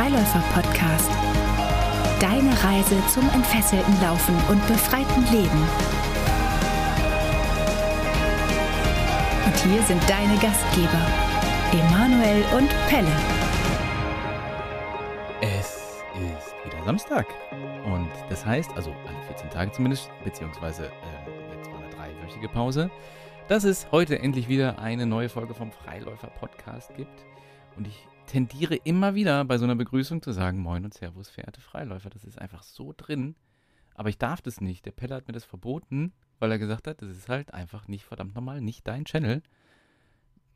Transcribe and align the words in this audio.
Freiläufer-Podcast. 0.00 1.10
Deine 2.20 2.50
Reise 2.64 3.06
zum 3.08 3.28
entfesselten 3.34 4.00
Laufen 4.00 4.34
und 4.48 4.66
befreiten 4.66 5.24
Leben. 5.30 5.62
Und 9.44 9.56
hier 9.62 9.82
sind 9.82 10.02
deine 10.08 10.38
Gastgeber, 10.38 11.06
Emanuel 11.72 12.42
und 12.56 12.70
Pelle. 12.88 13.12
Es 15.42 16.02
ist 16.14 16.54
wieder 16.64 16.82
Samstag. 16.86 17.26
Und 17.84 18.08
das 18.30 18.46
heißt, 18.46 18.70
also 18.76 18.94
alle 19.06 19.22
14 19.26 19.50
Tage 19.50 19.72
zumindest, 19.72 20.10
beziehungsweise 20.24 20.86
äh, 20.86 21.56
jetzt 21.58 21.70
war 21.70 21.78
eine 21.78 21.90
dreiwöchige 21.90 22.48
Pause, 22.48 22.90
dass 23.48 23.64
es 23.64 23.86
heute 23.92 24.18
endlich 24.18 24.48
wieder 24.48 24.78
eine 24.78 25.04
neue 25.04 25.28
Folge 25.28 25.52
vom 25.52 25.70
Freiläufer-Podcast 25.70 26.96
gibt. 26.96 27.26
Und 27.76 27.86
ich 27.86 28.08
tendiere 28.30 28.76
immer 28.76 29.16
wieder 29.16 29.44
bei 29.44 29.58
so 29.58 29.64
einer 29.64 29.74
Begrüßung 29.74 30.22
zu 30.22 30.30
sagen, 30.32 30.60
moin 30.60 30.84
und 30.84 30.94
servus, 30.94 31.28
verehrte 31.28 31.60
Freiläufer. 31.60 32.10
Das 32.10 32.24
ist 32.24 32.40
einfach 32.40 32.62
so 32.62 32.94
drin. 32.96 33.34
Aber 33.94 34.08
ich 34.08 34.18
darf 34.18 34.40
das 34.40 34.60
nicht. 34.60 34.86
Der 34.86 34.92
Pelle 34.92 35.16
hat 35.16 35.26
mir 35.26 35.34
das 35.34 35.44
verboten, 35.44 36.12
weil 36.38 36.52
er 36.52 36.58
gesagt 36.58 36.86
hat, 36.86 37.02
das 37.02 37.10
ist 37.10 37.28
halt 37.28 37.52
einfach 37.52 37.88
nicht 37.88 38.04
verdammt 38.04 38.36
normal, 38.36 38.60
nicht 38.60 38.86
dein 38.86 39.04
Channel. 39.04 39.42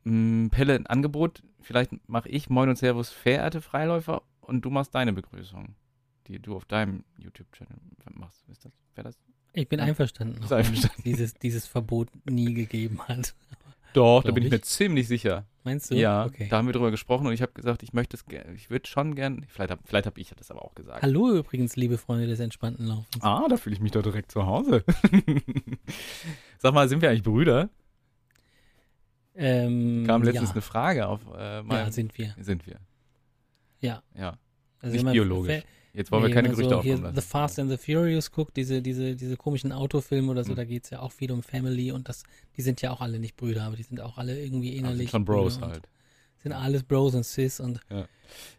Mm, 0.05 0.47
Pelle, 0.47 0.75
ein 0.75 0.87
Angebot, 0.87 1.43
vielleicht 1.59 1.91
mache 2.07 2.29
ich 2.29 2.49
moin 2.49 2.69
und 2.69 2.77
servus, 2.77 3.09
verehrte 3.09 3.61
Freiläufer 3.61 4.21
und 4.39 4.61
du 4.63 4.69
machst 4.69 4.95
deine 4.95 5.11
Begrüßung, 5.11 5.75
die 6.27 6.39
du 6.39 6.55
auf 6.55 6.63
deinem 6.63 7.03
YouTube-Channel 7.17 7.77
machst. 8.13 8.47
Ist 8.47 8.63
das, 8.63 8.71
wäre 8.95 9.09
das? 9.09 9.17
Ich 9.51 9.67
bin 9.67 9.81
einverstanden, 9.81 10.41
es 10.41 10.89
Dieses, 11.03 11.33
dieses 11.33 11.67
Verbot 11.67 12.09
nie 12.25 12.53
gegeben 12.53 13.01
hat. 13.07 13.35
Doch, 13.95 14.23
da 14.23 14.31
bin 14.31 14.43
ich 14.43 14.47
ich. 14.47 14.51
mir 14.51 14.61
ziemlich 14.61 15.07
sicher. 15.07 15.45
Meinst 15.63 15.89
du? 15.89 15.95
Ja, 15.95 16.25
Okay. 16.25 16.47
da 16.49 16.57
haben 16.57 16.67
wir 16.67 16.73
drüber 16.73 16.91
gesprochen 16.91 17.25
und 17.27 17.33
ich 17.33 17.41
habe 17.41 17.53
gesagt, 17.53 17.81
ich 17.81 17.93
möchte 17.93 18.15
es, 18.17 18.25
ge- 18.25 18.43
ich 18.53 18.69
würde 18.69 18.87
schon 18.87 19.15
gern, 19.15 19.43
vielleicht 19.47 19.71
habe 19.71 19.81
vielleicht 19.85 20.05
hab 20.05 20.17
ich 20.17 20.29
das 20.35 20.51
aber 20.51 20.63
auch 20.63 20.75
gesagt. 20.75 21.01
Hallo 21.01 21.31
übrigens, 21.35 21.75
liebe 21.75 21.97
Freunde 21.97 22.27
des 22.27 22.39
entspannten 22.39 22.85
Laufens. 22.85 23.21
Ah, 23.23 23.47
da 23.49 23.57
fühle 23.57 23.75
ich 23.75 23.81
mich 23.81 23.91
doch 23.91 24.03
direkt 24.03 24.31
zu 24.31 24.45
Hause. 24.45 24.83
Sag 26.59 26.73
mal, 26.73 26.87
sind 26.89 27.01
wir 27.01 27.09
eigentlich 27.09 27.23
Brüder? 27.23 27.69
Ähm, 29.35 30.03
Kam 30.07 30.23
letztens 30.23 30.49
ja. 30.49 30.53
eine 30.55 30.61
Frage 30.61 31.07
auf 31.07 31.21
äh, 31.37 31.61
meinem, 31.63 31.85
ja, 31.87 31.91
sind 31.91 32.17
wir. 32.17 32.35
sind 32.39 32.65
wir. 32.67 32.79
Ja. 33.81 34.01
Ja. 34.17 34.37
Also 34.81 34.95
Nicht 34.95 35.11
biologisch. 35.11 35.63
Jetzt 35.95 36.11
wollen 36.11 36.23
nee, 36.23 36.27
wir 36.29 36.35
keine 36.35 36.49
man 36.49 36.57
Gerüchte 36.57 36.75
so 36.75 36.81
hier 36.83 36.93
aufkommen 36.95 37.13
The 37.13 37.15
lassen. 37.17 37.27
Fast 37.29 37.59
and 37.59 37.71
the 37.71 37.77
Furious 37.77 38.31
guckt, 38.31 38.57
diese, 38.57 38.81
diese, 38.81 39.15
diese 39.15 39.37
komischen 39.37 39.71
Autofilme 39.71 40.31
oder 40.31 40.43
so, 40.43 40.49
Hm. 40.49 40.55
da 40.57 40.65
geht 40.65 40.83
es 40.83 40.89
ja 40.89 40.99
auch 40.99 41.11
viel 41.11 41.31
um 41.31 41.41
Family 41.43 41.91
und 41.91 42.09
das, 42.09 42.23
die 42.57 42.61
sind 42.61 42.81
ja 42.81 42.91
auch 42.91 43.01
alle 43.01 43.19
nicht 43.19 43.35
Brüder, 43.37 43.63
aber 43.63 43.75
die 43.77 43.83
sind 43.83 44.01
auch 44.01 44.17
alle 44.17 44.39
irgendwie 44.39 44.69
Aber 44.71 44.77
innerlich. 44.79 44.99
sind 44.99 45.09
schon 45.11 45.25
Bros 45.25 45.61
halt. 45.61 45.87
Sind 46.43 46.51
alles 46.51 46.83
Bros 46.83 47.15
und 47.15 47.25
Sis 47.25 47.59
und 47.59 47.79
Ja. 47.89 48.05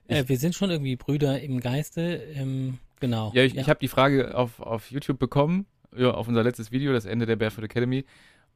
äh, 0.08 0.24
wir 0.26 0.38
sind 0.38 0.54
schon 0.54 0.70
irgendwie 0.70 0.96
Brüder 0.96 1.40
im 1.40 1.60
Geiste. 1.60 2.00
Ähm, 2.34 2.78
genau. 3.00 3.32
Ja, 3.34 3.42
ich, 3.42 3.54
ich 3.56 3.68
habe 3.68 3.78
die 3.80 3.88
Frage 3.88 4.36
auf, 4.36 4.58
auf 4.60 4.90
YouTube 4.90 5.18
bekommen, 5.18 5.66
ja, 5.96 6.10
auf 6.12 6.26
unser 6.28 6.42
letztes 6.42 6.72
Video, 6.72 6.92
das 6.92 7.04
Ende 7.04 7.26
der 7.26 7.36
Barefoot 7.36 7.64
Academy. 7.64 8.04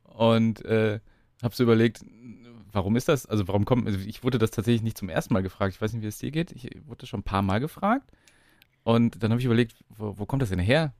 Und 0.04 0.64
äh, 0.64 1.00
habe 1.42 1.54
so 1.54 1.62
überlegt, 1.62 2.04
warum 2.72 2.96
ist 2.96 3.08
das? 3.08 3.26
Also 3.26 3.46
warum 3.48 3.64
kommt, 3.64 3.86
also 3.86 3.98
ich 4.00 4.22
wurde 4.24 4.38
das 4.38 4.50
tatsächlich 4.50 4.82
nicht 4.82 4.98
zum 4.98 5.08
ersten 5.08 5.32
Mal 5.32 5.42
gefragt. 5.42 5.74
Ich 5.74 5.80
weiß 5.80 5.92
nicht, 5.92 6.02
wie 6.02 6.08
es 6.08 6.18
dir 6.18 6.30
geht. 6.30 6.52
Ich 6.52 6.68
wurde 6.86 7.06
schon 7.06 7.20
ein 7.20 7.24
paar 7.24 7.42
Mal 7.42 7.60
gefragt. 7.60 8.10
Und 8.94 9.22
dann 9.22 9.30
habe 9.30 9.40
ich 9.40 9.44
überlegt, 9.46 9.74
wo, 9.88 10.18
wo 10.18 10.26
kommt 10.26 10.42
das 10.42 10.50
denn 10.50 10.58
her? 10.58 10.92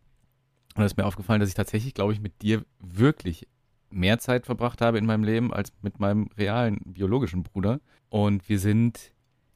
Und 0.75 0.81
da 0.81 0.87
ist 0.87 0.97
mir 0.97 1.05
aufgefallen, 1.07 1.41
dass 1.41 1.49
ich 1.49 1.55
tatsächlich, 1.55 1.95
glaube 1.95 2.13
ich, 2.13 2.21
mit 2.21 2.43
dir 2.43 2.65
wirklich 2.79 3.49
mehr 3.91 4.19
Zeit 4.21 4.47
verbracht 4.47 4.81
habe 4.81 4.99
in 4.99 5.07
meinem 5.07 5.25
Leben 5.25 5.53
als 5.53 5.73
mit 5.83 5.99
meinem 5.99 6.29
realen 6.39 6.79
biologischen 6.85 7.43
Bruder. 7.43 7.81
Und 8.09 8.49
wir 8.49 8.59
sind 8.61 9.13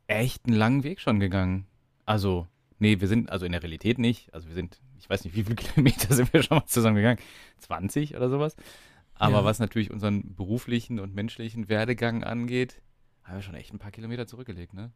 echt 0.08 0.46
einen 0.46 0.56
langen 0.56 0.82
Weg 0.82 1.00
schon 1.00 1.20
gegangen. 1.20 1.66
Also, 2.04 2.48
nee, 2.80 3.00
wir 3.00 3.06
sind, 3.08 3.30
also 3.30 3.46
in 3.46 3.52
der 3.52 3.62
Realität 3.62 3.98
nicht. 3.98 4.34
Also 4.34 4.48
wir 4.48 4.54
sind, 4.54 4.80
ich 4.98 5.08
weiß 5.08 5.24
nicht, 5.24 5.36
wie 5.36 5.44
viele 5.44 5.54
Kilometer 5.64 6.12
sind 6.14 6.32
wir 6.32 6.42
schon 6.42 6.58
mal 6.58 6.66
zusammen 6.66 6.96
gegangen? 6.96 7.20
20 7.58 8.16
oder 8.16 8.28
sowas. 8.28 8.56
Aber 9.14 9.38
Ja. 9.38 9.44
was 9.44 9.60
natürlich 9.60 9.92
unseren 9.92 10.34
beruflichen 10.34 10.98
und 10.98 11.14
menschlichen 11.14 11.68
Werdegang 11.68 12.24
angeht, 12.24 12.82
haben 13.22 13.36
wir 13.36 13.42
schon 13.42 13.54
echt 13.54 13.72
ein 13.72 13.78
paar 13.78 13.92
Kilometer 13.92 14.26
zurückgelegt, 14.26 14.74
ne? 14.74 14.90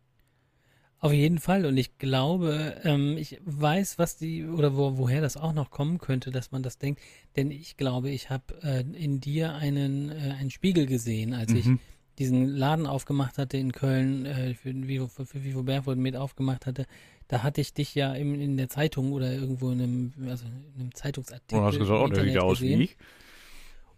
Auf 1.00 1.12
jeden 1.12 1.38
Fall. 1.38 1.64
Und 1.64 1.76
ich 1.76 1.96
glaube, 1.98 2.76
ähm, 2.82 3.16
ich 3.16 3.40
weiß, 3.44 3.98
was 3.98 4.16
die 4.16 4.44
oder 4.44 4.76
wo, 4.76 4.98
woher 4.98 5.20
das 5.20 5.36
auch 5.36 5.52
noch 5.52 5.70
kommen 5.70 5.98
könnte, 5.98 6.32
dass 6.32 6.50
man 6.50 6.62
das 6.64 6.78
denkt. 6.78 7.00
Denn 7.36 7.50
ich 7.52 7.76
glaube, 7.76 8.10
ich 8.10 8.30
habe 8.30 8.60
äh, 8.62 8.80
in 8.80 9.20
dir 9.20 9.54
einen, 9.54 10.10
äh, 10.10 10.34
einen 10.38 10.50
Spiegel 10.50 10.86
gesehen, 10.86 11.34
als 11.34 11.52
ich 11.52 11.66
Mhm. 11.66 11.78
diesen 12.18 12.46
Laden 12.48 12.86
aufgemacht 12.86 13.38
hatte 13.38 13.56
in 13.58 13.70
Köln, 13.70 14.26
äh, 14.26 14.54
für, 14.54 14.74
Vivo, 14.74 15.06
für, 15.06 15.24
für 15.24 15.44
Vivo 15.44 15.62
Barefoot 15.62 15.98
mit 15.98 16.16
aufgemacht 16.16 16.66
hatte. 16.66 16.84
Da 17.28 17.44
hatte 17.44 17.60
ich 17.60 17.74
dich 17.74 17.94
ja 17.94 18.14
im, 18.14 18.34
in 18.40 18.56
der 18.56 18.68
Zeitung 18.68 19.12
oder 19.12 19.32
irgendwo 19.32 19.70
in 19.70 19.80
einem, 19.80 20.12
also 20.28 20.46
in 20.74 20.80
einem 20.80 20.94
Zeitungsartikel. 20.94 21.58
Und 21.58 21.64
hast 21.66 21.78
gesagt, 21.78 22.00
oh, 22.00 22.08
der 22.08 22.24
sieht 22.24 22.34
ja 22.34 22.40
aus 22.42 22.60
wie 22.60 22.74
ich. 22.82 22.96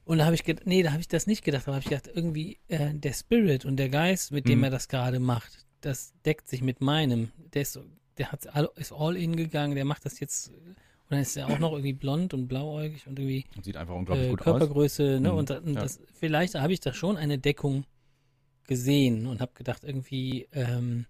Und 0.05 0.19
da 0.19 0.25
habe 0.27 0.35
ich 0.35 0.45
gedacht, 0.45 0.67
nee, 0.67 0.83
da 0.83 0.91
habe 0.91 1.01
ich 1.01 1.09
das 1.09 1.27
nicht 1.27 1.45
gedacht, 1.45 1.63
aber 1.67 1.77
habe 1.77 1.85
ich 1.85 1.89
gedacht, 1.89 2.11
irgendwie 2.15 2.59
äh, 2.69 2.93
der 2.93 3.13
Spirit 3.15 3.65
und 3.65 3.77
der 3.77 3.89
Geist, 3.89 4.33
mit 4.33 4.49
dem 4.49 4.59
Mhm. 4.59 4.65
er 4.65 4.71
das 4.71 4.89
gerade 4.89 5.21
macht, 5.21 5.65
das 5.81 6.13
deckt 6.25 6.49
sich 6.49 6.63
mit 6.63 6.81
meinem. 6.81 7.31
Der 7.55 7.63
ist, 7.63 7.79
der 8.19 8.33
hat 8.33 8.55
all, 8.55 8.71
ist 8.77 8.93
all 8.93 9.17
in 9.17 9.37
gegangen, 9.37 9.75
der 9.75 9.85
macht 9.85 10.05
das 10.05 10.21
jetzt 10.21 10.53
und 11.11 11.17
dann 11.17 11.23
ist 11.23 11.37
er 11.37 11.49
auch 11.49 11.59
noch 11.59 11.73
irgendwie 11.73 11.93
blond 11.93 12.35
und 12.35 12.47
blauäugig 12.47 13.09
und 13.09 13.19
irgendwie 13.19 13.45
Und 13.57 13.65
sieht 13.65 13.77
einfach 13.77 13.97
unglaublich 13.97 14.29
äh, 14.29 14.31
gut 14.31 14.41
aus. 14.43 14.45
Körpergröße, 14.45 15.19
ne? 15.21 15.33
Mhm, 15.33 15.39
Und, 15.39 15.51
und 15.51 15.75
ja. 15.75 15.81
das, 15.81 15.99
vielleicht 16.15 16.55
habe 16.55 16.73
ich 16.73 16.79
da 16.79 16.93
schon 16.93 17.17
eine 17.17 17.37
Deckung 17.37 17.85
gesehen 18.69 19.27
und 19.27 19.41
habe 19.41 19.51
gedacht, 19.55 19.83
irgendwie, 19.83 20.47
ähm, 20.53 21.07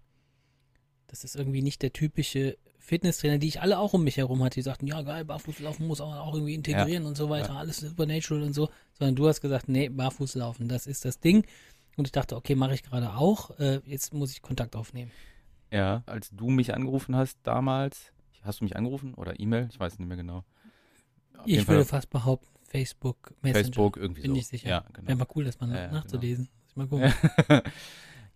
das 1.07 1.23
ist 1.23 1.37
irgendwie 1.37 1.61
nicht 1.61 1.83
der 1.83 1.93
typische 1.93 2.57
Fitnesstrainer, 2.79 3.37
die 3.37 3.49
ich 3.49 3.61
alle 3.61 3.79
auch 3.79 3.93
um 3.93 4.03
mich 4.03 4.17
herum 4.17 4.43
hatte, 4.43 4.55
die 4.55 4.63
sagten, 4.63 4.87
ja 4.87 5.03
geil, 5.03 5.27
Barfußlaufen 5.27 5.87
muss 5.87 6.01
auch, 6.01 6.17
auch 6.17 6.33
irgendwie 6.33 6.55
integrieren 6.55 7.05
und 7.05 7.19
so 7.19 7.29
weiter, 7.29 7.57
alles 7.57 7.77
supernatural 7.77 8.43
und 8.43 8.55
so, 8.55 8.71
sondern 8.99 9.17
du 9.17 9.29
hast 9.29 9.43
gesagt, 9.43 9.69
nee, 9.69 9.91
Barfußlaufen, 9.91 10.67
das 10.67 10.87
ist 10.87 11.05
das 11.05 11.21
Ding. 11.21 11.45
Und 11.97 12.07
ich 12.07 12.13
dachte, 12.13 12.37
okay, 12.37 12.55
mache 12.55 12.75
ich 12.75 12.83
gerade 12.83 13.15
auch, 13.15 13.59
äh, 13.59 13.81
jetzt 13.85 14.15
muss 14.15 14.33
ich 14.33 14.43
Kontakt 14.43 14.77
aufnehmen. 14.77 15.11
Ja, 15.71 16.03
als 16.07 16.31
du 16.31 16.49
mich 16.51 16.75
angerufen 16.75 17.15
hast 17.15 17.39
damals, 17.43 18.13
hast 18.43 18.61
du 18.61 18.65
mich 18.65 18.77
angerufen 18.77 19.15
oder 19.15 19.39
E-Mail? 19.39 19.69
Ich 19.71 19.79
weiß 19.79 19.99
nicht 19.99 20.09
mehr 20.09 20.17
genau. 20.17 20.45
Auf 21.39 21.47
Ich 21.47 21.67
würde 21.69 21.85
Fall 21.85 22.01
fast 22.01 22.11
behaupten, 22.11 22.49
Facebook, 22.65 23.35
Messenger. 23.43 23.65
Facebook 23.65 23.97
irgendwie 23.97 24.23
bin 24.23 24.33
so. 24.33 24.37
ich 24.39 24.47
sicher. 24.47 24.69
Ja, 24.69 24.85
genau. 24.93 25.09
Wäre 25.09 25.19
mal 25.19 25.27
cool, 25.35 25.45
das 25.45 25.61
mal 25.61 25.71
Ja, 25.71 25.83
ja, 25.83 25.93
nachzulesen. 25.93 26.49
Muss 26.63 26.71
ich 26.71 26.77
mal 26.77 26.87
gucken. 27.49 27.63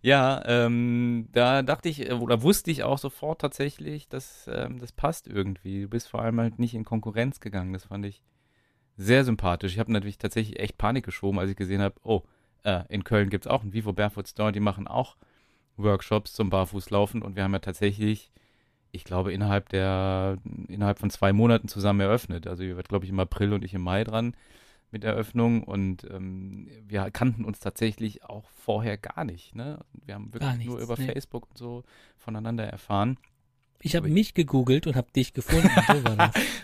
ja, 0.01 0.43
ähm, 0.45 1.27
da 1.31 1.61
dachte 1.61 1.89
ich, 1.89 2.09
äh, 2.09 2.13
oder 2.13 2.41
wusste 2.41 2.71
ich 2.71 2.83
auch 2.83 2.97
sofort 2.97 3.41
tatsächlich, 3.41 4.07
dass 4.07 4.49
ähm, 4.51 4.79
das 4.79 4.91
passt 4.91 5.27
irgendwie. 5.27 5.83
Du 5.83 5.89
bist 5.89 6.07
vor 6.07 6.21
allem 6.21 6.39
halt 6.39 6.59
nicht 6.59 6.73
in 6.73 6.83
Konkurrenz 6.85 7.39
gegangen. 7.39 7.73
Das 7.73 7.85
fand 7.85 8.05
ich 8.05 8.23
sehr 8.97 9.25
sympathisch. 9.25 9.73
Ich 9.73 9.79
habe 9.79 9.91
natürlich 9.91 10.17
tatsächlich 10.17 10.59
echt 10.59 10.77
Panik 10.77 11.05
geschoben, 11.05 11.39
als 11.39 11.49
ich 11.49 11.57
gesehen 11.57 11.81
habe, 11.81 11.95
oh, 12.03 12.23
äh, 12.65 12.83
in 12.89 13.03
Köln 13.03 13.29
gibt 13.29 13.45
es 13.45 13.51
auch 13.51 13.61
einen 13.61 13.73
Vivo 13.73 13.93
Barefoot 13.93 14.27
Store, 14.27 14.51
die 14.51 14.59
machen 14.59 14.87
auch 14.87 15.15
Workshops 15.77 16.33
zum 16.33 16.49
Barfußlaufen 16.49 17.21
und 17.21 17.35
wir 17.35 17.43
haben 17.43 17.53
ja 17.53 17.59
tatsächlich, 17.59 18.31
ich 18.91 19.03
glaube, 19.03 19.33
innerhalb 19.33 19.69
der, 19.69 20.37
innerhalb 20.67 20.99
von 20.99 21.09
zwei 21.09 21.33
Monaten 21.33 21.67
zusammen 21.67 21.99
eröffnet. 22.01 22.47
Also 22.47 22.63
ihr 22.63 22.69
werdet, 22.75 22.89
glaube 22.89 23.05
ich, 23.05 23.11
im 23.11 23.19
April 23.19 23.53
und 23.53 23.63
ich 23.63 23.73
im 23.73 23.81
Mai 23.81 24.03
dran 24.03 24.35
mit 24.91 25.03
Eröffnung 25.03 25.63
und 25.63 26.05
ähm, 26.09 26.69
wir 26.87 27.09
kannten 27.11 27.43
uns 27.43 27.59
tatsächlich 27.59 28.23
auch 28.23 28.49
vorher 28.51 28.97
gar 28.97 29.25
nicht. 29.25 29.53
Ne? 29.55 29.79
Wir 30.05 30.15
haben 30.15 30.33
wirklich 30.33 30.51
nichts, 30.57 30.65
nur 30.71 30.79
über 30.79 30.95
nee. 30.97 31.07
Facebook 31.07 31.49
und 31.49 31.57
so 31.57 31.83
voneinander 32.17 32.63
erfahren. 32.65 33.17
Ich 33.81 33.95
habe 33.97 34.07
mich 34.07 34.33
gegoogelt 34.33 34.87
und 34.87 34.95
habe 34.95 35.11
dich 35.11 35.33
gefunden. 35.33 35.69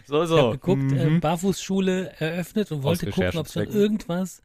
So. 0.08 0.26
So, 0.26 0.36
Ich 0.38 0.42
habe 0.42 0.52
geguckt, 0.58 0.92
äh, 0.94 1.10
Mhm. 1.10 1.20
Barfußschule 1.20 2.14
eröffnet 2.20 2.72
und 2.72 2.84
wollte 2.84 3.08
gucken, 3.08 3.26
ob 3.38 3.48
schon 3.50 3.64
Recherchezwecken. 3.64 3.76
irgendwas, 3.76 4.42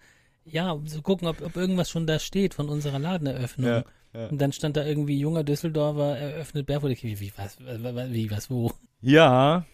ja, 0.47 0.71
um 0.71 0.87
zu 0.87 1.03
gucken, 1.03 1.29
ob, 1.29 1.43
ob 1.43 1.57
irgendwas 1.57 1.91
schon 1.91 2.07
da 2.07 2.19
steht 2.19 2.55
von 2.55 2.69
unserer 2.69 2.99
Ladeneröffnung. 2.99 3.69
Ja, 3.69 3.85
ja. 4.15 4.29
Und 4.29 4.41
dann 4.41 4.53
stand 4.53 4.77
da 4.77 4.85
irgendwie 4.85 5.19
junger 5.19 5.45
Düsseldorfer 5.45 6.17
eröffnet 6.17 6.67
Barefoot. 6.67 6.91
Ich, 6.91 7.03
Wie, 7.03 7.33
was, 7.37 7.59
was, 7.61 8.13
wie, 8.13 8.31
was, 8.31 8.51
wo? 8.51 8.73
Ja. 9.01 9.67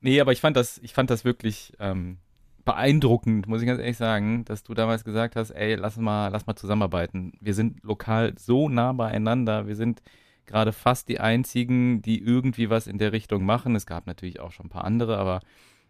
Nee, 0.00 0.20
aber 0.20 0.32
ich 0.32 0.40
fand 0.40 0.56
das, 0.56 0.78
ich 0.78 0.94
fand 0.94 1.10
das 1.10 1.24
wirklich 1.24 1.74
ähm, 1.78 2.18
beeindruckend, 2.64 3.48
muss 3.48 3.60
ich 3.60 3.66
ganz 3.66 3.80
ehrlich 3.80 3.96
sagen, 3.96 4.44
dass 4.44 4.62
du 4.62 4.74
damals 4.74 5.04
gesagt 5.04 5.36
hast, 5.36 5.50
ey, 5.50 5.74
lass 5.74 5.96
mal, 5.96 6.28
lass 6.28 6.46
mal 6.46 6.56
zusammenarbeiten. 6.56 7.32
Wir 7.40 7.54
sind 7.54 7.82
lokal 7.82 8.34
so 8.38 8.68
nah 8.68 8.92
beieinander, 8.92 9.66
wir 9.66 9.76
sind 9.76 10.02
gerade 10.46 10.72
fast 10.72 11.08
die 11.08 11.20
einzigen, 11.20 12.00
die 12.00 12.20
irgendwie 12.22 12.70
was 12.70 12.86
in 12.86 12.98
der 12.98 13.12
Richtung 13.12 13.44
machen. 13.44 13.76
Es 13.76 13.86
gab 13.86 14.06
natürlich 14.06 14.40
auch 14.40 14.52
schon 14.52 14.66
ein 14.66 14.70
paar 14.70 14.84
andere, 14.84 15.18
aber 15.18 15.40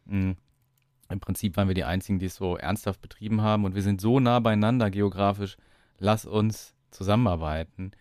mh, 0.07 0.35
im 1.11 1.21
Prinzip 1.21 1.57
waren 1.57 1.69
wir 1.69 1.75
die 1.75 1.85
einzigen, 1.85 2.19
die 2.19 2.27
es 2.27 2.37
so 2.37 2.57
ernsthaft 2.57 3.01
betrieben 3.01 3.43
haben 3.43 3.65
und 3.65 3.75
wir 3.75 3.83
sind 3.83 4.01
so 4.01 4.21
nah 4.21 4.41
beieinander 4.41 4.91
geografisch. 4.91 5.57
Lass 5.99 6.25
uns 6.25 6.75
zusammenarbeiten. 6.91 7.93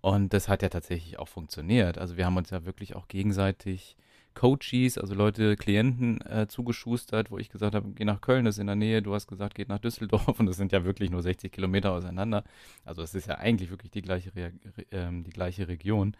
Und 0.00 0.34
das 0.34 0.48
hat 0.48 0.62
ja 0.62 0.68
tatsächlich 0.68 1.18
auch 1.18 1.28
funktioniert. 1.28 1.96
Also 1.96 2.16
wir 2.16 2.26
haben 2.26 2.36
uns 2.36 2.50
ja 2.50 2.66
wirklich 2.66 2.94
auch 2.94 3.08
gegenseitig 3.08 3.96
Coaches, 4.34 4.98
also 4.98 5.14
Leute, 5.14 5.56
Klienten 5.56 6.20
äh, 6.26 6.46
zugeschustert, 6.48 7.30
wo 7.30 7.38
ich 7.38 7.48
gesagt 7.48 7.74
habe, 7.74 7.88
geh 7.94 8.04
nach 8.04 8.20
Köln, 8.20 8.44
das 8.44 8.56
ist 8.56 8.60
in 8.60 8.66
der 8.66 8.76
Nähe. 8.76 9.00
Du 9.00 9.14
hast 9.14 9.28
gesagt, 9.28 9.54
geht 9.54 9.68
nach 9.68 9.78
Düsseldorf 9.78 10.28
und 10.40 10.46
das 10.46 10.56
sind 10.56 10.72
ja 10.72 10.84
wirklich 10.84 11.10
nur 11.10 11.22
60 11.22 11.50
Kilometer 11.52 11.92
auseinander. 11.92 12.44
Also 12.84 13.02
es 13.02 13.14
ist 13.14 13.28
ja 13.28 13.36
eigentlich 13.36 13.70
wirklich 13.70 13.92
die 13.92 14.02
gleiche, 14.02 14.34
Re 14.34 14.52
ähm, 14.90 15.24
die 15.24 15.30
gleiche 15.30 15.68
Region. 15.68 16.16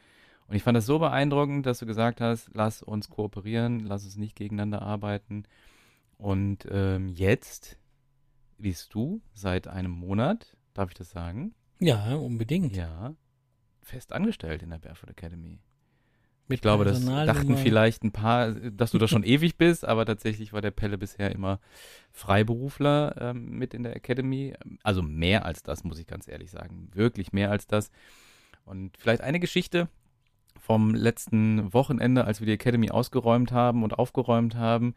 Und 0.47 0.57
ich 0.57 0.63
fand 0.63 0.77
das 0.77 0.87
so 0.87 0.99
beeindruckend, 0.99 1.67
dass 1.67 1.79
du 1.79 1.87
gesagt 1.87 2.21
hast, 2.21 2.51
lass 2.55 2.83
uns 2.83 3.11
kooperieren, 3.11 3.81
lass 3.81 4.05
uns 4.05 4.17
nicht 4.17 4.37
gegeneinander 4.37 4.83
arbeiten. 4.83 5.45
Und 6.25 6.67
ähm, 6.71 7.11
jetzt 7.11 7.77
bist 8.57 8.95
du 8.95 9.21
seit 9.35 9.69
einem 9.69 9.91
Monat, 9.91 10.57
darf 10.73 10.89
ich 10.89 10.97
das 10.97 11.11
sagen? 11.11 11.55
Ja, 11.81 12.15
unbedingt. 12.15 12.75
Ja, 12.75 13.15
fest 13.83 14.11
angestellt 14.11 14.63
in 14.63 14.71
der 14.71 14.79
Barefoot 14.79 15.11
Academy. 15.11 15.61
Mit 16.49 16.61
Ich 16.61 16.63
glaube, 16.63 16.87
das 16.87 17.05
dachten 17.05 17.59
vielleicht 17.59 18.05
ein 18.05 18.13
paar, 18.13 18.53
dass 18.53 18.93
du 18.93 18.97
da 18.97 19.07
schon 19.07 19.23
ewig 19.25 19.59
bist, 19.59 19.85
aber 19.85 20.07
tatsächlich 20.07 20.55
war 20.55 20.63
der 20.63 20.71
Pelle 20.71 20.97
bisher 20.97 21.31
immer 21.31 21.61
Freiberufler 22.11 23.17
ähm, 23.21 23.59
mit 23.59 23.75
in 23.75 23.83
der 23.83 23.95
Academy. 23.95 24.55
Also 24.83 25.03
mehr 25.03 25.45
als 25.45 25.63
das, 25.63 25.85
muss 25.85 25.99
ich 25.99 26.07
ganz 26.07 26.27
ehrlich 26.27 26.51
sagen. 26.51 26.89
Wirklich 26.95 27.35
mehr 27.35 27.51
als 27.51 27.67
das. 27.67 27.91
Und 28.65 28.97
vielleicht 28.97 29.21
eine 29.21 29.41
Geschichte 29.41 29.91
vom 30.59 30.95
letzten 30.95 31.75
Wochenende, 31.75 32.25
als 32.25 32.41
wir 32.41 32.47
die 32.47 32.55
Academy 32.55 32.91
ausgeräumt 32.91 33.53
haben 33.53 33.83
und 33.83 33.99
aufgeräumt 33.99 34.55
haben. 34.55 34.95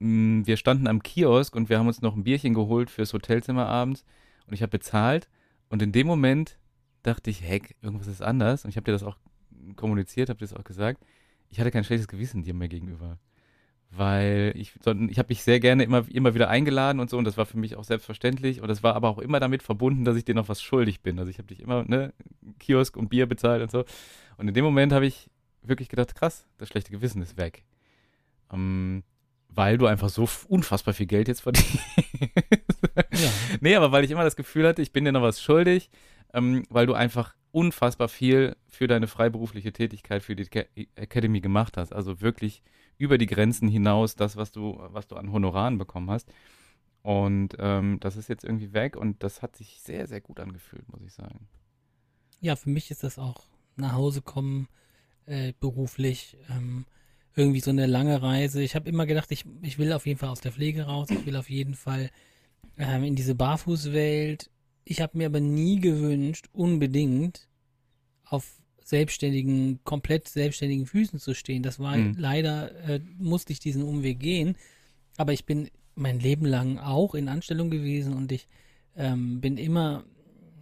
Mm, 0.00 0.42
Wir 0.46 0.56
standen 0.56 0.86
am 0.88 1.02
Kiosk 1.02 1.54
und 1.54 1.68
wir 1.68 1.78
haben 1.78 1.86
uns 1.86 2.00
noch 2.02 2.16
ein 2.16 2.24
Bierchen 2.24 2.54
geholt 2.54 2.90
fürs 2.90 3.12
Hotelzimmer 3.12 3.66
abends 3.66 4.04
und 4.46 4.54
ich 4.54 4.62
habe 4.62 4.70
bezahlt 4.70 5.28
und 5.68 5.82
in 5.82 5.92
dem 5.92 6.06
Moment 6.06 6.58
dachte 7.02 7.30
ich, 7.30 7.42
heck, 7.42 7.76
irgendwas 7.82 8.08
ist 8.08 8.22
anders 8.22 8.64
und 8.64 8.70
ich 8.70 8.76
habe 8.76 8.84
dir 8.84 8.92
das 8.92 9.02
auch 9.02 9.16
kommuniziert, 9.76 10.28
habe 10.28 10.38
dir 10.38 10.46
das 10.46 10.56
auch 10.58 10.64
gesagt. 10.64 11.04
Ich 11.50 11.60
hatte 11.60 11.70
kein 11.70 11.84
schlechtes 11.84 12.08
Gewissen 12.08 12.42
dir 12.42 12.54
mehr 12.54 12.68
gegenüber, 12.68 13.18
weil 13.90 14.52
ich, 14.56 14.72
ich 14.76 15.18
habe 15.18 15.28
mich 15.28 15.42
sehr 15.42 15.60
gerne 15.60 15.84
immer, 15.84 16.06
immer 16.10 16.34
wieder 16.34 16.48
eingeladen 16.48 16.98
und 17.00 17.10
so 17.10 17.18
und 17.18 17.24
das 17.24 17.36
war 17.36 17.44
für 17.44 17.58
mich 17.58 17.76
auch 17.76 17.84
selbstverständlich 17.84 18.62
und 18.62 18.68
das 18.68 18.82
war 18.82 18.94
aber 18.94 19.10
auch 19.10 19.18
immer 19.18 19.38
damit 19.38 19.62
verbunden, 19.62 20.04
dass 20.04 20.16
ich 20.16 20.24
dir 20.24 20.34
noch 20.34 20.48
was 20.48 20.62
schuldig 20.62 21.02
bin. 21.02 21.18
Also 21.18 21.30
ich 21.30 21.38
habe 21.38 21.48
dich 21.48 21.60
immer, 21.60 21.84
ne, 21.84 22.14
Kiosk 22.58 22.96
und 22.96 23.10
Bier 23.10 23.26
bezahlt 23.26 23.62
und 23.62 23.70
so 23.70 23.84
und 24.38 24.48
in 24.48 24.54
dem 24.54 24.64
Moment 24.64 24.92
habe 24.94 25.06
ich 25.06 25.28
wirklich 25.62 25.90
gedacht, 25.90 26.14
krass, 26.14 26.46
das 26.56 26.68
schlechte 26.70 26.90
Gewissen 26.90 27.20
ist 27.20 27.36
weg. 27.36 27.64
Ähm, 28.52 29.02
weil 29.54 29.78
du 29.78 29.86
einfach 29.86 30.08
so 30.08 30.28
unfassbar 30.48 30.94
viel 30.94 31.06
Geld 31.06 31.28
jetzt 31.28 31.42
verdienst. 31.42 31.78
Ja. 33.12 33.34
Nee, 33.60 33.74
aber 33.76 33.92
weil 33.92 34.04
ich 34.04 34.10
immer 34.10 34.24
das 34.24 34.36
Gefühl 34.36 34.66
hatte, 34.66 34.82
ich 34.82 34.92
bin 34.92 35.04
dir 35.04 35.12
noch 35.12 35.22
was 35.22 35.42
schuldig, 35.42 35.90
ähm, 36.32 36.64
weil 36.70 36.86
du 36.86 36.94
einfach 36.94 37.34
unfassbar 37.52 38.08
viel 38.08 38.56
für 38.68 38.86
deine 38.86 39.08
freiberufliche 39.08 39.72
Tätigkeit 39.72 40.22
für 40.22 40.36
die 40.36 40.44
Ca- 40.46 40.66
Academy 40.94 41.40
gemacht 41.40 41.76
hast. 41.76 41.92
Also 41.92 42.20
wirklich 42.20 42.62
über 42.98 43.18
die 43.18 43.26
Grenzen 43.26 43.68
hinaus 43.68 44.14
das, 44.16 44.36
was 44.36 44.52
du, 44.52 44.78
was 44.92 45.08
du 45.08 45.16
an 45.16 45.32
Honoraren 45.32 45.78
bekommen 45.78 46.10
hast. 46.10 46.32
Und 47.02 47.56
ähm, 47.58 47.98
das 48.00 48.16
ist 48.16 48.28
jetzt 48.28 48.44
irgendwie 48.44 48.72
weg 48.74 48.96
und 48.96 49.22
das 49.22 49.42
hat 49.42 49.56
sich 49.56 49.80
sehr, 49.82 50.06
sehr 50.06 50.20
gut 50.20 50.40
angefühlt, 50.40 50.88
muss 50.88 51.02
ich 51.02 51.12
sagen. 51.14 51.48
ja, 52.40 52.56
für 52.56 52.70
mich 52.70 52.90
ist 52.90 53.02
das 53.02 53.18
auch 53.18 53.44
nach 53.76 53.92
Hause 53.92 54.22
kommen, 54.22 54.68
äh, 55.26 55.52
beruflich, 55.60 56.36
ähm, 56.50 56.86
irgendwie 57.36 57.60
so 57.60 57.70
eine 57.70 57.86
lange 57.86 58.22
Reise. 58.22 58.62
Ich 58.62 58.74
habe 58.74 58.88
immer 58.88 59.06
gedacht, 59.06 59.30
ich, 59.30 59.44
ich 59.62 59.78
will 59.78 59.92
auf 59.92 60.06
jeden 60.06 60.18
Fall 60.18 60.30
aus 60.30 60.40
der 60.40 60.52
Pflege 60.52 60.82
raus, 60.84 61.10
ich 61.10 61.26
will 61.26 61.36
auf 61.36 61.48
jeden 61.50 61.74
Fall 61.74 62.10
ähm, 62.76 63.04
in 63.04 63.14
diese 63.14 63.34
Barfußwelt. 63.34 64.50
Ich 64.84 65.00
habe 65.00 65.16
mir 65.18 65.26
aber 65.26 65.40
nie 65.40 65.78
gewünscht, 65.80 66.46
unbedingt 66.52 67.48
auf 68.24 68.56
selbstständigen, 68.82 69.80
komplett 69.84 70.28
selbstständigen 70.28 70.86
Füßen 70.86 71.18
zu 71.20 71.34
stehen. 71.34 71.62
Das 71.62 71.78
war 71.78 71.96
Mhm. 71.96 72.14
leider, 72.16 72.74
äh, 72.88 73.00
musste 73.18 73.52
ich 73.52 73.60
diesen 73.60 73.82
Umweg 73.82 74.18
gehen. 74.18 74.56
Aber 75.16 75.32
ich 75.32 75.44
bin 75.44 75.68
mein 75.94 76.18
Leben 76.18 76.46
lang 76.46 76.78
auch 76.78 77.14
in 77.14 77.28
Anstellung 77.28 77.70
gewesen 77.70 78.14
und 78.14 78.32
ich 78.32 78.48
ähm, 78.96 79.40
bin 79.40 79.58
immer, 79.58 80.04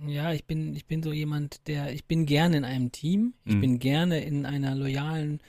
ja, 0.07 0.33
ich 0.33 0.45
bin, 0.45 0.75
ich 0.75 0.87
bin 0.87 1.03
so 1.03 1.13
jemand, 1.13 1.67
der, 1.69 1.93
ich 1.93 2.05
bin 2.05 2.27
gerne 2.27 2.59
in 2.59 2.65
einem 2.65 2.93
Team, 2.93 3.35
ich 3.45 3.55
Mhm. 3.57 3.61
bin 3.61 3.79
gerne 3.79 4.23
in 4.23 4.45
einer 4.45 4.75
loyalen 4.75 5.41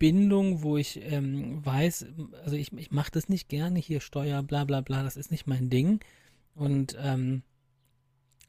Verbindung, 0.00 0.62
wo 0.62 0.78
ich 0.78 0.98
ähm, 1.02 1.64
weiß, 1.64 2.06
also 2.42 2.56
ich, 2.56 2.72
ich 2.72 2.90
mache 2.90 3.10
das 3.10 3.28
nicht 3.28 3.50
gerne 3.50 3.78
hier 3.78 4.00
Steuer, 4.00 4.42
bla 4.42 4.64
bla 4.64 4.80
bla, 4.80 5.02
das 5.02 5.18
ist 5.18 5.30
nicht 5.30 5.46
mein 5.46 5.68
Ding. 5.68 6.00
Und 6.54 6.96
ähm, 6.98 7.42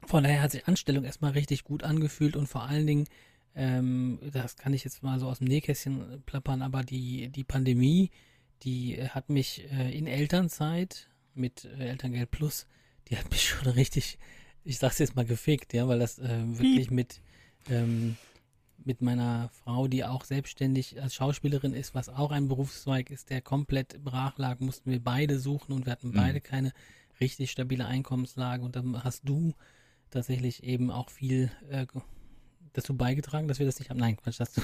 von 0.06 0.24
daher 0.24 0.40
hat 0.40 0.52
sich 0.52 0.66
Anstellung 0.66 1.04
erstmal 1.04 1.32
richtig 1.32 1.64
gut 1.64 1.82
angefühlt 1.82 2.36
und 2.36 2.46
vor 2.46 2.62
allen 2.62 2.86
Dingen, 2.86 3.04
ähm, 3.54 4.18
das 4.32 4.56
kann 4.56 4.72
ich 4.72 4.82
jetzt 4.82 5.02
mal 5.02 5.20
so 5.20 5.28
aus 5.28 5.40
dem 5.40 5.48
Nähkästchen 5.48 6.22
plappern, 6.24 6.62
aber 6.62 6.84
die, 6.84 7.28
die 7.28 7.44
Pandemie, 7.44 8.10
die 8.62 8.96
äh, 8.96 9.08
hat 9.10 9.28
mich 9.28 9.70
äh, 9.70 9.94
in 9.94 10.06
Elternzeit 10.06 11.10
mit 11.34 11.66
äh, 11.66 11.88
Elterngeld 11.88 12.30
Plus, 12.30 12.66
die 13.08 13.18
hat 13.18 13.30
mich 13.30 13.46
schon 13.50 13.68
richtig, 13.68 14.18
ich 14.64 14.78
sag's 14.78 15.00
jetzt 15.00 15.16
mal 15.16 15.26
gefickt, 15.26 15.74
ja, 15.74 15.86
weil 15.86 15.98
das 15.98 16.18
äh, 16.18 16.58
wirklich 16.58 16.90
mit, 16.90 17.20
ähm, 17.68 18.16
mit 18.86 19.00
meiner 19.02 19.48
Frau, 19.50 19.88
die 19.88 20.04
auch 20.04 20.24
selbstständig 20.24 21.00
als 21.02 21.14
Schauspielerin 21.14 21.72
ist, 21.74 21.94
was 21.94 22.08
auch 22.08 22.30
ein 22.30 22.48
Berufszweig 22.48 23.10
ist, 23.10 23.30
der 23.30 23.40
komplett 23.40 24.02
brach 24.04 24.38
lag, 24.38 24.60
mussten 24.60 24.90
wir 24.90 25.02
beide 25.02 25.38
suchen 25.38 25.72
und 25.72 25.86
wir 25.86 25.92
hatten 25.92 26.08
Mhm. 26.10 26.14
beide 26.14 26.40
keine 26.40 26.72
richtig 27.20 27.50
stabile 27.50 27.86
Einkommenslage 27.86 28.62
und 28.64 28.74
dann 28.76 29.02
hast 29.04 29.22
du 29.28 29.54
tatsächlich 30.10 30.62
eben 30.64 30.90
auch 30.90 31.10
viel 31.10 31.50
äh, 31.70 31.86
dazu 32.72 32.96
beigetragen, 32.96 33.48
dass 33.48 33.58
wir 33.58 33.66
das 33.66 33.78
nicht 33.78 33.90
haben. 33.90 33.98
Nein, 34.00 34.16
Quatsch, 34.16 34.40
hast 34.40 34.56
du, 34.56 34.62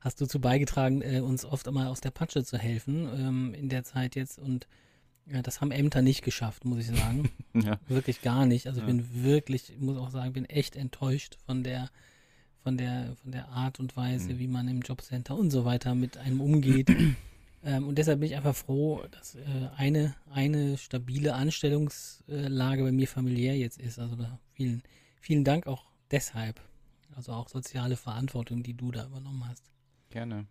hast 0.00 0.20
du 0.20 0.26
zu 0.26 0.40
beigetragen, 0.40 1.02
äh, 1.02 1.20
uns 1.20 1.44
oft 1.44 1.66
einmal 1.68 1.86
aus 1.88 2.00
der 2.00 2.10
Patsche 2.10 2.44
zu 2.44 2.58
helfen 2.58 3.08
ähm, 3.16 3.54
in 3.54 3.68
der 3.68 3.84
Zeit 3.84 4.16
jetzt 4.16 4.38
und 4.38 4.66
ja, 5.26 5.40
das 5.40 5.62
haben 5.62 5.70
Ämter 5.70 6.02
nicht 6.02 6.22
geschafft, 6.22 6.64
muss 6.64 6.78
ich 6.80 6.96
sagen. 6.96 7.30
Ja. 7.54 7.78
wirklich 7.86 8.20
gar 8.20 8.46
nicht. 8.46 8.66
Also 8.66 8.80
ich 8.80 8.86
Ja. 8.86 8.92
bin 8.92 9.22
wirklich, 9.24 9.72
ich 9.72 9.78
muss 9.78 9.96
auch 9.96 10.10
sagen, 10.10 10.32
bin 10.32 10.44
echt 10.44 10.74
enttäuscht 10.74 11.38
von 11.46 11.62
der, 11.62 11.88
von 12.64 12.78
der, 12.78 13.14
von 13.22 13.30
der 13.30 13.48
Art 13.48 13.78
und 13.78 13.96
Weise, 13.96 14.32
Mhm. 14.32 14.38
wie 14.38 14.48
man 14.48 14.66
im 14.68 14.80
Jobcenter 14.80 15.36
und 15.36 15.50
so 15.50 15.64
weiter 15.64 15.94
mit 15.94 16.16
einem 16.16 16.40
umgeht. 16.40 16.88
ähm, 17.64 17.86
und 17.86 17.98
deshalb 17.98 18.20
bin 18.20 18.30
ich 18.30 18.36
einfach 18.36 18.56
froh, 18.56 19.04
dass 19.10 19.36
äh, 19.36 19.40
eine, 19.76 20.14
eine 20.32 20.78
stabile 20.78 21.34
Anstellungslage 21.34 22.82
bei 22.82 22.90
mir 22.90 23.06
familiär 23.06 23.56
jetzt 23.56 23.78
ist. 23.78 23.98
Also 23.98 24.16
vielen, 24.54 24.82
vielen 25.20 25.44
Dank 25.44 25.66
auch 25.66 25.84
deshalb. 26.10 26.58
Also 27.14 27.32
auch 27.32 27.48
soziale 27.48 27.96
Verantwortung, 27.96 28.62
die 28.62 28.74
du 28.74 28.90
da 28.90 29.04
übernommen 29.06 29.44
hast. 29.46 29.70
Gerne. 30.10 30.46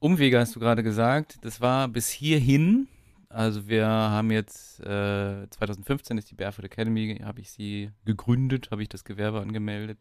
Umwege 0.00 0.40
hast 0.40 0.56
du 0.56 0.60
gerade 0.60 0.82
gesagt. 0.82 1.38
Das 1.42 1.60
war 1.60 1.86
bis 1.88 2.08
hierhin. 2.08 2.88
Also 3.28 3.68
wir 3.68 3.86
haben 3.86 4.30
jetzt 4.30 4.80
äh, 4.80 5.46
2015 5.50 6.16
ist 6.16 6.30
die 6.30 6.34
Barefoot 6.34 6.64
Academy, 6.64 7.20
habe 7.22 7.40
ich 7.42 7.50
sie 7.50 7.90
gegründet, 8.06 8.70
habe 8.70 8.82
ich 8.82 8.88
das 8.88 9.04
Gewerbe 9.04 9.40
angemeldet. 9.40 9.98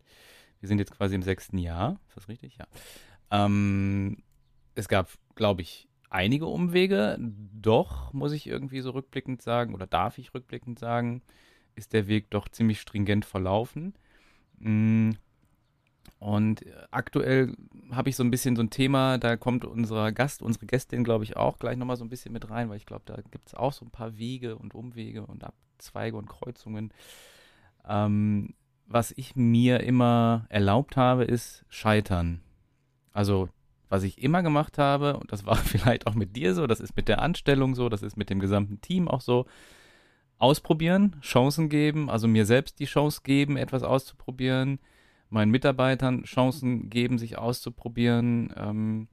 Wir 0.59 0.67
sind 0.67 0.79
jetzt 0.79 0.91
quasi 0.95 1.15
im 1.15 1.23
sechsten 1.23 1.57
Jahr. 1.57 1.99
Ist 2.07 2.17
das 2.17 2.27
richtig? 2.29 2.57
Ja. 2.57 2.65
Ähm, 3.31 4.17
es 4.75 4.87
gab, 4.87 5.09
glaube 5.35 5.61
ich, 5.61 5.87
einige 6.09 6.45
Umwege. 6.47 7.17
Doch, 7.19 8.13
muss 8.13 8.31
ich 8.31 8.47
irgendwie 8.47 8.81
so 8.81 8.91
rückblickend 8.91 9.41
sagen, 9.41 9.73
oder 9.75 9.87
darf 9.87 10.17
ich 10.17 10.33
rückblickend 10.33 10.79
sagen, 10.79 11.21
ist 11.75 11.93
der 11.93 12.07
Weg 12.07 12.29
doch 12.31 12.47
ziemlich 12.49 12.81
stringent 12.81 13.25
verlaufen. 13.25 13.93
Mm, 14.59 15.11
Und 16.19 16.65
aktuell 16.89 17.55
habe 17.91 18.09
ich 18.09 18.15
so 18.15 18.23
ein 18.23 18.31
bisschen 18.31 18.55
so 18.55 18.63
ein 18.63 18.71
Thema, 18.71 19.17
da 19.19 19.37
kommt 19.37 19.65
unser 19.65 20.11
Gast, 20.11 20.41
unsere 20.41 20.65
Gästin, 20.65 21.03
glaube 21.03 21.23
ich, 21.23 21.37
auch 21.37 21.59
gleich 21.59 21.77
nochmal 21.77 21.97
so 21.97 22.03
ein 22.05 22.09
bisschen 22.09 22.33
mit 22.33 22.49
rein, 22.49 22.69
weil 22.69 22.77
ich 22.77 22.85
glaube, 22.87 23.03
da 23.05 23.17
gibt 23.29 23.47
es 23.47 23.53
auch 23.53 23.73
so 23.73 23.85
ein 23.85 23.91
paar 23.91 24.17
Wege 24.17 24.55
und 24.57 24.73
Umwege 24.73 25.25
und 25.25 25.43
Abzweige 25.43 26.17
und 26.17 26.27
Kreuzungen. 26.27 26.91
Ähm, 27.87 28.55
was 28.87 29.13
ich 29.15 29.35
mir 29.35 29.81
immer 29.81 30.45
erlaubt 30.49 30.97
habe, 30.97 31.25
ist 31.25 31.65
Scheitern. 31.69 32.41
Also, 33.13 33.49
was 33.89 34.03
ich 34.03 34.21
immer 34.21 34.43
gemacht 34.43 34.77
habe, 34.77 35.17
und 35.17 35.31
das 35.31 35.45
war 35.45 35.55
vielleicht 35.57 36.07
auch 36.07 36.15
mit 36.15 36.35
dir 36.35 36.53
so, 36.53 36.67
das 36.67 36.79
ist 36.79 36.95
mit 36.95 37.07
der 37.07 37.21
Anstellung 37.21 37.75
so, 37.75 37.89
das 37.89 38.01
ist 38.01 38.17
mit 38.17 38.29
dem 38.29 38.39
gesamten 38.39 38.81
Team 38.81 39.07
auch 39.07 39.21
so, 39.21 39.45
ausprobieren, 40.39 41.15
Chancen 41.21 41.67
geben, 41.67 42.09
also 42.09 42.27
mir 42.27 42.45
selbst 42.45 42.79
die 42.79 42.85
Chance 42.85 43.21
geben, 43.23 43.57
etwas 43.57 43.83
auszuprobieren, 43.83 44.79
meinen 45.29 45.51
Mitarbeitern 45.51 46.23
Chancen 46.23 46.89
geben, 46.89 47.17
sich 47.17 47.37
auszuprobieren 47.37 48.53
ähm, 48.55 49.07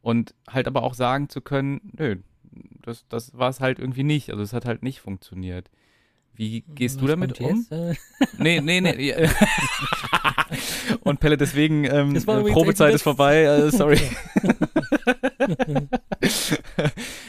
und 0.00 0.34
halt 0.48 0.68
aber 0.68 0.82
auch 0.84 0.94
sagen 0.94 1.28
zu 1.28 1.40
können, 1.40 1.92
nö, 1.98 2.16
das, 2.82 3.06
das 3.08 3.36
war 3.36 3.50
es 3.50 3.60
halt 3.60 3.78
irgendwie 3.78 4.04
nicht, 4.04 4.30
also 4.30 4.42
es 4.42 4.52
hat 4.52 4.64
halt 4.64 4.82
nicht 4.82 5.00
funktioniert. 5.00 5.70
Wie 6.40 6.62
gehst 6.62 7.02
du 7.02 7.04
Was 7.04 7.10
damit 7.10 7.36
kommt 7.36 7.70
um? 7.70 7.88
jetzt? 7.90 8.00
Nee, 8.38 8.62
nee, 8.62 8.80
nee. 8.80 9.10
ja. 9.10 9.30
Und 11.02 11.20
Pelle, 11.20 11.36
deswegen, 11.36 11.84
ähm, 11.84 12.16
äh, 12.16 12.20
Probezeit 12.22 12.94
ist 12.94 13.02
vorbei, 13.02 13.42
äh, 13.42 13.70
sorry. 13.70 14.00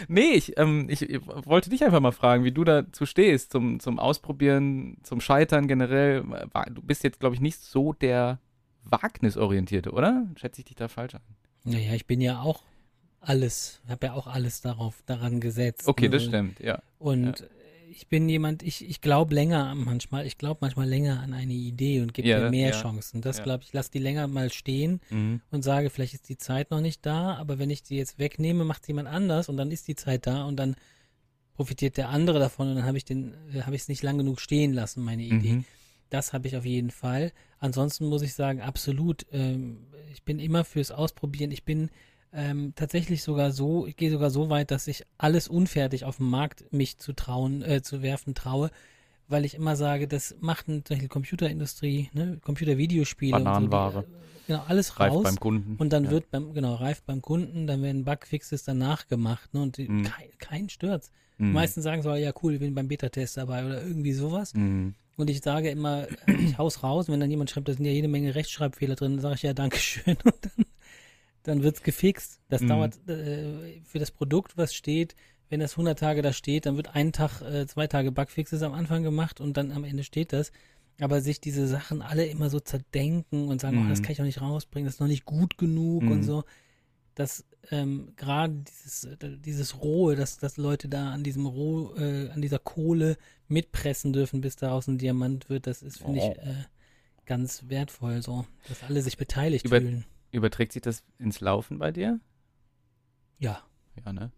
nee, 0.08 0.32
ich, 0.32 0.58
ähm, 0.58 0.88
ich, 0.90 1.02
ich 1.02 1.20
wollte 1.28 1.70
dich 1.70 1.84
einfach 1.84 2.00
mal 2.00 2.14
fragen, 2.14 2.46
wie 2.46 2.54
du 2.54 2.64
dazu 2.64 3.06
stehst, 3.06 3.52
zum, 3.52 3.82
zum 3.82 4.00
Ausprobieren, 4.00 4.96
zum 5.04 5.20
Scheitern 5.20 5.68
generell. 5.68 6.24
Du 6.74 6.82
bist 6.82 7.04
jetzt, 7.04 7.20
glaube 7.20 7.36
ich, 7.36 7.42
nicht 7.42 7.60
so 7.60 7.92
der 7.92 8.40
Wagnisorientierte, 8.86 9.92
oder? 9.92 10.26
Schätze 10.38 10.62
ich 10.62 10.66
dich 10.68 10.78
da 10.78 10.88
falsch 10.88 11.16
ein? 11.16 11.22
Naja, 11.66 11.96
ich 11.96 12.08
bin 12.08 12.22
ja 12.22 12.40
auch 12.40 12.64
alles, 13.20 13.82
habe 13.90 14.06
ja 14.06 14.14
auch 14.14 14.28
alles 14.28 14.62
darauf, 14.62 15.04
daran 15.06 15.42
gesetzt. 15.42 15.86
Okay, 15.90 16.06
ne? 16.06 16.12
das 16.12 16.24
stimmt, 16.24 16.62
ja. 16.62 16.82
Und 16.98 17.46
ich 17.92 18.08
bin 18.08 18.28
jemand, 18.30 18.64
ich, 18.64 18.88
ich 18.90 19.02
glaube 19.02 19.36
länger 19.36 19.76
manchmal, 19.76 20.26
ich 20.26 20.38
glaube 20.38 20.60
manchmal 20.62 20.88
länger 20.88 21.20
an 21.22 21.34
eine 21.34 21.54
Idee 21.54 22.02
und 22.02 22.14
gebe 22.14 22.28
Ja, 22.28 22.40
ihr 22.46 22.50
mehr 22.50 22.70
ja, 22.72 22.82
Chancen. 22.82 23.22
Das 23.22 23.38
ja. 23.38 23.44
glaube 23.44 23.64
ich, 23.64 23.74
lass 23.74 23.90
die 23.92 24.00
länger 24.00 24.28
mal 24.28 24.52
stehen 24.52 25.02
Mhm. 25.10 25.42
und 25.52 25.64
sage, 25.64 25.90
vielleicht 25.90 26.14
ist 26.14 26.30
die 26.30 26.38
Zeit 26.38 26.72
noch 26.72 26.82
nicht 26.82 27.06
da, 27.06 27.36
aber 27.36 27.60
wenn 27.60 27.70
ich 27.70 27.84
die 27.84 27.98
jetzt 27.98 28.18
wegnehme, 28.20 28.64
macht 28.64 28.88
jemand 28.88 29.08
anders 29.10 29.50
und 29.50 29.58
dann 29.58 29.72
ist 29.72 29.88
die 29.88 29.96
Zeit 29.96 30.26
da 30.28 30.46
und 30.46 30.56
dann 30.58 30.76
profitiert 31.54 31.98
der 31.98 32.10
andere 32.10 32.40
davon 32.40 32.70
und 32.70 32.76
dann 32.76 32.86
habe 32.86 32.98
ich 32.98 33.06
den, 33.06 33.34
äh, 33.54 33.62
habe 33.64 33.76
ich 33.76 33.82
es 33.84 33.88
nicht 33.88 34.04
lang 34.04 34.18
genug 34.18 34.40
stehen 34.40 34.74
lassen, 34.74 35.04
meine 35.04 35.24
Idee. 35.24 35.54
Mhm. 35.54 35.66
Das 36.10 36.34
habe 36.34 36.48
ich 36.48 36.58
auf 36.58 36.66
jeden 36.66 36.92
Fall. 36.92 37.32
Ansonsten 37.60 38.06
muss 38.08 38.22
ich 38.22 38.34
sagen, 38.34 38.62
absolut. 38.62 39.26
Ähm, 39.32 39.86
ich 40.12 40.24
bin 40.24 40.40
immer 40.40 40.66
fürs 40.66 40.92
Ausprobieren. 40.92 41.52
Ich 41.52 41.64
bin 41.64 41.90
ähm, 42.34 42.74
tatsächlich 42.76 43.24
sogar 43.24 43.52
so, 43.52 43.86
ich 43.88 43.96
gehe 43.96 44.12
sogar 44.12 44.30
so 44.30 44.50
weit, 44.50 44.72
dass 44.72 44.88
ich 44.88 45.04
alles 45.18 45.48
unfertig 45.48 46.06
auf 46.06 46.18
dem 46.18 46.30
Markt 46.30 46.72
mich 46.72 46.98
zu 46.98 47.14
trauen, 47.14 47.62
äh, 47.62 47.82
zu 47.82 48.02
werfen 48.02 48.34
traue, 48.36 48.72
weil 49.28 49.46
ich 49.46 49.56
immer 49.56 49.76
sage, 49.76 50.08
das 50.08 50.36
macht 50.40 50.66
zum 50.66 50.82
Beispiel 50.88 51.08
Computerindustrie, 51.10 52.10
ne, 52.14 52.38
Computervideospiele 52.44 53.36
und 53.36 53.42
so, 53.42 53.46
Bananenware. 53.46 54.04
die, 54.08 54.14
äh, 54.14 54.18
genau, 54.48 54.64
alles 54.68 55.00
Reif 55.00 55.12
raus. 55.14 55.24
beim 55.24 55.40
Kunden. 55.40 55.76
Und 55.78 55.92
dann 55.94 56.06
ja. 56.06 56.12
wird 56.12 56.32
beim, 56.32 56.54
genau, 56.54 56.76
reif 56.76 57.02
beim 57.04 57.22
Kunden, 57.22 57.68
dann 57.68 57.82
werden 57.82 58.04
Bugfixes 58.06 58.64
danach 58.64 59.08
gemacht, 59.08 59.54
ne? 59.54 59.62
Und 59.62 59.78
die, 59.78 59.88
Mhm. 59.90 60.04
kein, 60.04 60.28
kein 60.40 60.70
stürzt. 60.70 61.12
Die 61.38 61.44
Mhm. 61.44 61.54
meisten 61.54 61.82
sagen 61.82 62.02
so, 62.02 62.14
ja 62.14 62.32
cool, 62.44 62.54
ich 62.54 62.60
bin 62.60 62.76
beim 62.76 62.88
Beta-Test 62.88 63.38
dabei 63.38 63.66
oder 63.66 63.82
irgendwie 63.82 64.14
sowas. 64.14 64.54
Mhm. 64.54 64.94
Und 65.18 65.30
ich 65.30 65.42
sage 65.42 65.70
immer, 65.70 66.08
ich 66.28 66.58
hau's 66.58 66.82
raus, 66.84 67.08
und 67.08 67.14
wenn 67.14 67.20
dann 67.20 67.30
jemand 67.30 67.50
schreibt, 67.50 67.68
da 67.68 67.74
sind 67.74 67.86
ja 67.86 67.92
jede 67.92 68.08
Menge 68.08 68.34
Rechtschreibfehler 68.36 68.96
drin, 68.96 69.14
dann 69.14 69.22
sage 69.22 69.36
ich 69.36 69.42
ja, 69.44 69.54
Dankeschön. 69.54 70.18
Und 70.26 70.34
dann, 70.42 70.66
dann 71.44 71.64
wird's 71.64 71.84
gefixt. 71.84 72.40
Das 72.50 72.62
Mhm. 72.62 72.68
dauert 72.68 73.10
äh, 73.10 73.82
für 73.84 74.00
das 74.00 74.12
Produkt, 74.12 74.58
was 74.58 74.74
steht, 74.74 75.16
wenn 75.50 75.60
das 75.60 75.74
100 75.76 76.00
Tage 76.00 76.22
da 76.22 76.32
steht, 76.34 76.66
dann 76.66 76.78
wird 76.78 76.96
ein 76.96 77.12
Tag, 77.12 77.42
äh, 77.42 77.66
zwei 77.68 77.88
Tage 77.88 78.12
Bugfixes 78.12 78.62
am 78.62 78.74
Anfang 78.74 79.04
gemacht 79.04 79.42
und 79.42 79.58
dann 79.58 79.72
am 79.72 79.84
Ende 79.84 80.04
steht 80.04 80.32
das. 80.34 80.52
Aber 81.00 81.22
sich 81.22 81.42
diese 81.42 81.68
Sachen 81.68 82.02
alle 82.02 82.26
immer 82.26 82.50
so 82.50 82.60
zerdenken 82.60 83.48
und 83.48 83.60
sagen, 83.60 83.78
Mhm. 83.80 83.86
oh, 83.88 83.90
das 83.90 84.02
kann 84.02 84.12
ich 84.14 84.22
auch 84.22 84.26
nicht 84.26 84.40
rausbringen, 84.42 84.86
das 84.86 84.96
ist 84.96 85.00
noch 85.00 85.08
nicht 85.08 85.26
gut 85.26 85.58
genug 85.58 86.04
und 86.04 86.20
Mhm. 86.20 86.24
so, 86.24 86.44
dass 87.16 87.44
ähm, 87.70 88.14
gerade 88.16 88.54
dieses, 88.68 89.04
äh, 89.04 89.18
dieses 89.38 89.80
Rohe, 89.82 90.16
dass, 90.16 90.38
dass 90.38 90.58
Leute 90.58 90.90
da 90.90 91.12
an 91.12 91.24
diesem 91.24 91.46
Roh, 91.46 91.94
äh, 91.96 92.30
an 92.30 92.42
dieser 92.42 92.58
Kohle 92.60 93.18
mitpressen 93.48 94.14
dürfen, 94.14 94.42
bis 94.42 94.56
daraus 94.56 94.88
ein 94.88 94.98
Diamant 94.98 95.48
wird, 95.50 95.68
das 95.68 95.82
ist, 95.84 96.00
finde 96.00 96.20
Oh. 96.22 96.32
ich, 96.36 96.48
äh, 96.48 96.56
ganz 97.28 97.66
wertvoll 97.68 98.22
so, 98.24 98.46
dass 98.68 98.82
alle 98.84 99.02
sich 99.04 99.16
beteiligt 99.18 99.66
Über- 99.66 99.80
fühlen. 99.80 100.06
Überträgt 100.32 100.72
sich 100.74 100.82
das 100.82 101.04
ins 101.20 101.40
Laufen 101.42 101.78
bei 101.80 101.92
dir? 101.92 102.20
Ja, 103.40 103.62
Ja, 104.06 104.14
ne? 104.14 104.32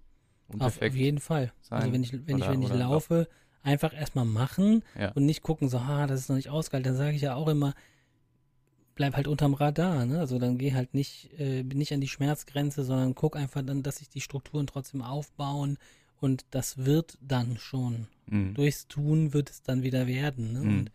auf, 0.60 0.82
auf 0.82 0.96
jeden 0.96 1.20
Fall. 1.20 1.52
Also 1.70 1.82
sein 1.82 1.94
wenn 1.94 2.04
ich, 2.04 2.14
wenn 2.14 2.38
ich, 2.38 2.44
oder- 2.44 2.52
wenn 2.54 2.62
ich 2.62 2.70
laufe, 2.74 3.28
einfach 3.62 3.94
erstmal 3.94 4.26
machen 4.26 4.84
Ja. 5.00 5.12
und 5.14 5.26
nicht 5.26 5.42
gucken, 5.42 5.70
so, 5.70 5.86
ha, 5.86 6.06
das 6.08 6.20
ist 6.22 6.30
noch 6.30 6.36
nicht 6.36 6.50
ausgehalten. 6.50 6.92
Dann 6.92 6.98
sage 6.98 7.16
ich 7.16 7.22
ja 7.22 7.36
auch 7.36 7.48
immer, 7.48 7.74
bleib 8.96 9.16
halt 9.16 9.28
unterm 9.28 9.54
Radar, 9.54 10.06
ne? 10.06 10.20
Also 10.20 10.38
dann 10.40 10.58
geh 10.58 10.74
halt 10.74 10.94
nicht, 10.94 11.32
äh, 11.40 11.64
nicht 11.64 11.94
an 11.94 12.02
die 12.02 12.08
Schmerzgrenze, 12.08 12.84
sondern 12.84 13.16
guck 13.16 13.36
einfach 13.36 13.62
dann, 13.64 13.82
dass 13.84 13.98
sich 13.98 14.10
die 14.10 14.22
Strukturen 14.22 14.68
trotzdem 14.68 15.02
aufbauen 15.02 15.78
und 16.20 16.46
das 16.52 16.78
wird 16.86 17.18
dann 17.22 17.58
schon. 17.58 18.08
Mhm. 18.28 18.54
Durchs 18.54 18.88
Tun 18.88 19.34
wird 19.34 19.50
es 19.50 19.62
dann 19.64 19.82
wieder 19.84 20.08
werden, 20.08 20.54
ne? 20.54 20.60
Mhm. 20.60 20.70
Und 20.80 20.92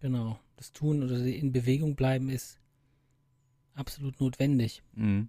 genau, 0.00 0.38
das 0.56 0.72
Tun 0.72 1.02
oder 1.02 1.16
in 1.18 1.52
Bewegung 1.52 1.96
bleiben 1.96 2.28
ist 2.28 2.57
absolut 3.78 4.20
notwendig. 4.20 4.82
Mhm. 4.94 5.28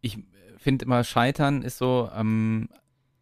Ich 0.00 0.18
finde 0.58 0.84
immer, 0.84 1.04
Scheitern 1.04 1.62
ist 1.62 1.78
so, 1.78 2.10
ähm, 2.14 2.68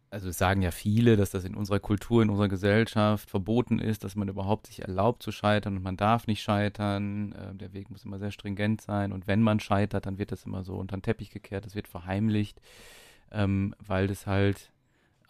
also 0.09 0.29
sagen 0.31 0.61
ja 0.61 0.71
viele, 0.71 1.15
dass 1.15 1.31
das 1.31 1.45
in 1.45 1.55
unserer 1.55 1.79
Kultur, 1.79 2.21
in 2.21 2.29
unserer 2.29 2.49
Gesellschaft 2.49 3.29
verboten 3.29 3.79
ist, 3.79 4.03
dass 4.03 4.15
man 4.15 4.27
überhaupt 4.27 4.67
sich 4.67 4.81
erlaubt 4.81 5.23
zu 5.23 5.31
scheitern 5.31 5.77
und 5.77 5.83
man 5.83 5.97
darf 5.97 6.27
nicht 6.27 6.41
scheitern. 6.41 7.31
Äh, 7.31 7.55
der 7.55 7.73
Weg 7.73 7.89
muss 7.89 8.03
immer 8.03 8.19
sehr 8.19 8.31
stringent 8.31 8.81
sein 8.81 9.11
und 9.13 9.27
wenn 9.27 9.41
man 9.41 9.59
scheitert, 9.59 10.05
dann 10.05 10.17
wird 10.17 10.31
das 10.31 10.45
immer 10.45 10.63
so 10.63 10.75
unter 10.75 10.97
den 10.97 11.03
Teppich 11.03 11.29
gekehrt, 11.29 11.65
das 11.65 11.75
wird 11.75 11.87
verheimlicht, 11.87 12.59
ähm, 13.31 13.73
weil 13.79 14.07
das 14.07 14.27
halt 14.27 14.71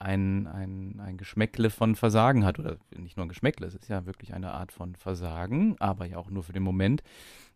ein, 0.02 0.48
ein, 0.48 1.00
ein 1.00 1.18
Geschmäckle 1.18 1.70
von 1.70 1.96
Versagen 1.96 2.44
hat. 2.44 2.60
Oder 2.60 2.78
nicht 2.96 3.18
nur 3.18 3.26
ein 3.26 3.30
Geschmäckle, 3.30 3.68
es 3.68 3.76
ist 3.76 3.90
ja 3.90 4.06
wirklich 4.06 4.34
eine 4.34 4.52
Art 4.54 4.72
von 4.72 4.96
Versagen, 4.96 5.76
aber 5.80 6.06
ja 6.06 6.18
auch 6.18 6.30
nur 6.30 6.44
für 6.44 6.54
den 6.54 6.64
Moment. 6.64 7.04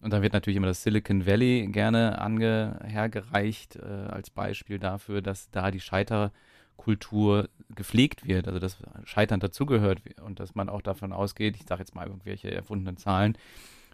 Und 0.02 0.14
dann 0.14 0.22
wird 0.22 0.34
natürlich 0.34 0.58
immer 0.58 0.68
das 0.68 0.84
Silicon 0.84 1.26
Valley 1.26 1.68
gerne 1.72 2.20
ange, 2.20 2.80
hergereicht 2.84 3.78
äh, 3.78 3.82
als 3.82 4.30
Beispiel 4.30 4.80
dafür, 4.80 5.22
dass 5.22 5.50
da 5.50 5.72
die 5.72 5.80
Scheiterkultur 5.80 7.50
gepflegt 7.74 8.28
wird, 8.28 8.48
also 8.48 8.60
dass 8.60 8.78
Scheitern 9.04 9.40
dazugehört 9.40 10.02
und 10.22 10.40
dass 10.40 10.56
man 10.56 10.70
auch 10.70 10.82
davon 10.82 11.14
ausgeht, 11.14 11.56
ich 11.56 11.68
sage 11.68 11.82
jetzt 11.82 11.96
mal 11.96 12.06
irgendwelche 12.06 12.52
erfundenen 12.52 12.98
Zahlen, 12.98 13.38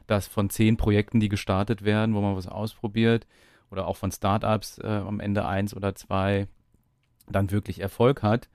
dass 0.08 0.28
von 0.28 0.50
zehn 0.50 0.76
Projekten, 0.78 1.20
die 1.20 1.30
gestartet 1.30 1.84
werden, 1.84 2.14
wo 2.16 2.22
man 2.22 2.36
was 2.36 2.48
ausprobiert, 2.48 3.26
oder 3.70 3.88
auch 3.88 3.96
von 3.96 4.12
Startups 4.12 4.80
äh, 4.80 4.88
am 4.88 5.22
Ende 5.22 5.46
eins 5.46 5.74
oder 5.74 5.96
zwei 5.96 6.48
dann 7.30 7.52
wirklich 7.52 7.80
Erfolg 7.80 8.24
hat. 8.24 8.50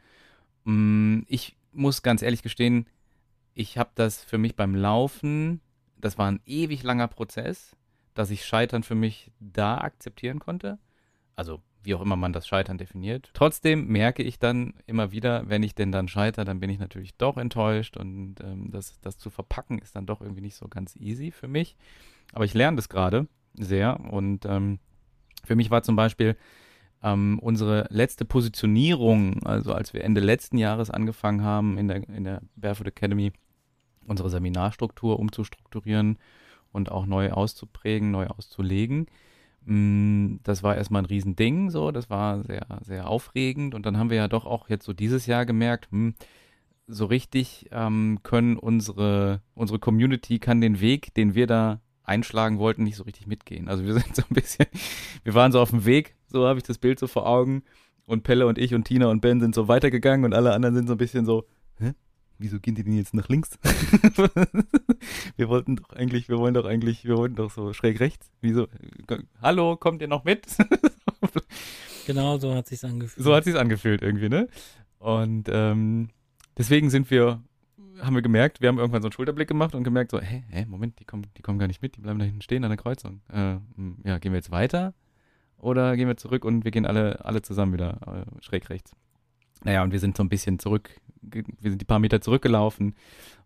Mm, 0.65 1.21
Ich 1.29 1.57
muss 1.73 2.03
ganz 2.03 2.23
ehrlich 2.23 2.43
gestehen, 2.43 2.87
ich 3.55 3.79
habe 3.79 3.91
das 3.95 4.23
für 4.23 4.39
mich 4.39 4.57
beim 4.57 4.75
Laufen, 4.75 5.61
das 5.97 6.19
war 6.19 6.31
ein 6.31 6.41
ewig 6.47 6.83
langer 6.83 7.09
Prozess, 7.09 7.77
dass 8.15 8.31
ich 8.31 8.45
Scheitern 8.45 8.83
für 8.83 8.95
mich 8.95 9.31
da 9.41 9.79
akzeptieren 9.79 10.39
konnte. 10.39 10.79
Also 11.37 11.63
wie 11.87 11.95
auch 11.95 12.01
immer 12.01 12.17
man 12.17 12.33
das 12.33 12.49
Scheitern 12.49 12.79
definiert. 12.79 13.31
Trotzdem 13.33 13.87
merke 13.87 14.23
ich 14.23 14.39
dann 14.39 14.75
immer 14.87 15.13
wieder, 15.13 15.49
wenn 15.49 15.63
ich 15.63 15.75
denn 15.75 15.93
dann 15.93 16.09
scheitere, 16.09 16.45
dann 16.45 16.61
bin 16.61 16.69
ich 16.69 16.79
natürlich 16.79 17.17
doch 17.17 17.37
enttäuscht 17.37 17.97
und 17.97 18.37
ähm, 18.43 18.71
das, 18.73 19.01
das 19.01 19.19
zu 19.19 19.31
verpacken 19.31 19.79
ist 19.79 19.95
dann 19.95 20.05
doch 20.05 20.21
irgendwie 20.21 20.41
nicht 20.41 20.57
so 20.57 20.67
ganz 20.69 20.97
easy 20.97 21.31
für 21.31 21.49
mich. 21.49 21.77
Aber 22.33 22.45
ich 22.45 22.55
lerne 22.55 22.77
das 22.77 22.89
gerade 22.89 23.29
sehr 23.55 24.01
und 24.01 24.45
ähm, 24.47 24.81
für 25.45 25.55
mich 25.55 25.71
war 25.71 25.83
zum 25.83 25.95
Beispiel 25.95 26.37
ähm, 27.07 27.39
unsere 27.41 27.87
letzte 27.91 28.25
Positionierung, 28.25 29.45
also 29.45 29.73
als 29.73 29.95
wir 29.95 30.03
Ende 30.03 30.21
letzten 30.21 30.59
Jahres 30.59 30.91
angefangen 30.91 31.43
haben 31.43 31.79
in 31.79 31.87
der, 31.87 32.09
in 32.09 32.25
der 32.25 32.43
Barefoot 32.57 32.89
Academy, 32.89 33.33
unsere 34.09 34.29
Seminarstruktur 34.29 35.19
umzustrukturieren 35.21 36.19
und 36.73 36.91
auch 36.91 37.07
neu 37.07 37.31
auszuprägen, 37.31 38.11
neu 38.11 38.27
auszulegen. 38.27 39.07
Mm, 39.65 40.37
Das 40.43 40.65
war 40.65 40.77
erstmal 40.77 41.03
ein 41.03 41.07
Riesending, 41.07 41.71
so, 41.71 41.93
das 41.93 42.11
war 42.11 42.43
sehr, 42.43 42.67
sehr 42.83 43.09
aufregend. 43.09 43.75
Und 43.77 43.87
dann 43.87 43.99
haben 43.99 44.11
wir 44.11 44.17
ja 44.17 44.29
doch 44.29 44.45
auch 44.45 44.69
jetzt 44.69 44.85
so 44.85 44.93
dieses 44.93 45.27
Jahr 45.27 45.47
gemerkt, 45.47 45.89
hm, 45.93 46.15
so 46.89 47.07
richtig 47.07 47.67
ähm, 47.71 48.19
können 48.25 48.57
unsere, 48.57 49.43
unsere 49.55 49.79
Community 49.79 50.39
kann 50.41 50.61
den 50.61 50.81
Weg, 50.81 51.15
den 51.15 51.35
wir 51.37 51.47
da 51.47 51.81
einschlagen 52.03 52.59
wollten, 52.59 52.85
nicht 52.85 52.97
so 52.97 53.05
richtig 53.05 53.27
mitgehen. 53.29 53.69
Also 53.69 53.85
wir 53.85 53.95
sind 54.01 54.15
so 54.17 54.23
ein 54.29 54.35
bisschen, 54.35 54.67
wir 55.23 55.35
waren 55.35 55.53
so 55.53 55.61
auf 55.61 55.71
dem 55.71 55.85
Weg, 55.85 56.16
so 56.29 56.47
habe 56.47 56.59
ich 56.59 56.65
das 56.65 56.79
Bild 56.79 56.99
so 56.99 57.07
vor 57.07 57.27
Augen. 57.27 57.63
Und 58.07 58.23
Pelle 58.23 58.47
und 58.47 58.57
ich 58.59 58.73
und 58.73 58.85
Tina 58.85 59.09
und 59.09 59.21
Ben 59.21 59.41
sind 59.41 59.55
so 59.55 59.67
weitergegangen 59.67 60.25
und 60.25 60.33
alle 60.33 60.53
anderen 60.53 60.77
sind 60.77 60.87
so 60.87 60.95
ein 60.95 60.99
bisschen 60.99 61.27
so, 61.27 61.45
hä? 61.79 61.93
Wieso 62.39 62.61
gehen 62.61 62.75
die 62.75 62.85
denn 62.85 62.97
jetzt 62.97 63.15
nach 63.15 63.29
links? 63.29 63.59
wir 65.37 65.49
wollten 65.49 65.77
doch 65.77 65.91
eigentlich, 65.91 66.29
wir 66.29 66.39
wollen 66.39 66.55
doch 66.55 66.67
eigentlich, 66.67 67.05
wir 67.05 67.17
wollten 67.17 67.35
doch 67.35 67.51
so 67.51 67.73
schräg 67.73 67.99
rechts. 67.99 68.31
Wieso? 68.41 68.69
Hallo, 69.43 69.77
kommt 69.77 70.03
ihr 70.03 70.09
noch 70.09 70.25
mit? 70.25 70.47
Genau 72.07 72.39
so 72.39 72.55
hat 72.55 72.69
sich's 72.69 72.85
angefühlt. 72.85 73.25
so 73.25 73.35
hat 73.35 73.43
sich's 73.43 73.57
angefühlt 73.57 74.01
irgendwie, 74.01 74.29
ne? 74.29 74.47
Und 75.01 75.49
ähm, 75.51 76.11
deswegen 76.57 76.89
sind 76.89 77.11
wir, 77.11 77.43
haben 78.01 78.15
wir 78.15 78.23
gemerkt, 78.23 78.61
wir 78.61 78.69
haben 78.69 78.79
irgendwann 78.79 79.03
so 79.03 79.07
einen 79.07 79.13
Schulterblick 79.13 79.49
gemacht 79.49 79.75
und 79.75 79.83
gemerkt 79.83 80.13
so, 80.13 80.21
hä, 80.21 80.45
hä, 80.49 80.67
Moment, 80.67 81.01
die 81.01 81.05
kommen, 81.05 81.27
die 81.37 81.43
kommen 81.43 81.59
gar 81.59 81.67
nicht 81.67 81.83
mit, 81.83 81.97
die 81.97 82.01
bleiben 82.01 82.21
da 82.21 82.25
hinten 82.25 82.43
stehen 82.43 82.63
an 82.63 82.71
der 82.71 82.77
Kreuzung. 82.77 83.23
Äh, 83.33 83.57
mh, 83.75 83.97
ja, 84.05 84.19
gehen 84.19 84.31
wir 84.31 84.37
jetzt 84.37 84.53
weiter 84.53 84.95
oder 85.59 85.97
gehen 85.97 86.09
wir 86.09 86.17
zurück 86.17 86.45
und 86.45 86.65
wir 86.65 86.71
gehen 86.71 86.87
alle, 86.87 87.25
alle 87.25 87.43
zusammen 87.43 87.73
wieder 87.73 87.99
äh, 88.07 88.43
schräg 88.43 88.69
rechts. 88.71 88.93
Naja, 89.65 89.83
und 89.83 89.93
wir 89.93 90.01
sind 90.01 90.17
so 90.17 90.23
ein 90.23 90.29
bisschen 90.29 90.59
zurück, 90.59 90.91
wir 91.23 91.45
sind 91.71 91.81
die 91.81 91.85
paar 91.87 91.99
Meter 91.99 92.21
zurückgelaufen 92.21 92.95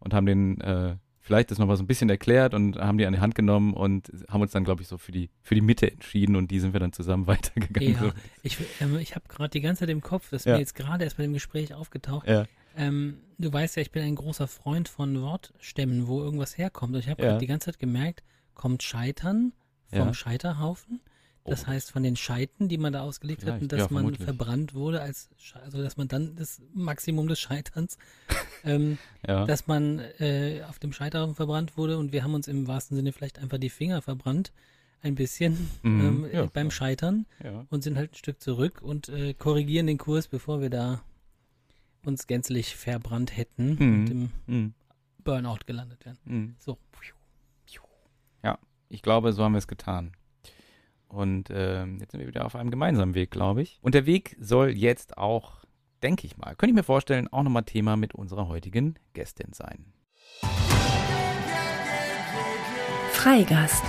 und 0.00 0.12
haben 0.12 0.26
den 0.26 0.60
äh, 0.60 0.96
vielleicht 1.20 1.50
das 1.50 1.58
nochmal 1.58 1.76
so 1.76 1.82
ein 1.84 1.86
bisschen 1.86 2.10
erklärt 2.10 2.52
und 2.54 2.76
haben 2.78 2.98
die 2.98 3.06
an 3.06 3.12
die 3.12 3.20
Hand 3.20 3.34
genommen 3.34 3.74
und 3.74 4.10
haben 4.28 4.40
uns 4.42 4.50
dann, 4.52 4.64
glaube 4.64 4.82
ich, 4.82 4.88
so 4.88 4.98
für 4.98 5.12
die, 5.12 5.30
für 5.42 5.54
die 5.54 5.60
Mitte 5.60 5.90
entschieden 5.90 6.34
und 6.36 6.50
die 6.50 6.58
sind 6.58 6.72
wir 6.72 6.80
dann 6.80 6.92
zusammen 6.92 7.26
weitergegangen. 7.28 7.94
Ja, 8.08 8.12
ich, 8.42 8.58
ähm, 8.80 8.98
ich 8.98 9.14
habe 9.14 9.28
gerade 9.28 9.50
die 9.50 9.60
ganze 9.60 9.80
Zeit 9.80 9.90
im 9.90 10.00
Kopf, 10.00 10.30
das 10.30 10.42
ist 10.42 10.46
Ja. 10.46 10.54
mir 10.54 10.58
jetzt 10.60 10.74
gerade 10.74 11.04
erst 11.04 11.16
bei 11.16 11.22
dem 11.22 11.32
Gespräch 11.32 11.72
aufgetaucht. 11.74 12.26
Ja. 12.26 12.44
Ähm, 12.76 13.18
du 13.38 13.52
weißt 13.52 13.76
ja, 13.76 13.82
ich 13.82 13.92
bin 13.92 14.02
ein 14.02 14.14
großer 14.16 14.46
Freund 14.48 14.88
von 14.88 15.20
Wortstämmen, 15.20 16.06
wo 16.06 16.20
irgendwas 16.22 16.56
herkommt. 16.58 16.94
Und 16.94 17.00
ich 17.00 17.08
habe 17.08 17.22
Ja. 17.22 17.28
gerade 17.30 17.40
die 17.40 17.46
ganze 17.46 17.66
Zeit 17.66 17.78
gemerkt, 17.78 18.22
kommt 18.54 18.82
Scheitern 18.82 19.52
vom. 19.92 20.14
Scheiterhaufen. 20.14 21.00
Das 21.44 21.64
Oh. 21.64 21.66
heißt 21.68 21.90
von 21.90 22.02
den 22.02 22.16
Scheiten, 22.16 22.68
die 22.68 22.76
man 22.76 22.92
da 22.92 23.00
ausgelegt 23.00 23.44
hat, 23.46 23.56
Vielleicht, 23.56 23.72
dass 23.72 23.80
ja, 23.80 23.88
man 23.90 24.14
verbrannt 24.14 24.74
wurde, 24.74 25.00
als 25.00 25.30
Sche- 25.40 25.60
also 25.60 25.82
dass 25.82 25.96
man 25.96 26.06
dann 26.06 26.36
das 26.36 26.60
Maximum 26.74 27.28
des 27.28 27.40
Scheiterns, 27.40 27.96
ähm, 28.64 28.98
ja. 29.26 29.46
dass 29.46 29.66
man 29.66 30.00
äh, 30.18 30.62
auf 30.68 30.78
dem 30.78 30.92
Scheiterhaufen 30.92 31.34
verbrannt 31.34 31.76
wurde 31.78 31.96
und 31.98 32.12
wir 32.12 32.22
haben 32.24 32.34
uns 32.34 32.46
im 32.46 32.66
wahrsten 32.68 32.94
Sinne 32.96 33.12
vielleicht 33.12 33.38
einfach 33.38 33.56
die 33.58 33.70
Finger 33.70 34.02
verbrannt, 34.02 34.52
ein 35.02 35.14
bisschen 35.14 35.70
Mhm, 35.82 36.00
ähm, 36.00 36.26
ja, 36.30 36.44
beim. 36.46 36.70
Scheitern 36.70 37.24
und 37.70 37.82
sind 37.82 37.96
halt 37.96 38.12
ein 38.12 38.16
Stück 38.16 38.40
zurück 38.42 38.82
und 38.82 39.08
äh, 39.08 39.32
korrigieren 39.32 39.86
den 39.86 39.96
Kurs, 39.96 40.28
bevor 40.28 40.60
wir 40.60 40.68
da 40.68 41.00
uns 42.04 42.26
gänzlich 42.26 42.76
verbrannt 42.76 43.34
hätten 43.34 43.76
Mhm. 43.76 43.80
und 44.00 44.10
im 44.10 44.30
Mhm. 44.46 44.74
Burnout 45.24 45.60
gelandet 45.66 46.04
wären. 46.04 46.18
Mhm. 46.26 46.56
So. 46.58 46.76
Ja, 48.42 48.58
ich 48.88 49.02
glaube, 49.02 49.32
so 49.32 49.42
haben 49.44 49.52
wir 49.52 49.58
es 49.58 49.68
getan. 49.68 50.12
Und 51.10 51.48
ähm, 51.52 51.98
jetzt 52.00 52.12
sind 52.12 52.20
wir 52.20 52.28
wieder 52.28 52.46
auf 52.46 52.54
einem 52.56 52.70
gemeinsamen 52.70 53.14
Weg, 53.14 53.30
glaube 53.30 53.62
ich. 53.62 53.78
Und 53.82 53.94
der 53.94 54.06
Weg 54.06 54.36
soll 54.40 54.70
jetzt 54.70 55.18
auch, 55.18 55.64
denke 56.02 56.26
ich 56.26 56.36
mal, 56.36 56.54
könnte 56.54 56.70
ich 56.70 56.76
mir 56.76 56.84
vorstellen, 56.84 57.26
auch 57.28 57.42
nochmal 57.42 57.64
Thema 57.64 57.96
mit 57.96 58.14
unserer 58.14 58.46
heutigen 58.48 58.94
Gästin 59.12 59.52
sein. 59.52 59.92
Freigast. 63.12 63.82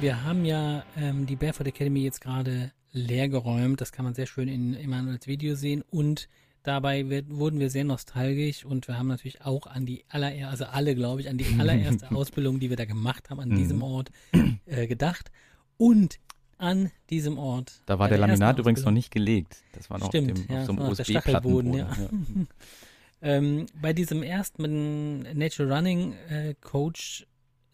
Wir 0.00 0.22
haben 0.24 0.44
ja 0.44 0.84
ähm, 0.96 1.26
die 1.26 1.36
Barefoot 1.36 1.66
Academy 1.66 2.00
jetzt 2.02 2.20
gerade 2.20 2.72
leer 2.92 3.28
geräumt. 3.28 3.80
Das 3.80 3.92
kann 3.92 4.04
man 4.04 4.14
sehr 4.14 4.26
schön 4.26 4.48
in 4.48 4.74
Emanuels 4.74 5.26
Video 5.26 5.54
sehen. 5.54 5.82
Und 5.90 6.28
dabei 6.62 7.08
wird, 7.08 7.30
wurden 7.30 7.58
wir 7.58 7.70
sehr 7.70 7.84
nostalgisch 7.84 8.64
und 8.64 8.86
wir 8.86 8.98
haben 8.98 9.08
natürlich 9.08 9.42
auch 9.42 9.66
an 9.66 9.86
die 9.86 10.04
allererste, 10.08 10.48
also 10.48 10.64
alle, 10.66 10.94
glaube 10.94 11.20
ich, 11.22 11.28
an 11.28 11.38
die 11.38 11.46
allererste 11.58 12.10
Ausbildung, 12.14 12.60
die 12.60 12.70
wir 12.70 12.76
da 12.76 12.84
gemacht 12.84 13.30
haben, 13.30 13.40
an 13.40 13.48
Mhm. 13.48 13.56
diesem 13.56 13.82
Ort 13.82 14.10
äh, 14.66 14.86
gedacht. 14.86 15.30
Und 15.80 16.18
an 16.58 16.90
diesem 17.08 17.38
Ort. 17.38 17.80
Da 17.86 17.98
war 17.98 18.08
der 18.08 18.18
ersten 18.18 18.32
Laminat 18.32 18.58
übrigens 18.58 18.84
noch 18.84 18.92
nicht 18.92 19.10
gelegt. 19.10 19.62
Das 19.72 19.88
war 19.88 19.98
noch 19.98 20.08
Stimmt, 20.08 20.32
auf 20.32 20.46
dem, 20.46 20.54
ja, 20.54 20.60
auf 20.60 20.66
so 20.66 20.72
einem 20.72 20.80
der 20.80 20.90
USB-Plattenboden. 20.90 21.74
Stachelboden, 21.74 22.48
Ähm, 23.22 23.66
bei 23.80 23.92
diesem 23.92 24.22
ersten 24.22 25.20
Natural 25.36 25.72
Running 25.72 26.14
äh, 26.30 26.54
Coach 26.62 27.26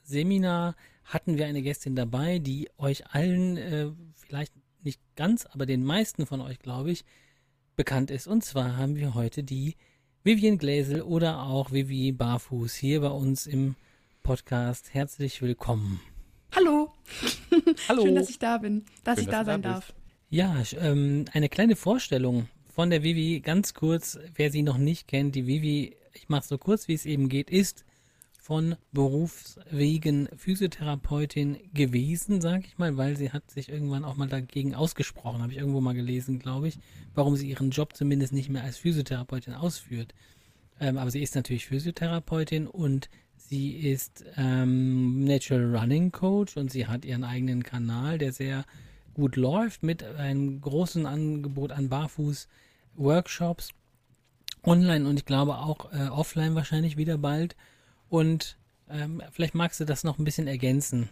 Seminar 0.02 0.74
hatten 1.04 1.36
wir 1.36 1.46
eine 1.46 1.62
Gästin 1.62 1.94
dabei, 1.94 2.40
die 2.40 2.68
euch 2.78 3.06
allen, 3.14 3.56
äh, 3.56 3.90
vielleicht 4.14 4.52
nicht 4.82 5.00
ganz, 5.14 5.46
aber 5.46 5.64
den 5.64 5.84
meisten 5.84 6.26
von 6.26 6.40
euch, 6.40 6.58
glaube 6.58 6.90
ich, 6.90 7.04
bekannt 7.76 8.10
ist. 8.10 8.26
Und 8.26 8.44
zwar 8.44 8.76
haben 8.76 8.96
wir 8.96 9.14
heute 9.14 9.44
die 9.44 9.76
Vivian 10.24 10.58
Gläsel 10.58 11.02
oder 11.02 11.44
auch 11.44 11.70
Vivi 11.70 12.10
Barfuß 12.10 12.74
hier 12.74 13.00
bei 13.00 13.10
uns 13.10 13.46
im 13.46 13.76
Podcast. 14.24 14.94
Herzlich 14.94 15.42
willkommen. 15.42 16.00
Hallo. 16.56 16.90
Hallo. 17.88 18.02
Schön, 18.06 18.14
dass 18.14 18.30
ich 18.30 18.38
da 18.38 18.56
bin, 18.56 18.86
dass 19.04 19.16
Schön, 19.18 19.24
ich 19.24 19.30
da 19.30 19.38
dass 19.40 19.46
sein 19.46 19.62
da 19.62 19.72
darf. 19.74 19.94
Ja, 20.30 20.62
ähm, 20.80 21.26
eine 21.32 21.50
kleine 21.50 21.76
Vorstellung 21.76 22.48
von 22.74 22.88
der 22.88 23.02
Vivi, 23.02 23.40
ganz 23.40 23.74
kurz, 23.74 24.18
wer 24.34 24.50
sie 24.50 24.62
noch 24.62 24.78
nicht 24.78 25.06
kennt. 25.06 25.34
Die 25.34 25.46
Vivi, 25.46 25.96
ich 26.14 26.30
mache 26.30 26.46
so 26.46 26.56
kurz, 26.56 26.88
wie 26.88 26.94
es 26.94 27.04
eben 27.04 27.28
geht, 27.28 27.50
ist 27.50 27.84
von 28.40 28.76
Berufswegen 28.92 30.30
Physiotherapeutin 30.34 31.58
gewesen, 31.74 32.40
sage 32.40 32.64
ich 32.66 32.78
mal, 32.78 32.96
weil 32.96 33.18
sie 33.18 33.32
hat 33.32 33.50
sich 33.50 33.68
irgendwann 33.68 34.04
auch 34.04 34.16
mal 34.16 34.28
dagegen 34.28 34.74
ausgesprochen, 34.74 35.42
habe 35.42 35.52
ich 35.52 35.58
irgendwo 35.58 35.82
mal 35.82 35.94
gelesen, 35.94 36.38
glaube 36.38 36.68
ich, 36.68 36.78
warum 37.14 37.36
sie 37.36 37.50
ihren 37.50 37.70
Job 37.70 37.94
zumindest 37.94 38.32
nicht 38.32 38.48
mehr 38.48 38.62
als 38.62 38.78
Physiotherapeutin 38.78 39.52
ausführt. 39.52 40.14
Ähm, 40.80 40.96
aber 40.96 41.10
sie 41.10 41.22
ist 41.22 41.34
natürlich 41.34 41.66
Physiotherapeutin 41.66 42.66
und 42.66 43.10
sie 43.48 43.76
ist 43.76 44.24
ähm, 44.36 45.24
Natural 45.24 45.76
Running 45.76 46.12
Coach 46.12 46.56
und 46.56 46.70
sie 46.70 46.86
hat 46.86 47.04
ihren 47.04 47.24
eigenen 47.24 47.62
Kanal, 47.62 48.18
der 48.18 48.32
sehr 48.32 48.64
gut 49.14 49.36
läuft 49.36 49.82
mit 49.82 50.02
einem 50.02 50.60
großen 50.60 51.06
Angebot 51.06 51.72
an 51.72 51.88
Barfuß-Workshops 51.88 53.70
online 54.62 55.08
und 55.08 55.18
ich 55.18 55.24
glaube 55.24 55.58
auch 55.58 55.92
äh, 55.92 56.08
offline 56.08 56.54
wahrscheinlich 56.54 56.96
wieder 56.96 57.18
bald. 57.18 57.56
Und 58.08 58.56
ähm, 58.90 59.22
vielleicht 59.32 59.54
magst 59.54 59.80
du 59.80 59.84
das 59.84 60.04
noch 60.04 60.18
ein 60.18 60.24
bisschen 60.24 60.48
ergänzen. 60.48 61.08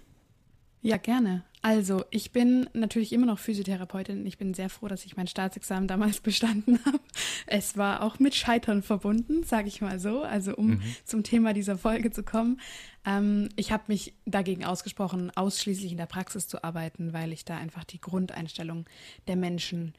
Ja, 0.84 0.98
gerne. 0.98 1.42
Also, 1.62 2.04
ich 2.10 2.30
bin 2.30 2.68
natürlich 2.74 3.14
immer 3.14 3.24
noch 3.24 3.38
Physiotherapeutin. 3.38 4.26
Ich 4.26 4.36
bin 4.36 4.52
sehr 4.52 4.68
froh, 4.68 4.86
dass 4.86 5.06
ich 5.06 5.16
mein 5.16 5.26
Staatsexamen 5.26 5.88
damals 5.88 6.20
bestanden 6.20 6.78
habe. 6.84 7.00
Es 7.46 7.78
war 7.78 8.02
auch 8.02 8.18
mit 8.18 8.34
Scheitern 8.34 8.82
verbunden, 8.82 9.44
sage 9.44 9.68
ich 9.68 9.80
mal 9.80 9.98
so. 9.98 10.20
Also, 10.20 10.54
um 10.54 10.82
zum 11.06 11.22
Thema 11.22 11.54
dieser 11.54 11.78
Folge 11.78 12.10
zu 12.10 12.22
kommen. 12.22 12.60
Ähm, 13.06 13.48
ich 13.56 13.72
habe 13.72 13.84
mich 13.86 14.12
dagegen 14.26 14.66
ausgesprochen, 14.66 15.32
ausschließlich 15.34 15.90
in 15.90 15.96
der 15.96 16.04
Praxis 16.04 16.48
zu 16.48 16.62
arbeiten, 16.62 17.14
weil 17.14 17.32
ich 17.32 17.46
da 17.46 17.56
einfach 17.56 17.84
die 17.84 18.00
Grundeinstellung 18.02 18.84
der 19.26 19.36
Menschen 19.36 19.94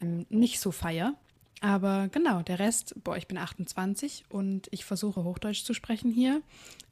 ähm, 0.00 0.24
nicht 0.28 0.60
so 0.60 0.70
feier. 0.70 1.14
Aber 1.60 2.06
genau, 2.12 2.42
der 2.42 2.60
Rest, 2.60 2.94
boah, 3.02 3.16
ich 3.16 3.26
bin 3.26 3.38
28 3.38 4.26
und 4.28 4.68
ich 4.70 4.84
versuche 4.84 5.24
Hochdeutsch 5.24 5.64
zu 5.64 5.74
sprechen 5.74 6.12
hier. 6.12 6.42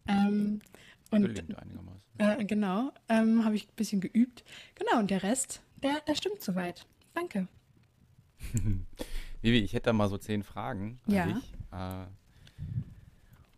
Ähm, 0.09 0.63
und 1.11 1.23
Gelingt 1.23 1.57
einigermaßen. 1.59 2.03
äh, 2.19 2.45
genau, 2.45 2.93
ähm, 3.09 3.45
habe 3.45 3.55
ich 3.57 3.69
ein 3.69 3.75
bisschen 3.77 4.01
geübt. 4.01 4.45
Genau, 4.75 4.99
und 4.99 5.11
der 5.11 5.23
Rest, 5.23 5.63
der, 5.83 6.01
der 6.07 6.15
stimmt 6.15 6.43
soweit. 6.43 6.87
Danke. 7.15 7.49
Vivi, 9.43 9.59
ich 9.61 9.73
hätte 9.73 9.85
da 9.87 9.93
mal 9.93 10.09
so 10.09 10.19
zehn 10.19 10.43
Fragen 10.43 10.99
an 11.07 11.13
Ja. 11.15 11.27
dich, 11.27 11.53
äh, 11.73 12.07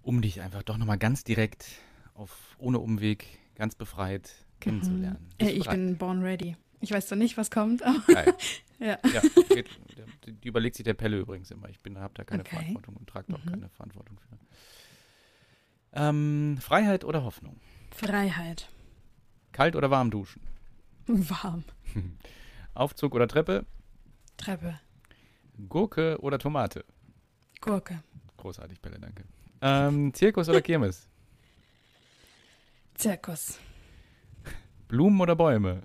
um 0.03 0.21
dich 0.23 0.41
einfach 0.41 0.63
doch 0.63 0.77
nochmal 0.79 0.99
ganz 0.99 1.25
direkt, 1.25 1.67
auf, 2.15 2.57
ohne 2.59 2.79
Umweg, 2.79 3.27
ganz 3.55 3.75
befreit 3.75 4.33
kennenzulernen. 4.61 5.29
Äh, 5.39 5.45
Bist 5.45 5.51
du 5.51 5.57
ich 5.57 5.65
bereit? 5.65 5.77
bin 5.77 5.99
born 5.99 6.23
ready. 6.23 6.57
Ich 6.81 6.91
weiß 6.93 7.09
zwar 7.09 7.19
nicht, 7.19 7.37
was 7.37 7.51
kommt, 7.51 7.83
aber 7.83 7.97
ja. 8.79 8.99
Ja, 9.13 9.23
geht, 9.49 9.69
die, 10.27 10.33
die 10.33 10.49
überlegt 10.49 10.77
sich 10.77 10.85
der 10.85 10.95
Pelle 10.95 11.19
übrigens 11.19 11.51
immer. 11.51 11.69
Ich 11.69 11.79
habe 11.97 12.15
da 12.15 12.25
keine 12.25 12.43
Okay. 12.43 12.51
Verantwortung 12.57 12.97
und 12.97 13.09
trage 13.09 13.27
da 13.29 13.37
auch 13.37 13.45
Mhm. 13.45 13.51
keine 13.51 13.69
Verantwortung 13.71 14.19
für. 14.21 14.39
Ähm, 15.93 16.59
Freiheit 16.61 17.05
oder 17.05 17.25
Hoffnung? 17.25 17.61
Freiheit. 17.91 18.69
Kalt 19.53 19.75
oder 19.77 19.91
warm 19.91 20.11
duschen? 20.11 20.43
Warm. 21.07 21.65
Aufzug 22.75 23.15
oder 23.15 23.27
Treppe? 23.27 23.67
Treppe. 24.37 24.79
Gurke 25.69 26.19
oder 26.21 26.39
Tomate? 26.39 26.85
Gurke. 27.61 28.03
Großartig, 28.37 28.81
Pelle, 28.81 28.99
danke. 29.01 29.25
Ähm, 29.61 30.15
Zirkus 30.15 30.49
oder 30.49 30.63
Kirmes? 30.63 31.09
Zirkus. 32.95 33.59
Blumen 34.87 35.21
oder 35.21 35.35
Bäume? 35.35 35.83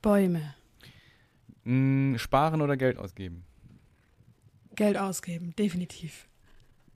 Bäume. 0.00 0.54
Mm, 1.64 2.16
sparen 2.16 2.62
oder 2.62 2.76
Geld 2.76 2.98
ausgeben? 2.98 3.44
Geld 4.74 4.96
ausgeben. 4.96 5.54
Definitiv. 5.58 6.27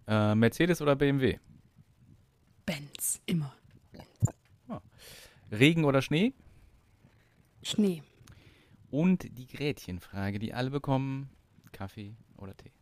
Äh, 0.06 0.34
Mercedes 0.34 0.82
oder 0.82 0.96
BMW? 0.96 1.38
Benz. 2.66 3.20
Immer. 3.26 3.54
Regen 5.52 5.84
oder 5.84 6.00
Schnee? 6.00 6.32
Schnee. 7.62 8.02
Und 8.90 9.26
die 9.38 9.46
Gretchenfrage, 9.46 10.38
die 10.38 10.54
alle 10.54 10.70
bekommen: 10.70 11.28
Kaffee 11.72 12.16
oder 12.36 12.56
Tee? 12.56 12.72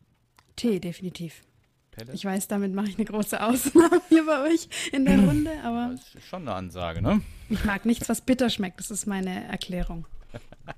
Tee, 0.56 0.80
definitiv. 0.80 1.42
Pelle? 1.90 2.12
Ich 2.12 2.24
weiß, 2.24 2.46
damit 2.46 2.72
mache 2.72 2.88
ich 2.88 2.96
eine 2.96 3.04
große 3.04 3.42
Ausnahme 3.42 4.00
hier 4.09 4.24
bei 4.24 4.48
euch 4.48 4.68
in 4.92 5.04
der 5.04 5.18
Runde, 5.18 5.50
aber 5.64 5.90
das 5.92 6.14
ist 6.14 6.26
schon 6.26 6.42
eine 6.42 6.54
Ansage, 6.54 7.02
ne? 7.02 7.20
ich 7.48 7.64
mag 7.64 7.85
nichts, 7.85 8.09
was 8.09 8.20
bitter 8.20 8.48
schmeckt. 8.48 8.78
Das 8.78 8.90
ist 8.90 9.06
meine 9.06 9.44
Erklärung. 9.48 10.06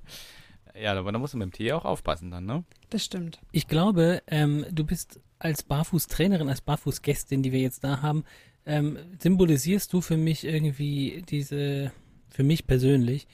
Ja, 0.81 0.93
aber 0.93 1.13
da 1.13 1.19
musst 1.19 1.35
du 1.35 1.39
mit 1.39 1.47
dem 1.47 1.53
Tee 1.53 1.73
auch 1.73 1.85
aufpassen 1.85 2.31
dann, 2.31 2.47
ne? 2.47 2.65
Das 2.91 3.05
stimmt. 3.05 3.41
Ich 3.53 3.69
glaube, 3.69 4.23
ähm, 4.27 4.65
du 4.71 4.85
bist 4.85 5.21
als 5.39 5.63
Barfußtrainerin, 5.63 6.49
als 6.49 6.61
Barfußgästin, 6.61 7.43
die 7.43 7.53
wir 7.53 7.61
jetzt 7.61 7.85
da 7.85 8.01
haben, 8.01 8.25
ähm, 8.65 8.99
symbolisierst 9.19 9.93
du 9.93 10.01
für 10.01 10.17
mich 10.17 10.45
irgendwie 10.45 11.23
diese, 11.29 11.93
für 12.31 12.45
mich 12.45 12.67
persönlich, 12.67 13.27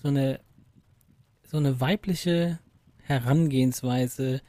so 0.00 0.08
eine, 0.08 0.40
so 1.44 1.56
eine 1.56 1.80
weibliche 1.80 2.58
Herangehensweise 3.02 4.40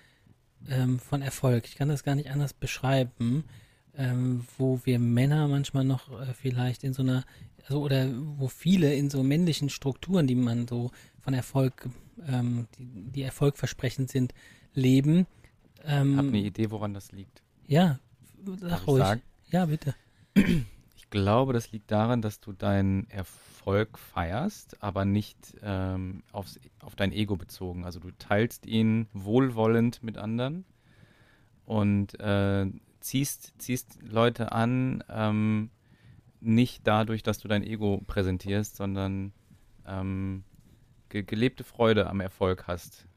ähm, 0.69 0.99
von 0.99 1.21
Erfolg. 1.21 1.65
Ich 1.67 1.75
kann 1.75 1.89
das 1.89 2.03
gar 2.03 2.15
nicht 2.15 2.29
anders 2.29 2.53
beschreiben, 2.53 3.45
ähm, 3.95 4.45
wo 4.57 4.79
wir 4.83 4.99
Männer 4.99 5.47
manchmal 5.47 5.83
noch 5.83 6.11
äh, 6.21 6.33
vielleicht 6.33 6.83
in 6.83 6.93
so 6.93 7.01
einer, 7.01 7.25
also 7.63 7.81
oder 7.81 8.07
wo 8.37 8.47
viele 8.47 8.93
in 8.93 9.09
so 9.09 9.23
männlichen 9.23 9.69
Strukturen, 9.69 10.27
die 10.27 10.35
man 10.35 10.67
so 10.67 10.91
von 11.27 11.33
Erfolg, 11.33 11.89
ähm, 12.25 12.67
die, 12.77 13.11
die 13.11 13.21
erfolgversprechend 13.21 14.09
sind, 14.09 14.33
leben. 14.73 15.27
Ähm, 15.83 16.15
Hab 16.15 16.27
eine 16.27 16.37
Idee, 16.37 16.71
woran 16.71 16.93
das 16.93 17.11
liegt. 17.11 17.43
ja, 17.67 17.99
sag 18.45 18.79
ich 18.79 18.87
ruhig. 18.87 19.03
sagen? 19.03 19.21
Ja, 19.49 19.65
bitte. 19.65 19.93
Ich 20.95 21.09
glaube, 21.09 21.51
das 21.51 21.73
liegt 21.73 21.91
daran, 21.91 22.21
dass 22.21 22.39
du 22.39 22.53
deinen 22.53 23.09
Erfolg 23.09 23.97
feierst, 23.97 24.81
aber 24.81 25.03
nicht 25.03 25.37
ähm, 25.61 26.23
aufs, 26.31 26.61
auf 26.79 26.95
dein 26.95 27.11
Ego 27.11 27.35
bezogen. 27.35 27.83
Also 27.83 27.99
du 27.99 28.11
teilst 28.11 28.65
ihn 28.65 29.07
wohlwollend 29.11 30.03
mit 30.03 30.17
anderen 30.17 30.63
und 31.65 32.17
äh, 32.21 32.67
ziehst, 33.01 33.53
ziehst 33.57 33.99
Leute 34.01 34.53
an, 34.53 35.03
ähm, 35.09 35.71
nicht 36.39 36.87
dadurch, 36.87 37.21
dass 37.21 37.39
du 37.39 37.49
dein 37.49 37.63
Ego 37.63 38.01
präsentierst, 38.07 38.77
sondern 38.77 39.33
ähm, 39.85 40.45
ge 41.09 41.23
gelebte 41.23 41.63
Freude 41.63 42.07
am 42.07 42.19
Erfolg 42.19 42.67
hast. 42.67 43.07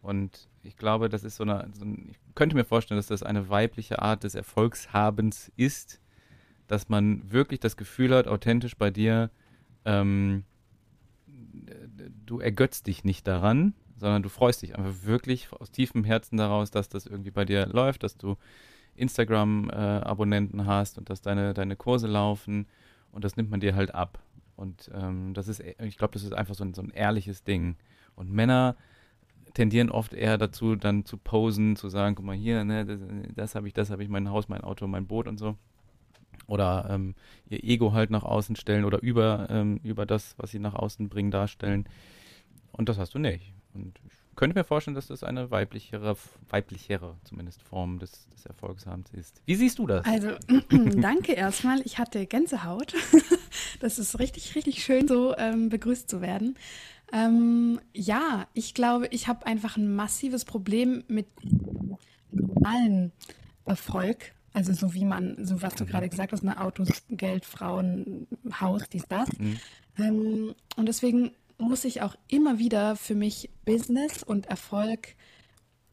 Und 0.00 0.48
ich 0.62 0.76
glaube, 0.76 1.08
das 1.08 1.24
ist 1.24 1.36
so 1.36 1.44
eine, 1.44 1.68
so 1.72 1.84
ein, 1.84 2.08
ich 2.10 2.18
könnte 2.34 2.56
mir 2.56 2.64
vorstellen, 2.64 2.98
dass 2.98 3.06
das 3.06 3.22
eine 3.22 3.48
weibliche 3.48 4.00
Art 4.02 4.24
des 4.24 4.34
Erfolgshabens 4.34 5.52
ist, 5.56 6.00
dass 6.66 6.88
man 6.88 7.30
wirklich 7.30 7.60
das 7.60 7.76
Gefühl 7.76 8.14
hat, 8.14 8.26
authentisch 8.26 8.76
bei 8.76 8.90
dir, 8.90 9.30
ähm, 9.84 10.44
du 12.26 12.40
ergötzt 12.40 12.86
dich 12.86 13.04
nicht 13.04 13.26
daran, 13.26 13.74
sondern 13.96 14.22
du 14.22 14.28
freust 14.28 14.62
dich 14.62 14.76
einfach 14.76 15.04
wirklich 15.04 15.52
aus 15.52 15.70
tiefem 15.70 16.04
Herzen 16.04 16.36
daraus, 16.36 16.70
dass 16.70 16.88
das 16.88 17.06
irgendwie 17.06 17.30
bei 17.30 17.44
dir 17.44 17.66
läuft, 17.66 18.02
dass 18.02 18.16
du 18.16 18.36
Instagram-Abonnenten 18.94 20.60
äh, 20.60 20.64
hast 20.64 20.98
und 20.98 21.10
dass 21.10 21.22
deine, 21.22 21.54
deine 21.54 21.76
Kurse 21.76 22.06
laufen 22.06 22.66
und 23.10 23.24
das 23.24 23.36
nimmt 23.36 23.50
man 23.50 23.60
dir 23.60 23.74
halt 23.74 23.94
ab. 23.94 24.18
Und 24.56 24.90
ähm, 24.94 25.34
das 25.34 25.48
ist, 25.48 25.60
ich 25.60 25.98
glaube, 25.98 26.12
das 26.14 26.24
ist 26.24 26.34
einfach 26.34 26.54
so 26.54 26.64
ein, 26.64 26.74
so 26.74 26.82
ein 26.82 26.90
ehrliches 26.90 27.44
Ding. 27.44 27.76
Und 28.14 28.30
Männer 28.30 28.76
tendieren 29.54 29.90
oft 29.90 30.12
eher 30.14 30.38
dazu, 30.38 30.76
dann 30.76 31.04
zu 31.04 31.16
posen, 31.16 31.76
zu 31.76 31.88
sagen, 31.88 32.14
guck 32.14 32.24
mal 32.24 32.36
hier, 32.36 32.64
ne, 32.64 32.84
das, 32.84 33.00
das 33.34 33.54
habe 33.54 33.68
ich, 33.68 33.74
das 33.74 33.90
habe 33.90 34.02
ich, 34.02 34.08
mein 34.08 34.30
Haus, 34.30 34.48
mein 34.48 34.62
Auto, 34.62 34.86
mein 34.86 35.06
Boot 35.06 35.28
und 35.28 35.38
so. 35.38 35.56
Oder 36.46 36.86
ähm, 36.90 37.14
ihr 37.48 37.62
Ego 37.62 37.92
halt 37.92 38.10
nach 38.10 38.24
außen 38.24 38.56
stellen 38.56 38.84
oder 38.84 39.02
über, 39.02 39.48
ähm, 39.50 39.80
über 39.82 40.06
das, 40.06 40.34
was 40.38 40.50
sie 40.50 40.58
nach 40.58 40.74
außen 40.74 41.08
bringen, 41.08 41.30
darstellen. 41.30 41.86
Und 42.72 42.88
das 42.88 42.98
hast 42.98 43.14
du 43.14 43.18
nicht. 43.18 43.52
Und 43.74 44.00
ich 44.06 44.36
könnte 44.36 44.58
mir 44.58 44.64
vorstellen, 44.64 44.94
dass 44.94 45.06
das 45.06 45.22
eine 45.24 45.50
weiblichere, 45.50 46.16
weiblichere 46.48 47.16
zumindest 47.24 47.62
Form 47.62 47.98
des, 47.98 48.28
des 48.30 48.46
Erfolgshabens 48.46 49.10
ist. 49.12 49.42
Wie 49.44 49.54
siehst 49.54 49.78
du 49.78 49.86
das? 49.86 50.04
Also, 50.06 50.30
danke 51.00 51.32
erstmal. 51.32 51.80
Ich 51.82 51.98
hatte 51.98 52.26
Gänsehaut. 52.26 52.94
das 53.82 53.98
ist 53.98 54.18
richtig, 54.18 54.54
richtig 54.54 54.82
schön, 54.84 55.08
so 55.08 55.36
ähm, 55.36 55.68
begrüßt 55.68 56.08
zu 56.08 56.20
werden. 56.20 56.56
Ähm, 57.12 57.80
ja, 57.92 58.46
ich 58.54 58.74
glaube, 58.74 59.08
ich 59.08 59.28
habe 59.28 59.46
einfach 59.46 59.76
ein 59.76 59.94
massives 59.94 60.44
Problem 60.44 61.04
mit 61.08 61.26
allen 62.64 63.12
Erfolg. 63.64 64.32
Also 64.54 64.72
so 64.72 64.94
wie 64.94 65.04
man, 65.04 65.44
so 65.44 65.62
was 65.62 65.74
du 65.74 65.86
gerade 65.86 66.08
gesagt 66.08 66.32
hast, 66.32 66.44
ne, 66.44 66.60
Autos, 66.60 66.88
Geld, 67.10 67.44
Frauen, 67.44 68.26
Haus, 68.60 68.88
dies, 68.88 69.04
das. 69.08 69.28
Mhm. 69.38 69.58
Ähm, 69.98 70.54
und 70.76 70.86
deswegen 70.86 71.32
muss 71.58 71.84
ich 71.84 72.02
auch 72.02 72.16
immer 72.28 72.58
wieder 72.58 72.96
für 72.96 73.14
mich 73.14 73.50
Business 73.64 74.22
und 74.22 74.46
Erfolg 74.46 75.14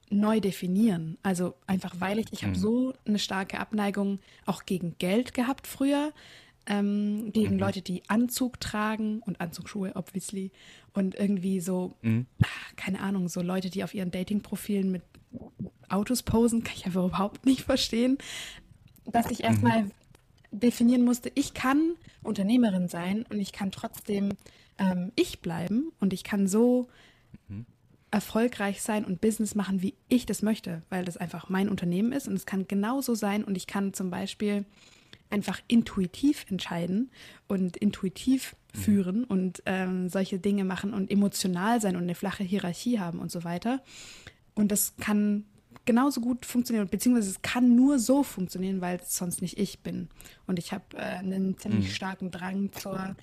neu 0.10 0.39
definieren. 0.39 1.17
Also 1.23 1.56
einfach 1.67 1.95
weil 1.99 2.19
ich, 2.19 2.28
ich 2.32 2.43
habe 2.43 2.56
mhm. 2.56 2.60
so 2.60 2.93
eine 3.06 3.19
starke 3.19 3.60
Abneigung 3.60 4.19
auch 4.45 4.65
gegen 4.65 4.95
Geld 4.97 5.34
gehabt 5.34 5.67
früher, 5.67 6.12
ähm, 6.69 7.32
gegen 7.34 7.55
mhm. 7.55 7.60
Leute, 7.60 7.82
die 7.82 8.03
Anzug 8.08 8.60
tragen 8.60 9.21
und 9.25 9.41
Anzugsschuhe, 9.41 9.91
obviously. 9.95 10.51
Und 10.93 11.15
irgendwie 11.15 11.60
so, 11.60 11.93
mhm. 12.01 12.27
Ah, 12.41 12.47
keine 12.75 13.01
Ahnung, 13.01 13.27
so 13.27 13.41
Leute, 13.41 13.69
die 13.69 13.84
auf 13.84 13.93
ihren 13.93 14.12
Dating-Profilen 14.12 14.91
mit 14.91 15.01
Autos 15.89 16.23
posen, 16.23 16.63
kann 16.63 16.75
ich 16.77 16.86
einfach 16.86 17.05
überhaupt 17.05 17.45
nicht 17.45 17.62
verstehen. 17.62 18.17
Dass 19.05 19.32
ich 19.32 19.43
erstmal 19.43 19.84
mhm. 19.84 19.91
definieren 20.51 21.03
musste, 21.03 21.32
ich 21.36 21.53
kann 21.53 21.95
Unternehmerin 22.21 22.88
sein 22.88 23.25
und 23.29 23.39
ich 23.39 23.51
kann 23.51 23.71
trotzdem 23.71 24.34
ähm, 24.77 25.12
ich 25.15 25.41
bleiben 25.41 25.91
und 25.99 26.13
ich 26.13 26.23
kann 26.23 26.47
so 26.47 26.88
mhm. 27.47 27.65
erfolgreich 28.12 28.82
sein 28.82 29.05
und 29.05 29.21
Business 29.21 29.55
machen, 29.55 29.82
wie 29.82 29.95
ich 30.08 30.27
das 30.27 30.43
möchte, 30.43 30.84
weil 30.89 31.05
das 31.05 31.17
einfach 31.17 31.49
mein 31.49 31.69
Unternehmen 31.69 32.12
ist 32.12 32.27
und 32.27 32.36
es 32.36 32.45
kann 32.45 32.67
genauso 32.67 33.15
sein 33.15 33.43
und 33.43 33.58
ich 33.58 33.65
kann 33.65 33.93
zum 33.93 34.12
Beispiel 34.12 34.65
einfach 35.30 35.62
intuitiv 35.68 36.46
entscheiden 36.50 37.12
und 37.48 37.78
intuitiv 37.78 38.56
mhm. 38.74 38.80
führen 38.80 39.24
und 39.24 39.62
ähm, 39.65 40.10
solche 40.10 40.39
Dinge 40.39 40.63
machen 40.63 40.94
und 40.94 41.12
emotional 41.12 41.82
sein 41.82 41.96
und 41.96 42.04
eine 42.04 42.15
flache 42.15 42.44
Hierarchie 42.44 43.00
haben 43.00 43.20
und 43.20 43.32
so 43.32 43.44
weiter. 43.44 43.82
Und 44.56 44.72
das 44.72 44.96
kann 44.98 45.46
genauso 45.86 46.22
gut 46.22 46.46
funktionieren, 46.46 46.88
beziehungsweise 46.88 47.30
es 47.30 47.42
kann 47.42 47.76
nur 47.76 48.00
so 48.00 48.24
funktionieren, 48.24 48.82
weil 48.82 48.98
es 48.98 49.15
sonst 49.15 49.42
nicht 49.42 49.58
ich 49.58 49.80
bin. 49.80 50.10
Und 50.48 50.60
ich 50.60 50.74
habe 50.74 50.84
äh, 50.96 51.02
einen 51.02 51.58
ziemlich 51.58 51.86
mhm. 51.86 51.92
starken 51.92 52.32
Drang 52.32 52.72
zur 52.74 53.15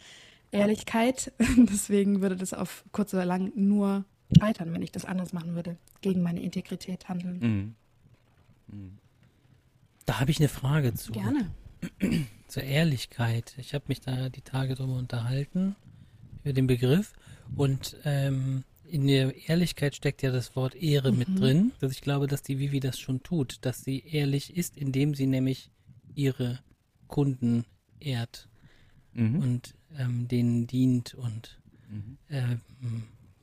Ehrlichkeit. 0.51 1.33
Deswegen 1.57 2.21
würde 2.23 2.37
das 2.37 2.55
auf 2.55 2.85
kurz 2.93 3.13
oder 3.15 3.25
lang 3.25 3.53
nur 3.55 4.05
scheitern, 4.39 4.73
wenn 4.73 4.83
ich 4.83 4.93
das 4.93 5.05
anders 5.05 5.33
machen 5.33 5.55
würde, 5.55 5.77
gegen 6.01 6.23
meine 6.23 6.43
Integrität 6.43 7.09
handeln. 7.09 7.75
Mhm. 8.69 8.99
Da 10.05 10.21
habe 10.21 10.31
ich 10.31 10.39
eine 10.39 10.49
Frage 10.49 10.95
zu. 10.95 11.13
Gerne. 11.13 11.51
Zur 12.49 12.63
Ehrlichkeit. 12.63 13.55
Ich 13.59 13.75
habe 13.75 13.85
mich 13.89 14.01
da 14.01 14.29
die 14.29 14.43
Tage 14.43 14.75
drüber 14.75 14.95
unterhalten, 14.95 15.77
über 16.43 16.53
den 16.53 16.67
Begriff. 16.67 17.13
Und 17.55 17.97
ähm, 18.05 18.65
in 18.85 19.07
der 19.07 19.49
Ehrlichkeit 19.49 19.97
steckt 19.97 20.23
ja 20.23 20.31
das 20.31 20.55
Wort 20.57 20.75
Ehre 20.75 21.13
mhm. 21.13 21.19
mit 21.19 21.39
drin. 21.39 21.73
Dass 21.81 21.93
ich 21.93 22.01
glaube, 22.01 22.27
dass 22.27 22.43
die 22.43 22.59
Vivi 22.59 22.81
das 22.81 22.99
schon 22.99 23.23
tut, 23.23 23.59
dass 23.63 23.83
sie 23.83 24.05
ehrlich 24.07 24.57
ist, 24.57 24.77
indem 24.77 25.15
sie 25.15 25.27
nämlich 25.27 25.71
ihre 26.15 26.61
Kunden 27.09 27.65
ehrt 28.01 28.49
mhm. 29.13 29.41
und 29.41 29.75
ähm, 29.99 30.29
denen 30.29 30.67
dient 30.67 31.15
und 31.15 31.61
mhm. 31.89 32.19
äh, 32.29 32.57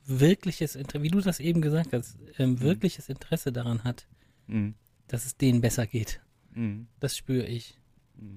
wirkliches 0.06 0.76
Interesse, 0.76 1.04
wie 1.04 1.10
du 1.10 1.22
das 1.22 1.40
eben 1.40 1.62
gesagt 1.62 1.94
hast, 1.94 2.18
ähm, 2.38 2.52
mhm. 2.52 2.62
wirkliches 2.62 3.10
Interesse 3.10 3.52
daran 3.52 3.84
hat, 3.84 4.08
mhm. 4.48 4.76
dass 5.08 5.26
es 5.26 5.38
denen 5.38 5.62
besser 5.62 5.88
geht. 5.88 6.22
Mhm. 6.54 6.88
Das 7.00 7.18
spüre 7.18 7.46
ich. 7.46 7.78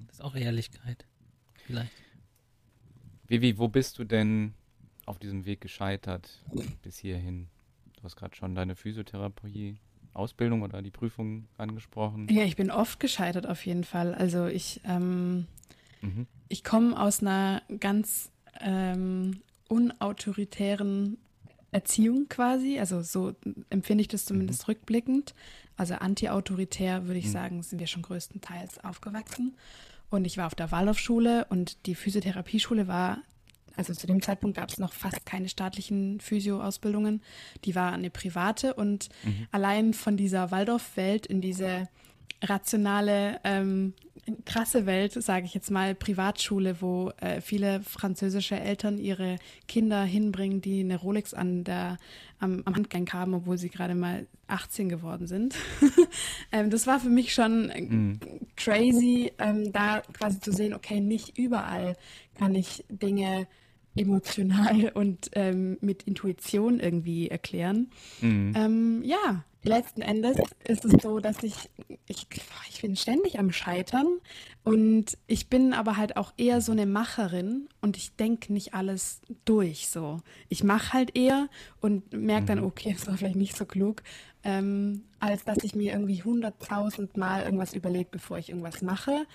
Das 0.06 0.16
ist 0.16 0.20
auch 0.20 0.34
Ehrlichkeit. 0.34 1.04
Vielleicht. 1.66 1.92
Vivi, 3.26 3.58
wo 3.58 3.68
bist 3.68 3.98
du 3.98 4.04
denn 4.04 4.54
auf 5.04 5.18
diesem 5.18 5.44
Weg 5.44 5.60
gescheitert 5.60 6.44
bis 6.82 6.98
hierhin? 6.98 7.48
Du 7.96 8.04
hast 8.04 8.16
gerade 8.16 8.36
schon 8.36 8.54
deine 8.54 8.76
Physiotherapie 8.76 9.78
Ausbildung 10.12 10.62
oder 10.62 10.80
die 10.80 10.90
Prüfung 10.90 11.46
angesprochen. 11.58 12.28
Ja, 12.30 12.44
ich 12.44 12.56
bin 12.56 12.70
oft 12.70 13.00
gescheitert 13.00 13.46
auf 13.46 13.66
jeden 13.66 13.84
Fall. 13.84 14.14
Also 14.14 14.46
ich 14.46 14.80
ähm, 14.84 15.46
Mhm. 16.06 16.26
Ich 16.48 16.64
komme 16.64 17.00
aus 17.00 17.20
einer 17.20 17.62
ganz 17.80 18.30
ähm, 18.60 19.42
unautoritären 19.68 21.18
Erziehung 21.72 22.28
quasi, 22.28 22.78
also 22.78 23.02
so 23.02 23.34
empfinde 23.70 24.02
ich 24.02 24.08
das 24.08 24.24
zumindest 24.24 24.62
mhm. 24.62 24.72
rückblickend. 24.72 25.34
Also 25.76 25.94
anti-autoritär 25.94 27.06
würde 27.06 27.18
ich 27.18 27.26
mhm. 27.26 27.32
sagen, 27.32 27.62
sind 27.62 27.78
wir 27.78 27.86
schon 27.86 28.02
größtenteils 28.02 28.82
aufgewachsen. 28.84 29.56
Und 30.08 30.24
ich 30.24 30.38
war 30.38 30.46
auf 30.46 30.54
der 30.54 30.70
Waldorfschule 30.70 31.46
und 31.50 31.86
die 31.86 31.94
Physiotherapieschule 31.94 32.86
war, 32.86 33.18
also 33.76 33.92
zu 33.92 34.06
dem 34.06 34.22
Zeitpunkt 34.22 34.56
gab 34.56 34.70
es 34.70 34.78
noch 34.78 34.92
fast 34.92 35.26
keine 35.26 35.48
staatlichen 35.48 36.20
Physio-Ausbildungen. 36.20 37.22
Die 37.64 37.74
war 37.74 37.92
eine 37.92 38.10
private 38.10 38.74
und 38.74 39.10
mhm. 39.22 39.46
allein 39.50 39.92
von 39.92 40.16
dieser 40.16 40.50
Waldorf-Welt 40.50 41.26
in 41.26 41.40
diese 41.40 41.88
rationale, 42.42 43.40
ähm, 43.44 43.94
krasse 44.44 44.86
Welt, 44.86 45.12
sage 45.12 45.46
ich 45.46 45.54
jetzt 45.54 45.70
mal, 45.70 45.94
Privatschule, 45.94 46.80
wo 46.80 47.12
äh, 47.20 47.40
viele 47.40 47.80
französische 47.82 48.58
Eltern 48.58 48.98
ihre 48.98 49.38
Kinder 49.68 50.02
hinbringen, 50.02 50.60
die 50.60 50.80
eine 50.80 50.96
Rolex 50.96 51.32
an 51.32 51.64
der, 51.64 51.98
am, 52.40 52.62
am 52.64 52.74
Handgelenk 52.74 53.12
haben, 53.12 53.34
obwohl 53.34 53.56
sie 53.58 53.70
gerade 53.70 53.94
mal 53.94 54.26
18 54.48 54.88
geworden 54.88 55.26
sind. 55.26 55.54
ähm, 56.52 56.70
das 56.70 56.86
war 56.86 57.00
für 57.00 57.08
mich 57.08 57.32
schon 57.32 57.66
mhm. 57.68 58.20
crazy, 58.56 59.32
ähm, 59.38 59.72
da 59.72 60.02
quasi 60.12 60.40
zu 60.40 60.52
sehen, 60.52 60.74
okay, 60.74 61.00
nicht 61.00 61.38
überall 61.38 61.96
kann 62.34 62.54
ich 62.54 62.84
Dinge 62.88 63.46
emotional 63.96 64.90
und 64.94 65.30
ähm, 65.32 65.78
mit 65.80 66.02
Intuition 66.02 66.80
irgendwie 66.80 67.28
erklären. 67.28 67.90
Mhm. 68.20 68.52
Ähm, 68.56 69.02
ja, 69.04 69.44
letzten 69.66 70.02
Endes 70.02 70.36
ist 70.64 70.84
es 70.84 71.02
so, 71.02 71.20
dass 71.20 71.42
ich, 71.42 71.54
ich, 72.06 72.26
ich 72.70 72.80
bin 72.80 72.96
ständig 72.96 73.38
am 73.38 73.52
Scheitern 73.52 74.06
und 74.64 75.18
ich 75.26 75.48
bin 75.48 75.72
aber 75.72 75.96
halt 75.96 76.16
auch 76.16 76.32
eher 76.36 76.60
so 76.60 76.72
eine 76.72 76.86
Macherin 76.86 77.68
und 77.80 77.96
ich 77.96 78.16
denke 78.16 78.52
nicht 78.52 78.74
alles 78.74 79.20
durch 79.44 79.88
so. 79.88 80.20
Ich 80.48 80.64
mache 80.64 80.92
halt 80.92 81.16
eher 81.16 81.48
und 81.80 82.12
merke 82.12 82.46
dann, 82.46 82.60
mhm. 82.60 82.66
okay, 82.66 82.94
das 82.96 83.06
war 83.06 83.16
vielleicht 83.16 83.36
nicht 83.36 83.56
so 83.56 83.64
klug, 83.64 84.02
ähm, 84.44 85.04
als 85.20 85.44
dass 85.44 85.58
ich 85.62 85.74
mir 85.74 85.92
irgendwie 85.92 86.22
hunderttausend 86.22 87.16
Mal 87.16 87.42
irgendwas 87.42 87.74
überlege, 87.74 88.08
bevor 88.10 88.38
ich 88.38 88.48
irgendwas 88.48 88.82
mache 88.82 89.26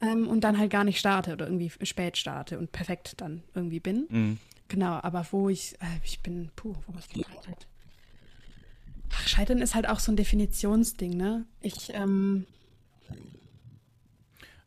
ähm, 0.00 0.28
und 0.28 0.44
dann 0.44 0.58
halt 0.58 0.70
gar 0.70 0.84
nicht 0.84 0.98
starte 0.98 1.32
oder 1.32 1.46
irgendwie 1.46 1.70
spät 1.84 2.16
starte 2.16 2.58
und 2.58 2.72
perfekt 2.72 3.14
dann 3.18 3.42
irgendwie 3.54 3.80
bin. 3.80 4.06
Mhm. 4.08 4.38
Genau, 4.68 4.98
aber 5.02 5.26
wo 5.30 5.48
ich, 5.48 5.74
äh, 5.74 6.00
ich 6.02 6.20
bin, 6.20 6.50
puh, 6.56 6.74
wo 6.86 6.94
die 7.14 7.22
Zeit? 7.22 7.66
Ach, 9.12 9.28
Scheitern 9.28 9.58
ist 9.60 9.74
halt 9.74 9.88
auch 9.88 9.98
so 9.98 10.12
ein 10.12 10.16
Definitionsding, 10.16 11.16
ne? 11.16 11.46
Ich, 11.60 11.92
ähm, 11.94 12.46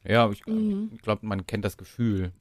Ja, 0.07 0.29
ich, 0.31 0.45
mhm. 0.45 0.91
ich 0.93 1.01
glaube, 1.01 1.25
man 1.25 1.45
kennt 1.47 1.65
das 1.65 1.77
Gefühl. 1.77 2.31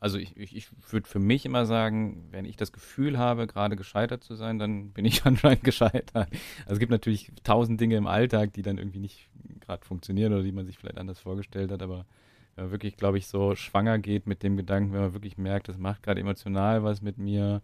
Also 0.00 0.18
ich, 0.18 0.36
ich, 0.36 0.56
ich 0.56 0.68
würde 0.90 1.08
für 1.08 1.20
mich 1.20 1.44
immer 1.44 1.64
sagen, 1.64 2.26
wenn 2.32 2.44
ich 2.44 2.56
das 2.56 2.72
Gefühl 2.72 3.18
habe, 3.18 3.46
gerade 3.46 3.76
gescheitert 3.76 4.24
zu 4.24 4.34
sein, 4.34 4.58
dann 4.58 4.90
bin 4.90 5.04
ich 5.04 5.24
anscheinend 5.26 5.62
gescheitert. 5.62 6.12
Also 6.16 6.72
es 6.72 6.78
gibt 6.78 6.90
natürlich 6.90 7.30
tausend 7.44 7.80
Dinge 7.80 7.96
im 7.96 8.06
Alltag, 8.06 8.52
die 8.54 8.62
dann 8.62 8.78
irgendwie 8.78 8.98
nicht 8.98 9.28
gerade 9.60 9.84
funktionieren 9.84 10.32
oder 10.32 10.42
die 10.42 10.52
man 10.52 10.66
sich 10.66 10.78
vielleicht 10.78 10.98
anders 10.98 11.20
vorgestellt 11.20 11.70
hat, 11.70 11.82
aber 11.82 12.06
wenn 12.56 12.64
man 12.64 12.72
wirklich, 12.72 12.96
glaube 12.96 13.18
ich, 13.18 13.26
so 13.28 13.54
schwanger 13.54 13.98
geht 13.98 14.26
mit 14.26 14.42
dem 14.42 14.56
Gedanken, 14.56 14.92
wenn 14.92 15.00
man 15.00 15.14
wirklich 15.14 15.38
merkt, 15.38 15.68
das 15.68 15.78
macht 15.78 16.02
gerade 16.02 16.20
emotional 16.20 16.82
was 16.82 17.00
mit 17.00 17.18
mir, 17.18 17.62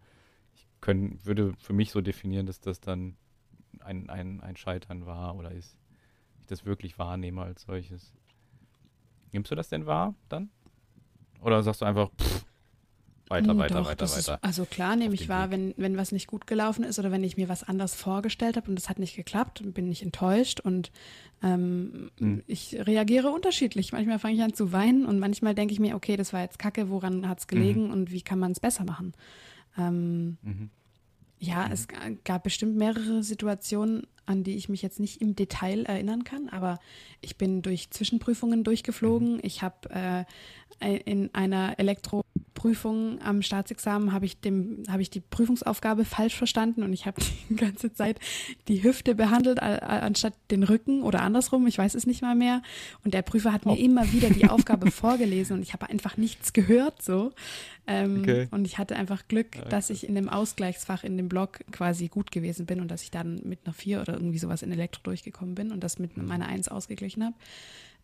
ich 0.54 0.66
können, 0.80 1.18
würde 1.24 1.54
für 1.58 1.72
mich 1.72 1.90
so 1.90 2.00
definieren, 2.00 2.46
dass 2.46 2.60
das 2.60 2.80
dann 2.80 3.16
ein, 3.88 4.08
ein, 4.10 4.40
ein 4.40 4.56
Scheitern 4.56 5.06
war 5.06 5.34
oder 5.34 5.50
ist. 5.50 5.76
Ich 6.40 6.46
das 6.46 6.64
wirklich 6.64 6.98
wahrnehme 6.98 7.42
als 7.42 7.62
solches. 7.62 8.14
Nimmst 9.32 9.50
du 9.50 9.54
das 9.54 9.68
denn 9.68 9.86
wahr 9.86 10.14
dann? 10.28 10.50
Oder 11.40 11.62
sagst 11.62 11.80
du 11.82 11.84
einfach, 11.84 12.10
pff, 12.20 12.44
weiter, 13.28 13.56
weiter, 13.58 13.74
doch, 13.80 13.86
weiter, 13.86 14.06
weiter. 14.06 14.34
Ist, 14.34 14.44
also 14.44 14.64
klar 14.64 14.96
nehme 14.96 15.14
ich 15.14 15.28
wahr, 15.28 15.50
Weg. 15.50 15.58
wenn, 15.58 15.74
wenn 15.76 15.96
was 15.96 16.12
nicht 16.12 16.26
gut 16.26 16.46
gelaufen 16.46 16.84
ist 16.84 16.98
oder 16.98 17.12
wenn 17.12 17.22
ich 17.22 17.36
mir 17.36 17.48
was 17.48 17.62
anders 17.62 17.94
vorgestellt 17.94 18.56
habe 18.56 18.70
und 18.70 18.78
es 18.78 18.88
hat 18.88 18.98
nicht 18.98 19.14
geklappt, 19.16 19.62
bin 19.74 19.90
ich 19.92 20.02
enttäuscht 20.02 20.60
und 20.60 20.90
ähm, 21.42 22.10
Hm. 22.18 22.42
ich 22.46 22.74
reagiere 22.78 23.30
unterschiedlich. 23.30 23.92
Manchmal 23.92 24.18
fange 24.18 24.34
ich 24.34 24.42
an 24.42 24.54
zu 24.54 24.72
weinen 24.72 25.04
und 25.06 25.18
manchmal 25.18 25.54
denke 25.54 25.72
ich 25.72 25.80
mir, 25.80 25.94
okay, 25.94 26.16
das 26.16 26.32
war 26.32 26.40
jetzt 26.40 26.58
kacke, 26.58 26.88
woran 26.88 27.28
hat 27.28 27.40
es 27.40 27.46
gelegen 27.46 27.90
und 27.92 28.10
wie 28.10 28.22
kann 28.22 28.38
man 28.38 28.52
es 28.52 28.60
besser 28.60 28.84
machen? 28.84 29.12
Ähm, 29.76 30.38
Mhm. 30.42 30.70
Ja, 31.38 31.68
es 31.72 31.88
g- 31.88 31.94
gab 32.24 32.42
bestimmt 32.44 32.76
mehrere 32.76 33.22
Situationen, 33.22 34.06
an 34.28 34.44
die 34.44 34.56
ich 34.56 34.68
mich 34.68 34.82
jetzt 34.82 35.00
nicht 35.00 35.20
im 35.20 35.34
Detail 35.34 35.84
erinnern 35.86 36.22
kann, 36.24 36.48
aber 36.50 36.78
ich 37.20 37.36
bin 37.36 37.62
durch 37.62 37.90
Zwischenprüfungen 37.90 38.62
durchgeflogen. 38.62 39.40
Ich 39.42 39.62
habe 39.62 40.26
äh, 40.80 40.96
in 41.04 41.34
einer 41.34 41.78
Elektroprüfung 41.78 43.20
am 43.22 43.42
Staatsexamen 43.42 44.12
habe 44.12 44.26
ich 44.26 44.40
dem 44.40 44.82
habe 44.88 45.02
ich 45.02 45.10
die 45.10 45.20
Prüfungsaufgabe 45.20 46.04
falsch 46.04 46.36
verstanden 46.36 46.82
und 46.82 46.92
ich 46.92 47.06
habe 47.06 47.20
die 47.48 47.56
ganze 47.56 47.92
Zeit 47.92 48.18
die 48.68 48.82
Hüfte 48.82 49.14
behandelt 49.14 49.60
anstatt 49.62 50.34
den 50.50 50.62
Rücken 50.62 51.02
oder 51.02 51.22
andersrum. 51.22 51.66
Ich 51.66 51.78
weiß 51.78 51.94
es 51.94 52.06
nicht 52.06 52.22
mal 52.22 52.34
mehr. 52.34 52.62
Und 53.04 53.14
der 53.14 53.22
Prüfer 53.22 53.52
hat 53.52 53.64
mir 53.64 53.72
Oh. 53.72 53.76
immer 53.76 54.12
wieder 54.12 54.30
die 54.30 54.48
Aufgabe 54.48 54.90
vorgelesen 54.90 55.56
und 55.56 55.62
ich 55.62 55.72
habe 55.72 55.88
einfach 55.88 56.16
nichts 56.16 56.52
gehört 56.52 57.02
so. 57.02 57.32
Ähm, 57.86 58.20
Okay. 58.20 58.48
Und 58.50 58.66
ich 58.66 58.76
hatte 58.78 58.96
einfach 58.96 59.28
Glück, 59.28 59.52
dass 59.70 59.88
ich 59.90 60.06
in 60.06 60.14
dem 60.14 60.28
Ausgleichsfach 60.28 61.04
in 61.04 61.16
dem 61.16 61.28
Blog 61.28 61.60
quasi 61.72 62.08
gut 62.08 62.30
gewesen 62.30 62.66
bin 62.66 62.80
und 62.80 62.90
dass 62.90 63.02
ich 63.02 63.10
dann 63.10 63.40
mit 63.44 63.60
einer 63.64 63.72
4 63.72 64.00
oder 64.02 64.17
irgendwie 64.18 64.38
sowas 64.38 64.62
in 64.62 64.72
Elektro 64.72 65.02
durchgekommen 65.02 65.54
bin 65.54 65.72
und 65.72 65.82
das 65.82 65.98
mit 65.98 66.16
Mhm. 66.16 66.26
meiner 66.26 66.46
1 66.46 66.68
ausgeglichen 66.68 67.24
habe. 67.24 67.36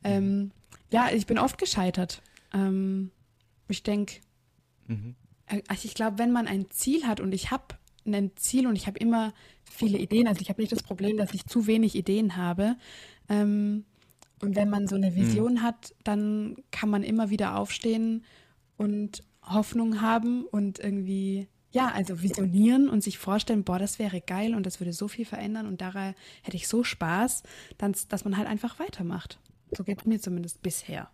Ähm, 0.02 0.50
ja, 0.90 1.10
ich 1.12 1.26
bin 1.26 1.38
oft 1.38 1.58
gescheitert. 1.58 2.22
Ähm, 2.52 3.10
ich 3.68 3.82
denke, 3.82 4.20
Mhm. 4.86 5.14
also 5.68 5.86
ich 5.86 5.94
glaube, 5.94 6.18
wenn 6.18 6.32
man 6.32 6.46
ein 6.46 6.70
Ziel 6.70 7.06
hat 7.06 7.20
und 7.20 7.32
ich 7.32 7.50
habe 7.50 7.64
ein 8.06 8.32
Ziel 8.36 8.66
und 8.66 8.76
ich 8.76 8.86
habe 8.86 8.98
immer 8.98 9.32
viele 9.64 9.98
Ideen, 9.98 10.28
also 10.28 10.40
ich 10.42 10.50
habe 10.50 10.60
nicht 10.60 10.72
das 10.72 10.82
Problem, 10.82 11.16
dass 11.16 11.32
ich 11.32 11.46
zu 11.46 11.66
wenig 11.66 11.94
Ideen 11.94 12.36
habe. 12.36 12.76
Ähm, 13.30 13.84
und 14.42 14.56
wenn 14.56 14.68
man 14.68 14.86
so 14.88 14.96
eine 14.96 15.14
Vision 15.16 15.62
hat, 15.62 15.94
dann 16.04 16.56
kann 16.70 16.90
man 16.90 17.02
immer 17.02 17.30
wieder 17.30 17.56
aufstehen 17.56 18.24
und 18.76 19.22
Hoffnung 19.42 20.02
haben 20.02 20.44
und 20.44 20.78
irgendwie, 20.80 21.48
ja, 21.74 21.90
also 21.92 22.22
visionieren 22.22 22.88
und 22.88 23.02
sich 23.02 23.18
vorstellen, 23.18 23.64
boah, 23.64 23.78
das 23.78 23.98
wäre 23.98 24.20
geil 24.20 24.54
und 24.54 24.64
das 24.64 24.80
würde 24.80 24.92
so 24.92 25.08
viel 25.08 25.24
verändern 25.24 25.66
und 25.66 25.80
daran 25.80 26.14
hätte 26.42 26.56
ich 26.56 26.68
so 26.68 26.84
Spaß, 26.84 27.42
dann, 27.78 27.94
dass 28.08 28.24
man 28.24 28.36
halt 28.36 28.48
einfach 28.48 28.78
weitermacht. 28.78 29.38
So 29.76 29.82
geht 29.82 30.00
es 30.00 30.06
mir 30.06 30.20
zumindest 30.20 30.62
bisher. 30.62 31.10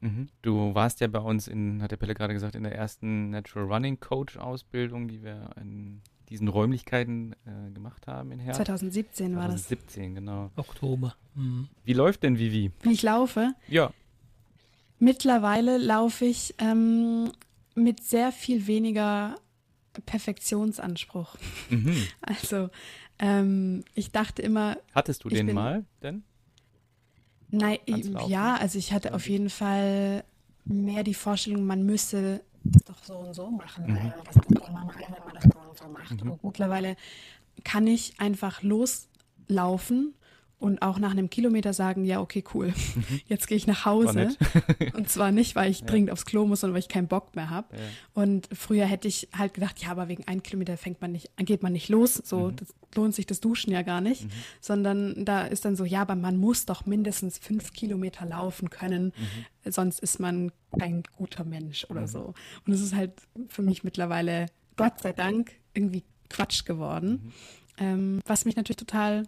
Mhm. 0.00 0.28
Du 0.42 0.74
warst 0.74 1.00
ja 1.00 1.08
bei 1.08 1.18
uns 1.18 1.48
in, 1.48 1.82
hat 1.82 1.90
der 1.90 1.96
Pelle 1.96 2.14
gerade 2.14 2.32
gesagt, 2.32 2.54
in 2.54 2.62
der 2.62 2.74
ersten 2.74 3.30
Natural 3.30 3.66
Running 3.66 3.98
Coach 3.98 4.36
Ausbildung, 4.36 5.08
die 5.08 5.22
wir 5.24 5.50
in 5.60 6.00
diesen 6.28 6.46
Räumlichkeiten 6.46 7.34
äh, 7.44 7.72
gemacht 7.72 8.06
haben 8.06 8.30
in 8.30 8.38
Herz. 8.38 8.56
2017 8.56 9.34
war 9.34 9.48
das. 9.48 9.66
2017, 9.66 10.14
genau. 10.14 10.50
Oktober. 10.54 11.16
Mhm. 11.34 11.68
Wie 11.84 11.92
läuft 11.92 12.22
denn 12.22 12.38
Vivi? 12.38 12.70
Wie 12.82 12.92
ich 12.92 13.02
laufe, 13.02 13.54
Ja. 13.68 13.92
Mittlerweile 15.02 15.78
laufe 15.78 16.26
ich 16.26 16.54
ähm, 16.58 17.32
mit 17.74 18.04
sehr 18.04 18.32
viel 18.32 18.66
weniger 18.66 19.34
Perfektionsanspruch. 20.06 21.36
Mhm. 21.70 21.96
Also 22.22 22.70
ähm, 23.18 23.84
ich 23.94 24.12
dachte 24.12 24.40
immer, 24.42 24.78
Hattest 24.94 25.24
du 25.24 25.28
Ich 25.28 25.34
den 25.34 25.46
bin- 25.46 25.54
mal 25.54 25.84
denn? 26.02 26.22
nein, 27.50 27.78
Laufen? 27.86 28.30
ja, 28.30 28.56
also 28.56 28.78
ich 28.78 28.92
hatte 28.92 29.12
auf 29.14 29.28
jeden 29.28 29.50
Fall 29.50 30.24
mehr 30.64 31.02
die 31.02 31.14
Vorstellung, 31.14 31.66
man 31.66 31.84
müsse 31.84 32.40
das 32.64 32.84
doch 32.84 33.02
so 33.02 33.14
und 33.16 33.34
so 33.34 33.50
machen. 33.50 33.84
Mhm. 33.90 33.96
äh, 33.96 34.12
Das 34.24 34.34
kommt 34.36 34.58
immer 34.58 34.88
rein, 34.88 35.14
wenn 35.16 35.24
man 35.24 35.34
das 35.34 35.44
so 35.44 35.58
und 35.58 35.78
so 35.78 35.88
macht. 35.88 36.22
Und 36.22 36.44
mittlerweile 36.44 36.96
kann 37.64 37.86
ich 37.86 38.18
einfach 38.20 38.62
loslaufen 38.62 40.14
und 40.60 40.82
auch 40.82 40.98
nach 40.98 41.10
einem 41.12 41.30
Kilometer 41.30 41.72
sagen, 41.72 42.04
ja, 42.04 42.20
okay, 42.20 42.44
cool, 42.54 42.72
jetzt 43.26 43.48
gehe 43.48 43.56
ich 43.56 43.66
nach 43.66 43.84
Hause. 43.86 44.28
Und 44.94 45.08
zwar 45.08 45.32
nicht, 45.32 45.56
weil 45.56 45.70
ich 45.70 45.84
dringend 45.84 46.10
aufs 46.10 46.26
Klo 46.26 46.46
muss, 46.46 46.60
sondern 46.60 46.74
weil 46.74 46.80
ich 46.80 46.88
keinen 46.88 47.08
Bock 47.08 47.34
mehr 47.34 47.48
habe. 47.50 47.74
Ja. 47.74 47.82
Und 48.22 48.48
früher 48.52 48.84
hätte 48.84 49.08
ich 49.08 49.28
halt 49.36 49.54
gedacht, 49.54 49.82
ja, 49.82 49.90
aber 49.90 50.08
wegen 50.08 50.28
einem 50.28 50.42
Kilometer 50.42 50.76
fängt 50.76 51.00
man 51.00 51.12
nicht, 51.12 51.30
geht 51.38 51.62
man 51.62 51.72
nicht 51.72 51.88
los. 51.88 52.14
So, 52.14 52.48
Mhm. 52.48 52.56
lohnt 52.94 53.14
sich 53.14 53.24
das 53.26 53.40
Duschen 53.40 53.72
ja 53.72 53.80
gar 53.82 54.00
nicht. 54.02 54.26
Sondern 54.60 55.24
da 55.24 55.46
ist 55.46 55.64
dann 55.64 55.76
so, 55.76 55.84
ja, 55.86 56.02
aber 56.02 56.14
man 56.14 56.36
muss 56.36 56.66
doch 56.66 56.84
mindestens 56.84 57.38
fünf 57.38 57.72
Kilometer 57.72 58.26
laufen 58.26 58.68
können, 58.68 59.06
Mhm. 59.64 59.70
sonst 59.72 60.00
ist 60.00 60.20
man 60.20 60.52
kein 60.78 61.02
guter 61.16 61.44
Mensch 61.44 61.86
oder 61.88 62.06
so. 62.06 62.34
Und 62.66 62.72
es 62.72 62.82
ist 62.82 62.94
halt 62.94 63.12
für 63.48 63.62
mich 63.62 63.82
mittlerweile, 63.82 64.46
Gott 64.76 65.00
sei 65.00 65.12
Dank, 65.14 65.52
irgendwie 65.72 66.04
Quatsch 66.28 66.64
geworden. 66.66 67.10
Mhm. 67.24 67.32
Ähm, 67.82 68.20
was 68.26 68.44
mich 68.44 68.56
natürlich 68.56 68.76
total 68.76 69.22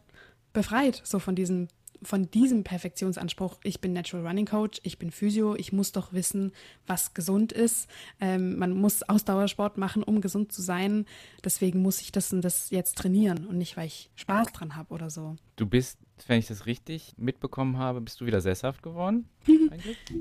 befreit, 0.53 1.01
so 1.05 1.19
von 1.19 1.35
diesem, 1.35 1.69
von 2.03 2.31
diesem 2.31 2.65
Perfektionsanspruch. 2.65 3.59
Ich 3.63 3.81
bin 3.81 3.93
Natural 3.93 4.27
Running 4.27 4.47
Coach, 4.47 4.81
ich 4.83 4.99
bin 4.99 5.11
Physio, 5.11 5.55
ich 5.55 5.73
muss 5.73 5.93
doch 5.93 6.13
wissen, 6.13 6.53
was 6.87 7.15
gesund 7.15 7.53
ist. 7.53 7.89
Ähm, 8.21 8.59
man 8.59 8.73
muss 8.73 9.03
Ausdauersport 9.05 9.79
machen, 9.79 10.03
um 10.03 10.21
gesund 10.21 10.53
zu 10.53 10.63
sein. 10.63 11.07
Deswegen 11.45 11.81
muss 11.81 12.01
ich 12.01 12.11
das 12.13 12.33
und 12.33 12.43
das 12.43 12.71
jetzt 12.71 12.99
trainieren 12.99 13.47
und 13.47 13.57
nicht, 13.59 13.77
weil 13.77 13.87
ich 13.87 14.11
Spaß 14.17 14.53
dran 14.53 14.75
habe 14.77 14.93
oder 14.93 15.11
so. 15.11 15.37
Du 15.57 15.67
bist, 15.67 15.99
wenn 16.27 16.39
ich 16.41 16.47
das 16.49 16.67
richtig 16.67 17.15
mitbekommen 17.17 17.79
habe, 17.79 18.01
bist 18.01 18.21
du 18.21 18.27
wieder 18.27 18.41
sesshaft 18.41 18.83
geworden? 18.83 19.29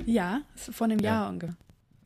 Ja, 0.05 0.41
vor 0.55 0.85
einem 0.85 0.99
Ja. 0.99 1.11
Jahr 1.23 1.29
ungefähr. 1.29 1.55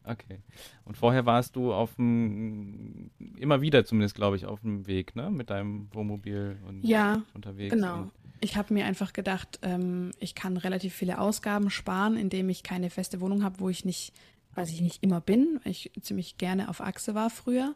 Okay. 0.06 0.39
Und 0.86 0.98
vorher 0.98 1.26
warst 1.26 1.56
du 1.56 1.74
auf 1.74 1.96
dem, 1.96 3.10
immer 3.38 3.62
wieder 3.62 3.86
zumindest, 3.86 4.15
glaube 4.15 4.36
ich, 4.36 4.46
auf 4.46 4.62
dem 4.62 4.88
Weg, 4.88 5.15
ne? 5.15 5.30
Mit 5.32 5.50
deinem 5.50 5.88
Wohnmobil 5.94 6.58
und 6.68 6.84
Ja, 6.84 7.24
unterwegs. 7.34 7.74
Genau. 7.74 8.12
Ich 8.41 8.58
habe 8.58 8.74
mir 8.74 8.86
einfach 8.86 9.13
gedacht, 9.13 9.60
ähm, 9.62 10.12
ich 10.20 10.36
kann 10.36 10.58
relativ 10.58 10.94
viele 10.94 11.20
Ausgaben 11.20 11.70
sparen, 11.70 12.18
indem 12.18 12.50
ich 12.50 12.63
keine 12.63 12.89
feste 12.89 13.22
Wohnung 13.22 13.44
habe, 13.44 13.60
wo 13.60 13.70
ich 13.70 13.86
nicht, 13.86 14.13
weiß 14.54 14.70
ich 14.70 14.82
nicht 14.82 15.02
immer 15.02 15.22
bin, 15.22 15.60
weil 15.63 15.72
ich 15.72 15.91
ziemlich 16.02 16.38
gerne 16.38 16.70
auf 16.70 16.82
Achse 16.82 17.15
war 17.15 17.30
früher. 17.30 17.74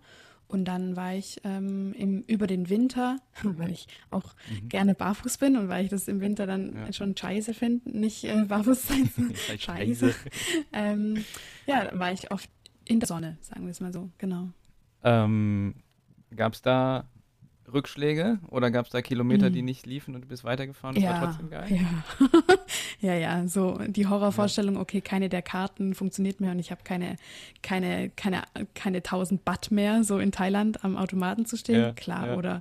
Und 0.50 0.66
dann 0.66 0.96
war 0.96 1.14
ich 1.14 1.40
ähm, 1.44 1.94
im, 1.94 2.24
über 2.24 2.48
den 2.48 2.70
Winter, 2.70 3.18
weil 3.44 3.70
ich 3.72 3.88
auch 4.10 4.34
gerne 4.68 4.96
barfuß 4.96 5.38
bin 5.38 5.56
und 5.56 5.70
weil 5.70 5.86
ich 5.86 5.92
das 5.92 6.08
im 6.08 6.20
Winter 6.22 6.46
dann 6.48 6.72
Mhm. 6.72 6.78
Ja. 6.88 6.94
schon 6.94 7.16
scheiße 7.16 7.54
finde, 7.54 7.98
nicht 7.98 8.24
äh, 8.26 8.44
barfuß 8.46 8.88
sein 8.88 9.10
Scheiße. 9.60 10.14
ähm, 10.74 11.24
ja, 11.68 11.86
dann 11.86 12.00
war 12.00 12.12
ich 12.12 12.32
oft 12.32 12.50
in 12.86 13.00
der 13.00 13.06
Sonne, 13.08 13.38
sagen 13.42 13.64
wir 13.66 13.70
es 13.72 13.80
mal 13.80 13.94
so, 13.94 14.10
genau. 14.18 14.50
ähm, 15.04 15.76
Gab 16.36 16.54
es 16.54 16.62
da 16.64 17.08
Rückschläge 17.72 18.40
oder 18.48 18.72
gab 18.72 18.88
es 18.88 18.92
da 18.92 19.02
Kilometer, 19.04 19.50
Mhm. 19.50 19.54
die 19.54 19.62
nicht 19.62 19.86
liefen 19.86 20.16
und 20.16 20.22
du 20.22 20.28
bist 20.28 20.44
weitergefahren? 20.44 20.96
Das 20.96 21.04
war 21.04 21.24
trotzdem 21.26 21.50
geil. 21.52 21.68
Ja. 21.70 22.04
Ja, 23.00 23.14
ja, 23.16 23.48
so 23.48 23.80
die 23.88 24.08
Horrorvorstellung, 24.08 24.78
okay, 24.78 25.02
keine 25.02 25.30
der 25.30 25.42
Karten 25.42 25.94
funktioniert 25.96 26.42
mehr 26.42 26.52
und 26.52 26.60
ich 26.60 26.72
habe 26.72 26.82
keine, 26.84 27.16
keine, 27.62 28.10
keine, 28.16 28.44
keine 28.76 28.98
1000 28.98 29.46
Baht 29.46 29.72
mehr, 29.72 30.04
so 30.04 30.20
in 30.20 30.32
Thailand 30.32 30.84
am 30.84 30.98
Automaten 30.98 31.46
zu 31.46 31.56
stehen. 31.58 31.82
Ja, 31.82 31.92
Klar, 31.94 32.28
ja. 32.28 32.36
oder 32.36 32.60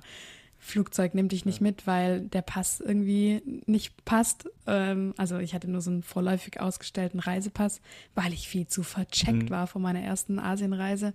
Flugzeug 0.61 1.15
nimmt 1.15 1.31
dich 1.31 1.45
nicht 1.45 1.61
mit, 1.61 1.87
weil 1.87 2.21
der 2.21 2.41
Pass 2.41 2.81
irgendwie 2.81 3.41
nicht 3.65 4.03
passt. 4.03 4.49
Ähm, 4.67 5.13
also 5.17 5.37
ich 5.39 5.53
hatte 5.53 5.69
nur 5.69 5.79
so 5.81 5.89
einen 5.89 6.03
vorläufig 6.03 6.59
ausgestellten 6.59 7.19
Reisepass, 7.21 7.79
weil 8.13 8.33
ich 8.33 8.47
viel 8.49 8.67
zu 8.67 8.83
vercheckt 8.83 9.43
Mhm. 9.43 9.49
war 9.49 9.67
von 9.67 9.81
meiner 9.81 10.01
ersten 10.01 10.37
Asienreise. 10.37 11.13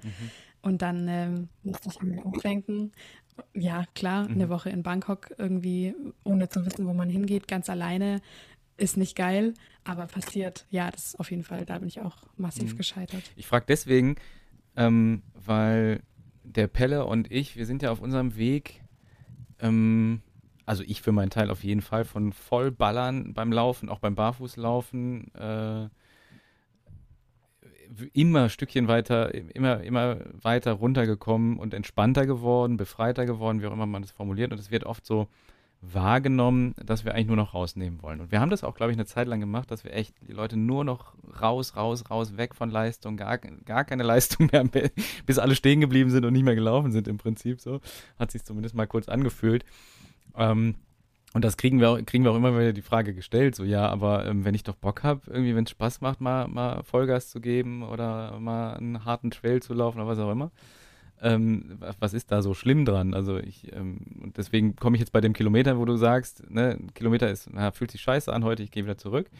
Und 0.63 0.81
dann 0.81 1.07
ähm, 1.09 1.49
musste 1.63 1.91
ich 1.91 2.01
mir 2.01 2.25
umschwenken. 2.25 2.93
Ja, 3.53 3.85
klar, 3.95 4.25
Mhm. 4.29 4.35
eine 4.35 4.49
Woche 4.49 4.71
in 4.71 4.83
Bangkok 4.83 5.35
irgendwie, 5.37 5.95
ohne 6.25 6.49
zu 6.49 6.65
wissen, 6.65 6.87
wo 6.87 6.95
man 6.95 7.11
hingeht, 7.11 7.47
ganz 7.47 7.69
alleine, 7.69 8.23
ist 8.77 8.97
nicht 8.97 9.17
geil, 9.17 9.55
aber 9.85 10.07
passiert. 10.07 10.67
Ja, 10.71 10.91
das 10.91 11.07
ist 11.09 11.21
auf 11.21 11.31
jeden 11.31 11.45
Fall, 11.45 11.65
da 11.65 11.79
bin 11.79 11.89
ich 11.89 12.01
auch 12.01 12.17
massiv 12.37 12.73
Mhm. 12.73 12.77
gescheitert. 12.77 13.23
Ich 13.37 13.47
frage 13.47 13.67
deswegen, 13.69 14.17
ähm, 14.77 15.23
weil 15.35 16.03
der 16.43 16.67
Pelle 16.67 17.07
und 17.07 17.31
ich, 17.31 17.57
wir 17.57 17.67
sind 17.67 17.83
ja 17.83 17.91
auf 17.91 18.01
unserem 18.01 18.37
Weg, 18.37 18.83
ähm, 19.61 20.23
also 20.67 20.83
ich 20.87 21.03
für 21.03 21.13
meinen 21.13 21.31
Teil 21.31 21.51
auf 21.51 21.63
jeden 21.63 21.83
Fall, 21.83 22.05
von 22.05 22.33
Vollballern 22.33 23.35
beim 23.35 23.53
Laufen, 23.53 23.89
auch 23.89 23.99
beim 23.99 24.15
Barfußlaufen, 24.15 25.33
äh, 25.35 25.89
immer 28.13 28.45
ein 28.45 28.51
Stückchen 28.51 28.89
weiter, 28.89 29.33
immer, 29.55 29.81
immer 29.83 30.19
weiter 30.43 30.73
runtergekommen 30.73 31.59
und 31.59 31.75
entspannter 31.75 32.27
geworden, 32.27 32.77
befreiter 32.77 33.25
geworden, 33.27 33.63
wie 33.63 33.67
auch 33.67 33.73
immer 33.73 33.87
man 33.87 34.03
das 34.03 34.11
formuliert. 34.11 34.53
Und 34.53 34.59
es 34.59 34.71
wird 34.71 34.85
oft 34.85 35.07
so 35.07 35.29
wahrgenommen, 35.93 36.75
dass 36.85 37.05
wir 37.05 37.15
eigentlich 37.15 37.27
nur 37.27 37.37
noch 37.37 37.55
rausnehmen 37.55 38.03
wollen. 38.03 38.21
Und 38.21 38.33
wir 38.33 38.41
haben 38.41 38.51
das 38.51 38.65
auch, 38.65 38.75
glaube 38.75 38.93
ich, 38.93 38.97
eine 38.97 39.07
Zeit 39.07 39.29
lang 39.29 39.41
gemacht, 39.41 39.71
dass 39.71 39.85
wir 39.85 39.93
echt 39.93 40.15
die 40.27 40.33
Leute 40.33 40.57
nur 40.57 40.85
noch 40.85 41.15
raus, 41.41 41.77
raus, 41.77 42.05
raus, 42.11 42.37
weg 42.37 42.55
von 42.55 42.71
Leistung, 42.71 43.17
gar, 43.17 43.39
gar 43.39 43.85
keine 43.85 44.03
Leistung 44.05 44.49
mehr, 44.53 44.65
bis 45.27 45.39
alle 45.39 45.55
stehen 45.55 45.81
geblieben 45.81 46.11
sind 46.11 46.25
und 46.25 46.33
nicht 46.33 46.45
mehr 46.45 46.55
gelaufen 46.55 46.93
sind 46.93 47.09
im 47.09 47.19
Prinzip 47.19 47.61
so. 47.61 47.81
Hat 48.19 48.31
sich 48.31 48.45
zumindest 48.45 48.75
mal 48.75 48.87
kurz 48.87 49.09
angefühlt. 49.09 49.65
Ähm, 50.37 50.75
Und 51.35 51.45
das 51.45 51.57
kriegen 51.57 51.81
wir 51.81 51.91
auch, 51.91 51.99
kriegen 52.07 52.23
wir 52.23 52.31
auch 52.31 52.37
immer 52.37 52.57
wieder 52.57 52.73
die 52.73 52.83
Frage 52.83 53.13
gestellt, 53.13 53.57
so 53.57 53.65
ja, 53.65 53.89
aber 53.89 54.25
ähm, 54.27 54.45
wenn 54.45 54.55
ich 54.55 54.63
doch 54.63 54.77
Bock 54.77 55.03
habe, 55.03 55.23
irgendwie, 55.27 55.57
wenn 55.57 55.65
es 55.65 55.71
Spaß 55.71 56.01
macht, 56.01 56.21
mal, 56.21 56.47
mal 56.47 56.85
Vollgas 56.85 57.29
zu 57.29 57.41
geben 57.41 57.83
oder 57.83 58.39
mal 58.39 58.75
einen 58.75 59.05
harten 59.05 59.33
Trail 59.33 59.61
zu 59.61 59.75
laufen 59.75 59.99
oder 59.99 60.07
was 60.07 60.19
auch 60.21 60.31
immer, 60.31 60.53
ähm, 61.23 61.79
was 61.99 62.15
ist 62.15 62.31
da 62.31 62.43
so 62.43 62.55
schlimm 62.55 62.85
dran? 62.85 63.15
Also 63.15 63.39
ich, 63.39 63.73
ähm, 63.73 63.99
und 64.23 64.37
deswegen 64.37 64.77
komme 64.77 64.97
ich 64.97 65.01
jetzt 65.01 65.13
bei 65.13 65.21
dem 65.21 65.33
Kilometer, 65.33 65.79
wo 65.79 65.85
du 65.85 65.97
sagst, 65.97 66.51
ne, 66.51 66.79
Kilometer 66.95 67.31
ist, 67.31 67.49
na, 67.53 67.71
fühlt 67.71 67.91
sich 67.91 68.03
scheiße 68.03 68.33
an 68.33 68.45
heute, 68.45 68.63
ich 68.63 68.71
gehe 68.71 68.85
wieder 68.85 68.99
zurück. 68.99 69.31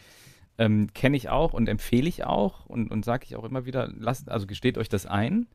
Ähm, 0.57 0.87
Kenne 0.93 1.17
ich 1.17 1.29
auch 1.29 1.53
und 1.53 1.67
empfehle 1.67 2.07
ich 2.07 2.23
auch 2.23 2.65
und, 2.65 2.89
und 2.91 3.03
sage 3.03 3.25
ich 3.25 3.35
auch 3.35 3.43
immer 3.43 3.65
wieder, 3.65 3.91
lasst, 3.97 4.29
also 4.29 4.47
gesteht 4.47 4.77
euch 4.77 4.89
das 4.89 5.05
ein. 5.05 5.47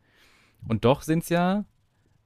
Und 0.69 0.85
doch 0.85 1.03
sind 1.03 1.23
es 1.23 1.31
ja 1.31 1.65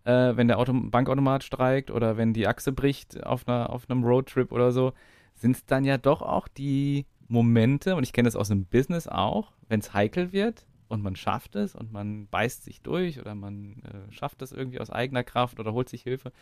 äh, 0.05 0.37
wenn 0.37 0.49
der 0.49 0.59
Auto 0.59 0.73
Bankautomat 0.73 1.45
streikt 1.45 1.91
oder 1.91 2.17
wenn 2.17 2.33
die 2.33 2.47
Achse 2.47 2.73
bricht 2.73 3.25
auf, 3.25 3.49
einer, 3.49 3.71
auf 3.71 3.89
einem 3.89 4.05
Roadtrip 4.05 4.53
oder 4.53 4.73
so, 4.73 4.93
sind 5.35 5.57
es 5.57 5.65
dann 5.67 5.85
ja 5.85 5.99
doch 5.99 6.23
auch 6.23 6.49
die 6.49 7.07
Momente, 7.27 7.97
und 7.97 8.05
ich 8.05 8.13
kenne 8.13 8.27
das 8.27 8.37
aus 8.37 8.49
dem 8.49 8.67
Business 8.67 9.09
auch, 9.09 9.53
wenn 9.69 9.81
es 9.81 9.95
heikel 9.95 10.33
wird 10.33 10.67
und 10.89 11.03
man 11.03 11.17
schafft 11.17 11.57
es 11.57 11.75
und 11.75 11.93
man 11.93 12.27
beißt 12.29 12.65
sich 12.65 12.81
durch 12.83 13.21
oder 13.21 13.35
man 13.35 13.83
äh, 13.83 14.13
schafft 14.13 14.43
es 14.43 14.53
irgendwie 14.53 14.81
aus 14.81 14.91
eigener 14.91 15.25
Kraft 15.25 15.61
oder 15.61 15.73
holt 15.73 15.89
sich 15.89 16.03
Hilfe. 16.03 16.33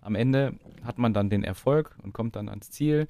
Am 0.00 0.14
Ende 0.14 0.54
hat 0.84 0.98
man 0.98 1.14
dann 1.14 1.30
den 1.30 1.44
Erfolg 1.44 1.96
und 2.02 2.12
kommt 2.12 2.36
dann 2.36 2.48
ans 2.48 2.70
Ziel. 2.70 3.08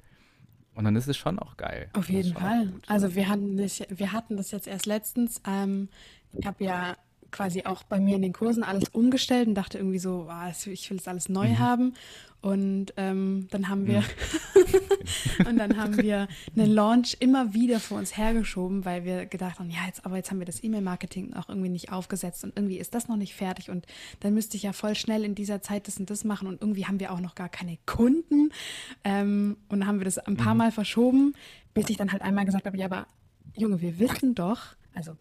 Und 0.73 0.83
dann 0.83 0.95
ist 0.95 1.07
es 1.07 1.17
schon 1.17 1.39
auch 1.39 1.57
geil. 1.57 1.89
Auf 1.93 2.07
jeden 2.09 2.33
Fall. 2.33 2.71
Also 2.85 3.15
wir 3.15 3.27
hatten, 3.27 3.57
das, 3.57 3.81
wir 3.89 4.11
hatten 4.11 4.37
das 4.37 4.51
jetzt 4.51 4.67
erst 4.67 4.85
letztens. 4.85 5.41
Ähm, 5.47 5.89
ich 6.33 6.45
habe 6.45 6.63
ja 6.63 6.95
quasi 7.31 7.63
auch 7.63 7.83
bei 7.83 7.99
mir 7.99 8.15
in 8.15 8.21
den 8.21 8.33
Kursen 8.33 8.63
alles 8.63 8.89
umgestellt 8.89 9.47
und 9.47 9.55
dachte 9.55 9.77
irgendwie 9.77 9.99
so, 9.99 10.27
oh, 10.29 10.69
ich 10.71 10.89
will 10.89 10.97
es 10.97 11.07
alles 11.07 11.29
neu 11.29 11.49
mhm. 11.49 11.59
haben. 11.59 11.93
Und 12.39 12.93
ähm, 12.97 13.47
dann 13.49 13.67
haben 13.67 13.87
wir 13.87 14.01
mhm. 14.01 15.47
und 15.47 15.57
dann 15.57 15.75
haben 15.75 15.97
wir 15.97 16.27
einen 16.55 16.71
Launch 16.71 17.17
immer 17.19 17.53
wieder 17.53 17.79
vor 17.79 17.97
uns 17.97 18.15
hergeschoben, 18.15 18.85
weil 18.85 19.05
wir 19.05 19.25
gedacht 19.25 19.59
haben, 19.59 19.71
ja, 19.71 19.79
jetzt, 19.87 20.05
aber 20.05 20.17
jetzt 20.17 20.29
haben 20.29 20.37
wir 20.39 20.45
das 20.45 20.63
E-Mail-Marketing 20.63 21.33
auch 21.33 21.49
irgendwie 21.49 21.69
nicht 21.69 21.91
aufgesetzt 21.91 22.43
und 22.43 22.55
irgendwie 22.55 22.77
ist 22.77 22.93
das 22.93 23.07
noch 23.07 23.17
nicht 23.17 23.33
fertig 23.33 23.71
und 23.71 23.87
dann 24.19 24.35
müsste 24.35 24.55
ich 24.55 24.63
ja 24.63 24.71
voll 24.71 24.93
schnell 24.93 25.23
in 25.23 25.33
dieser 25.33 25.61
Zeit 25.61 25.87
das 25.87 25.97
und 25.97 26.09
das 26.11 26.23
machen 26.23 26.47
und 26.47 26.61
irgendwie 26.61 26.85
haben 26.85 26.99
wir 26.99 27.11
auch 27.11 27.19
noch 27.19 27.33
gar 27.33 27.49
keine 27.49 27.79
Kunden. 27.87 28.51
Ähm, 29.03 29.57
und 29.67 29.79
dann 29.79 29.87
haben 29.87 29.99
wir 29.99 30.05
das 30.05 30.19
ein 30.19 30.37
paar 30.37 30.53
mhm. 30.53 30.59
Mal 30.59 30.71
verschoben, 30.71 31.33
bis 31.73 31.89
ich 31.89 31.97
dann 31.97 32.11
halt 32.11 32.21
einmal 32.21 32.45
gesagt 32.45 32.67
habe, 32.67 32.77
ja, 32.77 32.85
aber 32.85 33.07
Junge, 33.55 33.81
wir 33.81 33.97
wissen 33.97 34.35
doch, 34.35 34.75
also 34.93 35.17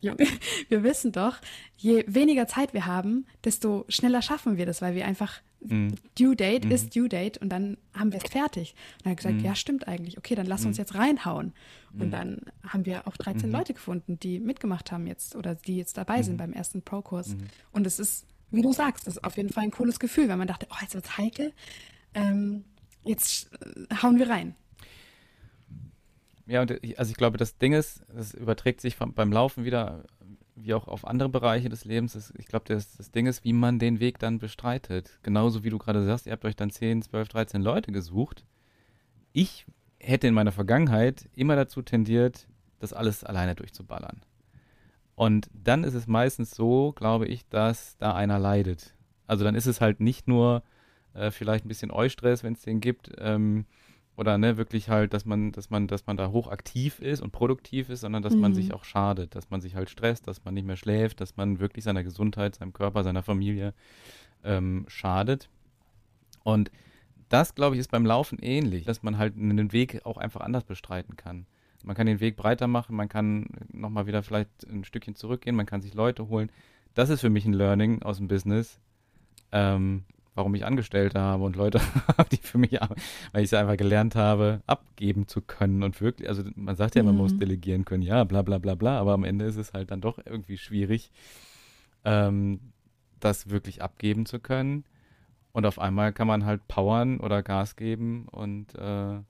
wir 0.00 0.82
wissen 0.82 1.12
doch, 1.12 1.38
je 1.76 2.04
weniger 2.06 2.46
Zeit 2.46 2.72
wir 2.74 2.86
haben, 2.86 3.26
desto 3.44 3.84
schneller 3.88 4.22
schaffen 4.22 4.56
wir 4.56 4.66
das, 4.66 4.80
weil 4.80 4.94
wir 4.94 5.06
einfach 5.06 5.40
mhm. 5.60 5.94
Due 6.18 6.36
Date 6.36 6.64
mhm. 6.64 6.70
ist 6.70 6.94
Due 6.96 7.08
Date 7.08 7.38
und 7.38 7.50
dann 7.50 7.76
haben 7.94 8.12
wir 8.12 8.22
es 8.22 8.30
fertig. 8.30 8.74
Und 8.98 9.06
dann 9.06 9.10
hat 9.12 9.16
gesagt, 9.18 9.36
mhm. 9.36 9.44
ja, 9.44 9.54
stimmt 9.54 9.88
eigentlich. 9.88 10.18
Okay, 10.18 10.34
dann 10.34 10.46
lass 10.46 10.64
uns 10.64 10.76
mhm. 10.76 10.82
jetzt 10.82 10.94
reinhauen. 10.94 11.52
Und 11.92 12.06
mhm. 12.06 12.10
dann 12.10 12.40
haben 12.66 12.86
wir 12.86 13.06
auch 13.06 13.16
13 13.16 13.48
mhm. 13.48 13.56
Leute 13.56 13.74
gefunden, 13.74 14.18
die 14.20 14.40
mitgemacht 14.40 14.92
haben 14.92 15.06
jetzt 15.06 15.36
oder 15.36 15.54
die 15.54 15.76
jetzt 15.76 15.96
dabei 15.96 16.22
sind 16.22 16.36
beim 16.36 16.52
ersten 16.52 16.82
Pro-Kurs. 16.82 17.36
Und 17.72 17.86
es 17.86 17.98
ist, 17.98 18.26
wie 18.50 18.62
du 18.62 18.72
sagst, 18.72 19.06
das 19.06 19.16
ist 19.16 19.24
auf 19.24 19.36
jeden 19.36 19.50
Fall 19.50 19.64
ein 19.64 19.70
cooles 19.70 19.98
Gefühl, 19.98 20.28
weil 20.28 20.36
man 20.36 20.48
dachte, 20.48 20.66
oh, 20.70 20.76
jetzt 20.80 20.94
wird's 20.94 21.18
heikel. 21.18 21.52
Ähm, 22.14 22.64
jetzt 23.04 23.50
äh, 23.52 23.94
hauen 24.02 24.18
wir 24.18 24.28
rein. 24.28 24.54
Ja, 26.50 26.62
und 26.62 26.72
ich, 26.82 26.98
also 26.98 27.12
ich 27.12 27.16
glaube, 27.16 27.38
das 27.38 27.58
Ding 27.58 27.72
ist, 27.72 28.02
das 28.12 28.34
überträgt 28.34 28.80
sich 28.80 28.96
vom, 28.96 29.14
beim 29.14 29.30
Laufen 29.30 29.64
wieder, 29.64 30.02
wie 30.56 30.74
auch 30.74 30.88
auf 30.88 31.06
andere 31.06 31.28
Bereiche 31.28 31.68
des 31.68 31.84
Lebens. 31.84 32.14
Das, 32.14 32.34
ich 32.36 32.46
glaube, 32.46 32.64
das, 32.66 32.96
das 32.96 33.12
Ding 33.12 33.26
ist, 33.26 33.44
wie 33.44 33.52
man 33.52 33.78
den 33.78 34.00
Weg 34.00 34.18
dann 34.18 34.40
bestreitet. 34.40 35.20
Genauso 35.22 35.62
wie 35.62 35.70
du 35.70 35.78
gerade 35.78 36.04
sagst, 36.04 36.26
ihr 36.26 36.32
habt 36.32 36.44
euch 36.44 36.56
dann 36.56 36.70
10, 36.70 37.02
12, 37.02 37.28
13 37.28 37.62
Leute 37.62 37.92
gesucht. 37.92 38.44
Ich 39.32 39.64
hätte 40.00 40.26
in 40.26 40.34
meiner 40.34 40.50
Vergangenheit 40.50 41.30
immer 41.36 41.54
dazu 41.54 41.82
tendiert, 41.82 42.48
das 42.80 42.92
alles 42.92 43.22
alleine 43.22 43.54
durchzuballern. 43.54 44.22
Und 45.14 45.50
dann 45.54 45.84
ist 45.84 45.94
es 45.94 46.08
meistens 46.08 46.50
so, 46.50 46.92
glaube 46.96 47.28
ich, 47.28 47.46
dass 47.48 47.96
da 47.98 48.16
einer 48.16 48.40
leidet. 48.40 48.96
Also 49.28 49.44
dann 49.44 49.54
ist 49.54 49.66
es 49.66 49.80
halt 49.80 50.00
nicht 50.00 50.26
nur 50.26 50.64
äh, 51.14 51.30
vielleicht 51.30 51.64
ein 51.64 51.68
bisschen 51.68 51.92
Eustress, 51.92 52.42
wenn 52.42 52.54
es 52.54 52.62
den 52.62 52.80
gibt, 52.80 53.12
ähm, 53.18 53.66
oder 54.20 54.36
ne, 54.36 54.58
wirklich 54.58 54.90
halt, 54.90 55.14
dass 55.14 55.24
man, 55.24 55.50
dass 55.50 55.70
man, 55.70 55.86
dass 55.86 56.06
man 56.06 56.18
da 56.18 56.30
hochaktiv 56.30 57.00
ist 57.00 57.22
und 57.22 57.32
produktiv 57.32 57.88
ist, 57.88 58.02
sondern 58.02 58.22
dass 58.22 58.34
mhm. 58.34 58.40
man 58.40 58.54
sich 58.54 58.74
auch 58.74 58.84
schadet, 58.84 59.34
dass 59.34 59.48
man 59.48 59.62
sich 59.62 59.74
halt 59.74 59.88
stresst, 59.88 60.28
dass 60.28 60.44
man 60.44 60.52
nicht 60.52 60.66
mehr 60.66 60.76
schläft, 60.76 61.22
dass 61.22 61.38
man 61.38 61.58
wirklich 61.58 61.84
seiner 61.84 62.04
Gesundheit, 62.04 62.54
seinem 62.54 62.74
Körper, 62.74 63.02
seiner 63.02 63.22
Familie 63.22 63.72
ähm, 64.44 64.84
schadet. 64.88 65.48
Und 66.44 66.70
das, 67.30 67.54
glaube 67.54 67.76
ich, 67.76 67.80
ist 67.80 67.90
beim 67.90 68.04
Laufen 68.04 68.38
ähnlich, 68.42 68.84
dass 68.84 69.02
man 69.02 69.16
halt 69.16 69.38
einen 69.38 69.72
Weg 69.72 70.04
auch 70.04 70.18
einfach 70.18 70.42
anders 70.42 70.64
bestreiten 70.64 71.16
kann. 71.16 71.46
Man 71.82 71.96
kann 71.96 72.06
den 72.06 72.20
Weg 72.20 72.36
breiter 72.36 72.66
machen, 72.66 72.96
man 72.96 73.08
kann 73.08 73.46
nochmal 73.72 74.06
wieder 74.06 74.22
vielleicht 74.22 74.50
ein 74.68 74.84
Stückchen 74.84 75.14
zurückgehen, 75.14 75.56
man 75.56 75.64
kann 75.64 75.80
sich 75.80 75.94
Leute 75.94 76.28
holen. 76.28 76.52
Das 76.92 77.08
ist 77.08 77.22
für 77.22 77.30
mich 77.30 77.46
ein 77.46 77.54
Learning 77.54 78.02
aus 78.02 78.18
dem 78.18 78.28
Business. 78.28 78.80
Ähm, 79.50 80.04
warum 80.40 80.54
ich 80.54 80.64
Angestellte 80.64 81.20
habe 81.20 81.44
und 81.44 81.54
Leute 81.54 81.80
habe, 82.08 82.28
die 82.30 82.38
für 82.38 82.56
mich, 82.56 82.72
weil 82.72 83.42
ich 83.42 83.52
es 83.52 83.54
einfach 83.54 83.76
gelernt 83.76 84.16
habe, 84.16 84.62
abgeben 84.66 85.28
zu 85.28 85.42
können 85.42 85.82
und 85.82 86.00
wirklich, 86.00 86.28
also 86.30 86.42
man 86.56 86.76
sagt 86.76 86.94
ja, 86.94 87.02
man 87.02 87.14
mhm. 87.14 87.20
muss 87.20 87.36
delegieren 87.36 87.84
können, 87.84 88.02
ja, 88.02 88.24
bla 88.24 88.40
bla 88.40 88.56
bla 88.56 88.74
bla, 88.74 88.98
aber 88.98 89.12
am 89.12 89.24
Ende 89.24 89.44
ist 89.44 89.56
es 89.56 89.74
halt 89.74 89.90
dann 89.90 90.00
doch 90.00 90.18
irgendwie 90.24 90.56
schwierig, 90.56 91.12
ähm, 92.06 92.72
das 93.20 93.50
wirklich 93.50 93.82
abgeben 93.82 94.24
zu 94.24 94.40
können. 94.40 94.84
Und 95.52 95.66
auf 95.66 95.78
einmal 95.78 96.14
kann 96.14 96.26
man 96.26 96.46
halt 96.46 96.66
powern 96.68 97.20
oder 97.20 97.42
Gas 97.42 97.76
geben 97.76 98.26
und, 98.28 98.74
äh, 98.76 99.20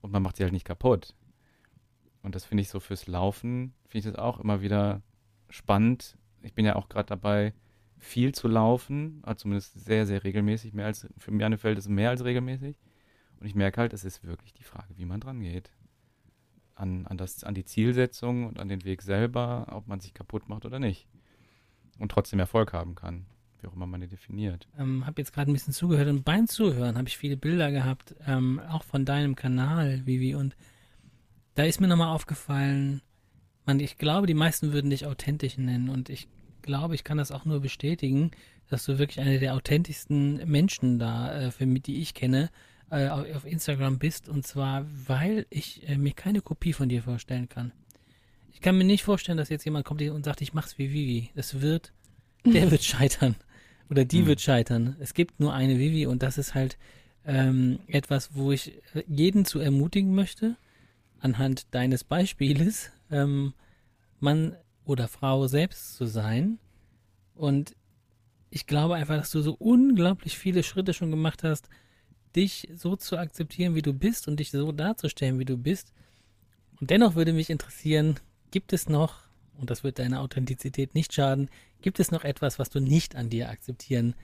und 0.00 0.12
man 0.12 0.22
macht 0.22 0.36
sie 0.36 0.44
halt 0.44 0.52
nicht 0.52 0.66
kaputt. 0.66 1.14
Und 2.22 2.36
das 2.36 2.44
finde 2.44 2.62
ich 2.62 2.68
so 2.68 2.78
fürs 2.78 3.08
Laufen, 3.08 3.74
finde 3.88 4.08
ich 4.08 4.14
das 4.14 4.22
auch 4.22 4.38
immer 4.38 4.60
wieder 4.60 5.02
spannend. 5.48 6.16
Ich 6.42 6.54
bin 6.54 6.64
ja 6.64 6.76
auch 6.76 6.88
gerade 6.88 7.08
dabei, 7.08 7.52
viel 7.98 8.32
zu 8.32 8.48
laufen, 8.48 9.20
also 9.22 9.42
zumindest 9.42 9.84
sehr, 9.84 10.06
sehr 10.06 10.24
regelmäßig, 10.24 10.72
mehr 10.74 10.86
als, 10.86 11.06
für 11.18 11.30
meine 11.30 11.58
Feld 11.58 11.78
ist 11.78 11.88
mehr 11.88 12.10
als 12.10 12.24
regelmäßig. 12.24 12.76
Und 13.40 13.46
ich 13.46 13.54
merke 13.54 13.80
halt, 13.80 13.92
es 13.92 14.04
ist 14.04 14.24
wirklich 14.24 14.54
die 14.54 14.62
Frage, 14.62 14.96
wie 14.96 15.04
man 15.04 15.20
dran 15.20 15.40
geht. 15.40 15.70
An, 16.74 17.06
an, 17.06 17.16
das, 17.16 17.42
an 17.44 17.54
die 17.54 17.64
Zielsetzung 17.64 18.46
und 18.46 18.60
an 18.60 18.68
den 18.68 18.84
Weg 18.84 19.02
selber, 19.02 19.66
ob 19.70 19.86
man 19.86 20.00
sich 20.00 20.12
kaputt 20.12 20.48
macht 20.48 20.66
oder 20.66 20.78
nicht. 20.78 21.06
Und 21.98 22.10
trotzdem 22.10 22.38
Erfolg 22.38 22.72
haben 22.74 22.94
kann, 22.94 23.24
wie 23.60 23.66
auch 23.66 23.74
immer 23.74 23.86
man 23.86 24.00
den 24.00 24.10
definiert. 24.10 24.68
Ähm, 24.78 25.06
habe 25.06 25.20
jetzt 25.20 25.32
gerade 25.32 25.50
ein 25.50 25.54
bisschen 25.54 25.72
zugehört 25.72 26.08
und 26.08 26.24
beim 26.24 26.46
Zuhören 26.46 26.98
habe 26.98 27.08
ich 27.08 27.16
viele 27.16 27.38
Bilder 27.38 27.70
gehabt, 27.70 28.14
ähm, 28.26 28.60
auch 28.68 28.84
von 28.84 29.06
deinem 29.06 29.36
Kanal, 29.36 30.04
Vivi, 30.04 30.34
und 30.34 30.54
da 31.54 31.64
ist 31.64 31.80
mir 31.80 31.88
nochmal 31.88 32.14
aufgefallen, 32.14 33.00
man, 33.64 33.80
ich 33.80 33.96
glaube, 33.96 34.26
die 34.26 34.34
meisten 34.34 34.72
würden 34.72 34.90
dich 34.90 35.06
authentisch 35.06 35.56
nennen 35.56 35.88
und 35.88 36.10
ich 36.10 36.28
glaube, 36.66 36.94
ich 36.94 37.04
kann 37.04 37.18
das 37.18 37.32
auch 37.32 37.44
nur 37.44 37.60
bestätigen, 37.60 38.32
dass 38.68 38.84
du 38.84 38.98
wirklich 38.98 39.20
einer 39.20 39.38
der 39.38 39.54
authentischsten 39.54 40.48
Menschen 40.48 40.98
da, 40.98 41.40
äh, 41.40 41.50
für 41.50 41.66
mich, 41.66 41.82
die 41.82 42.00
ich 42.00 42.14
kenne, 42.14 42.50
äh, 42.90 43.08
auf 43.08 43.46
Instagram 43.46 43.98
bist. 43.98 44.28
Und 44.28 44.46
zwar, 44.46 44.86
weil 45.06 45.46
ich 45.50 45.88
äh, 45.88 45.96
mir 45.96 46.12
keine 46.12 46.40
Kopie 46.40 46.72
von 46.72 46.88
dir 46.88 47.02
vorstellen 47.02 47.48
kann. 47.48 47.72
Ich 48.52 48.60
kann 48.60 48.76
mir 48.76 48.84
nicht 48.84 49.04
vorstellen, 49.04 49.38
dass 49.38 49.48
jetzt 49.48 49.64
jemand 49.64 49.84
kommt 49.84 50.02
und 50.02 50.24
sagt, 50.24 50.40
ich 50.40 50.52
mach's 50.52 50.78
wie 50.78 50.92
Vivi. 50.92 51.30
Das 51.34 51.60
wird, 51.60 51.92
der 52.44 52.70
wird 52.70 52.84
scheitern. 52.84 53.36
Oder 53.88 54.04
die 54.04 54.22
mhm. 54.22 54.26
wird 54.26 54.40
scheitern. 54.40 54.96
Es 54.98 55.14
gibt 55.14 55.40
nur 55.40 55.54
eine 55.54 55.78
Vivi 55.78 56.06
und 56.06 56.22
das 56.22 56.38
ist 56.38 56.54
halt 56.54 56.76
ähm, 57.24 57.80
etwas, 57.86 58.34
wo 58.34 58.52
ich 58.52 58.76
äh, 58.94 59.04
jeden 59.06 59.44
zu 59.44 59.58
ermutigen 59.58 60.14
möchte, 60.14 60.56
anhand 61.20 61.74
deines 61.74 62.04
Beispieles, 62.04 62.90
ähm, 63.10 63.52
man 64.20 64.56
oder 64.86 65.08
Frau 65.08 65.46
selbst 65.46 65.96
zu 65.96 66.06
sein. 66.06 66.58
Und 67.34 67.76
ich 68.50 68.66
glaube 68.66 68.94
einfach, 68.94 69.18
dass 69.18 69.30
du 69.30 69.42
so 69.42 69.54
unglaublich 69.54 70.38
viele 70.38 70.62
Schritte 70.62 70.94
schon 70.94 71.10
gemacht 71.10 71.42
hast, 71.42 71.68
dich 72.34 72.68
so 72.74 72.96
zu 72.96 73.18
akzeptieren, 73.18 73.74
wie 73.74 73.82
du 73.82 73.92
bist 73.92 74.28
und 74.28 74.40
dich 74.40 74.50
so 74.50 74.72
darzustellen, 74.72 75.38
wie 75.38 75.44
du 75.44 75.58
bist. 75.58 75.92
Und 76.80 76.90
dennoch 76.90 77.14
würde 77.14 77.32
mich 77.32 77.50
interessieren, 77.50 78.20
gibt 78.50 78.72
es 78.72 78.88
noch, 78.88 79.20
und 79.58 79.70
das 79.70 79.84
wird 79.84 79.98
deiner 79.98 80.20
Authentizität 80.20 80.94
nicht 80.94 81.12
schaden, 81.12 81.50
gibt 81.82 82.00
es 82.00 82.10
noch 82.10 82.24
etwas, 82.24 82.58
was 82.58 82.70
du 82.70 82.80
nicht 82.80 83.16
an 83.16 83.30
dir 83.30 83.50
akzeptieren 83.50 84.14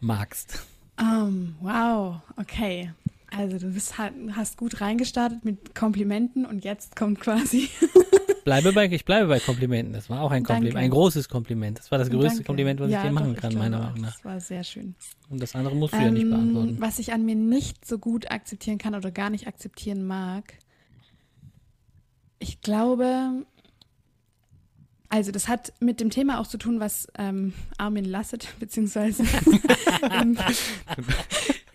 magst? 0.00 0.64
Um, 1.00 1.56
wow, 1.60 2.20
okay. 2.36 2.92
Also 3.30 3.58
du 3.58 3.72
bist 3.72 3.94
hast 3.98 4.58
gut 4.58 4.80
reingestartet 4.80 5.44
mit 5.44 5.74
Komplimenten 5.74 6.44
und 6.44 6.64
jetzt 6.64 6.96
kommt 6.96 7.20
quasi. 7.20 7.70
bleibe 8.44 8.72
bei, 8.72 8.86
ich 8.86 9.04
bleibe 9.04 9.28
bei 9.28 9.40
Komplimenten. 9.40 9.92
Das 9.92 10.10
war 10.10 10.20
auch 10.22 10.30
ein 10.30 10.44
Kompliment, 10.44 10.74
Danke. 10.74 10.84
ein 10.84 10.90
großes 10.90 11.28
Kompliment. 11.28 11.78
Das 11.78 11.90
war 11.90 11.98
das 11.98 12.10
größte 12.10 12.28
Danke. 12.28 12.44
Kompliment, 12.44 12.80
was 12.80 12.90
ja, 12.90 12.98
ich 12.98 13.08
dir 13.08 13.12
machen 13.12 13.34
doch, 13.34 13.40
kann, 13.40 13.54
meiner 13.54 13.78
Meinung 13.78 14.00
nach. 14.00 14.14
Das 14.14 14.24
war 14.24 14.40
sehr 14.40 14.64
schön. 14.64 14.94
Und 15.30 15.42
das 15.42 15.54
andere 15.54 15.74
musst 15.74 15.94
du 15.94 15.98
ähm, 15.98 16.04
ja 16.04 16.10
nicht 16.10 16.22
ähm, 16.22 16.30
beantworten. 16.30 16.76
Was 16.80 16.98
ich 16.98 17.12
an 17.12 17.24
mir 17.24 17.36
nicht 17.36 17.86
so 17.86 17.98
gut 17.98 18.30
akzeptieren 18.30 18.78
kann 18.78 18.94
oder 18.94 19.10
gar 19.10 19.30
nicht 19.30 19.46
akzeptieren 19.46 20.06
mag, 20.06 20.54
ich 22.38 22.60
glaube, 22.60 23.44
also 25.08 25.30
das 25.30 25.46
hat 25.46 25.72
mit 25.78 26.00
dem 26.00 26.10
Thema 26.10 26.40
auch 26.40 26.46
zu 26.46 26.56
tun, 26.56 26.80
was 26.80 27.06
ähm, 27.18 27.52
Armin 27.76 28.04
Lasset 28.04 28.48
beziehungsweise 28.58 29.22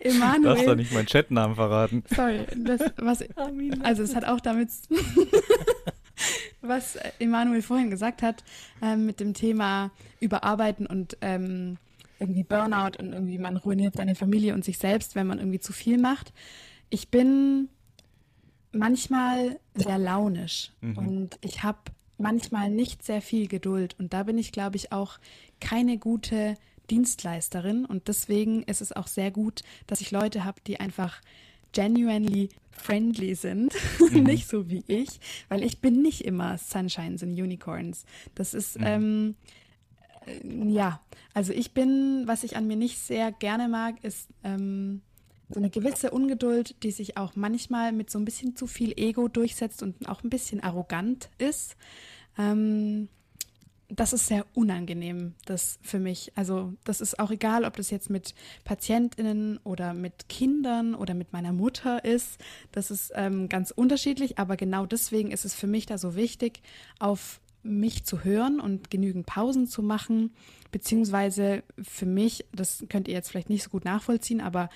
Emanuel. 0.00 0.42
Darfst 0.42 0.66
doch 0.66 0.74
nicht 0.76 0.92
meinen 0.92 1.06
Chatnamen 1.06 1.54
verraten. 1.56 2.02
Sorry, 2.14 2.40
das, 2.56 2.80
was, 2.96 3.24
also 3.82 4.02
es 4.02 4.14
hat 4.14 4.24
auch 4.24 4.40
damit, 4.40 4.70
was 6.60 6.96
Emanuel 7.18 7.62
vorhin 7.62 7.90
gesagt 7.90 8.22
hat, 8.22 8.44
ähm, 8.82 9.06
mit 9.06 9.20
dem 9.20 9.34
Thema 9.34 9.90
Überarbeiten 10.20 10.86
und 10.86 11.16
ähm, 11.20 11.78
irgendwie 12.18 12.42
Burnout 12.42 12.98
und 12.98 13.12
irgendwie 13.12 13.38
man 13.38 13.56
ruiniert 13.56 13.96
seine 13.96 14.14
Familie 14.14 14.54
und 14.54 14.64
sich 14.64 14.78
selbst, 14.78 15.14
wenn 15.14 15.26
man 15.26 15.38
irgendwie 15.38 15.60
zu 15.60 15.72
viel 15.72 15.98
macht. 15.98 16.32
Ich 16.90 17.10
bin 17.10 17.68
manchmal 18.72 19.58
sehr 19.74 19.98
launisch 19.98 20.72
mhm. 20.80 20.98
und 20.98 21.38
ich 21.42 21.62
habe 21.62 21.78
manchmal 22.18 22.70
nicht 22.70 23.04
sehr 23.04 23.22
viel 23.22 23.46
Geduld 23.46 23.94
und 23.98 24.12
da 24.12 24.24
bin 24.24 24.38
ich, 24.38 24.52
glaube 24.52 24.76
ich, 24.76 24.92
auch 24.92 25.18
keine 25.60 25.98
gute 25.98 26.56
Dienstleisterin 26.90 27.84
und 27.84 28.08
deswegen 28.08 28.62
ist 28.64 28.80
es 28.80 28.92
auch 28.92 29.06
sehr 29.06 29.30
gut, 29.30 29.62
dass 29.86 30.00
ich 30.00 30.10
Leute 30.10 30.44
habe, 30.44 30.60
die 30.66 30.80
einfach 30.80 31.20
genuinely 31.72 32.50
friendly 32.70 33.34
sind, 33.34 33.74
mhm. 34.12 34.22
nicht 34.22 34.48
so 34.48 34.70
wie 34.70 34.84
ich, 34.86 35.20
weil 35.48 35.62
ich 35.62 35.80
bin 35.80 36.02
nicht 36.02 36.24
immer 36.24 36.58
Sunshines 36.58 37.22
und 37.22 37.32
Unicorns. 37.32 38.04
Das 38.34 38.54
ist, 38.54 38.78
mhm. 38.78 38.86
ähm, 38.86 39.34
äh, 40.26 40.70
ja, 40.70 41.00
also 41.34 41.52
ich 41.52 41.72
bin, 41.72 42.22
was 42.26 42.44
ich 42.44 42.56
an 42.56 42.66
mir 42.66 42.76
nicht 42.76 42.98
sehr 42.98 43.32
gerne 43.32 43.68
mag, 43.68 44.02
ist 44.02 44.28
ähm, 44.44 45.02
so 45.48 45.60
eine 45.60 45.70
gewisse 45.70 46.10
Ungeduld, 46.10 46.82
die 46.82 46.90
sich 46.90 47.16
auch 47.16 47.34
manchmal 47.34 47.92
mit 47.92 48.10
so 48.10 48.18
ein 48.18 48.24
bisschen 48.24 48.54
zu 48.54 48.66
viel 48.66 48.92
Ego 48.96 49.28
durchsetzt 49.28 49.82
und 49.82 50.08
auch 50.08 50.22
ein 50.22 50.30
bisschen 50.30 50.62
arrogant 50.62 51.30
ist. 51.38 51.76
Ähm, 52.36 53.08
das 53.88 54.12
ist 54.12 54.26
sehr 54.26 54.44
unangenehm, 54.54 55.34
das 55.46 55.78
für 55.82 55.98
mich. 55.98 56.32
Also 56.34 56.74
das 56.84 57.00
ist 57.00 57.18
auch 57.18 57.30
egal, 57.30 57.64
ob 57.64 57.76
das 57.76 57.90
jetzt 57.90 58.10
mit 58.10 58.34
Patientinnen 58.64 59.58
oder 59.64 59.94
mit 59.94 60.28
Kindern 60.28 60.94
oder 60.94 61.14
mit 61.14 61.32
meiner 61.32 61.52
Mutter 61.52 62.04
ist. 62.04 62.38
Das 62.70 62.90
ist 62.90 63.12
ähm, 63.14 63.48
ganz 63.48 63.70
unterschiedlich, 63.70 64.38
aber 64.38 64.56
genau 64.56 64.84
deswegen 64.84 65.30
ist 65.30 65.46
es 65.46 65.54
für 65.54 65.66
mich 65.66 65.86
da 65.86 65.96
so 65.96 66.14
wichtig, 66.16 66.60
auf 66.98 67.40
mich 67.62 68.04
zu 68.04 68.24
hören 68.24 68.60
und 68.60 68.90
genügend 68.90 69.26
Pausen 69.26 69.66
zu 69.66 69.82
machen, 69.82 70.34
beziehungsweise 70.70 71.62
für 71.82 72.06
mich, 72.06 72.46
das 72.52 72.84
könnt 72.88 73.08
ihr 73.08 73.14
jetzt 73.14 73.30
vielleicht 73.30 73.50
nicht 73.50 73.64
so 73.64 73.70
gut 73.70 73.84
nachvollziehen, 73.84 74.40
aber 74.40 74.68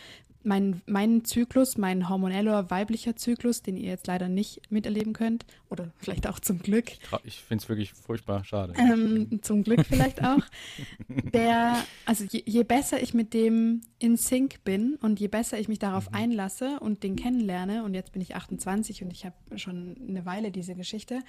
mein, 0.45 0.83
mein 0.87 1.25
Zyklus, 1.25 1.77
mein 1.77 2.09
hormoneller 2.09 2.71
weiblicher 2.71 3.17
Zyklus, 3.17 3.63
den 3.63 3.77
ihr 3.77 3.91
jetzt 3.91 4.07
leider 4.07 4.29
nicht 4.29 4.71
miterleben 4.71 5.13
könnt, 5.13 5.45
oder 5.71 5.93
vielleicht 5.97 6.27
auch 6.27 6.39
zum 6.41 6.61
Glück. 6.61 6.93
Ich 7.25 7.41
finde 7.43 7.63
es 7.63 7.69
wirklich 7.69 7.93
furchtbar 7.93 8.45
schade. 8.45 8.75
Ähm, 8.77 9.41
zum 9.43 9.63
Glück 9.63 9.87
vielleicht 9.87 10.25
auch. 10.25 10.43
der, 11.09 11.77
also 12.05 12.25
je, 12.25 12.43
je, 12.45 12.63
besser 12.65 13.03
ich 13.03 13.15
mit 13.15 13.35
dem 13.35 13.83
in 13.99 14.17
Sync 14.17 14.65
bin 14.65 14.97
und 14.97 15.21
je 15.21 15.29
besser 15.29 15.59
ich 15.59 15.69
mich 15.69 15.79
darauf 15.79 16.11
mhm. 16.11 16.17
einlasse 16.17 16.81
und 16.81 17.03
den 17.03 17.17
kennenlerne, 17.17 17.85
und 17.85 17.95
jetzt 17.95 18.13
bin 18.13 18.23
ich 18.23 18.35
28 18.35 19.03
und 19.03 19.13
ich 19.13 19.25
habe 19.25 19.37
schon 19.59 19.97
eine 20.09 20.27
Weile 20.27 20.51
diese 20.51 20.75
Geschichte, 20.75 21.21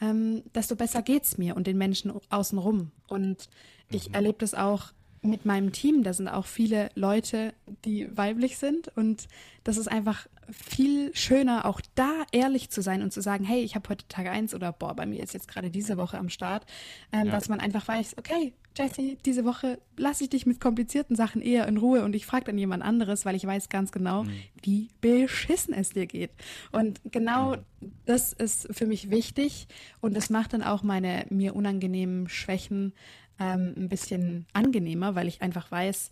ähm, 0.00 0.42
desto 0.54 0.76
besser 0.76 1.02
geht 1.02 1.24
es 1.24 1.38
mir 1.38 1.56
und 1.56 1.66
den 1.66 1.78
Menschen 1.78 2.12
außenrum. 2.28 2.90
Und 3.08 3.48
ich 3.90 4.08
mhm. 4.08 4.14
erlebe 4.14 4.38
das 4.38 4.54
auch 4.54 4.92
mit 5.22 5.44
meinem 5.44 5.72
Team, 5.72 6.02
da 6.02 6.12
sind 6.12 6.28
auch 6.28 6.46
viele 6.46 6.90
Leute, 6.94 7.54
die 7.84 8.08
weiblich 8.16 8.58
sind 8.58 8.88
und 8.96 9.28
das 9.62 9.76
ist 9.76 9.88
einfach 9.88 10.26
viel 10.50 11.14
schöner, 11.14 11.64
auch 11.64 11.80
da 11.94 12.24
ehrlich 12.32 12.70
zu 12.70 12.82
sein 12.82 13.02
und 13.02 13.12
zu 13.12 13.22
sagen, 13.22 13.44
hey, 13.44 13.62
ich 13.62 13.76
habe 13.76 13.88
heute 13.88 14.06
Tag 14.08 14.26
eins 14.26 14.54
oder 14.54 14.72
boah, 14.72 14.94
bei 14.94 15.06
mir 15.06 15.22
ist 15.22 15.32
jetzt 15.32 15.48
gerade 15.48 15.70
diese 15.70 15.96
Woche 15.96 16.18
am 16.18 16.28
Start, 16.28 16.66
ähm, 17.12 17.26
ja. 17.26 17.32
dass 17.32 17.48
man 17.48 17.60
einfach 17.60 17.86
weiß, 17.86 18.16
okay, 18.18 18.52
Jesse, 18.76 19.16
diese 19.24 19.44
Woche 19.44 19.78
lasse 19.96 20.24
ich 20.24 20.30
dich 20.30 20.46
mit 20.46 20.58
komplizierten 20.60 21.14
Sachen 21.14 21.42
eher 21.42 21.68
in 21.68 21.76
Ruhe 21.76 22.04
und 22.04 22.16
ich 22.16 22.24
frage 22.24 22.46
dann 22.46 22.58
jemand 22.58 22.82
anderes, 22.82 23.26
weil 23.26 23.36
ich 23.36 23.46
weiß 23.46 23.68
ganz 23.68 23.92
genau, 23.92 24.24
mhm. 24.24 24.32
wie 24.62 24.88
beschissen 25.00 25.74
es 25.74 25.90
dir 25.90 26.06
geht. 26.06 26.30
Und 26.70 27.00
genau 27.04 27.56
mhm. 27.56 27.92
das 28.06 28.32
ist 28.32 28.68
für 28.70 28.86
mich 28.86 29.10
wichtig 29.10 29.68
und 30.00 30.16
das 30.16 30.30
macht 30.30 30.54
dann 30.54 30.62
auch 30.62 30.82
meine 30.82 31.26
mir 31.28 31.54
unangenehmen 31.54 32.28
Schwächen 32.28 32.94
ähm, 33.42 33.74
ein 33.76 33.88
bisschen 33.88 34.46
angenehmer, 34.52 35.14
weil 35.14 35.26
ich 35.26 35.42
einfach 35.42 35.70
weiß, 35.70 36.10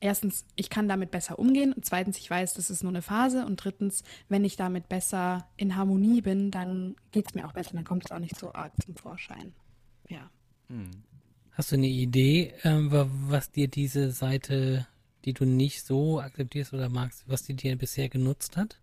erstens, 0.00 0.44
ich 0.56 0.70
kann 0.70 0.88
damit 0.88 1.10
besser 1.10 1.38
umgehen 1.38 1.72
und 1.72 1.84
zweitens, 1.84 2.18
ich 2.18 2.28
weiß, 2.28 2.54
das 2.54 2.70
ist 2.70 2.82
nur 2.82 2.92
eine 2.92 3.02
Phase 3.02 3.46
und 3.46 3.56
drittens, 3.56 4.02
wenn 4.28 4.44
ich 4.44 4.56
damit 4.56 4.88
besser 4.88 5.48
in 5.56 5.76
Harmonie 5.76 6.20
bin, 6.20 6.50
dann 6.50 6.96
geht 7.12 7.28
es 7.28 7.34
mir 7.34 7.46
auch 7.46 7.52
besser, 7.52 7.72
dann 7.74 7.84
kommt 7.84 8.04
es 8.04 8.12
auch 8.12 8.18
nicht 8.18 8.36
so 8.36 8.52
arg 8.52 8.72
zum 8.84 8.96
Vorschein. 8.96 9.52
Ja. 10.08 10.30
Hm. 10.68 10.90
Hast 11.52 11.70
du 11.70 11.76
eine 11.76 11.86
Idee, 11.88 12.52
ähm, 12.64 12.88
was 12.90 13.50
dir 13.50 13.68
diese 13.68 14.10
Seite, 14.10 14.86
die 15.24 15.32
du 15.32 15.44
nicht 15.44 15.84
so 15.84 16.20
akzeptierst 16.20 16.74
oder 16.74 16.88
magst, 16.88 17.24
was 17.28 17.44
die 17.44 17.54
dir 17.54 17.76
bisher 17.76 18.08
genutzt 18.08 18.56
hat? 18.56 18.80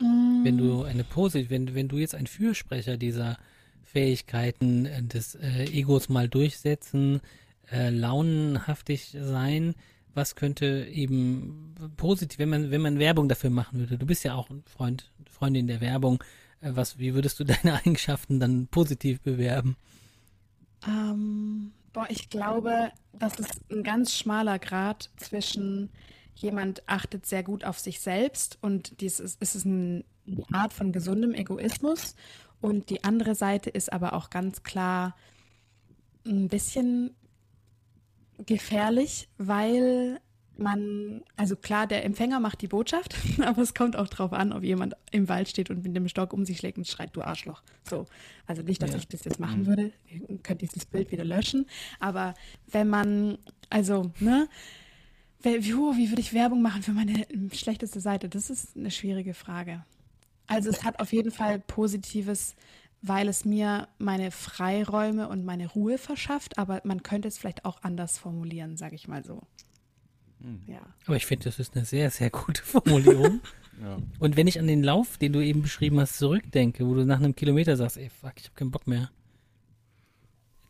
Mm. 0.00 0.44
Wenn 0.44 0.58
du 0.58 0.84
eine 0.84 1.04
Pose, 1.04 1.48
wenn, 1.48 1.74
wenn 1.74 1.88
du 1.88 1.96
jetzt 1.96 2.14
ein 2.14 2.26
Fürsprecher 2.26 2.98
dieser 2.98 3.38
Fähigkeiten 3.90 4.86
äh, 4.86 5.02
des 5.02 5.34
äh, 5.34 5.64
Egos 5.64 6.08
mal 6.08 6.28
durchsetzen, 6.28 7.20
äh, 7.70 7.90
launenhaftig 7.90 9.16
sein. 9.18 9.74
Was 10.14 10.34
könnte 10.34 10.86
eben 10.90 11.74
positiv, 11.96 12.38
wenn 12.38 12.48
man, 12.48 12.70
wenn 12.70 12.80
man 12.80 12.98
Werbung 12.98 13.28
dafür 13.28 13.50
machen 13.50 13.78
würde? 13.78 13.98
Du 13.98 14.06
bist 14.06 14.24
ja 14.24 14.34
auch 14.34 14.50
ein 14.50 14.62
Freund, 14.66 15.10
Freundin 15.28 15.66
der 15.66 15.80
Werbung. 15.80 16.22
Äh, 16.60 16.72
was, 16.74 16.98
wie 16.98 17.14
würdest 17.14 17.40
du 17.40 17.44
deine 17.64 17.74
Eigenschaften 17.74 18.40
dann 18.40 18.66
positiv 18.68 19.20
bewerben? 19.20 19.76
Ähm, 20.86 21.72
boah, 21.92 22.06
ich 22.08 22.30
glaube, 22.30 22.92
das 23.12 23.38
ist 23.38 23.60
ein 23.70 23.82
ganz 23.82 24.16
schmaler 24.16 24.58
Grad 24.58 25.10
zwischen 25.16 25.90
jemand 26.34 26.88
achtet 26.88 27.26
sehr 27.26 27.42
gut 27.42 27.64
auf 27.64 27.78
sich 27.78 28.00
selbst 28.00 28.56
und 28.62 29.00
dies 29.00 29.20
ist, 29.20 29.42
ist 29.42 29.54
es 29.54 29.66
eine 29.66 30.04
Art 30.52 30.72
von 30.72 30.92
gesundem 30.92 31.34
Egoismus 31.34 32.14
und 32.60 32.90
die 32.90 33.04
andere 33.04 33.34
Seite 33.34 33.70
ist 33.70 33.92
aber 33.92 34.12
auch 34.12 34.30
ganz 34.30 34.62
klar 34.62 35.16
ein 36.26 36.48
bisschen 36.48 37.14
gefährlich, 38.46 39.28
weil 39.38 40.20
man, 40.60 41.22
also 41.36 41.56
klar, 41.56 41.86
der 41.86 42.04
Empfänger 42.04 42.38
macht 42.38 42.60
die 42.60 42.68
Botschaft, 42.68 43.16
aber 43.42 43.62
es 43.62 43.74
kommt 43.74 43.96
auch 43.96 44.08
drauf 44.08 44.32
an, 44.32 44.52
ob 44.52 44.62
jemand 44.62 44.94
im 45.10 45.28
Wald 45.28 45.48
steht 45.48 45.70
und 45.70 45.82
mit 45.82 45.96
dem 45.96 46.06
Stock 46.08 46.32
um 46.32 46.44
sich 46.44 46.58
schlägt 46.58 46.78
und 46.78 46.86
schreit, 46.86 47.16
du 47.16 47.22
Arschloch. 47.22 47.62
So. 47.88 48.06
Also 48.46 48.62
nicht, 48.62 48.82
dass 48.82 48.90
ja. 48.90 48.98
ich 48.98 49.08
das 49.08 49.24
jetzt 49.24 49.40
machen 49.40 49.62
mhm. 49.62 49.66
würde. 49.66 49.92
Ihr 50.06 50.38
könnt 50.38 50.60
dieses 50.60 50.84
Bild 50.84 51.10
wieder 51.10 51.24
löschen. 51.24 51.66
Aber 51.98 52.34
wenn 52.70 52.88
man, 52.88 53.38
also, 53.70 54.12
ne, 54.20 54.48
wie, 55.42 55.72
wie 55.72 56.10
würde 56.10 56.20
ich 56.20 56.34
Werbung 56.34 56.60
machen 56.60 56.82
für 56.82 56.92
meine 56.92 57.26
schlechteste 57.52 58.00
Seite? 58.00 58.28
Das 58.28 58.50
ist 58.50 58.76
eine 58.76 58.90
schwierige 58.90 59.32
Frage. 59.32 59.84
Also 60.50 60.68
es 60.68 60.82
hat 60.82 60.98
auf 60.98 61.12
jeden 61.12 61.30
Fall 61.30 61.60
Positives, 61.60 62.56
weil 63.02 63.28
es 63.28 63.44
mir 63.44 63.88
meine 63.98 64.32
Freiräume 64.32 65.28
und 65.28 65.44
meine 65.44 65.68
Ruhe 65.68 65.96
verschafft, 65.96 66.58
aber 66.58 66.80
man 66.84 67.04
könnte 67.04 67.28
es 67.28 67.38
vielleicht 67.38 67.64
auch 67.64 67.82
anders 67.82 68.18
formulieren, 68.18 68.76
sage 68.76 68.96
ich 68.96 69.06
mal 69.06 69.24
so. 69.24 69.42
Hm. 70.42 70.62
Ja. 70.66 70.80
Aber 71.06 71.16
ich 71.16 71.24
finde, 71.24 71.44
das 71.44 71.60
ist 71.60 71.76
eine 71.76 71.84
sehr, 71.84 72.10
sehr 72.10 72.30
gute 72.30 72.62
Formulierung. 72.64 73.40
ja. 73.80 73.98
Und 74.18 74.36
wenn 74.36 74.48
ich 74.48 74.58
an 74.58 74.66
den 74.66 74.82
Lauf, 74.82 75.18
den 75.18 75.32
du 75.32 75.40
eben 75.40 75.62
beschrieben 75.62 76.00
hast, 76.00 76.18
zurückdenke, 76.18 76.84
wo 76.84 76.94
du 76.94 77.04
nach 77.04 77.18
einem 77.18 77.36
Kilometer 77.36 77.76
sagst, 77.76 77.96
ey, 77.96 78.10
fuck, 78.10 78.32
ich 78.36 78.46
habe 78.46 78.54
keinen 78.56 78.72
Bock 78.72 78.88
mehr, 78.88 79.10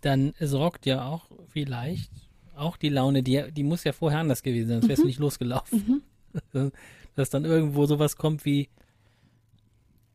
dann 0.03 0.35
sorgt 0.41 0.85
ja 0.85 1.07
auch 1.07 1.31
vielleicht 1.49 2.11
auch 2.55 2.77
die 2.77 2.91
Laune, 2.91 3.23
die, 3.23 3.51
die 3.51 3.63
muss 3.63 3.85
ja 3.85 3.93
vorher 3.93 4.21
anders 4.21 4.43
gewesen 4.43 4.69
sein, 4.69 4.81
sonst 4.81 4.89
wärst 4.89 4.99
mhm. 4.99 5.05
du 5.05 5.09
nicht 5.09 5.21
losgelaufen. 5.21 6.03
Mhm. 6.53 6.73
Dass 7.17 7.31
dann 7.31 7.47
irgendwo 7.47 7.87
sowas 7.87 8.17
kommt 8.17 8.45
wie, 8.45 8.69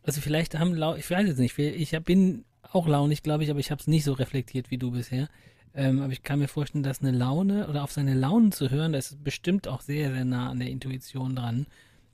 also 0.06 0.22
vielleicht 0.22 0.58
haben 0.58 0.76
Lau 0.76 0.96
ich 0.96 1.10
weiß 1.10 1.30
es 1.30 1.38
nicht, 1.38 1.58
ich 1.58 1.92
bin 2.04 2.46
auch 2.72 2.88
launig, 2.88 3.24
glaube 3.24 3.44
ich, 3.44 3.50
aber 3.50 3.60
ich 3.60 3.72
habe 3.72 3.82
es 3.82 3.88
nicht 3.88 4.04
so 4.04 4.14
reflektiert 4.14 4.72
wie 4.72 4.78
du 4.78 4.92
bisher. 4.92 5.30
Ähm, 5.74 6.02
aber 6.02 6.14
ich 6.14 6.24
kann 6.24 6.40
mir 6.40 6.48
vorstellen, 6.48 6.84
dass 6.84 7.02
eine 7.02 7.12
Laune 7.12 7.68
oder 7.68 7.84
auf 7.84 7.92
seine 7.92 8.14
Launen 8.14 8.52
zu 8.52 8.70
hören, 8.70 8.94
das 8.94 9.12
ist 9.12 9.24
bestimmt 9.24 9.68
auch 9.68 9.82
sehr, 9.82 10.12
sehr 10.14 10.26
nah 10.26 10.50
an 10.50 10.60
der 10.60 10.70
Intuition 10.70 11.36
dran. 11.36 11.68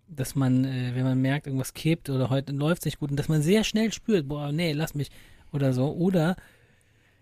Dass 0.08 0.36
man, 0.36 0.66
äh, 0.66 0.92
wenn 0.96 1.04
man 1.04 1.22
merkt, 1.22 1.48
irgendwas 1.48 1.74
kippt 1.74 2.10
oder 2.10 2.30
heute 2.30 2.54
läuft 2.54 2.82
es 2.82 2.86
nicht 2.86 3.00
gut, 3.00 3.12
und 3.12 3.18
dass 3.18 3.30
man 3.30 3.42
sehr 3.42 3.64
schnell 3.64 3.94
spürt, 3.94 4.28
boah, 4.28 4.52
nee, 4.52 4.74
lass 4.74 4.96
mich 4.96 5.12
oder 5.52 5.74
so. 5.74 5.92
Oder 5.92 6.36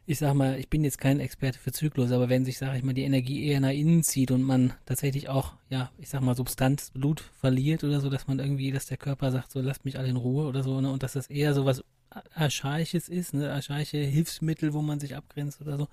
ich 0.09 0.17
sag 0.17 0.33
mal, 0.33 0.57
ich 0.57 0.69
bin 0.69 0.83
jetzt 0.83 0.97
kein 0.97 1.19
Experte 1.19 1.59
für 1.59 1.71
Zyklus, 1.71 2.11
aber 2.11 2.29
wenn 2.29 2.43
sich, 2.43 2.57
sag 2.57 2.75
ich 2.75 2.81
mal, 2.81 2.95
die 2.95 3.03
Energie 3.03 3.45
eher 3.45 3.59
nach 3.59 3.69
innen 3.69 4.01
zieht 4.01 4.31
und 4.31 4.41
man 4.41 4.73
tatsächlich 4.87 5.29
auch, 5.29 5.53
ja, 5.69 5.91
ich 5.99 6.09
sag 6.09 6.21
mal, 6.21 6.35
Substanz, 6.35 6.89
Blut 6.89 7.21
verliert 7.39 7.83
oder 7.83 8.01
so, 8.01 8.09
dass 8.09 8.25
man 8.25 8.39
irgendwie, 8.39 8.71
dass 8.71 8.87
der 8.87 8.97
Körper 8.97 9.31
sagt, 9.31 9.51
so 9.51 9.61
lasst 9.61 9.85
mich 9.85 9.99
alle 9.99 10.07
in 10.07 10.15
Ruhe 10.15 10.47
oder 10.47 10.63
so, 10.63 10.81
ne, 10.81 10.91
und 10.91 11.03
dass 11.03 11.13
das 11.13 11.27
eher 11.27 11.53
so 11.53 11.65
was 11.65 11.83
Archaisches 12.33 13.07
ist, 13.07 13.35
ne, 13.35 13.53
archaische 13.53 13.99
Hilfsmittel, 13.99 14.73
wo 14.73 14.81
man 14.81 14.99
sich 14.99 15.15
abgrenzt 15.15 15.61
oder 15.61 15.77
so. 15.77 15.87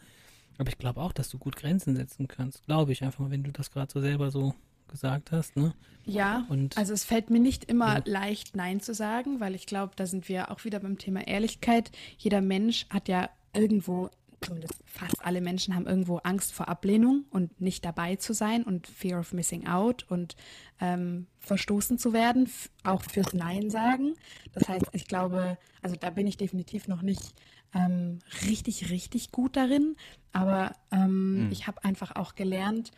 Aber 0.57 0.71
ich 0.71 0.79
glaube 0.79 1.03
auch, 1.03 1.13
dass 1.13 1.29
du 1.29 1.37
gut 1.37 1.57
Grenzen 1.57 1.95
setzen 1.95 2.27
kannst. 2.27 2.65
Glaube 2.65 2.93
ich 2.93 3.05
einfach 3.05 3.19
mal, 3.19 3.31
wenn 3.31 3.45
du 3.45 3.53
das 3.53 3.71
gerade 3.71 3.93
so 3.93 4.01
selber 4.01 4.31
so 4.31 4.55
gesagt 4.89 5.31
hast, 5.31 5.57
ne? 5.57 5.75
Ja, 6.07 6.47
und 6.49 6.79
also 6.79 6.95
es 6.95 7.05
fällt 7.05 7.29
mir 7.29 7.41
nicht 7.41 7.65
immer 7.65 7.97
ja. 7.97 8.03
leicht, 8.07 8.57
Nein 8.57 8.81
zu 8.81 8.95
sagen, 8.95 9.41
weil 9.41 9.55
ich 9.55 9.67
glaube, 9.67 9.93
da 9.95 10.07
sind 10.07 10.31
wir 10.31 10.51
auch 10.51 10.65
wieder 10.65 10.81
beim 10.81 10.97
Thema 10.97 11.27
Ehrlichkeit. 11.27 11.91
Jeder 12.17 12.41
Mensch 12.41 12.87
hat 12.89 13.09
ja 13.09 13.29
irgendwo 13.57 14.11
zumindest 14.41 14.75
fast 14.85 15.25
alle 15.25 15.41
Menschen 15.41 15.75
haben 15.75 15.87
irgendwo 15.87 16.19
Angst 16.19 16.53
vor 16.53 16.69
Ablehnung 16.69 17.25
und 17.31 17.61
nicht 17.61 17.85
dabei 17.85 18.17
zu 18.17 18.33
sein 18.33 18.63
und 18.63 18.87
Fear 18.87 19.21
of 19.21 19.33
Missing 19.33 19.67
Out 19.67 20.07
und 20.09 20.37
ähm, 20.81 21.27
verstoßen 21.41 21.99
zu 21.99 22.13
werden, 22.13 22.49
auch 22.85 23.03
fürs 23.03 23.33
Nein 23.33 23.71
sagen. 23.71 24.15
Das 24.53 24.69
heißt, 24.69 24.87
ich 24.93 25.07
glaube, 25.07 25.59
also 25.83 25.97
da 25.97 26.11
bin 26.11 26.27
ich 26.27 26.37
definitiv 26.37 26.89
noch 26.89 27.03
nicht 27.03 27.35
ähm, 27.75 28.21
richtig, 28.47 28.91
richtig 28.91 29.33
gut 29.33 29.57
darin, 29.57 29.97
aber 30.33 30.77
ähm, 30.91 31.47
mhm. 31.47 31.53
ich 31.53 31.67
habe 31.67 31.85
einfach 31.85 32.15
auch 32.17 32.35
gelernt, 32.35 32.93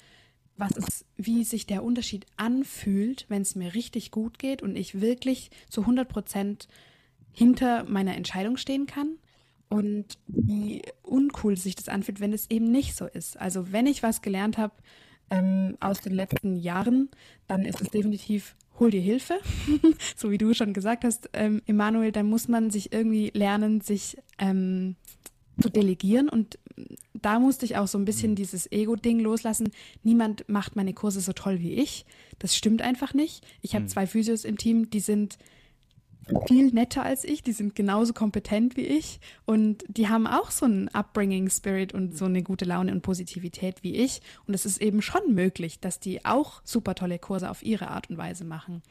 was 0.57 0.73
ist, 0.73 1.07
wie 1.17 1.45
sich 1.45 1.67
der 1.67 1.85
Unterschied 1.85 2.27
anfühlt, 2.37 3.27
wenn 3.29 3.43
es 3.43 3.55
mir 3.55 3.75
richtig 3.75 4.11
gut 4.11 4.41
geht 4.41 4.61
und 4.61 4.77
ich 4.77 5.01
wirklich 5.01 5.51
zu 5.69 5.83
100 5.83 6.09
Prozent 6.09 6.69
hinter 7.31 7.85
meiner 7.85 8.17
Entscheidung 8.17 8.57
stehen 8.57 8.87
kann 8.87 9.19
und 9.69 10.19
wie 10.27 10.83
uncool 11.03 11.57
sich 11.57 11.75
das 11.75 11.89
anfühlt, 11.89 12.21
wenn 12.21 12.33
es 12.33 12.51
eben 12.51 12.71
nicht 12.71 12.97
so 12.97 13.07
ist. 13.07 13.39
Also 13.39 13.73
wenn 13.73 13.87
ich 13.87 14.03
was 14.03 14.23
gelernt 14.23 14.59
habe 14.59 14.75
ähm, 15.31 15.77
aus 15.81 16.01
den 16.01 16.15
letzten 16.15 16.57
Jahren, 16.57 17.11
dann 17.47 17.65
ist 17.65 17.81
es 17.81 17.91
definitiv, 17.91 18.57
hol 18.79 18.91
dir 18.91 19.01
Hilfe. 19.01 19.41
so 20.17 20.31
wie 20.31 20.39
du 20.39 20.55
schon 20.55 20.73
gesagt 20.73 21.05
hast, 21.05 21.31
ähm, 21.33 21.63
Emanuel, 21.67 22.13
dann 22.13 22.27
muss 22.27 22.49
man 22.49 22.71
sich 22.71 22.93
irgendwie 22.93 23.31
lernen, 23.35 23.81
sich 23.81 24.17
ähm, 24.39 24.97
zu 25.61 25.69
delegieren 25.69 26.29
und 26.29 26.59
da 27.13 27.41
musste 27.41 27.65
ich 27.65 27.77
auch 27.77 27.89
so 27.89 27.99
ein 27.99 28.05
bisschen 28.05 28.33
mhm. 28.33 28.37
dieses 28.37 28.71
Ego-Ding 28.71 29.19
loslassen. 29.19 29.71
Niemand 30.03 30.49
macht 30.49 30.77
meine 30.77 30.95
Kurse 30.95 31.21
so 31.21 31.33
toll 31.33 31.61
wie 31.61 31.75
ich. 31.75 32.07
Das 32.39 32.57
stimmt 32.57 32.83
einfach 32.83 33.15
nicht. 33.15 33.45
Ich 33.61 33.75
habe 33.75 33.85
mhm. 33.85 33.89
zwei 33.89 34.07
Physios 34.07 34.45
im 34.45 34.57
Team, 34.57 34.91
die 34.91 35.01
sind 35.01 35.39
viel 36.47 36.71
netter 36.73 37.03
als 37.03 37.25
ich, 37.25 37.43
die 37.43 37.53
sind 37.53 37.75
genauso 37.75 38.13
kompetent 38.13 38.77
wie 38.77 38.87
ich. 38.87 39.21
Und 39.47 39.85
die 39.89 40.09
haben 40.09 40.27
auch 40.27 40.51
so 40.51 40.67
einen 40.67 40.89
Upbringing 40.89 41.51
Spirit 41.51 41.95
und 41.95 42.17
so 42.17 42.27
eine 42.27 42.43
gute 42.43 42.65
Laune 42.65 42.93
und 42.93 43.03
Positivität 43.03 43.83
wie 43.83 43.97
ich. 43.97 44.21
Und 44.47 44.55
es 44.55 44.67
ist 44.67 44.81
eben 44.81 45.03
schon 45.03 45.35
möglich, 45.35 45.81
dass 45.81 46.01
die 46.01 46.25
auch 46.25 46.61
super 46.65 46.95
tolle 46.95 47.19
Kurse 47.19 47.51
auf 47.51 47.63
ihre 47.63 47.89
Art 47.89 48.11
und 48.11 48.19
Weise 48.19 48.45
machen. 48.45 48.83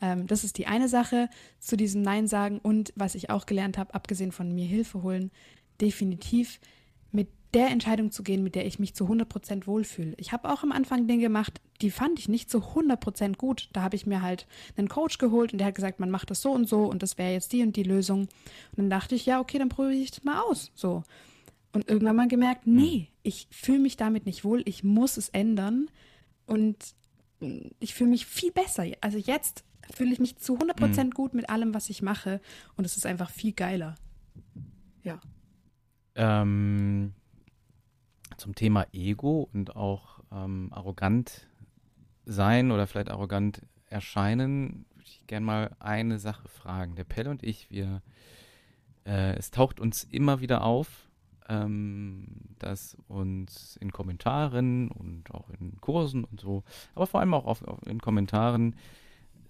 Ähm, 0.00 0.26
das 0.26 0.44
ist 0.44 0.58
die 0.58 0.66
eine 0.66 0.88
Sache 0.88 1.28
zu 1.58 1.76
diesem 1.76 2.02
Nein 2.02 2.26
sagen. 2.26 2.58
Und 2.62 2.92
was 2.96 3.14
ich 3.14 3.30
auch 3.30 3.46
gelernt 3.46 3.78
habe, 3.78 3.94
abgesehen 3.94 4.32
von 4.32 4.54
mir 4.54 4.66
Hilfe 4.66 5.02
holen, 5.02 5.30
definitiv 5.80 6.60
der 7.54 7.68
Entscheidung 7.68 8.10
zu 8.10 8.22
gehen, 8.22 8.42
mit 8.42 8.54
der 8.54 8.66
ich 8.66 8.78
mich 8.78 8.94
zu 8.94 9.04
100% 9.04 9.66
wohlfühle. 9.66 10.14
Ich 10.18 10.32
habe 10.32 10.50
auch 10.50 10.62
am 10.62 10.72
Anfang 10.72 11.06
Dinge 11.06 11.22
gemacht, 11.22 11.60
die 11.80 11.90
fand 11.90 12.18
ich 12.18 12.28
nicht 12.28 12.50
zu 12.50 12.58
100% 12.58 13.36
gut. 13.36 13.68
Da 13.72 13.82
habe 13.82 13.96
ich 13.96 14.06
mir 14.06 14.22
halt 14.22 14.46
einen 14.76 14.88
Coach 14.88 15.18
geholt 15.18 15.52
und 15.52 15.58
der 15.58 15.68
hat 15.68 15.74
gesagt, 15.74 16.00
man 16.00 16.10
macht 16.10 16.30
das 16.30 16.42
so 16.42 16.52
und 16.52 16.68
so 16.68 16.84
und 16.86 17.02
das 17.02 17.16
wäre 17.16 17.32
jetzt 17.32 17.52
die 17.52 17.62
und 17.62 17.76
die 17.76 17.82
Lösung. 17.82 18.22
Und 18.22 18.28
dann 18.76 18.90
dachte 18.90 19.14
ich, 19.14 19.26
ja, 19.26 19.40
okay, 19.40 19.58
dann 19.58 19.68
probiere 19.68 19.94
ich 19.94 20.10
das 20.10 20.24
mal 20.24 20.40
aus. 20.40 20.72
So. 20.74 21.04
Und 21.72 21.88
irgendwann 21.88 22.16
mal 22.16 22.28
gemerkt, 22.28 22.66
hm. 22.66 22.74
nee, 22.74 23.08
ich 23.22 23.48
fühle 23.50 23.78
mich 23.78 23.96
damit 23.96 24.26
nicht 24.26 24.44
wohl, 24.44 24.62
ich 24.64 24.84
muss 24.84 25.16
es 25.16 25.28
ändern 25.28 25.88
und 26.46 26.76
ich 27.80 27.94
fühle 27.94 28.10
mich 28.10 28.26
viel 28.26 28.52
besser. 28.52 28.84
Also 29.00 29.18
jetzt 29.18 29.64
fühle 29.92 30.12
ich 30.12 30.18
mich 30.18 30.36
zu 30.36 30.56
100% 30.56 31.04
mhm. 31.04 31.10
gut 31.10 31.34
mit 31.34 31.50
allem, 31.50 31.74
was 31.74 31.90
ich 31.90 32.02
mache 32.02 32.40
und 32.76 32.84
es 32.84 32.96
ist 32.96 33.06
einfach 33.06 33.30
viel 33.30 33.52
geiler. 33.52 33.96
Ja. 35.02 35.20
Ähm, 36.14 37.12
zum 38.36 38.54
Thema 38.54 38.86
Ego 38.92 39.48
und 39.52 39.76
auch 39.76 40.20
ähm, 40.32 40.68
arrogant 40.72 41.46
sein 42.26 42.70
oder 42.70 42.86
vielleicht 42.86 43.10
arrogant 43.10 43.62
erscheinen, 43.88 44.86
würde 44.94 45.06
ich 45.06 45.26
gerne 45.26 45.46
mal 45.46 45.76
eine 45.78 46.18
Sache 46.18 46.48
fragen. 46.48 46.96
Der 46.96 47.04
Pelle 47.04 47.30
und 47.30 47.42
ich, 47.42 47.70
wir, 47.70 48.02
äh, 49.06 49.36
es 49.36 49.50
taucht 49.50 49.80
uns 49.80 50.04
immer 50.04 50.40
wieder 50.40 50.64
auf, 50.64 51.08
ähm, 51.48 52.26
dass 52.58 52.96
uns 53.08 53.76
in 53.76 53.92
Kommentaren 53.92 54.90
und 54.90 55.30
auch 55.30 55.50
in 55.50 55.80
Kursen 55.80 56.24
und 56.24 56.40
so, 56.40 56.64
aber 56.94 57.06
vor 57.06 57.20
allem 57.20 57.34
auch 57.34 57.44
auf, 57.44 57.62
auf 57.62 57.86
in 57.86 58.00
Kommentaren, 58.00 58.76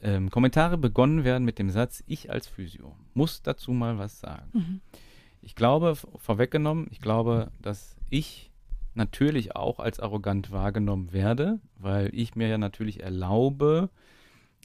ähm, 0.02 0.30
Kommentare 0.30 0.76
begonnen 0.76 1.24
werden 1.24 1.44
mit 1.44 1.58
dem 1.58 1.70
Satz, 1.70 2.02
ich 2.06 2.30
als 2.30 2.48
Physio 2.48 2.96
muss 3.14 3.42
dazu 3.42 3.72
mal 3.72 3.98
was 3.98 4.20
sagen. 4.20 4.50
Mhm. 4.52 4.80
Ich 5.40 5.54
glaube, 5.54 5.94
vorweggenommen, 5.94 6.88
ich 6.90 7.00
glaube, 7.00 7.52
dass 7.60 7.96
ich 8.10 8.50
natürlich 8.96 9.56
auch 9.56 9.78
als 9.78 10.00
arrogant 10.00 10.50
wahrgenommen 10.50 11.12
werde, 11.12 11.60
weil 11.78 12.10
ich 12.12 12.36
mir 12.36 12.48
ja 12.48 12.58
natürlich 12.58 13.02
erlaube, 13.02 13.90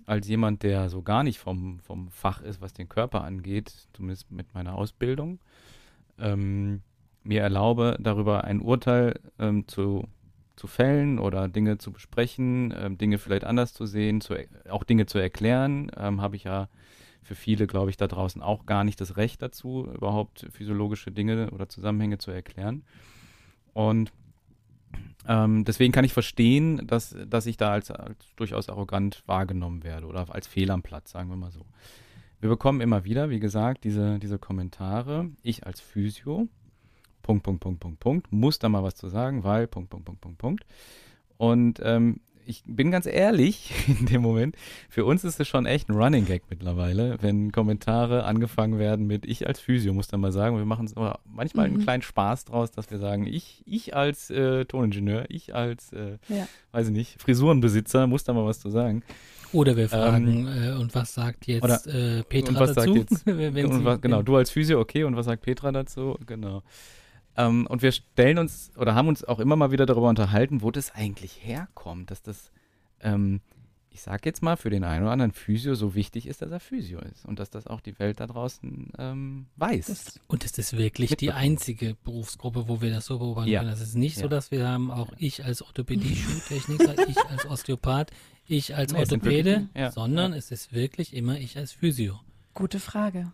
als 0.05 0.27
jemand, 0.27 0.63
der 0.63 0.89
so 0.89 1.01
gar 1.01 1.23
nicht 1.23 1.39
vom, 1.39 1.79
vom 1.79 2.09
Fach 2.09 2.41
ist, 2.41 2.61
was 2.61 2.73
den 2.73 2.89
Körper 2.89 3.23
angeht, 3.23 3.87
zumindest 3.93 4.31
mit 4.31 4.53
meiner 4.53 4.75
Ausbildung, 4.75 5.39
ähm, 6.17 6.81
mir 7.23 7.41
erlaube, 7.41 7.97
darüber 7.99 8.43
ein 8.43 8.61
Urteil 8.61 9.19
ähm, 9.39 9.67
zu, 9.67 10.07
zu 10.55 10.67
fällen 10.67 11.19
oder 11.19 11.47
Dinge 11.47 11.77
zu 11.77 11.91
besprechen, 11.91 12.73
ähm, 12.77 12.97
Dinge 12.97 13.17
vielleicht 13.17 13.43
anders 13.43 13.73
zu 13.73 13.85
sehen, 13.85 14.21
zu, 14.21 14.35
auch 14.69 14.83
Dinge 14.83 15.05
zu 15.05 15.19
erklären, 15.19 15.91
ähm, 15.97 16.21
habe 16.21 16.35
ich 16.35 16.45
ja 16.45 16.69
für 17.21 17.35
viele, 17.35 17.67
glaube 17.67 17.89
ich, 17.89 17.97
da 17.97 18.07
draußen 18.07 18.41
auch 18.41 18.65
gar 18.65 18.83
nicht 18.83 18.99
das 19.01 19.17
Recht 19.17 19.41
dazu, 19.41 19.87
überhaupt 19.93 20.47
physiologische 20.51 21.11
Dinge 21.11 21.51
oder 21.51 21.69
Zusammenhänge 21.69 22.17
zu 22.17 22.31
erklären. 22.31 22.83
Und 23.73 24.11
ähm, 25.27 25.65
deswegen 25.65 25.91
kann 25.93 26.05
ich 26.05 26.13
verstehen, 26.13 26.87
dass, 26.87 27.15
dass 27.27 27.45
ich 27.45 27.57
da 27.57 27.71
als, 27.71 27.91
als 27.91 28.17
durchaus 28.35 28.69
arrogant 28.69 29.23
wahrgenommen 29.25 29.83
werde 29.83 30.07
oder 30.07 30.33
als 30.33 30.47
Fehl 30.47 30.71
am 30.71 30.81
Platz, 30.81 31.11
sagen 31.11 31.29
wir 31.29 31.37
mal 31.37 31.51
so. 31.51 31.65
Wir 32.41 32.49
bekommen 32.49 32.81
immer 32.81 33.03
wieder, 33.03 33.29
wie 33.29 33.39
gesagt, 33.39 33.83
diese, 33.83 34.17
diese 34.17 34.39
Kommentare. 34.39 35.29
Ich 35.43 35.65
als 35.67 35.81
Physio, 35.81 36.47
Punkt, 37.21 37.43
Punkt, 37.43 37.59
Punkt, 37.61 37.79
Punkt, 37.79 37.99
Punkt, 37.99 38.31
muss 38.31 38.59
da 38.59 38.69
mal 38.69 38.81
was 38.81 38.95
zu 38.95 39.09
sagen, 39.09 39.43
weil, 39.43 39.67
Punkt, 39.67 39.89
Punkt, 39.89 40.05
Punkt, 40.05 40.21
Punkt, 40.21 40.37
Punkt. 40.37 40.65
Und 41.37 41.79
ähm, 41.83 42.21
ich 42.49 42.63
bin 42.65 42.89
ganz 42.89 43.05
ehrlich 43.05 43.71
in 43.87 44.07
dem 44.07 44.21
Moment, 44.21 44.55
für 44.89 45.05
uns 45.05 45.23
ist 45.23 45.39
es 45.39 45.47
schon 45.47 45.65
echt 45.65 45.87
ein 45.87 45.95
Running 45.95 46.25
Gag 46.25 46.43
mittlerweile, 46.49 47.17
wenn 47.21 47.51
Kommentare 47.51 48.23
angefangen 48.23 48.79
werden 48.79 49.05
mit 49.05 49.25
ich 49.25 49.47
als 49.47 49.59
Physio, 49.59 49.93
muss 49.93 50.07
dann 50.07 50.19
mal 50.19 50.31
sagen. 50.31 50.57
Wir 50.57 50.65
machen 50.65 50.85
es 50.85 50.97
aber 50.97 51.19
manchmal 51.25 51.67
mhm. 51.67 51.75
einen 51.75 51.83
kleinen 51.83 52.01
Spaß 52.01 52.45
draus, 52.45 52.71
dass 52.71 52.89
wir 52.89 52.97
sagen, 52.97 53.27
ich, 53.27 53.63
ich 53.65 53.95
als 53.95 54.31
äh, 54.31 54.65
Toningenieur, 54.65 55.25
ich 55.29 55.53
als, 55.53 55.93
äh, 55.93 56.17
ja. 56.27 56.47
weiß 56.71 56.87
ich 56.87 56.93
nicht, 56.93 57.21
Frisurenbesitzer, 57.21 58.07
muss 58.07 58.23
da 58.23 58.33
mal 58.33 58.45
was 58.45 58.59
zu 58.59 58.69
sagen. 58.69 59.03
Oder 59.51 59.75
wir 59.77 59.89
fragen, 59.89 60.47
ähm, 60.47 60.63
äh, 60.63 60.71
und 60.73 60.93
was 60.93 61.13
sagt 61.13 61.47
jetzt 61.47 61.63
oder, 61.63 61.81
äh, 61.87 62.23
Petra 62.23 62.49
und 62.49 62.59
was 62.59 62.73
dazu? 62.73 62.95
Sagt 62.95 63.11
jetzt, 63.11 63.27
und 63.27 63.85
was, 63.85 64.01
genau, 64.01 64.21
du 64.21 64.35
als 64.35 64.51
Physio, 64.51 64.79
okay, 64.79 65.03
und 65.03 65.15
was 65.15 65.25
sagt 65.25 65.43
Petra 65.43 65.71
dazu? 65.71 66.17
Genau. 66.25 66.63
Ähm, 67.39 67.67
und 67.67 67.81
wir 67.81 67.93
stellen 67.93 68.37
uns 68.37 68.71
oder 68.75 68.95
haben 68.95 69.07
uns 69.07 69.23
auch 69.23 69.39
immer 69.39 69.55
mal 69.55 69.71
wieder 69.71 69.85
darüber 69.85 70.09
unterhalten, 70.09 70.61
wo 70.61 70.71
das 70.71 70.93
eigentlich 70.93 71.39
herkommt, 71.41 72.11
dass 72.11 72.21
das, 72.21 72.51
ähm, 72.99 73.39
ich 73.91 74.01
sag 74.01 74.25
jetzt 74.25 74.43
mal, 74.43 74.57
für 74.57 74.69
den 74.69 74.83
einen 74.83 75.03
oder 75.03 75.13
anderen 75.13 75.31
Physio 75.31 75.73
so 75.75 75.95
wichtig 75.95 76.27
ist, 76.27 76.41
dass 76.41 76.51
er 76.51 76.59
Physio 76.59 76.99
ist 76.99 77.25
und 77.25 77.39
dass 77.39 77.49
das 77.49 77.65
auch 77.65 77.79
die 77.79 77.97
Welt 77.97 78.19
da 78.19 78.27
draußen 78.27 78.91
ähm, 78.97 79.45
weiß. 79.55 79.85
Das, 79.85 80.19
und 80.27 80.43
ist 80.43 80.57
das 80.57 80.73
wirklich 80.73 81.15
die 81.15 81.31
einzige 81.31 81.95
Berufsgruppe, 82.03 82.67
wo 82.67 82.81
wir 82.81 82.91
das 82.91 83.05
so 83.05 83.19
beobachten 83.19 83.49
ja. 83.49 83.61
können? 83.61 83.71
Das 83.71 83.79
ist 83.79 83.95
nicht 83.95 84.17
ja. 84.17 84.23
so, 84.23 84.27
dass 84.27 84.51
wir 84.51 84.67
haben, 84.67 84.91
auch 84.91 85.13
ich 85.17 85.45
als 85.45 85.61
Orthopädie-Schuhtechniker, 85.61 86.95
ich 87.07 87.17
als 87.19 87.45
Osteopath, 87.45 88.11
ich 88.47 88.75
als 88.75 88.91
nee, 88.91 88.99
Orthopäde, 88.99 89.51
wirklich, 89.51 89.69
ja. 89.75 89.91
sondern 89.91 90.33
es 90.33 90.51
ist 90.51 90.73
wirklich 90.73 91.13
immer 91.13 91.39
ich 91.39 91.57
als 91.57 91.71
Physio. 91.71 92.19
Gute 92.53 92.81
Frage. 92.81 93.31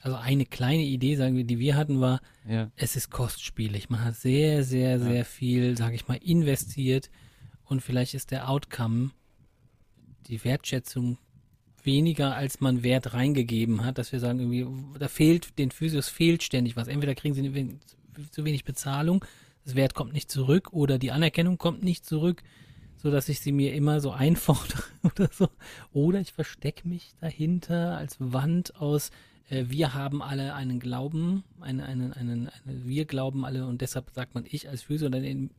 Also 0.00 0.16
eine 0.16 0.46
kleine 0.46 0.82
Idee, 0.82 1.16
sagen 1.16 1.36
wir, 1.36 1.44
die 1.44 1.58
wir 1.58 1.76
hatten, 1.76 2.00
war, 2.00 2.20
ja. 2.48 2.70
es 2.76 2.96
ist 2.96 3.10
kostspielig. 3.10 3.90
Man 3.90 4.02
hat 4.02 4.16
sehr, 4.16 4.64
sehr, 4.64 4.98
sehr 4.98 5.14
ja. 5.14 5.24
viel, 5.24 5.76
sage 5.76 5.94
ich 5.94 6.08
mal, 6.08 6.18
investiert 6.22 7.10
und 7.64 7.82
vielleicht 7.82 8.14
ist 8.14 8.30
der 8.30 8.48
Outcome, 8.48 9.10
die 10.26 10.42
Wertschätzung 10.42 11.18
weniger, 11.82 12.34
als 12.34 12.60
man 12.60 12.82
Wert 12.82 13.12
reingegeben 13.12 13.84
hat, 13.84 13.98
dass 13.98 14.12
wir 14.12 14.20
sagen, 14.20 14.40
irgendwie, 14.40 14.66
da 14.98 15.08
fehlt, 15.08 15.58
den 15.58 15.70
Physios 15.70 16.08
fehlt 16.08 16.42
ständig 16.42 16.76
was. 16.76 16.88
Entweder 16.88 17.14
kriegen 17.14 17.34
sie 17.34 17.78
zu 18.30 18.44
wenig 18.44 18.64
Bezahlung, 18.64 19.24
das 19.64 19.74
Wert 19.74 19.94
kommt 19.94 20.12
nicht 20.12 20.30
zurück 20.30 20.72
oder 20.72 20.98
die 20.98 21.12
Anerkennung 21.12 21.58
kommt 21.58 21.82
nicht 21.82 22.06
zurück, 22.06 22.42
so 22.96 23.10
dass 23.10 23.28
ich 23.28 23.40
sie 23.40 23.52
mir 23.52 23.74
immer 23.74 24.00
so 24.00 24.10
einfordere 24.12 24.82
oder 25.02 25.28
so. 25.32 25.48
Oder 25.92 26.20
ich 26.20 26.32
verstecke 26.32 26.88
mich 26.88 27.12
dahinter 27.20 27.96
als 27.96 28.16
Wand 28.18 28.76
aus 28.76 29.10
wir 29.50 29.94
haben 29.94 30.22
alle 30.22 30.54
einen 30.54 30.78
Glauben, 30.78 31.44
einen, 31.60 31.80
einen, 31.80 32.12
einen, 32.12 32.48
einen, 32.48 32.86
wir 32.86 33.04
glauben 33.04 33.44
alle 33.44 33.66
und 33.66 33.80
deshalb 33.80 34.10
sagt 34.10 34.34
man 34.34 34.44
ich 34.48 34.68
als 34.68 34.82
Physio 34.82 35.08
dann 35.08 35.24
in, 35.24 35.50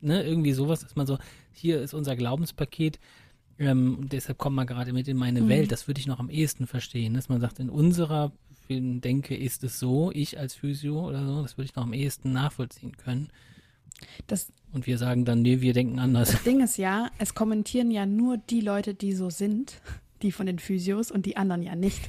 ne, 0.00 0.22
irgendwie 0.22 0.52
sowas, 0.52 0.80
dass 0.80 0.96
man 0.96 1.06
so, 1.06 1.18
hier 1.52 1.80
ist 1.82 1.94
unser 1.94 2.16
Glaubenspaket, 2.16 2.98
ähm, 3.60 3.98
und 4.00 4.12
deshalb 4.12 4.38
kommt 4.38 4.56
man 4.56 4.66
gerade 4.66 4.92
mit 4.92 5.06
in 5.06 5.18
meine 5.18 5.42
mhm. 5.42 5.48
Welt. 5.48 5.70
Das 5.70 5.86
würde 5.86 6.00
ich 6.00 6.06
noch 6.06 6.18
am 6.18 6.30
ehesten 6.30 6.66
verstehen, 6.66 7.14
dass 7.14 7.28
man 7.28 7.40
sagt, 7.40 7.60
in 7.60 7.68
unserer 7.68 8.32
Denke 8.68 9.36
ist 9.36 9.64
es 9.64 9.80
so, 9.80 10.12
ich 10.12 10.38
als 10.38 10.54
Physio 10.54 11.06
oder 11.06 11.26
so, 11.26 11.42
das 11.42 11.58
würde 11.58 11.66
ich 11.66 11.74
noch 11.74 11.82
am 11.82 11.92
ehesten 11.92 12.32
nachvollziehen 12.32 12.96
können. 12.96 13.28
Das, 14.28 14.52
und 14.72 14.86
wir 14.86 14.96
sagen 14.96 15.24
dann, 15.24 15.42
nee, 15.42 15.60
wir 15.60 15.72
denken 15.72 15.98
anders. 15.98 16.30
Das 16.30 16.44
Ding 16.44 16.60
ist 16.60 16.78
ja, 16.78 17.10
es 17.18 17.34
kommentieren 17.34 17.90
ja 17.90 18.06
nur 18.06 18.38
die 18.38 18.60
Leute, 18.60 18.94
die 18.94 19.12
so 19.12 19.28
sind 19.28 19.82
die 20.22 20.32
von 20.32 20.46
den 20.46 20.58
Physios 20.58 21.10
und 21.10 21.26
die 21.26 21.36
anderen 21.36 21.62
ja 21.62 21.74
nicht. 21.74 22.00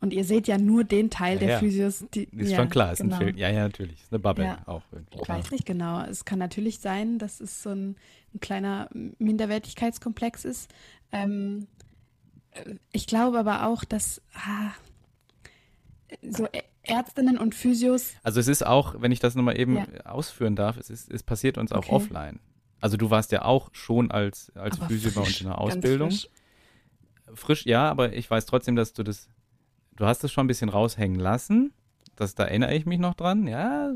Und 0.00 0.12
ihr 0.12 0.24
seht 0.24 0.46
ja 0.46 0.58
nur 0.58 0.84
den 0.84 1.10
Teil 1.10 1.34
Ja, 1.34 1.40
der 1.40 1.48
ja. 1.48 1.58
Physios, 1.58 2.04
die. 2.14 2.24
Ist 2.24 2.50
ja, 2.50 2.58
schon 2.58 2.68
klar, 2.68 2.92
ist 2.92 3.00
genau. 3.00 3.16
ein 3.16 3.22
Film. 3.22 3.36
Ja, 3.36 3.48
ja, 3.50 3.64
natürlich. 3.64 4.00
Ist 4.00 4.12
eine 4.12 4.20
Bubble 4.20 4.58
auch 4.66 4.82
irgendwie. 4.92 5.18
Ich 5.20 5.28
weiß 5.28 5.50
nicht 5.50 5.66
genau. 5.66 6.02
Es 6.02 6.24
kann 6.24 6.38
natürlich 6.38 6.78
sein, 6.78 7.18
dass 7.18 7.40
es 7.40 7.62
so 7.62 7.70
ein, 7.70 7.96
ein 8.34 8.40
kleiner 8.40 8.88
Minderwertigkeitskomplex 9.18 10.44
ist. 10.44 10.70
Ähm, 11.10 11.66
äh, 12.52 12.74
ich 12.92 13.06
glaube 13.06 13.38
aber 13.40 13.66
auch, 13.66 13.82
dass 13.84 14.22
ah, 14.34 14.70
so 16.22 16.46
Ärztinnen 16.82 17.36
und 17.38 17.54
Physios, 17.54 18.14
Also 18.22 18.40
es 18.40 18.48
ist 18.48 18.64
auch, 18.64 18.94
wenn 18.98 19.12
ich 19.12 19.20
das 19.20 19.34
nochmal 19.34 19.58
eben 19.58 19.78
ausführen 20.04 20.56
darf, 20.56 20.76
es, 20.78 20.90
ist, 20.90 21.10
es 21.10 21.22
passiert 21.22 21.58
uns 21.58 21.72
auch 21.72 21.78
Okay. 21.78 21.92
offline. 21.92 22.40
Also 22.80 22.96
du 22.96 23.10
warst 23.10 23.32
ja 23.32 23.44
auch 23.44 23.68
schon 23.72 24.10
als, 24.10 24.50
als 24.54 24.78
aber 24.78 24.88
Physio 24.88 25.10
bei 25.10 25.20
uns 25.22 25.40
in 25.40 25.48
der 25.48 25.58
Ausbildung. 25.58 26.10
frisch. 26.10 26.28
Frisch, 27.34 27.66
ja, 27.66 27.90
aber 27.90 28.14
ich 28.14 28.30
weiß 28.30 28.46
trotzdem, 28.46 28.74
dass 28.76 28.94
du 28.94 29.02
das, 29.02 29.28
du 29.98 30.06
hast 30.06 30.24
es 30.24 30.32
schon 30.32 30.44
ein 30.44 30.48
bisschen 30.48 30.70
raushängen 30.70 31.20
lassen. 31.20 31.72
Das, 32.16 32.34
da 32.34 32.44
erinnere 32.44 32.74
ich 32.74 32.86
mich 32.86 32.98
noch 32.98 33.14
dran, 33.14 33.46
ja. 33.46 33.92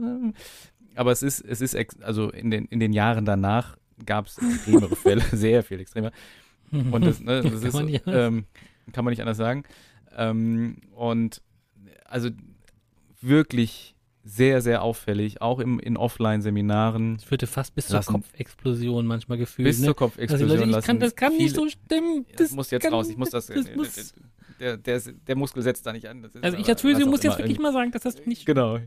Aber 0.94 1.11
es 1.11 1.22
ist, 1.22 1.40
es 1.40 1.61
ist, 1.61 1.74
also 2.03 2.30
in 2.30 2.50
den, 2.50 2.66
in 2.66 2.78
den 2.80 2.92
Jahren 2.92 3.24
danach 3.24 3.76
gab 4.05 4.26
es 4.26 4.38
extremere 4.38 4.94
Fälle, 4.96 5.22
sehr 5.32 5.62
viel 5.62 5.80
extremer. 5.80 6.12
Und 6.70 7.05
das, 7.05 7.20
ne, 7.20 7.42
das 7.42 7.53
Kann 7.53 7.62
ist, 7.68 7.74
man 7.74 7.86
nicht 7.86 8.07
anders. 8.07 8.28
ähm, 8.28 8.44
kann 8.92 9.05
man 9.05 9.12
nicht 9.12 9.20
anders 9.20 9.36
sagen. 9.38 9.64
Ähm, 10.16 10.76
und 10.94 11.40
also 12.05 12.30
wirklich 13.20 13.94
sehr, 14.24 14.61
sehr 14.62 14.82
auffällig, 14.82 15.42
auch 15.42 15.59
im, 15.59 15.80
in 15.80 15.96
Offline-Seminaren 15.96 17.16
Ich 17.20 17.30
würde 17.30 17.46
fast 17.48 17.74
bis 17.74 17.88
zur 17.88 17.96
Lassen. 17.96 18.12
Kopfexplosion 18.12 19.05
manchmal 19.07 19.36
gefühlt. 19.38 19.66
bis 19.66 19.78
ne? 19.80 19.86
zur 19.86 19.94
Also 19.94 20.05
Kopfexplosion 20.05 20.48
Leute, 20.59 20.64
ich 20.64 20.70
lassen. 20.70 20.86
kann, 20.86 21.00
das 21.00 21.16
kann 21.16 21.32
nicht 21.32 21.40
Viele- 21.42 21.55
so 21.55 21.68
stimmen. 21.68 22.26
das, 22.36 22.53
muss 22.53 22.70
jetzt 22.70 22.82
kann, 22.84 22.92
raus, 22.94 23.09
ich 23.09 23.16
muss 23.16 23.30
das, 23.30 23.46
das 23.46 23.66
muss, 23.74 24.14
der, 24.61 24.76
der, 24.76 25.00
der 25.00 25.36
Muskel 25.36 25.62
setzt 25.62 25.86
da 25.86 25.92
nicht 25.92 26.09
an. 26.09 26.22
Das 26.22 26.34
ist 26.34 26.44
also 26.44 26.57
ich 26.57 26.68
als 26.68 26.80
Physio 26.80 27.07
muss 27.07 27.22
jetzt 27.22 27.38
wirklich 27.38 27.59
mal 27.59 27.72
sagen, 27.72 27.90
dass 27.92 28.03
das 28.03 28.26
nicht 28.26 28.46
Genau. 28.46 28.78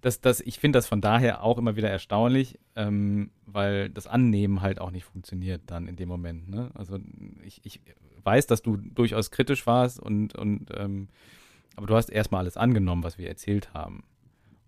Das, 0.00 0.20
das, 0.20 0.40
ich 0.40 0.58
finde 0.58 0.78
das 0.78 0.86
von 0.86 1.00
daher 1.00 1.42
auch 1.42 1.58
immer 1.58 1.76
wieder 1.76 1.88
erstaunlich, 1.88 2.58
ähm, 2.76 3.30
weil 3.46 3.88
das 3.90 4.06
Annehmen 4.06 4.60
halt 4.60 4.80
auch 4.80 4.90
nicht 4.90 5.04
funktioniert 5.04 5.62
dann 5.66 5.88
in 5.88 5.96
dem 5.96 6.08
Moment. 6.08 6.48
Ne? 6.48 6.70
Also 6.74 6.98
ich, 7.42 7.60
ich 7.64 7.80
weiß, 8.22 8.46
dass 8.46 8.62
du 8.62 8.76
durchaus 8.76 9.30
kritisch 9.30 9.66
warst 9.66 9.98
und, 9.98 10.34
und 10.36 10.68
ähm, 10.76 11.08
aber 11.76 11.86
du 11.86 11.96
hast 11.96 12.10
erstmal 12.10 12.40
alles 12.40 12.56
angenommen, 12.56 13.02
was 13.02 13.18
wir 13.18 13.28
erzählt 13.28 13.72
haben. 13.74 14.04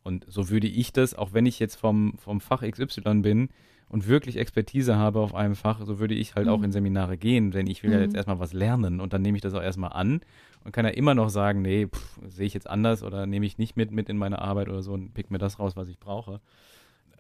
Und 0.03 0.25
so 0.29 0.51
würde 0.51 0.69
ich 0.69 0.93
das, 0.93 1.15
auch 1.15 1.33
wenn 1.33 1.47
ich 1.47 1.59
jetzt 1.59 1.77
vom, 1.77 2.15
vom 2.19 2.41
Fach 2.41 2.63
XY 2.63 3.23
bin 3.23 3.49
und 3.89 4.09
wirklich 4.09 4.37
Expertise 4.37 4.97
habe 4.97 5.21
auf 5.21 5.35
einem 5.35 5.55
Fach, 5.57 5.81
so 5.85 5.99
würde 5.99 6.15
ich 6.15 6.35
halt 6.35 6.49
auch 6.49 6.59
Mhm. 6.59 6.65
in 6.65 6.73
Seminare 6.73 7.17
gehen, 7.17 7.51
denn 7.53 7.67
ich 7.67 7.83
will 7.83 7.91
ja 7.93 7.99
Mhm. 7.99 8.03
jetzt 8.05 8.15
erstmal 8.15 8.39
was 8.41 8.53
lernen 8.53 9.01
und 9.01 9.13
dann 9.13 9.23
nehme 9.23 9.37
ich 9.37 9.43
das 9.43 9.55
auch 9.55 9.63
erstmal 9.63 9.93
an 9.93 10.21
und 10.65 10.73
kann 10.73 10.85
ja 10.85 10.91
immer 10.91 11.15
noch 11.15 11.29
sagen, 11.29 11.63
nee, 11.63 11.87
sehe 12.27 12.47
ich 12.47 12.55
jetzt 12.55 12.69
anders 12.69 13.03
oder 13.03 13.27
nehme 13.27 13.47
ich 13.47 13.59
nicht 13.59 13.77
mit, 13.77 13.91
mit 13.93 14.09
in 14.09 14.19
meine 14.19 14.41
Arbeit 14.41 14.69
oder 14.69 14.83
so 14.83 14.93
und 14.93 15.15
pick 15.15 15.31
mir 15.31 15.39
das 15.39 15.59
raus, 15.59 15.77
was 15.77 15.89
ich 15.89 15.99
brauche. 16.01 16.41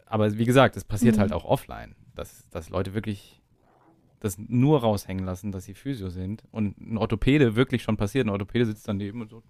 Aber 0.07 0.37
wie 0.39 0.45
gesagt, 0.45 0.77
es 0.77 0.85
passiert 0.85 1.17
Mhm. 1.17 1.21
halt 1.21 1.33
auch 1.33 1.45
offline, 1.45 1.95
dass, 2.15 2.49
dass 2.51 2.69
Leute 2.71 2.95
wirklich 2.95 3.43
das 4.21 4.39
nur 4.39 4.81
raushängen 4.81 5.25
lassen, 5.25 5.53
dass 5.53 5.65
sie 5.67 5.75
Physio 5.75 6.09
sind. 6.09 6.43
Und 6.51 6.81
ein 6.81 6.97
Orthopäde 6.97 7.55
wirklich 7.55 7.83
schon 7.83 7.97
passiert. 7.97 8.27
Ein 8.27 8.31
Orthopäde 8.31 8.65
sitzt 8.65 8.89
daneben 8.89 9.21
und 9.21 9.31
so, 9.31 9.43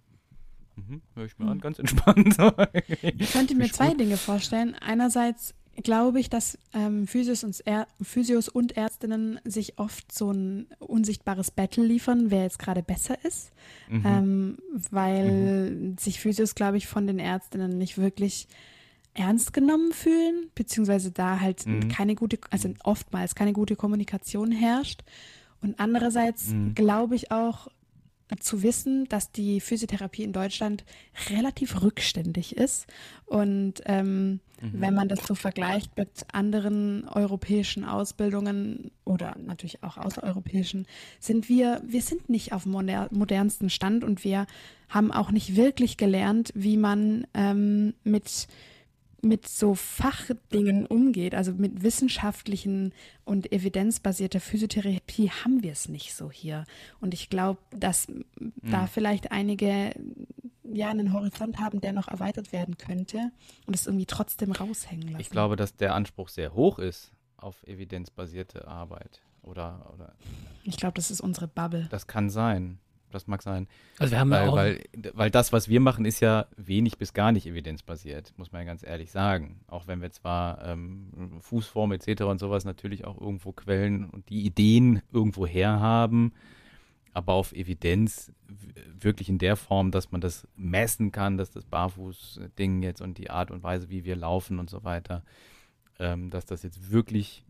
mhm, 0.75 1.03
höre 1.15 1.25
ich 1.27 1.39
mir 1.39 1.47
an, 1.47 1.59
Mhm. 1.59 1.61
ganz 1.61 1.79
entspannt. 1.79 2.37
Ich 3.19 3.33
könnte 3.33 3.55
mir 3.55 3.71
zwei. 3.71 3.95
Dinge 3.95 4.17
vorstellen. 4.17 4.75
Einerseits 4.81 5.55
glaube 5.83 6.21
ich, 6.21 6.31
dass 6.31 6.59
ähm, 6.73 7.07
Physios, 7.07 7.45
und 7.45 7.63
Physios 8.03 8.49
und 8.49 8.77
Ärztinnen 8.77 9.41
sich 9.45 9.79
oft 9.79 10.13
so 10.13 10.31
ein 10.33 10.67
unsichtbares 10.79 11.51
Battle 11.51 11.85
liefern, 11.85 12.31
wer 12.31 12.43
jetzt 12.43 12.59
gerade 12.59 12.83
besser 12.83 13.17
ist. 13.25 13.51
Mhm. 13.89 14.03
Ähm, 14.05 14.59
weil 14.91 15.95
sich 15.99 16.21
Physios, 16.21 16.55
glaube 16.55 16.77
ich, 16.77 16.87
von 16.87 17.07
den 17.07 17.19
Ärztinnen 17.19 17.79
nicht 17.79 17.99
wirklich 17.99 18.49
ernst 19.15 19.53
genommen 19.53 19.93
fühlen, 19.93 20.51
beziehungsweise 20.55 21.11
da 21.11 21.41
halt 21.41 21.67
Mhm. 21.67 21.89
keine 21.89 22.15
gute, 22.15 22.39
also 22.51 22.73
oftmals 22.85 23.35
keine 23.35 23.53
gute 23.53 23.77
Kommunikation 23.77 24.53
herrscht. 24.53 25.03
Und 25.63 25.81
andererseits 25.81 26.49
Mhm. 26.51 26.75
glaube 26.75 27.17
ich 27.17 27.33
auch 27.33 27.69
zu 28.41 28.63
wissen, 28.63 29.07
dass 29.09 29.31
die 29.31 29.61
Physiotherapie 29.61 30.23
in 30.25 30.33
Deutschland 30.33 30.85
relativ 31.31 31.83
rückständig 31.83 32.57
ist. 32.57 32.87
Und 33.27 33.83
ähm, 33.87 34.41
Mhm. 34.61 34.81
wenn 34.81 34.95
man 34.95 35.09
das 35.09 35.27
so 35.27 35.35
vergleicht 35.35 35.97
mit 35.97 36.09
anderen 36.33 37.07
europäischen 37.09 37.85
Ausbildungen 37.85 38.91
oder 39.05 39.37
natürlich 39.39 39.83
auch 39.83 39.99
außereuropäischen, 39.99 40.87
sind 41.21 41.49
wir, 41.49 41.83
wir 41.87 42.01
sind 42.01 42.29
nicht 42.31 42.53
auf 42.53 42.63
dem 42.63 42.73
moder 42.73 43.09
modernsten 43.11 43.71
Stand 43.71 44.03
und 44.03 44.25
wir 44.25 44.47
haben 44.89 45.13
auch 45.13 45.31
nicht 45.31 45.57
wirklich 45.57 45.97
gelernt, 45.97 46.53
wie 46.55 46.77
man 46.77 47.27
ähm, 47.35 47.95
mit 48.03 48.49
mit 49.23 49.49
so 49.49 49.75
Fachdingen 49.75 50.87
umgeht, 50.87 51.35
also 51.35 51.53
mit 51.53 51.83
wissenschaftlichen 51.83 52.93
und 53.25 53.53
evidenzbasierter 53.53 54.41
Physiotherapie 54.41 55.31
haben 55.31 55.63
wir 55.63 55.73
es 55.73 55.89
nicht 55.89 56.15
so 56.15 56.31
hier. 56.31 56.65
Und 57.01 57.15
ich 57.15 57.31
glaube, 57.31 57.59
dass 57.71 58.09
da 58.63 58.87
vielleicht 58.87 59.33
einige 59.33 59.95
ja 60.73 60.91
einen 60.91 61.13
Horizont 61.13 61.59
haben, 61.59 61.81
der 61.81 61.93
noch 61.93 62.09
erweitert 62.09 62.53
werden 62.53 62.77
könnte 62.77 63.31
und 63.67 63.75
es 63.75 63.87
irgendwie 63.87 64.07
trotzdem 64.07 64.53
raushängen 64.53 65.09
lassen. 65.09 65.21
Ich 65.21 65.31
glaube, 65.31 65.57
dass 65.57 65.77
der 65.77 65.95
Anspruch 65.95 66.29
sehr 66.29 66.55
hoch 66.55 66.79
ist 66.79 67.13
auf 67.37 67.63
evidenzbasierte 67.67 68.67
Arbeit. 68.67 69.23
Oder, 69.43 69.91
oder 69.95 70.13
Ich 70.65 70.77
glaube, 70.77 70.95
das 70.95 71.11
ist 71.11 71.21
unsere 71.21 71.47
Bubble. 71.47 71.87
das 71.91 72.07
kann 72.07 72.31
sein. 72.31 72.79
Das 73.11 73.27
mag 73.27 73.43
sein. 73.43 73.69
Also 73.99 74.13
wir 74.13 74.21
haben 74.21 74.33
ja 74.33 74.41
Weil, 74.41 74.49
auch 74.49 74.57
weil, 74.57 74.85
weil 75.15 75.31
das, 75.31 75.53
was 75.53 75.69
wir 75.69 75.81
machen, 75.81 76.05
ist 76.05 76.21
ja 76.21 76.47
wenig 76.57 76.99
bis 76.99 77.13
gar 77.13 77.33
nicht 77.33 77.47
evidenzbasiert, 77.47 78.35
muss 78.37 78.53
man 78.53 78.63
ja 78.63 78.67
ganz 78.67 78.83
ehrlich 78.83 79.11
sagen. 79.11 79.61
Auch 79.69 79.87
wenn 79.87 80.03
wir 80.03 80.11
zwar 80.11 80.65
ähm, 80.65 81.39
Fußform 81.41 81.93
etc. 81.93 82.23
und 82.23 82.39
sowas 82.39 82.65
natürlich 82.65 83.05
auch 83.05 83.21
irgendwo 83.21 83.53
Quellen 83.53 84.11
und 84.11 84.29
die 84.29 84.45
Ideen 84.45 85.03
irgendwo 85.13 85.47
her 85.47 85.81
haben, 85.81 86.33
aber 87.13 87.33
auf 87.33 87.53
Evidenz 87.53 88.33
wirklich 89.01 89.29
in 89.29 89.39
der 89.39 89.57
Form, 89.57 89.91
dass 89.91 90.13
man 90.13 90.21
das 90.21 90.47
messen 90.57 91.13
kann, 91.13 91.39
dass 91.39 91.51
das 91.51 91.65
Barfuß-Ding 91.65 92.83
jetzt 92.83 93.01
und 93.01 93.17
die 93.19 93.31
Art 93.31 93.51
und 93.51 93.63
Weise, 93.63 93.89
wie 93.89 94.05
wir 94.05 94.17
laufen 94.17 94.59
und 94.59 94.69
so 94.69 94.85
weiter, 94.85 95.25
ähm, 95.99 96.29
dass 96.29 96.45
das 96.45 96.63
jetzt 96.63 96.91
wirklich 96.91 97.45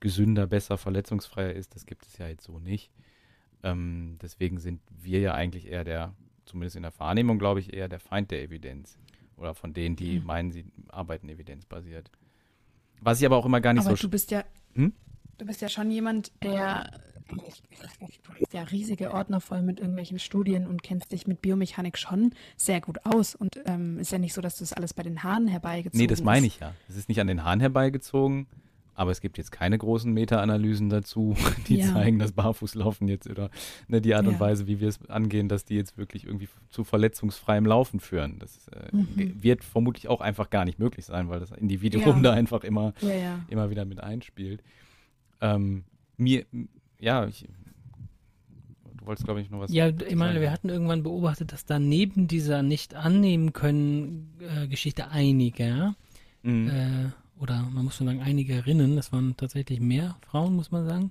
gesünder, 0.00 0.46
besser, 0.46 0.78
verletzungsfreier 0.78 1.52
ist, 1.52 1.74
das 1.74 1.86
gibt 1.86 2.06
es 2.06 2.18
ja 2.18 2.28
jetzt 2.28 2.44
so 2.44 2.60
nicht. 2.60 2.92
Ähm, 3.62 4.18
deswegen 4.22 4.58
sind 4.58 4.80
wir 4.90 5.20
ja 5.20 5.34
eigentlich 5.34 5.66
eher 5.68 5.84
der, 5.84 6.14
zumindest 6.44 6.76
in 6.76 6.82
der 6.82 6.98
Wahrnehmung, 6.98 7.38
glaube 7.38 7.60
ich, 7.60 7.72
eher 7.72 7.88
der 7.88 8.00
Feind 8.00 8.30
der 8.30 8.42
Evidenz. 8.42 8.98
Oder 9.36 9.54
von 9.54 9.72
denen, 9.72 9.96
die 9.96 10.20
Mhm. 10.20 10.26
meinen, 10.26 10.52
sie 10.52 10.64
arbeiten 10.88 11.28
evidenzbasiert. 11.28 12.10
Was 13.00 13.20
ich 13.20 13.26
aber 13.26 13.36
auch 13.36 13.46
immer 13.46 13.60
gar 13.60 13.72
nicht 13.72 13.86
Aber 13.86 13.96
so. 13.96 14.02
du 14.02 14.10
bist 14.10 14.30
ja, 14.30 14.44
Hm? 14.74 14.92
du 15.38 15.46
bist 15.46 15.60
ja 15.62 15.68
schon 15.68 15.90
jemand, 15.90 16.32
der 16.42 16.90
du 17.28 17.36
hast 17.42 18.52
ja 18.54 18.62
riesige 18.62 19.12
Ordner 19.12 19.40
voll 19.40 19.60
mit 19.62 19.80
irgendwelchen 19.80 20.18
Studien 20.18 20.66
und 20.66 20.82
kennst 20.82 21.12
dich 21.12 21.26
mit 21.26 21.42
Biomechanik 21.42 21.98
schon 21.98 22.32
sehr 22.56 22.80
gut 22.80 23.04
aus. 23.04 23.34
Und 23.34 23.60
ähm, 23.66 23.98
ist 23.98 24.10
ja 24.12 24.18
nicht 24.18 24.32
so, 24.32 24.40
dass 24.40 24.56
du 24.56 24.62
das 24.62 24.72
alles 24.72 24.94
bei 24.94 25.02
den 25.02 25.22
Haaren 25.22 25.46
herbeigezogen 25.46 26.00
Nee, 26.00 26.06
das 26.06 26.22
meine 26.22 26.46
ich 26.46 26.58
ja. 26.60 26.74
Es 26.88 26.96
ist 26.96 27.08
nicht 27.08 27.20
an 27.20 27.26
den 27.26 27.44
Haaren 27.44 27.60
herbeigezogen, 27.60 28.46
aber 28.98 29.12
es 29.12 29.20
gibt 29.20 29.38
jetzt 29.38 29.52
keine 29.52 29.78
großen 29.78 30.12
Meta-Analysen 30.12 30.88
dazu, 30.88 31.36
die 31.68 31.76
Ja. 31.76 31.92
zeigen, 31.92 32.18
dass 32.18 32.32
Barfußlaufen 32.32 33.06
jetzt 33.08 33.28
oder 33.30 33.48
ne, 33.86 34.00
die 34.00 34.14
Art 34.14 34.26
und 34.26 34.34
Ja. 34.34 34.40
Weise, 34.40 34.66
wie 34.66 34.80
wir 34.80 34.88
es 34.88 34.98
angehen, 35.08 35.48
dass 35.48 35.64
die 35.64 35.76
jetzt 35.76 35.96
wirklich 35.96 36.24
irgendwie 36.24 36.48
zu 36.68 36.84
verletzungsfreiem 36.84 37.64
Laufen 37.64 38.00
führen. 38.00 38.38
Das 38.38 38.68
äh, 38.68 38.88
Mhm. 38.96 39.42
wird 39.42 39.62
vermutlich 39.64 40.08
auch 40.08 40.20
einfach 40.20 40.50
gar 40.50 40.64
nicht 40.64 40.78
möglich 40.78 41.04
sein, 41.06 41.28
weil 41.28 41.40
das 41.40 41.50
Individuum 41.52 42.16
Ja. 42.16 42.22
da 42.22 42.32
einfach 42.32 42.64
immer 42.64 42.92
Ja, 43.00 43.14
ja. 43.14 43.44
immer 43.48 43.70
wieder 43.70 43.84
mit 43.84 44.00
einspielt. 44.00 44.62
Ähm, 45.40 45.84
mir, 46.16 46.44
ja, 46.98 47.26
ich, 47.26 47.46
du 48.96 49.06
wolltest, 49.06 49.24
glaube 49.24 49.40
ich, 49.40 49.50
noch 49.50 49.60
was 49.60 49.72
Ja, 49.72 49.88
ich 49.88 50.16
meine, 50.16 50.40
wir 50.40 50.50
hatten 50.50 50.68
irgendwann 50.68 51.02
beobachtet, 51.04 51.52
dass 51.52 51.64
da 51.64 51.78
neben 51.78 52.26
dieser 52.26 52.62
nicht 52.62 52.94
annehmen 52.94 53.52
können 53.52 54.32
äh, 54.40 54.66
Geschichte 54.66 55.08
einiger, 55.10 55.94
Mhm. 56.42 56.68
äh, 56.68 57.04
oder 57.40 57.62
man 57.72 57.84
muss 57.84 57.96
schon 57.96 58.06
sagen 58.06 58.20
einigerinnen, 58.20 58.96
das 58.96 59.12
waren 59.12 59.36
tatsächlich 59.36 59.80
mehr 59.80 60.16
Frauen, 60.22 60.54
muss 60.56 60.70
man 60.70 60.86
sagen, 60.86 61.10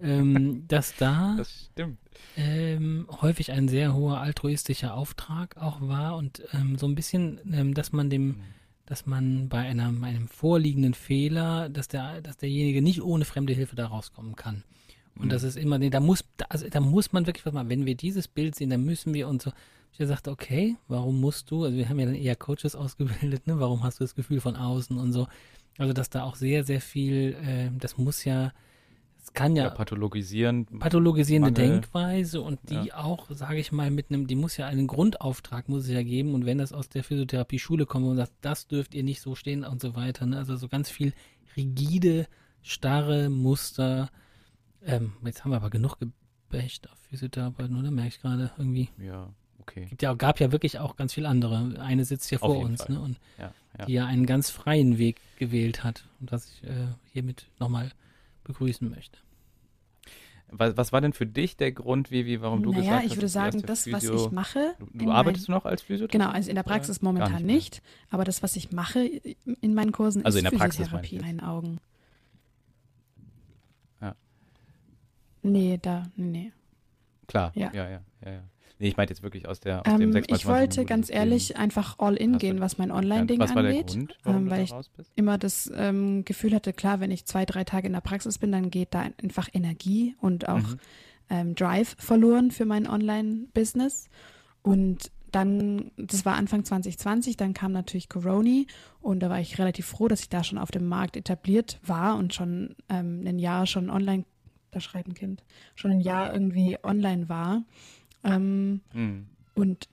ähm, 0.00 0.64
dass 0.68 0.94
da 0.96 1.34
das 1.36 1.68
stimmt. 1.72 1.98
ähm, 2.36 3.06
häufig 3.20 3.52
ein 3.52 3.68
sehr 3.68 3.94
hoher 3.94 4.20
altruistischer 4.20 4.94
Auftrag 4.94 5.56
auch 5.56 5.80
war 5.80 6.16
und 6.16 6.42
ähm, 6.52 6.76
so 6.78 6.86
ein 6.86 6.94
bisschen, 6.94 7.40
ähm, 7.52 7.74
dass 7.74 7.92
man 7.92 8.10
dem, 8.10 8.40
dass 8.86 9.06
man 9.06 9.48
bei 9.48 9.60
einer, 9.60 9.88
einem 10.02 10.28
vorliegenden 10.28 10.94
Fehler, 10.94 11.68
dass 11.68 11.88
der, 11.88 12.20
dass 12.20 12.36
derjenige 12.36 12.82
nicht 12.82 13.02
ohne 13.02 13.24
fremde 13.24 13.52
Hilfe 13.54 13.76
da 13.76 13.86
rauskommen 13.86 14.36
kann. 14.36 14.62
Und 15.16 15.26
Mhm. 15.26 15.30
das 15.30 15.42
ist 15.44 15.56
immer, 15.56 15.78
da 15.78 16.00
muss, 16.00 16.24
da, 16.36 16.46
also, 16.48 16.68
da 16.68 16.80
muss 16.80 17.12
man 17.12 17.26
wirklich 17.26 17.46
was 17.46 17.52
machen. 17.54 17.68
Wenn 17.70 17.86
wir 17.86 17.94
dieses 17.94 18.26
Bild 18.28 18.56
sehen, 18.56 18.70
dann 18.70 18.84
müssen 18.84 19.14
wir 19.14 19.28
und 19.28 19.40
so. 19.42 19.50
Ich 19.92 20.00
habe 20.00 20.08
gesagt, 20.08 20.26
okay, 20.26 20.76
warum 20.88 21.20
musst 21.20 21.52
du, 21.52 21.62
also 21.62 21.76
wir 21.76 21.88
haben 21.88 22.00
ja 22.00 22.06
dann 22.06 22.16
eher 22.16 22.34
Coaches 22.34 22.74
ausgebildet, 22.74 23.46
ne? 23.46 23.60
Warum 23.60 23.84
hast 23.84 24.00
du 24.00 24.04
das 24.04 24.16
Gefühl 24.16 24.40
von 24.40 24.56
außen 24.56 24.98
und 24.98 25.12
so? 25.12 25.28
Also, 25.78 25.92
dass 25.92 26.08
da 26.10 26.22
auch 26.24 26.36
sehr, 26.36 26.64
sehr 26.64 26.80
viel, 26.80 27.34
äh, 27.44 27.70
das 27.78 27.98
muss 27.98 28.24
ja, 28.24 28.52
Es 29.20 29.32
kann 29.32 29.56
ja, 29.56 29.64
ja 29.64 29.70
pathologisieren. 29.70 30.66
pathologisierende 30.78 31.50
Mangel. 31.50 31.80
Denkweise 31.80 32.40
und 32.42 32.60
die 32.70 32.88
Ja. 32.88 32.98
auch, 33.02 33.28
sage 33.30 33.58
ich 33.58 33.72
mal, 33.72 33.90
mit 33.90 34.10
einem, 34.10 34.26
die 34.26 34.34
muss 34.36 34.56
ja 34.56 34.66
einen 34.66 34.86
Grundauftrag 34.86 35.68
muss 35.68 35.84
es 35.84 35.90
ja 35.90 36.02
geben 36.02 36.34
und 36.34 36.44
wenn 36.46 36.58
das 36.58 36.72
aus 36.72 36.88
der 36.90 37.02
Physiotherapie-Schule 37.02 37.86
kommt 37.86 38.06
und 38.06 38.16
sagt, 38.16 38.32
das 38.42 38.68
dürft 38.68 38.94
ihr 38.94 39.02
nicht 39.02 39.20
so 39.20 39.34
stehen 39.34 39.64
und 39.64 39.80
so 39.80 39.96
weiter, 39.96 40.26
ne? 40.26 40.36
also 40.38 40.56
so 40.56 40.68
ganz 40.68 40.90
viel 40.90 41.12
rigide, 41.56 42.26
starre 42.62 43.28
Muster. 43.30 44.10
Ähm, 44.84 45.14
jetzt 45.24 45.42
haben 45.44 45.50
wir 45.52 45.56
aber 45.56 45.70
genug 45.70 45.96
gebächt 45.98 46.90
auf 46.90 46.98
Physiotherapeuten, 47.08 47.76
oder? 47.78 47.90
Merke 47.90 48.08
ich 48.08 48.20
gerade 48.20 48.50
irgendwie. 48.58 48.90
Ja, 48.98 49.30
okay. 49.66 49.86
Gibt 49.86 50.02
ja, 50.02 50.14
gab 50.14 50.40
ja 50.40 50.52
wirklich 50.52 50.78
auch 50.78 50.96
ganz 50.96 51.12
viele 51.14 51.28
andere. 51.28 51.80
Eine 51.80 52.04
sitzt 52.04 52.30
ja 52.30 52.38
Auf 52.40 52.52
vor 52.52 52.58
uns, 52.64 52.82
Fall. 52.84 52.94
ne? 52.96 53.00
Und 53.02 53.18
Ja, 53.38 53.52
ja. 53.78 53.84
die 53.86 53.92
ja 53.92 54.06
einen 54.06 54.26
ganz 54.26 54.50
freien 54.50 54.98
Weg 54.98 55.20
gewählt 55.38 55.82
hat 55.84 56.04
und 56.20 56.30
was 56.32 56.46
ich 56.48 56.64
äh, 56.68 56.86
hiermit 57.12 57.46
nochmal 57.58 57.90
begrüßen 58.44 58.88
möchte. 58.90 59.18
Was, 60.56 60.76
was 60.76 60.92
war 60.92 61.00
denn 61.00 61.12
für 61.14 61.26
dich 61.26 61.56
der 61.56 61.72
Grund, 61.72 62.12
Vivi, 62.12 62.40
warum 62.40 62.62
du 62.62 62.70
naja, 62.70 62.82
gesagt 62.82 63.02
hast, 63.02 63.10
ich 63.10 63.16
würde 63.16 63.28
sagen, 63.28 63.62
das, 63.62 63.90
was 63.90 64.04
Physio- 64.04 64.26
ich 64.26 64.30
mache. 64.30 64.74
Du, 64.78 65.06
du 65.06 65.10
arbeitest 65.10 65.48
mein- 65.48 65.54
du 65.54 65.58
noch 65.58 65.64
als 65.64 65.82
Physiotherapeutin? 65.82 66.20
Genau, 66.20 66.30
also 66.32 66.48
in 66.50 66.54
der 66.54 66.62
Praxis 66.62 67.02
momentan 67.02 67.42
nicht, 67.44 67.82
mehr? 67.82 67.92
aber 68.10 68.24
das, 68.24 68.42
was 68.42 68.54
ich 68.54 68.70
mache 68.70 69.00
in 69.60 69.74
meinen 69.74 69.90
Kursen, 69.90 70.24
Also 70.24 70.38
ist 70.38 70.44
in 70.44 70.50
der 70.50 70.60
Physiotherapie 70.60 71.16
in 71.16 71.22
meinen 71.22 71.40
Augen. 71.40 71.78
Ja. 74.00 74.14
Nee, 75.42 75.78
da, 75.82 76.04
nee. 76.14 76.52
Klar, 77.26 77.50
Ja. 77.56 77.72
ja, 77.74 77.88
ja, 77.88 78.00
ja. 78.24 78.30
ja. 78.32 78.42
Nee, 78.78 78.88
ich 78.88 78.96
meinte 78.96 79.12
jetzt 79.12 79.22
wirklich 79.22 79.46
aus 79.46 79.60
der 79.60 79.80
aus 79.86 79.92
dem 79.92 80.02
Ähm, 80.02 80.12
6 80.12 80.26
ich 80.30 80.46
wollte 80.46 80.84
ganz 80.84 81.08
ehrlich 81.08 81.56
einfach 81.56 81.98
all 81.98 82.16
in 82.16 82.38
gehen, 82.38 82.60
was 82.60 82.76
mein 82.76 82.90
Online-Ding 82.90 83.38
der 83.38 83.56
angeht. 83.56 83.86
Grund, 83.86 84.16
ähm, 84.26 84.50
weil 84.50 84.64
ich 84.64 84.72
immer 85.14 85.38
das 85.38 85.70
ähm, 85.74 86.24
Gefühl 86.24 86.54
hatte, 86.54 86.72
klar, 86.72 86.98
wenn 87.00 87.10
ich 87.12 87.24
zwei, 87.24 87.44
drei 87.44 87.62
Tage 87.64 87.86
in 87.86 87.92
der 87.92 88.00
Praxis 88.00 88.38
bin, 88.38 88.50
dann 88.50 88.70
geht 88.70 88.92
da 88.92 89.04
einfach 89.22 89.48
Energie 89.52 90.16
und 90.20 90.48
auch 90.48 90.58
Mhm. 90.58 90.78
ähm, 91.30 91.54
Drive 91.54 91.94
verloren 91.98 92.50
für 92.50 92.64
mein 92.64 92.88
Online-Business. 92.88 94.08
Und 94.62 95.10
dann, 95.30 95.90
das 95.96 96.24
war 96.24 96.36
Anfang 96.36 96.64
2020, 96.64 97.36
dann 97.36 97.54
kam 97.54 97.72
natürlich 97.72 98.08
Corona 98.08 98.62
und 99.00 99.20
da 99.20 99.30
war 99.30 99.40
ich 99.40 99.58
relativ 99.58 99.86
froh, 99.86 100.06
dass 100.08 100.20
ich 100.20 100.28
da 100.28 100.44
schon 100.44 100.58
auf 100.58 100.70
dem 100.70 100.86
Markt 100.86 101.16
etabliert 101.16 101.80
war 101.84 102.16
und 102.16 102.34
schon 102.34 102.76
ähm, 102.88 103.22
ein 103.26 103.38
Jahr 103.38 103.66
schon 103.66 103.90
online, 103.90 104.24
da 104.70 104.80
schreit 104.80 105.06
ein 105.08 105.14
Kind, 105.14 105.42
schon 105.74 105.90
ein 105.90 106.00
Jahr 106.00 106.32
irgendwie 106.32 106.76
online 106.84 107.28
war. 107.28 107.62
Ähm, 108.24 108.80
Mhm. 108.92 109.26
und 109.54 109.88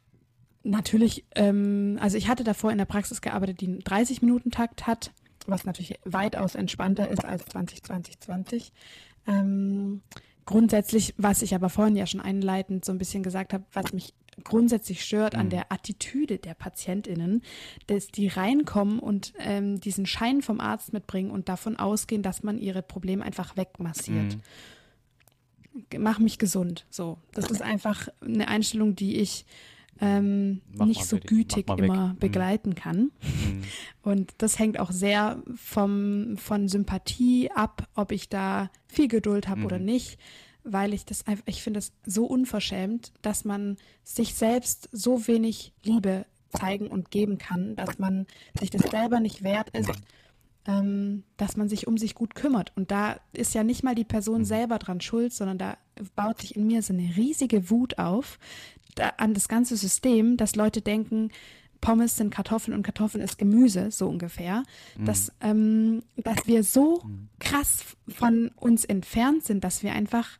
natürlich, 0.63 1.25
ähm, 1.35 1.97
also 2.01 2.17
ich 2.17 2.27
hatte 2.27 2.43
davor 2.43 2.71
in 2.71 2.77
der 2.77 2.85
Praxis 2.85 3.21
gearbeitet, 3.21 3.61
die 3.61 3.67
einen 3.67 3.81
30-Minuten-Takt 3.81 4.87
hat, 4.87 5.11
was 5.47 5.65
natürlich 5.65 5.99
weitaus 6.05 6.55
entspannter 6.55 7.09
ist 7.09 7.25
als 7.25 7.45
2020. 7.45 8.71
Ähm, 9.27 10.01
grundsätzlich, 10.45 11.13
was 11.17 11.41
ich 11.41 11.55
aber 11.55 11.69
vorhin 11.69 11.95
ja 11.95 12.05
schon 12.05 12.21
einleitend 12.21 12.85
so 12.85 12.91
ein 12.91 12.97
bisschen 12.97 13.23
gesagt 13.23 13.53
habe, 13.53 13.63
was 13.73 13.93
mich 13.93 14.13
grundsätzlich 14.43 15.03
stört 15.03 15.35
an 15.35 15.47
Mhm. 15.47 15.51
der 15.51 15.71
Attitüde 15.71 16.37
der 16.37 16.53
PatientInnen, 16.53 17.41
dass 17.87 18.07
die 18.07 18.27
reinkommen 18.27 18.99
und 18.99 19.33
ähm, 19.39 19.79
diesen 19.79 20.05
Schein 20.05 20.41
vom 20.41 20.59
Arzt 20.59 20.93
mitbringen 20.93 21.31
und 21.31 21.49
davon 21.49 21.75
ausgehen, 21.77 22.23
dass 22.23 22.41
man 22.41 22.57
ihre 22.57 22.81
Probleme 22.81 23.23
einfach 23.23 23.57
wegmassiert 23.57 24.35
Mhm. 24.35 24.41
Mach 25.97 26.19
mich 26.19 26.37
gesund. 26.37 26.85
So, 26.89 27.17
das 27.33 27.49
ist 27.51 27.61
einfach 27.61 28.07
eine 28.21 28.47
Einstellung, 28.47 28.95
die 28.95 29.17
ich 29.17 29.45
ähm, 29.99 30.61
nicht 30.73 31.05
so 31.05 31.17
gütig 31.19 31.67
mal 31.67 31.77
weg. 31.77 31.85
immer 31.85 32.07
Mhm. 32.13 32.17
begleiten 32.17 32.73
kann. 32.75 33.11
Mhm. 33.21 33.63
Und 34.01 34.33
das 34.39 34.57
hängt 34.57 34.79
auch 34.79 34.91
sehr 34.91 35.43
vom, 35.55 36.37
von 36.37 36.67
Sympathie 36.67 37.51
ab, 37.51 37.87
ob 37.95 38.11
ich 38.11 38.27
da 38.27 38.71
viel 38.87 39.07
Geduld 39.07 39.47
habe 39.47 39.59
Mhm. 39.59 39.65
oder 39.67 39.79
nicht, 39.79 40.17
weil 40.63 40.93
ich 40.93 41.05
das 41.05 41.27
einfach, 41.27 41.43
ich 41.47 41.61
finde 41.61 41.79
es 41.79 41.93
so 42.05 42.25
unverschämt, 42.25 43.11
dass 43.21 43.45
man 43.45 43.77
sich 44.03 44.33
selbst 44.33 44.89
so 44.91 45.27
wenig 45.27 45.71
Liebe 45.83 46.25
zeigen 46.49 46.87
und 46.87 47.11
geben 47.11 47.37
kann, 47.37 47.75
dass 47.75 47.97
man 47.99 48.25
sich 48.59 48.69
das 48.71 48.89
selber 48.89 49.19
nicht 49.19 49.43
wert 49.43 49.69
ist, 49.69 49.91
ähm, 50.67 51.23
dass 51.37 51.57
man 51.57 51.69
sich 51.69 51.87
um 51.87 51.97
sich 51.97 52.13
gut 52.15 52.35
kümmert. 52.35 52.71
Und 52.75 52.91
da 52.91 53.19
ist 53.33 53.53
ja 53.53 53.63
nicht 53.63 53.83
mal 53.83 53.95
die 53.95 54.03
Person 54.03 54.41
Mhm. 54.41 54.45
selber 54.45 54.79
dran 54.79 55.01
schuld, 55.01 55.33
sondern 55.33 55.57
da 55.57 55.77
baut 56.15 56.41
sich 56.41 56.55
in 56.55 56.67
mir 56.67 56.81
so 56.83 56.93
eine 56.93 57.15
riesige 57.15 57.69
Wut 57.69 57.97
auf 57.97 58.37
da, 58.95 59.13
an 59.17 59.33
das 59.33 59.47
ganze 59.47 59.75
System, 59.77 60.37
dass 60.37 60.55
Leute 60.55 60.81
denken, 60.81 61.31
Pommes 61.79 62.15
sind 62.15 62.29
Kartoffeln 62.29 62.77
und 62.77 62.83
Kartoffeln 62.83 63.23
ist 63.23 63.39
Gemüse, 63.39 63.89
so 63.89 64.07
ungefähr. 64.07 64.63
Dass, 65.03 65.31
ähm, 65.41 66.03
dass 66.15 66.45
wir 66.45 66.63
so 66.63 67.01
krass 67.39 67.97
von 68.07 68.51
uns 68.55 68.85
entfernt 68.85 69.43
sind, 69.45 69.63
dass 69.63 69.81
wir 69.81 69.93
einfach, 69.93 70.37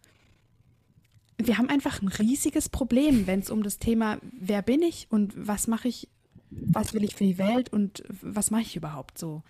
wir 1.39 1.57
haben 1.57 1.69
einfach 1.69 1.99
ein 2.01 2.09
riesiges 2.09 2.69
Problem, 2.69 3.25
wenn 3.25 3.39
es 3.39 3.49
um 3.49 3.63
das 3.63 3.79
Thema, 3.79 4.19
wer 4.39 4.61
bin 4.61 4.83
ich 4.83 5.07
und 5.09 5.33
was 5.35 5.65
mache 5.67 5.87
ich, 5.87 6.07
was 6.51 6.93
will 6.93 7.03
ich 7.03 7.15
für 7.15 7.23
die 7.23 7.39
Welt 7.39 7.73
und 7.73 8.03
was 8.21 8.51
mache 8.51 8.61
ich 8.61 8.75
überhaupt 8.75 9.17
so. 9.17 9.41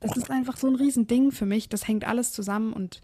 Das 0.00 0.16
ist 0.16 0.30
einfach 0.30 0.56
so 0.56 0.66
ein 0.66 0.74
Riesending 0.74 1.32
für 1.32 1.46
mich, 1.46 1.68
das 1.68 1.88
hängt 1.88 2.06
alles 2.06 2.32
zusammen 2.32 2.72
und 2.72 3.00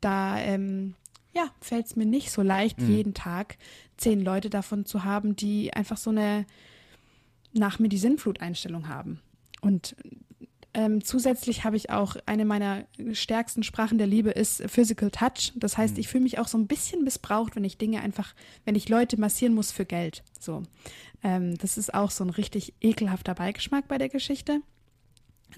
da, 0.00 0.38
ähm, 0.38 0.94
ja, 1.32 1.44
fällt 1.60 1.86
es 1.86 1.96
mir 1.96 2.06
nicht 2.06 2.30
so 2.30 2.42
leicht, 2.42 2.80
jeden 2.80 3.14
Tag 3.14 3.56
zehn 3.96 4.20
Leute 4.20 4.50
davon 4.50 4.84
zu 4.84 5.04
haben, 5.04 5.36
die 5.36 5.72
einfach 5.72 5.96
so 5.96 6.10
eine 6.10 6.44
nach 7.52 7.78
mir 7.78 7.88
die 7.88 7.98
Sinnflut-Einstellung 7.98 8.88
haben. 8.88 9.20
Und 9.60 9.94
ähm, 10.74 11.04
zusätzlich 11.04 11.64
habe 11.64 11.76
ich 11.76 11.90
auch 11.90 12.16
eine 12.24 12.44
meiner 12.46 12.86
stärksten 13.12 13.62
Sprachen 13.62 13.98
der 13.98 14.06
Liebe 14.06 14.30
ist 14.30 14.62
Physical 14.70 15.10
Touch. 15.10 15.52
Das 15.54 15.76
heißt, 15.76 15.98
ich 15.98 16.08
fühle 16.08 16.24
mich 16.24 16.38
auch 16.38 16.48
so 16.48 16.56
ein 16.56 16.66
bisschen 16.66 17.04
missbraucht, 17.04 17.56
wenn 17.56 17.64
ich 17.64 17.76
Dinge 17.76 18.00
einfach, 18.00 18.34
wenn 18.64 18.74
ich 18.74 18.88
Leute 18.88 19.20
massieren 19.20 19.54
muss 19.54 19.70
für 19.70 19.84
Geld. 19.84 20.24
So, 20.40 20.62
ähm, 21.22 21.58
das 21.58 21.76
ist 21.76 21.92
auch 21.92 22.10
so 22.10 22.24
ein 22.24 22.30
richtig 22.30 22.74
ekelhafter 22.80 23.34
Beigeschmack 23.34 23.86
bei 23.86 23.98
der 23.98 24.08
Geschichte. 24.08 24.60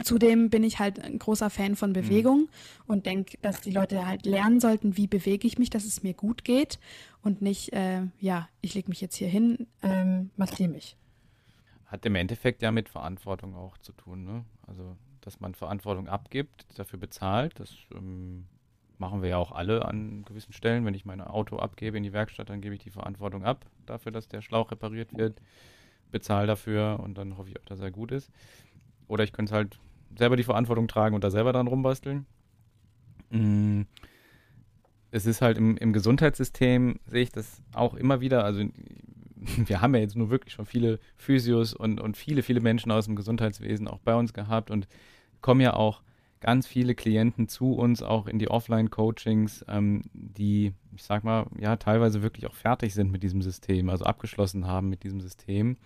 Zudem 0.03 0.51
bin 0.51 0.65
ich 0.65 0.79
halt 0.79 0.99
ein 1.01 1.19
großer 1.19 1.51
Fan 1.51 1.77
von 1.77 1.93
Bewegung 1.93 2.49
und 2.87 3.07
denke, 3.07 3.39
dass 3.43 3.61
die 3.61 3.71
Leute 3.71 4.07
halt 4.07 4.27
lernen 4.27 4.61
sollten, 4.61 4.97
wie 4.97 5.07
bewege 5.07 5.47
ich 5.47 5.59
mich, 5.59 5.71
dass 5.71 5.85
es 5.85 6.03
mir 6.03 6.15
gut 6.15 6.45
geht 6.45 6.81
und 7.23 7.43
nicht, 7.43 7.73
äh, 7.73 8.03
ja, 8.19 8.49
ich 8.61 8.75
lege 8.75 8.89
mich 8.89 9.01
jetzt 9.01 9.17
hier 9.17 9.29
hin, 9.29 9.67
ähm, 9.83 10.31
massiere 10.37 10.71
mich. 10.71 10.97
Hat 11.87 12.05
im 12.07 12.17
Endeffekt 12.17 12.63
ja 12.63 12.73
mit 12.73 12.89
Verantwortung 12.89 13.55
auch 13.55 13.79
zu 13.79 13.93
tun, 13.93 14.25
ne? 14.25 14.45
Also, 14.67 14.97
dass 15.21 15.41
man 15.41 15.55
Verantwortung 15.55 16.09
abgibt, 16.09 16.67
dafür 16.77 16.99
bezahlt, 16.99 17.61
das 17.61 17.73
ähm, 17.95 18.47
machen 18.99 19.23
wir 19.23 19.29
ja 19.31 19.37
auch 19.39 19.53
alle 19.53 19.85
an 19.85 20.25
gewissen 20.25 20.53
Stellen. 20.53 20.85
Wenn 20.85 20.95
ich 20.95 21.05
mein 21.05 21.21
Auto 21.21 21.59
abgebe 21.59 21.97
in 21.97 22.03
die 22.03 22.13
Werkstatt, 22.13 22.51
dann 22.51 22.61
gebe 22.61 22.75
ich 22.75 22.83
die 22.83 22.91
Verantwortung 22.91 23.45
ab 23.45 23.65
dafür, 23.87 24.13
dass 24.13 24.29
der 24.29 24.43
Schlauch 24.43 24.71
repariert 24.71 25.17
wird, 25.17 25.41
bezahle 26.11 26.47
dafür 26.47 27.01
und 27.03 27.17
dann 27.17 27.37
hoffe 27.37 27.51
ich 27.51 27.61
auch, 27.61 27.65
dass 27.65 27.81
er 27.81 27.91
gut 27.91 28.13
ist. 28.13 28.31
Oder 29.07 29.25
ich 29.25 29.33
könnte 29.33 29.55
halt 29.55 29.79
selber 30.19 30.37
die 30.37 30.45
Verantwortung 30.45 30.89
tragen 30.89 31.15
und 31.15 31.25
da 31.25 31.31
selber 31.31 31.53
dran 31.53 31.67
rumbasteln. 31.69 32.27
Mm, 33.31 33.87
Es 35.11 35.27
ist 35.27 35.43
halt 35.43 35.59
im, 35.59 35.77
im 35.77 35.93
Gesundheitssystem, 35.93 36.99
sehe 37.07 37.23
ich 37.23 37.31
das 37.31 37.63
auch 37.73 37.95
immer 37.95 38.21
wieder, 38.21 38.45
also 38.45 38.65
wir 39.67 39.81
haben 39.81 39.95
ja 39.95 40.01
jetzt 40.01 40.17
nur 40.17 40.31
wirklich 40.31 40.55
schon 40.55 40.67
viele 40.67 40.99
Physios 41.17 41.73
und, 41.75 42.01
und 42.01 42.17
viele, 42.17 42.43
viele 42.43 42.61
Menschen 42.61 42.91
aus 42.91 43.07
dem 43.07 43.17
Gesundheitswesen 43.17 43.87
auch 43.89 44.01
bei 44.01 44.15
uns 44.15 44.33
gehabt 44.33 44.71
und 44.71 44.89
kommen 45.41 45.61
ja 45.61 45.75
auch 45.75 46.03
ganz 46.41 46.67
viele 46.67 46.95
Klienten 46.95 47.49
zu 47.49 47.73
uns, 47.75 48.03
auch 48.03 48.27
in 48.27 48.39
die 48.39 48.49
Offline-Coachings, 48.51 49.65
ähm, 49.69 50.03
die, 50.13 50.75
ich 50.95 51.03
sag 51.05 51.25
mal, 51.25 51.47
ja, 51.59 51.77
teilweise 51.77 52.23
wirklich 52.23 52.47
auch 52.47 52.55
fertig 52.55 52.93
sind 52.93 53.11
mit 53.13 53.23
diesem 53.23 53.41
System, 53.41 53.89
also 53.89 54.05
abgeschlossen 54.05 54.67
haben 54.67 54.91
mit 54.91 55.05
diesem 55.05 55.21
System, 55.21 55.77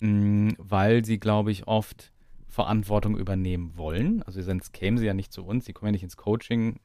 mh, 0.00 0.54
weil 0.58 1.04
sie, 1.04 1.18
glaube 1.18 1.50
ich, 1.50 1.66
oft 1.66 2.11
Verantwortung 2.52 3.16
übernehmen 3.16 3.72
wollen. 3.76 4.22
Also 4.22 4.40
sonst 4.42 4.72
kämen 4.72 4.98
sie 4.98 5.06
ja 5.06 5.14
nicht 5.14 5.32
zu 5.32 5.44
uns, 5.44 5.64
sie 5.64 5.72
kommen 5.72 5.88
ja 5.88 5.92
nicht 5.92 6.04
ins 6.04 6.16
Coaching. 6.16 6.78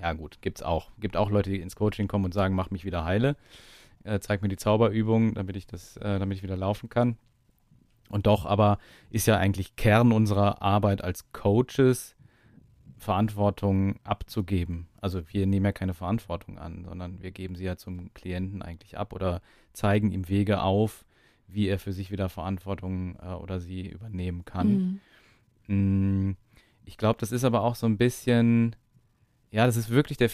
Ja 0.00 0.14
gut, 0.14 0.38
gibt's 0.40 0.62
auch. 0.62 0.90
Gibt 0.98 1.16
auch 1.16 1.30
Leute, 1.30 1.50
die 1.50 1.60
ins 1.60 1.76
Coaching 1.76 2.08
kommen 2.08 2.24
und 2.24 2.34
sagen, 2.34 2.54
mach 2.54 2.70
mich 2.70 2.84
wieder 2.84 3.04
heile 3.04 3.36
äh, 4.04 4.20
zeig 4.20 4.42
mir 4.42 4.48
die 4.48 4.56
Zauberübung, 4.56 5.34
damit 5.34 5.56
ich 5.56 5.66
das, 5.66 5.96
äh, 5.98 6.18
damit 6.18 6.38
ich 6.38 6.42
wieder 6.42 6.56
laufen 6.56 6.88
kann. 6.88 7.16
Und 8.08 8.26
doch 8.26 8.44
aber 8.44 8.78
ist 9.10 9.26
ja 9.26 9.38
eigentlich 9.38 9.76
Kern 9.76 10.12
unserer 10.12 10.60
Arbeit 10.60 11.02
als 11.02 11.32
Coaches, 11.32 12.14
Verantwortung 12.98 13.96
abzugeben. 14.04 14.86
Also 15.00 15.22
wir 15.32 15.46
nehmen 15.46 15.66
ja 15.66 15.72
keine 15.72 15.94
Verantwortung 15.94 16.58
an, 16.58 16.84
sondern 16.84 17.20
wir 17.20 17.32
geben 17.32 17.56
sie 17.56 17.64
ja 17.64 17.76
zum 17.76 18.12
Klienten 18.14 18.62
eigentlich 18.62 18.96
ab 18.96 19.12
oder 19.12 19.40
zeigen 19.72 20.12
ihm 20.12 20.28
Wege 20.28 20.62
auf, 20.62 21.04
wie 21.54 21.68
er 21.68 21.78
für 21.78 21.92
sich 21.92 22.10
wieder 22.10 22.28
Verantwortung 22.28 23.16
äh, 23.22 23.32
oder 23.34 23.60
sie 23.60 23.88
übernehmen 23.88 24.44
kann. 24.44 25.00
Mhm. 25.66 26.28
Mm, 26.28 26.36
Ich 26.84 26.96
glaube, 26.98 27.18
das 27.20 27.32
ist 27.32 27.44
aber 27.44 27.62
auch 27.62 27.76
so 27.76 27.86
ein 27.86 27.96
bisschen, 27.96 28.74
ja, 29.50 29.66
das 29.66 29.76
ist 29.76 29.90
wirklich 29.90 30.18
der, 30.18 30.30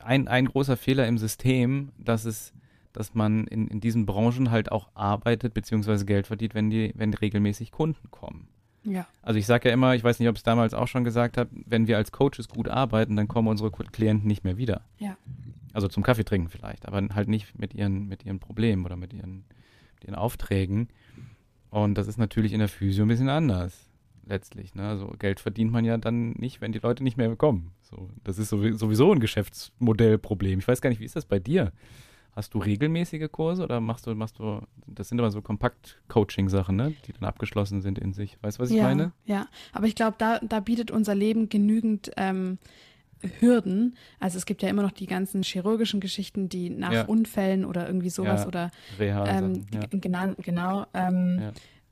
ein, 0.00 0.28
ein 0.28 0.46
großer 0.46 0.76
Fehler 0.76 1.06
im 1.06 1.18
System, 1.18 1.92
dass 1.98 2.24
es, 2.24 2.52
dass 2.92 3.14
man 3.14 3.46
in, 3.46 3.68
in 3.68 3.80
diesen 3.80 4.06
Branchen 4.06 4.50
halt 4.50 4.72
auch 4.72 4.88
arbeitet 4.94 5.54
beziehungsweise 5.54 6.04
Geld 6.04 6.26
verdient, 6.26 6.54
wenn 6.54 6.70
die, 6.70 6.92
wenn 6.96 7.12
regelmäßig 7.14 7.70
Kunden 7.70 8.10
kommen. 8.10 8.48
Ja. 8.84 9.06
Also 9.22 9.38
ich 9.38 9.46
sage 9.46 9.68
ja 9.68 9.74
immer, 9.74 9.94
ich 9.94 10.04
weiß 10.04 10.18
nicht, 10.20 10.28
ob 10.28 10.36
ich 10.36 10.40
es 10.40 10.44
damals 10.44 10.72
auch 10.72 10.86
schon 10.86 11.04
gesagt 11.04 11.36
habe, 11.36 11.50
wenn 11.66 11.88
wir 11.88 11.96
als 11.96 12.12
Coaches 12.12 12.48
gut 12.48 12.68
arbeiten, 12.68 13.16
dann 13.16 13.26
kommen 13.28 13.48
unsere 13.48 13.70
Klienten 13.70 14.28
nicht 14.28 14.44
mehr 14.44 14.56
wieder. 14.56 14.82
Ja. 14.98 15.16
Also 15.72 15.88
zum 15.88 16.02
Kaffee 16.02 16.24
trinken 16.24 16.48
vielleicht, 16.48 16.86
aber 16.86 17.06
halt 17.14 17.28
nicht 17.28 17.58
mit 17.58 17.74
ihren, 17.74 18.06
mit 18.06 18.24
ihren 18.24 18.38
Problemen 18.38 18.86
oder 18.86 18.96
mit 18.96 19.12
ihren, 19.12 19.44
ihren 20.04 20.14
Aufträgen. 20.14 20.88
Und 21.70 21.94
das 21.94 22.08
ist 22.08 22.18
natürlich 22.18 22.52
in 22.52 22.58
der 22.58 22.68
Physio 22.68 23.04
ein 23.04 23.08
bisschen 23.08 23.28
anders 23.28 23.90
letztlich. 24.26 24.74
Ne? 24.74 24.88
Also 24.88 25.14
Geld 25.18 25.40
verdient 25.40 25.72
man 25.72 25.84
ja 25.84 25.96
dann 25.98 26.30
nicht, 26.32 26.60
wenn 26.60 26.72
die 26.72 26.78
Leute 26.78 27.02
nicht 27.02 27.16
mehr 27.16 27.34
kommen. 27.36 27.72
So, 27.82 28.10
das 28.24 28.38
ist 28.38 28.50
sowieso 28.50 29.12
ein 29.12 29.20
Geschäftsmodellproblem. 29.20 30.58
Ich 30.58 30.68
weiß 30.68 30.80
gar 30.80 30.90
nicht, 30.90 31.00
wie 31.00 31.04
ist 31.04 31.16
das 31.16 31.24
bei 31.24 31.38
dir? 31.38 31.72
Hast 32.32 32.52
du 32.52 32.58
regelmäßige 32.58 33.30
Kurse 33.32 33.62
oder 33.62 33.80
machst 33.80 34.06
du, 34.06 34.14
machst 34.14 34.38
du, 34.38 34.60
das 34.86 35.08
sind 35.08 35.18
immer 35.18 35.30
so 35.30 35.40
Kompakt-Coaching-Sachen, 35.40 36.76
ne? 36.76 36.94
die 37.06 37.14
dann 37.14 37.24
abgeschlossen 37.24 37.80
sind 37.80 37.98
in 37.98 38.12
sich. 38.12 38.36
Weißt 38.42 38.58
du, 38.58 38.62
was 38.62 38.70
ich 38.70 38.76
ja, 38.76 38.82
meine? 38.82 39.12
Ja, 39.24 39.48
aber 39.72 39.86
ich 39.86 39.94
glaube, 39.94 40.16
da, 40.18 40.38
da 40.40 40.60
bietet 40.60 40.90
unser 40.90 41.14
Leben 41.14 41.48
genügend 41.48 42.10
ähm, 42.18 42.58
Hürden. 43.40 43.96
Also 44.20 44.38
es 44.38 44.46
gibt 44.46 44.62
ja 44.62 44.68
immer 44.68 44.82
noch 44.82 44.92
die 44.92 45.06
ganzen 45.06 45.42
chirurgischen 45.42 46.00
Geschichten, 46.00 46.48
die 46.48 46.70
nach 46.70 46.92
Ja. 46.92 47.02
Unfällen 47.06 47.64
oder 47.64 47.86
irgendwie 47.86 48.10
sowas 48.10 48.42
Ja, 48.42 48.46
oder 48.46 48.70
Reha. 48.98 49.26
ähm, 49.26 49.66
ja. 49.72 49.80
genau, 49.90 50.34
genau 50.42 50.86
ähm. 50.94 51.40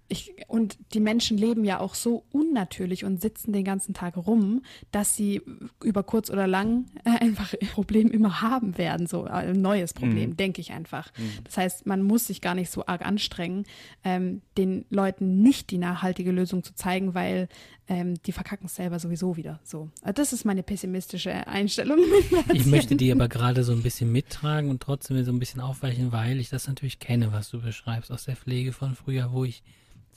Ich, 0.08 0.34
und 0.48 0.76
die 0.92 1.00
Menschen 1.00 1.38
leben 1.38 1.64
ja 1.64 1.80
auch 1.80 1.94
so 1.94 2.24
unnatürlich 2.30 3.04
und 3.04 3.20
sitzen 3.22 3.52
den 3.52 3.64
ganzen 3.64 3.94
Tag 3.94 4.16
rum, 4.16 4.62
dass 4.92 5.16
sie 5.16 5.40
über 5.82 6.02
kurz 6.02 6.28
oder 6.30 6.46
lang 6.46 6.86
äh, 7.04 7.10
einfach 7.24 7.54
ein 7.60 7.68
Problem 7.68 8.10
immer 8.10 8.42
haben 8.42 8.76
werden, 8.76 9.06
so 9.06 9.26
äh, 9.26 9.30
ein 9.30 9.60
neues 9.62 9.94
Problem, 9.94 10.30
Mhm. 10.30 10.36
denke 10.36 10.60
ich 10.60 10.72
einfach. 10.72 11.10
Mhm. 11.16 11.44
Das 11.44 11.56
heißt, 11.56 11.86
man 11.86 12.02
muss 12.02 12.26
sich 12.26 12.40
gar 12.40 12.54
nicht 12.54 12.70
so 12.70 12.84
arg 12.86 13.04
anstrengen, 13.04 13.64
ähm, 14.04 14.42
den 14.58 14.84
Leuten 14.90 15.42
nicht 15.42 15.70
die 15.70 15.78
nachhaltige 15.78 16.32
Lösung 16.32 16.62
zu 16.62 16.74
zeigen, 16.74 17.14
weil 17.14 17.48
ähm, 17.88 18.14
die 18.24 18.32
verkacken 18.32 18.66
es 18.66 18.74
selber 18.76 18.98
sowieso 18.98 19.36
wieder. 19.36 19.60
So, 19.64 19.90
also 20.02 20.12
das 20.12 20.32
ist 20.32 20.44
meine 20.44 20.62
pessimistische 20.62 21.46
Einstellung. 21.46 21.98
Ich 22.52 22.66
möchte 22.66 22.94
die 22.96 23.10
aber 23.10 23.28
gerade 23.28 23.64
so 23.64 23.72
ein 23.72 23.82
bisschen 23.82 24.12
mittragen 24.12 24.70
und 24.70 24.80
trotzdem 24.82 25.22
so 25.24 25.32
ein 25.32 25.38
bisschen 25.38 25.60
aufweichen, 25.60 26.12
weil 26.12 26.40
ich 26.40 26.48
das 26.50 26.68
natürlich 26.68 26.98
kenne, 26.98 27.32
was 27.32 27.50
du 27.50 27.60
beschreibst 27.60 28.10
aus 28.12 28.24
der 28.24 28.36
Pflege 28.36 28.72
von 28.72 28.94
früher, 28.94 29.32
wo 29.32 29.44
ich, 29.44 29.62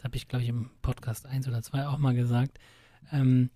habe 0.08 0.16
ich 0.16 0.28
glaube 0.30 0.44
ich 0.44 0.50
im 0.50 0.70
Podcast 0.82 1.26
1 1.26 1.48
oder 1.50 1.62
2 1.62 1.88
auch 1.88 1.98
mal 1.98 2.16
gesagt, 2.16 2.60
ähm, 3.12 3.50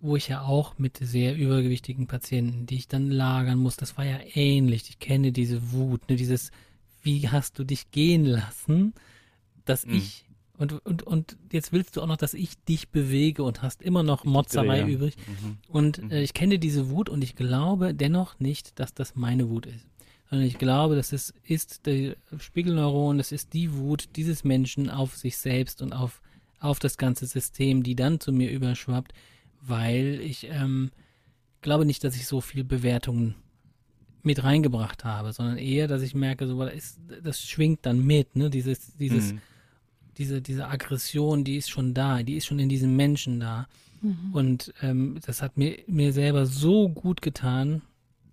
wo 0.00 0.14
ich 0.14 0.28
ja 0.28 0.42
auch 0.42 0.78
mit 0.78 0.96
sehr 0.98 1.36
übergewichtigen 1.36 2.06
Patienten, 2.06 2.66
die 2.66 2.76
ich 2.76 2.86
dann 2.86 3.10
lagern 3.10 3.58
muss, 3.58 3.76
das 3.76 3.98
war 3.98 4.04
ja 4.04 4.20
ähnlich. 4.34 4.88
Ich 4.88 5.00
kenne 5.00 5.32
diese 5.32 5.72
Wut, 5.72 6.08
ne, 6.08 6.14
dieses, 6.14 6.52
wie 7.02 7.28
hast 7.28 7.58
du 7.58 7.64
dich 7.64 7.90
gehen 7.90 8.24
lassen, 8.24 8.94
dass 9.64 9.84
Mhm. 9.86 9.94
ich 9.94 10.24
und, 10.56 10.72
und, 10.86 11.02
und 11.04 11.36
jetzt 11.52 11.72
willst 11.72 11.96
du 11.96 12.02
auch 12.02 12.06
noch, 12.08 12.16
dass 12.16 12.34
ich 12.34 12.58
dich 12.64 12.88
bewege 12.90 13.42
und 13.44 13.62
hast 13.62 13.80
immer 13.82 14.02
noch 14.04 14.24
Motzerei 14.24 14.80
Ja. 14.80 14.86
übrig. 14.88 15.16
Mhm. 15.26 15.58
Und 15.68 16.02
Mhm. 16.02 16.10
äh, 16.10 16.22
ich 16.22 16.32
kenne 16.34 16.58
diese 16.60 16.90
Wut 16.90 17.08
und 17.08 17.22
ich 17.22 17.34
glaube 17.36 17.92
dennoch 17.94 18.38
nicht, 18.40 18.78
dass 18.80 18.92
das 18.94 19.14
meine 19.16 19.48
Wut 19.50 19.66
ist. 19.66 19.86
Sondern 20.30 20.46
ich 20.46 20.58
glaube, 20.58 20.94
dass 20.96 21.12
es 21.12 21.32
ist 21.44 21.86
der 21.86 22.16
Spiegelneuron, 22.38 23.18
das 23.18 23.32
ist 23.32 23.54
die 23.54 23.72
Wut 23.74 24.10
dieses 24.16 24.44
Menschen 24.44 24.90
auf 24.90 25.16
sich 25.16 25.38
selbst 25.38 25.80
und 25.80 25.92
auf, 25.92 26.20
auf 26.60 26.78
das 26.78 26.98
ganze 26.98 27.26
System, 27.26 27.82
die 27.82 27.96
dann 27.96 28.20
zu 28.20 28.32
mir 28.32 28.50
überschwappt, 28.50 29.12
weil 29.62 30.20
ich 30.22 30.46
ähm, 30.50 30.90
glaube 31.62 31.86
nicht, 31.86 32.04
dass 32.04 32.14
ich 32.16 32.26
so 32.26 32.40
viel 32.40 32.64
Bewertungen 32.64 33.34
mit 34.22 34.44
reingebracht 34.44 35.04
habe, 35.04 35.32
sondern 35.32 35.56
eher, 35.56 35.88
dass 35.88 36.02
ich 36.02 36.14
merke, 36.14 36.46
so, 36.46 36.62
das, 36.62 36.74
ist, 36.74 37.00
das 37.22 37.40
schwingt 37.40 37.86
dann 37.86 38.04
mit, 38.04 38.36
ne? 38.36 38.50
Dieses, 38.50 38.96
dieses, 38.96 39.32
Mhm. 39.32 39.40
diese, 40.18 40.42
diese 40.42 40.68
Aggression, 40.68 41.44
die 41.44 41.56
ist 41.56 41.70
schon 41.70 41.94
da, 41.94 42.22
die 42.22 42.36
ist 42.36 42.46
schon 42.46 42.58
in 42.58 42.68
diesem 42.68 42.96
Menschen 42.96 43.40
da. 43.40 43.66
Mhm. 44.02 44.30
Und 44.32 44.74
ähm, 44.82 45.18
das 45.24 45.40
hat 45.40 45.56
mir, 45.56 45.78
mir 45.86 46.12
selber 46.12 46.46
so 46.46 46.88
gut 46.88 47.22
getan, 47.22 47.82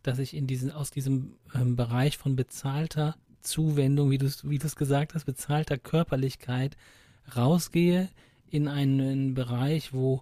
dass 0.07 0.19
ich 0.19 0.33
in 0.35 0.47
diesen, 0.47 0.71
aus 0.71 0.91
diesem 0.91 1.33
ähm, 1.53 1.75
Bereich 1.75 2.17
von 2.17 2.35
bezahlter 2.35 3.15
Zuwendung, 3.41 4.09
wie 4.11 4.17
du 4.17 4.25
es 4.25 4.47
wie 4.49 4.57
du's 4.59 4.75
gesagt 4.75 5.13
hast, 5.13 5.25
bezahlter 5.25 5.77
Körperlichkeit 5.77 6.75
rausgehe 7.35 8.09
in 8.49 8.67
einen 8.67 9.33
Bereich, 9.33 9.93
wo 9.93 10.21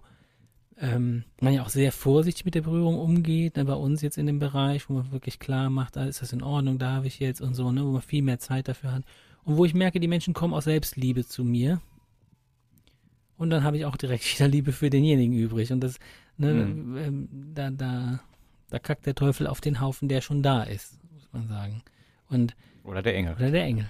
ähm, 0.78 1.24
man 1.40 1.54
ja 1.54 1.62
auch 1.62 1.68
sehr 1.68 1.92
vorsichtig 1.92 2.44
mit 2.44 2.54
der 2.54 2.62
Berührung 2.62 2.98
umgeht, 2.98 3.56
ne, 3.56 3.64
bei 3.64 3.74
uns 3.74 4.02
jetzt 4.02 4.18
in 4.18 4.26
dem 4.26 4.38
Bereich, 4.40 4.88
wo 4.88 4.94
man 4.94 5.12
wirklich 5.12 5.38
klar 5.38 5.70
macht, 5.70 5.96
da 5.96 6.04
ist 6.04 6.20
das 6.20 6.32
in 6.32 6.42
Ordnung, 6.42 6.78
darf 6.78 7.04
ich 7.04 7.20
jetzt 7.20 7.40
und 7.40 7.54
so, 7.54 7.70
ne, 7.70 7.84
wo 7.84 7.92
man 7.92 8.02
viel 8.02 8.22
mehr 8.22 8.38
Zeit 8.38 8.68
dafür 8.68 8.92
hat. 8.92 9.04
Und 9.44 9.56
wo 9.56 9.64
ich 9.64 9.74
merke, 9.74 10.00
die 10.00 10.08
Menschen 10.08 10.34
kommen 10.34 10.54
aus 10.54 10.64
Selbstliebe 10.64 11.24
zu 11.24 11.44
mir. 11.44 11.80
Und 13.36 13.50
dann 13.50 13.62
habe 13.62 13.76
ich 13.76 13.84
auch 13.84 13.96
direkt 13.96 14.24
wieder 14.34 14.48
Liebe 14.48 14.72
für 14.72 14.90
denjenigen 14.90 15.36
übrig. 15.36 15.72
Und 15.72 15.80
das, 15.80 15.98
ne, 16.36 16.52
Mhm. 16.54 16.96
ähm, 16.96 17.28
da, 17.54 17.70
da, 17.70 18.20
da 18.74 18.80
kackt 18.80 19.06
der 19.06 19.14
Teufel 19.14 19.46
auf 19.46 19.60
den 19.60 19.80
Haufen, 19.80 20.08
der 20.08 20.20
schon 20.20 20.42
da 20.42 20.64
ist, 20.64 20.98
muss 21.12 21.28
man 21.32 21.46
sagen. 21.46 21.82
Und, 22.28 22.56
Oder 22.82 23.02
der 23.02 23.14
Engel. 23.14 23.34
oder 23.36 23.52
der 23.52 23.62
Engel. 23.62 23.88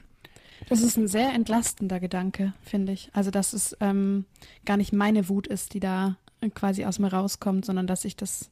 Das 0.68 0.82
ist 0.82 0.98
ein 0.98 1.08
sehr 1.08 1.32
entlastender 1.32 2.00
Gedanke, 2.00 2.52
finde 2.60 2.92
ich. 2.92 3.08
Also, 3.14 3.30
dass 3.30 3.54
es 3.54 3.74
ähm, 3.80 4.26
gar 4.66 4.76
nicht 4.76 4.92
meine 4.92 5.30
Wut 5.30 5.46
ist, 5.46 5.72
die 5.72 5.80
da 5.80 6.16
quasi 6.54 6.84
aus 6.84 6.98
mir 6.98 7.08
rauskommt, 7.10 7.64
sondern 7.64 7.86
dass 7.86 8.04
ich 8.04 8.14
das 8.14 8.50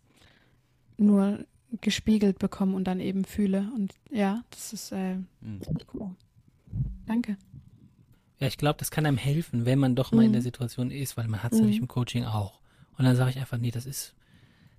nur 0.96 1.44
gespiegelt 1.82 2.38
bekomme 2.38 2.76
und 2.76 2.84
dann 2.84 2.98
eben 3.00 3.24
fühle. 3.26 3.70
Und 3.76 3.94
ja, 4.10 4.42
das 4.50 4.72
ist 4.72 4.90
äh, 4.92 5.16
Mhm. 5.42 5.60
cool. 5.92 6.10
Danke. 7.06 7.36
Ja, 8.38 8.46
ich 8.46 8.56
glaube, 8.56 8.78
das 8.78 8.90
kann 8.90 9.04
einem 9.04 9.18
helfen, 9.18 9.66
wenn 9.66 9.78
man 9.78 9.94
doch 9.94 10.12
mal 10.12 10.22
in 10.22 10.28
Mhm. 10.30 10.32
der 10.34 10.42
Situation 10.42 10.90
ist, 10.90 11.18
weil 11.18 11.28
man 11.28 11.42
hat 11.42 11.52
es 11.52 11.58
Mhm. 11.58 11.64
nämlich 11.66 11.80
im 11.82 11.88
Coaching 11.88 12.24
auch. 12.24 12.60
Und 12.96 13.04
dann 13.04 13.16
sage 13.16 13.30
ich 13.30 13.38
einfach, 13.38 13.58
nee, 13.58 13.70
das 13.70 13.84
ist 13.84 14.14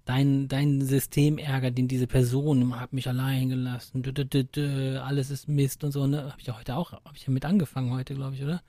dein, 0.06 0.48
dein 0.48 0.82
Systemärger, 0.82 1.72
den 1.72 1.88
diese 1.88 2.08
Person 2.08 2.80
hat 2.80 2.94
mich 2.94 3.08
allein 3.08 3.50
gelassen, 3.50 4.04
dü, 4.04 4.12
dü, 4.14 4.44
dü, 4.44 4.98
alles 4.98 5.30
ist 5.30 5.48
Mist 5.48 5.84
und 5.84 5.92
so, 5.92 6.08
ne? 6.08 6.24
Habe 6.24 6.40
ich 6.40 6.48
ja 6.48 6.58
heute 6.58 6.76
auch, 6.76 6.92
habe 6.92 7.16
ich 7.16 7.26
ja 7.26 7.34
mit 7.34 7.46
angefangen 7.46 7.92
heute, 7.92 8.14
glaube 8.16 8.36
ich, 8.36 8.44
oder? 8.44 8.62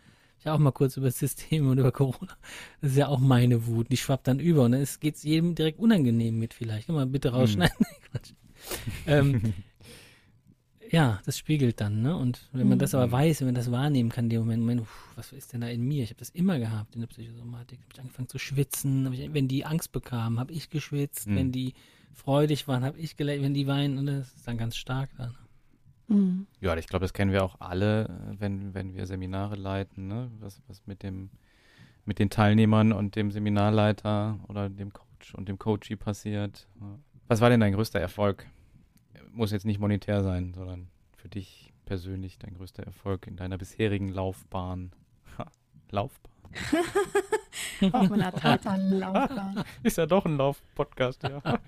Ich 0.45 0.51
auch 0.51 0.59
mal 0.59 0.73
kurz 0.73 0.99
über 0.99 1.07
das 1.07 1.19
System 1.19 1.69
und 1.69 1.79
über 1.79 1.91
Corona. 1.91 2.37
Das 2.83 2.91
ist 2.91 2.97
ja 2.99 3.09
auch 3.09 3.19
meine 3.19 3.67
Wut. 3.67 3.91
Die 3.91 3.97
schwappt 3.97 4.29
dann 4.29 4.41
über 4.41 4.65
und 4.65 4.73
dann 4.73 4.87
geht 5.01 5.15
es 5.15 5.23
jedem 5.23 5.55
direkt 5.55 5.79
unangenehm 5.79 6.39
mit 6.39 6.53
vielleicht. 6.53 6.87
Kann 6.87 6.97
man 6.97 7.11
bitte 7.11 7.31
rausschneiden? 7.31 7.87
Quatsch. 8.11 8.33
ähm, 9.07 9.55
ja, 10.95 11.21
das 11.27 11.37
spiegelt 11.39 11.81
dann, 11.81 12.03
ne? 12.03 12.17
Und 12.17 12.49
wenn 12.53 12.69
man 12.69 12.79
das 12.79 12.95
aber 12.95 13.07
Mhm. 13.09 13.13
weiß, 13.13 13.41
wenn 13.41 13.49
man 13.49 13.55
das 13.55 13.71
wahrnehmen 13.71 14.11
kann, 14.11 14.27
in 14.27 14.31
dem 14.31 14.41
Moment, 14.41 14.61
Moment 14.61 14.81
uff, 14.83 15.13
was 15.17 15.33
ist 15.33 15.53
denn 15.53 15.61
da 15.61 15.69
in 15.69 15.83
mir? 15.83 16.03
Ich 16.05 16.11
habe 16.11 16.19
das 16.19 16.31
immer 16.31 16.59
gehabt 16.59 16.95
in 16.95 17.01
der 17.01 17.09
Psychosomatik. 17.09 17.81
Habe 17.81 17.91
ich 17.93 18.01
angefangen 18.01 18.29
zu 18.29 18.39
schwitzen. 18.39 19.13
Ich, 19.13 19.33
wenn 19.35 19.49
die 19.49 19.65
Angst 19.65 19.93
bekamen, 19.93 20.39
habe 20.39 20.53
ich 20.53 20.71
geschwitzt. 20.71 21.27
Mhm. 21.29 21.37
Wenn 21.37 21.53
die 21.53 21.75
freudig 22.13 22.69
waren, 22.69 22.85
habe 22.85 22.99
ich 22.99 23.17
gelächelt. 23.17 23.45
Wenn 23.45 23.55
die 23.55 23.67
weinen, 23.67 23.99
und 23.99 24.07
das 24.07 24.35
ist 24.35 24.47
dann 24.47 24.57
ganz 24.57 24.77
stark 24.77 25.11
dann. 25.19 25.35
Mhm. 26.09 26.47
Ja, 26.61 26.77
ich 26.77 26.87
glaube, 26.87 27.05
das 27.05 27.13
kennen 27.13 27.33
wir 27.33 27.43
auch 27.45 27.61
alle, 27.61 28.05
äh, 28.05 28.41
wenn, 28.41 28.75
wenn 28.75 28.95
wir 28.95 29.07
Seminare 29.07 29.57
leiten, 29.57 30.07
ne? 30.07 30.31
was, 30.41 30.61
was 30.69 30.87
mit 30.87 31.03
dem 31.03 31.31
mit 32.07 32.19
den 32.19 32.29
Teilnehmern 32.29 32.93
und 32.93 33.17
dem 33.17 33.31
Seminarleiter 33.31 34.39
oder 34.49 34.69
dem 34.69 34.93
Coach 34.93 35.35
und 35.35 35.49
dem 35.49 35.59
Coachee 35.59 35.97
passiert. 35.97 36.69
Was 37.29 37.41
war 37.41 37.49
denn 37.49 37.61
dein 37.61 37.73
größter 37.73 37.99
Erfolg? 37.99 38.47
Muss 39.35 39.51
jetzt 39.51 39.67
nicht 39.67 39.81
monetär 39.81 40.23
sein, 40.23 40.55
sondern 40.55 40.89
für 41.17 41.29
dich 41.29 41.73
persönlich 41.87 42.39
dein 42.39 42.55
größter 42.55 42.85
Erfolg 42.85 43.27
in 43.27 43.37
deiner 43.37 43.59
bisherigen 43.59 44.09
Laufbahn. 44.09 44.93
Ha, 45.37 45.47
Laufbahn? 45.91 46.33
Auf 47.93 48.09
meiner 48.09 48.33
Tatanlaufbahn. 48.33 49.65
Ist 49.83 49.99
ja 49.99 50.07
doch 50.07 50.25
ein 50.25 50.37
Lauf-Podcast, 50.37 51.25
ja. 51.25 51.43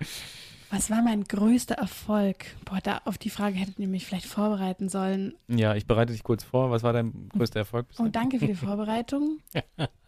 Was 0.69 0.89
war 0.89 1.01
mein 1.01 1.23
größter 1.23 1.75
Erfolg? 1.75 2.45
Boah, 2.65 2.79
da 2.81 3.01
auf 3.05 3.17
die 3.17 3.29
Frage 3.29 3.55
hättet 3.55 3.79
ihr 3.79 3.87
mich 3.87 4.05
vielleicht 4.05 4.25
vorbereiten 4.25 4.89
sollen. 4.89 5.33
ja, 5.47 5.75
ich 5.75 5.87
bereite 5.87 6.11
dich 6.11 6.23
kurz 6.23 6.43
vor. 6.43 6.71
Was 6.71 6.83
war 6.83 6.91
dein 6.91 7.29
größter 7.29 7.59
Erfolg 7.59 7.87
bisher? 7.87 8.05
Oh, 8.05 8.09
danke 8.09 8.39
für 8.39 8.47
die 8.47 8.55
Vorbereitung. 8.55 9.39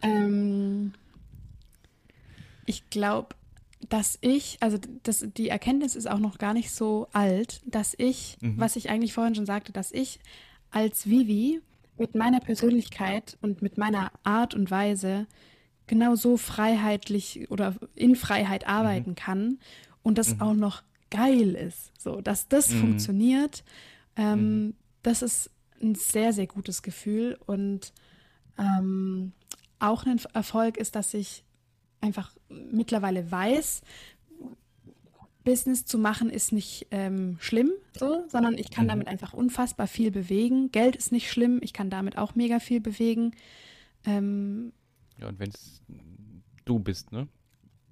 ähm, 0.01 0.93
ich 2.65 2.89
glaube, 2.89 3.35
dass 3.87 4.17
ich, 4.21 4.57
also 4.59 4.77
das, 5.03 5.25
die 5.37 5.49
Erkenntnis 5.49 5.95
ist 5.95 6.09
auch 6.09 6.19
noch 6.19 6.37
gar 6.37 6.53
nicht 6.53 6.71
so 6.71 7.07
alt, 7.13 7.61
dass 7.65 7.95
ich, 7.97 8.37
Mhm. 8.41 8.55
was 8.57 8.75
ich 8.75 8.89
eigentlich 8.89 9.13
vorhin 9.13 9.35
schon 9.35 9.45
sagte, 9.45 9.71
dass 9.71 9.91
ich 9.91 10.19
als 10.71 11.07
Vivi 11.07 11.61
mit 11.97 12.15
meiner 12.15 12.39
Persönlichkeit 12.39 13.37
und 13.41 13.61
mit 13.61 13.77
meiner 13.77 14.11
Art 14.23 14.53
und 14.53 14.69
Weise 14.69 15.27
genau 15.87 16.15
so 16.15 16.37
freiheitlich 16.37 17.49
oder 17.49 17.75
in 17.95 18.15
Freiheit 18.15 18.67
arbeiten 18.67 19.15
kann 19.15 19.59
und 20.03 20.17
das 20.17 20.35
Mhm. 20.35 20.41
auch 20.41 20.53
noch 20.53 20.83
geil 21.09 21.55
ist. 21.55 21.91
So, 21.99 22.21
dass 22.21 22.47
das 22.47 22.69
Mhm. 22.73 22.77
funktioniert, 22.79 23.63
ähm, 24.15 24.65
Mhm. 24.65 24.73
das 25.03 25.21
ist 25.21 25.49
ein 25.81 25.95
sehr, 25.95 26.33
sehr 26.33 26.47
gutes 26.47 26.83
Gefühl 26.83 27.37
und 27.45 27.93
ähm, 28.57 29.31
auch 29.79 30.05
ein 30.05 30.19
Erfolg 30.33 30.77
ist, 30.77 30.95
dass 30.95 31.13
ich 31.13 31.43
einfach 32.01 32.35
mittlerweile 32.49 33.29
weiß, 33.31 33.81
Business 35.43 35.85
zu 35.85 35.97
machen 35.97 36.29
ist 36.29 36.51
nicht 36.51 36.87
ähm, 36.91 37.37
schlimm, 37.39 37.71
so, 37.97 38.23
sondern 38.27 38.57
ich 38.57 38.69
kann 38.71 38.85
Mhm. 38.85 38.89
damit 38.89 39.07
einfach 39.07 39.33
unfassbar 39.33 39.87
viel 39.87 40.11
bewegen. 40.11 40.71
Geld 40.71 40.95
ist 40.95 41.11
nicht 41.11 41.31
schlimm, 41.31 41.59
ich 41.63 41.73
kann 41.73 41.89
damit 41.89 42.17
auch 42.17 42.35
mega 42.35 42.59
viel 42.59 42.81
bewegen. 42.81 43.31
Ähm, 44.05 44.73
Ja, 45.17 45.27
und 45.27 45.39
wenn 45.39 45.49
es 45.49 45.81
du 46.65 46.79
bist, 46.79 47.11
ne? 47.11 47.27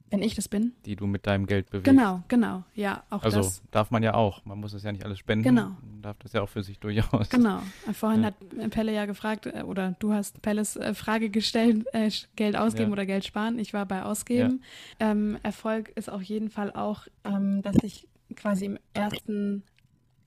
Wenn 0.09 0.21
ich 0.21 0.35
das 0.35 0.47
bin? 0.47 0.71
Die 0.85 0.95
du 0.95 1.05
mit 1.05 1.27
deinem 1.27 1.45
Geld 1.47 1.69
bewegst. 1.69 1.85
Genau, 1.85 2.23
genau. 2.29 2.63
Ja, 2.75 3.03
auch 3.09 3.23
also 3.23 3.39
das. 3.39 3.61
darf 3.71 3.91
man 3.91 4.03
ja 4.03 4.13
auch. 4.13 4.45
Man 4.45 4.57
muss 4.59 4.71
es 4.73 4.83
ja 4.83 4.91
nicht 4.93 5.03
alles 5.03 5.19
spenden. 5.19 5.43
Genau. 5.43 5.71
Man 5.81 6.01
darf 6.01 6.17
das 6.19 6.31
ja 6.31 6.41
auch 6.41 6.47
für 6.49 6.63
sich 6.63 6.79
durchaus. 6.79 7.29
Genau. 7.29 7.61
Vorhin 7.91 8.21
Ja. 8.21 8.27
hat 8.27 8.69
Pelle 8.71 8.93
ja 8.93 9.05
gefragt, 9.05 9.47
äh, 9.47 9.63
oder 9.63 9.95
du 9.99 10.13
hast 10.13 10.41
Pelles 10.41 10.77
äh, 10.77 10.93
Frage 10.93 11.29
gestellt, 11.29 11.85
äh, 11.91 12.09
Geld 12.37 12.55
ausgeben 12.55 12.89
Ja. 12.89 12.93
oder 12.93 13.05
Geld 13.05 13.25
sparen. 13.25 13.59
Ich 13.59 13.73
war 13.73 13.85
bei 13.85 14.03
Ausgeben. 14.03 14.61
Ähm, 14.99 15.37
Erfolg 15.43 15.89
ist 15.95 16.09
auf 16.09 16.21
jeden 16.21 16.49
Fall 16.49 16.71
auch, 16.71 17.07
ähm, 17.25 17.61
dass 17.61 17.75
ich 17.83 18.07
quasi 18.35 18.65
im 18.65 18.77
ersten, 18.93 19.63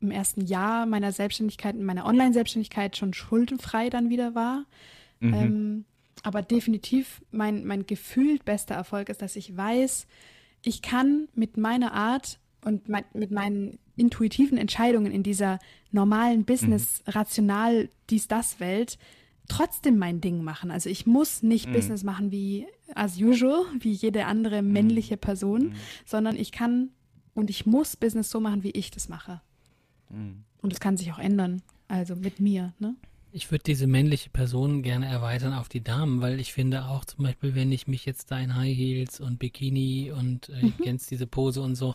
im 0.00 0.10
ersten 0.10 0.42
Jahr 0.44 0.84
meiner 0.84 1.12
Selbstständigkeit, 1.12 1.74
in 1.74 1.84
meiner 1.84 2.04
Online-Selbstständigkeit 2.04 2.96
schon 2.98 3.14
schuldenfrei 3.14 3.88
dann 3.88 4.10
wieder 4.10 4.34
war. 4.34 4.64
Mhm. 5.20 5.34
Ähm, 5.34 5.84
aber 6.22 6.42
definitiv 6.42 7.22
mein, 7.30 7.64
mein 7.64 7.86
gefühlt 7.86 8.44
bester 8.44 8.74
Erfolg 8.74 9.08
ist, 9.08 9.22
dass 9.22 9.36
ich 9.36 9.56
weiß, 9.56 10.06
ich 10.62 10.82
kann 10.82 11.28
mit 11.34 11.56
meiner 11.56 11.92
Art 11.92 12.38
und 12.64 12.88
mein, 12.88 13.04
mit 13.14 13.30
meinen 13.30 13.78
intuitiven 13.96 14.58
Entscheidungen 14.58 15.12
in 15.12 15.22
dieser 15.22 15.58
normalen 15.92 16.44
Business, 16.44 17.02
rational, 17.06 17.88
dies, 18.10 18.28
das 18.28 18.60
Welt 18.60 18.98
trotzdem 19.48 19.98
mein 19.98 20.20
Ding 20.20 20.44
machen. 20.44 20.70
Also 20.70 20.88
ich 20.88 21.06
muss 21.06 21.42
nicht 21.42 21.66
Mhm. 21.68 21.72
Business 21.72 22.04
machen 22.04 22.30
wie 22.30 22.66
as 22.94 23.18
usual, 23.20 23.64
wie 23.80 23.90
jede 23.92 24.26
andere 24.26 24.62
männliche 24.62 25.16
Person, 25.16 25.68
Mhm. 25.68 25.72
sondern 26.06 26.36
ich 26.36 26.52
kann 26.52 26.90
und 27.34 27.50
ich 27.50 27.66
muss 27.66 27.96
Business 27.96 28.30
so 28.30 28.40
machen, 28.40 28.62
wie 28.62 28.70
ich 28.70 28.90
das 28.90 29.08
mache. 29.08 29.40
Mhm. 30.08 30.44
Und 30.62 30.72
es 30.72 30.80
kann 30.80 30.96
sich 30.96 31.12
auch 31.12 31.18
ändern. 31.18 31.62
Also 31.88 32.14
mit 32.14 32.38
mir, 32.38 32.74
ne? 32.78 32.94
Ich 33.32 33.50
würde 33.52 33.62
diese 33.64 33.86
männliche 33.86 34.28
Person 34.30 34.82
gerne 34.82 35.06
erweitern 35.06 35.52
auf 35.52 35.68
die 35.68 35.82
Damen, 35.84 36.20
weil 36.20 36.40
ich 36.40 36.52
finde 36.52 36.86
auch 36.86 37.04
zum 37.04 37.24
Beispiel, 37.24 37.54
wenn 37.54 37.70
ich 37.70 37.86
mich 37.86 38.04
jetzt 38.04 38.30
da 38.32 38.38
in 38.40 38.56
High 38.56 38.76
Heels 38.76 39.20
und 39.20 39.38
Bikini 39.38 40.10
und 40.10 40.48
äh, 40.48 40.64
Mhm. 40.66 40.74
kennst 40.82 41.10
diese 41.12 41.26
Pose 41.28 41.62
und 41.62 41.76
so 41.76 41.94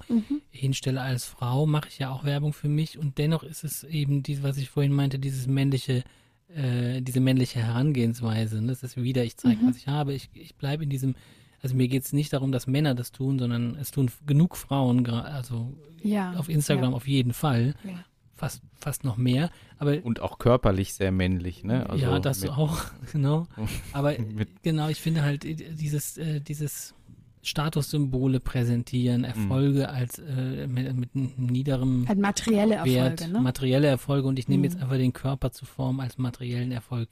hinstelle 0.50 1.02
als 1.02 1.26
Frau, 1.26 1.66
mache 1.66 1.90
ich 1.90 2.00
ja 2.00 2.10
auch 2.12 2.24
Werbung 2.24 2.54
für 2.54 2.70
mich 2.70 2.98
und 2.98 3.18
dennoch 3.18 3.44
ist 3.44 3.66
es 3.66 3.84
eben 3.84 4.24
dies, 4.24 4.44
was 4.44 4.58
ich 4.58 4.70
vorhin 4.70 4.94
meinte, 4.94 5.20
dieses 5.20 5.48
männliche, 5.48 6.04
äh, 6.48 7.02
diese 7.02 7.20
männliche 7.20 7.60
Herangehensweise. 7.60 8.62
Ne? 8.62 8.68
Das 8.68 8.84
ist 8.84 8.96
wieder, 8.96 9.26
ich 9.26 9.36
zeige, 9.36 9.62
Mhm. 9.64 9.68
was 9.68 9.76
ich 9.78 9.88
habe. 9.88 10.14
Ich, 10.14 10.30
ich 10.34 10.56
bleibe 10.56 10.86
in 10.86 10.90
diesem, 10.90 11.16
also 11.62 11.76
mir 11.76 11.90
geht 11.90 12.04
es 12.04 12.14
nicht 12.14 12.32
darum, 12.32 12.54
dass 12.54 12.66
Männer 12.68 12.96
das 12.96 13.12
tun, 13.12 13.40
sondern 13.40 13.76
es 13.76 13.92
tun 13.92 14.10
genug 14.26 14.56
Frauen, 14.56 15.06
also 15.10 15.74
Ja. 16.02 16.32
auf 16.36 16.48
Instagram 16.48 16.94
auf 16.94 17.08
jeden 17.10 17.34
Fall, 17.34 17.74
Ja. 17.84 18.06
Fast, 18.36 18.62
fast 18.76 19.04
noch 19.04 19.18
mehr. 19.18 19.50
Aber 19.80 20.04
Und 20.04 20.20
auch 20.22 20.38
körperlich 20.38 20.94
sehr 20.94 21.12
männlich, 21.12 21.64
ne? 21.64 21.90
Also 21.90 22.04
ja, 22.04 22.20
das 22.20 22.42
mit, 22.42 22.52
auch, 22.52 22.82
genau. 23.12 23.48
Aber 23.94 24.18
Mit- 24.20 24.62
genau, 24.64 24.90
ich 24.90 25.00
finde 25.02 25.24
halt 25.24 25.46
äh, 25.46 25.56
dieses, 25.56 26.18
äh, 26.18 26.42
dieses 26.42 26.94
Statussymbole 27.42 28.40
präsentieren, 28.40 29.24
Erfolge 29.24 29.90
als 29.90 30.18
äh, 30.20 30.66
mit, 30.68 30.94
mit 30.96 31.10
einem 31.16 31.32
niederem 31.38 32.08
Halt 32.08 32.20
materielle 32.20 32.84
Wert, 32.84 33.22
Erfolge, 33.22 33.34
ne? 33.34 33.40
materielle 33.42 33.88
Erfolge 33.88 34.28
und 34.28 34.40
ich 34.40 34.48
nehme 34.48 34.64
jetzt 34.64 34.78
Mhm. 34.78 34.84
einfach 34.84 34.98
den 34.98 35.14
Körper 35.14 35.52
zu 35.52 35.66
Form 35.66 36.00
als 36.00 36.18
materiellen 36.18 36.72
Erfolg 36.72 37.08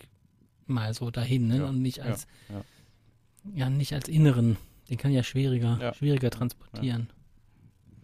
mal 0.66 0.94
so 0.94 1.12
dahin, 1.12 1.48
ne? 1.48 1.58
Ja, 1.58 1.66
Und 1.66 1.82
nicht 1.82 1.98
ja, 1.98 2.06
als, 2.06 2.26
ja. 2.50 2.64
ja, 3.54 3.70
nicht 3.70 3.94
als 3.94 4.10
inneren. 4.10 4.58
Den 4.90 4.98
kann 4.98 5.12
ja 5.12 5.22
schwieriger, 5.24 5.78
Ja. 5.80 5.94
schwieriger 5.94 6.30
transportieren. 6.32 7.10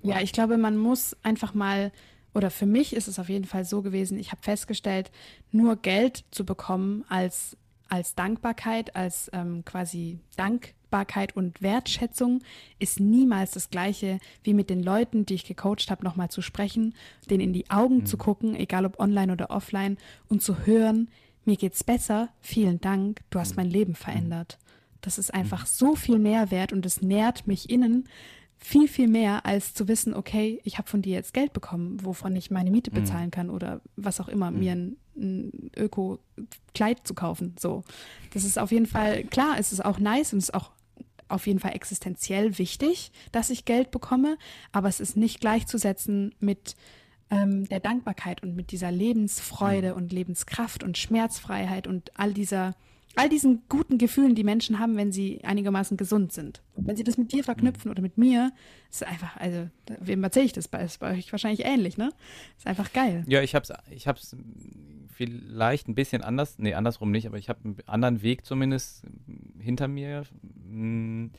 Ja, 0.04 0.22
ich 0.22 0.32
glaube, 0.32 0.58
man 0.58 0.78
muss 0.78 1.18
einfach 1.24 1.54
mal, 1.54 1.92
oder 2.34 2.52
für 2.52 2.66
mich 2.66 2.96
ist 2.96 3.08
es 3.08 3.20
auf 3.20 3.30
jeden 3.30 3.46
Fall 3.46 3.66
so 3.66 3.82
gewesen, 3.82 4.20
ich 4.20 4.32
habe 4.32 4.42
festgestellt, 4.42 5.12
nur 5.52 5.76
Geld 5.76 6.26
zu 6.32 6.46
bekommen 6.46 7.04
als, 7.10 7.58
als 7.88 8.16
Dankbarkeit, 8.16 8.96
als 8.96 9.30
ähm, 9.34 9.66
quasi 9.66 10.20
Dankbarkeit 10.38 11.36
und 11.36 11.62
Wertschätzung 11.62 12.42
ist 12.78 13.00
niemals 13.00 13.52
das 13.52 13.70
gleiche, 13.70 14.20
wie 14.44 14.54
mit 14.54 14.70
den 14.70 14.84
Leuten, 14.84 15.26
die 15.26 15.36
ich 15.36 15.46
gecoacht 15.46 15.90
habe, 15.90 16.04
nochmal 16.04 16.30
zu 16.30 16.42
sprechen, 16.42 16.94
denen 17.30 17.42
in 17.42 17.54
die 17.54 17.70
Augen 17.70 18.06
zu 18.06 18.18
gucken, 18.18 18.56
egal 18.56 18.86
ob 18.86 19.00
online 19.00 19.34
oder 19.34 19.50
offline, 19.50 19.98
und 20.28 20.44
zu 20.44 20.66
hören, 20.66 21.10
mir 21.46 21.58
geht's 21.58 21.84
besser, 21.84 22.30
vielen 22.42 22.80
Dank, 22.80 23.22
du 23.32 23.40
hast 23.40 23.58
mein 23.58 23.70
Leben 23.70 23.96
verändert. 23.96 24.60
Das 25.02 25.18
ist 25.18 25.34
einfach 25.34 25.66
so 25.66 25.96
viel 25.96 26.20
mehr 26.20 26.52
wert 26.52 26.74
und 26.74 26.86
es 26.86 27.02
nährt 27.02 27.48
mich 27.48 27.70
innen 27.70 28.08
viel, 28.60 28.88
viel 28.88 29.08
mehr, 29.08 29.46
als 29.46 29.74
zu 29.74 29.88
wissen, 29.88 30.14
okay, 30.14 30.60
ich 30.64 30.78
habe 30.78 30.88
von 30.88 31.02
dir 31.02 31.14
jetzt 31.14 31.34
Geld 31.34 31.54
bekommen, 31.54 32.04
wovon 32.04 32.36
ich 32.36 32.52
meine 32.52 32.72
Miete 32.72 32.92
bezahlen 32.92 33.32
kann 33.32 33.50
oder 33.50 33.82
was 33.96 34.20
auch 34.20 34.28
immer, 34.28 34.52
mir 34.52 34.74
ein, 34.74 34.98
ein 35.16 35.72
Öko-Kleid 35.78 37.08
zu 37.08 37.14
kaufen. 37.14 37.56
So. 37.58 37.84
Das 38.34 38.44
ist 38.44 38.60
auf 38.60 38.72
jeden 38.72 38.86
Fall, 38.86 39.24
klar, 39.24 39.56
es 39.58 39.72
ist 39.72 39.84
auch 39.84 39.98
nice 39.98 40.34
und 40.34 40.40
es 40.40 40.50
ist 40.50 40.54
auch 40.54 40.72
auf 41.30 41.48
jeden 41.48 41.60
Fall 41.60 41.74
existenziell 41.74 42.58
wichtig, 42.58 43.12
dass 43.32 43.50
ich 43.50 43.64
Geld 43.64 43.92
bekomme, 43.92 44.38
aber 44.72 44.90
es 44.90 45.00
ist 45.00 45.16
nicht 45.16 45.40
gleichzusetzen 45.40 46.36
mit 46.40 46.76
ähm, 47.30 47.68
der 47.70 47.80
Dankbarkeit 47.80 48.44
und 48.44 48.56
mit 48.56 48.72
dieser 48.72 48.92
Lebensfreude 48.92 49.96
und 49.96 50.12
Lebenskraft 50.12 50.84
und 50.84 50.98
Schmerzfreiheit 50.98 51.88
und 51.88 52.12
all 52.20 52.34
dieser, 52.34 52.76
all 53.20 53.30
diesen 53.30 53.64
guten 53.68 53.98
Gefühlen, 53.98 54.34
die 54.34 54.44
Menschen 54.44 54.80
haben, 54.80 54.96
wenn 54.96 55.12
sie 55.12 55.44
einigermaßen 55.44 55.98
gesund 55.98 56.32
sind. 56.32 56.62
Wenn 56.76 56.96
sie 56.96 57.04
das 57.04 57.18
mit 57.18 57.32
dir 57.34 57.44
verknüpfen 57.44 57.92
oder 57.92 58.02
mit 58.02 58.18
mir, 58.18 58.52
ist 58.90 59.06
einfach, 59.06 59.36
also, 59.38 59.70
wem 60.00 60.24
erzähle 60.24 60.46
ich 60.46 60.54
das 60.54 60.68
bei? 60.68 60.82
Ist 60.84 61.00
bei 61.00 61.18
euch 61.18 61.32
wahrscheinlich 61.32 61.66
ähnlich, 61.66 61.98
ne? 61.98 62.12
Ist 62.58 62.66
einfach 62.66 62.94
geil. 62.94 63.26
Ja, 63.28 63.42
ich 63.42 63.56
hab's, 63.56 63.74
ich 63.92 64.08
hab's 64.08 64.36
vielleicht 65.10 65.90
ein 65.90 65.96
bisschen 65.96 66.22
anders, 66.22 66.58
nee, 66.60 66.74
andersrum 66.74 67.12
nicht, 67.12 67.28
aber 67.28 67.38
ich 67.38 67.50
habe 67.50 67.60
einen 67.66 67.78
anderen 67.88 68.22
Weg 68.22 68.46
zumindest 68.46 69.04
hinter 69.60 69.90
mir. 69.90 70.24
Hm, 70.70 71.32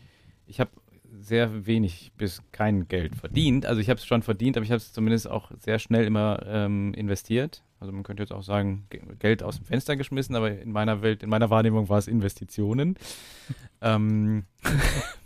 Ich 0.47 0.61
habe 0.61 0.70
sehr 1.12 1.66
wenig 1.66 2.12
bis 2.16 2.43
kein 2.53 2.89
Geld 2.89 3.16
verdient. 3.16 3.66
Also 3.66 3.81
ich 3.81 3.89
habe 3.89 3.99
es 3.99 4.07
schon 4.07 4.22
verdient, 4.22 4.57
aber 4.57 4.64
ich 4.64 4.70
habe 4.70 4.78
es 4.78 4.93
zumindest 4.93 5.28
auch 5.28 5.51
sehr 5.59 5.78
schnell 5.78 6.05
immer 6.05 6.43
ähm, 6.47 6.93
investiert. 6.95 7.64
Also 7.81 7.93
man 7.93 8.03
könnte 8.03 8.22
jetzt 8.22 8.33
auch 8.33 8.43
sagen, 8.43 8.85
Ge- 8.91 9.01
Geld 9.18 9.43
aus 9.43 9.57
dem 9.57 9.64
Fenster 9.64 9.97
geschmissen, 9.97 10.37
aber 10.37 10.51
in 10.51 10.70
meiner 10.70 11.01
Welt, 11.01 11.22
in 11.22 11.31
meiner 11.31 11.49
Wahrnehmung 11.49 11.89
war 11.89 11.97
es 11.99 12.09
Investitionen. 12.09 12.97
ähm, 13.81 14.45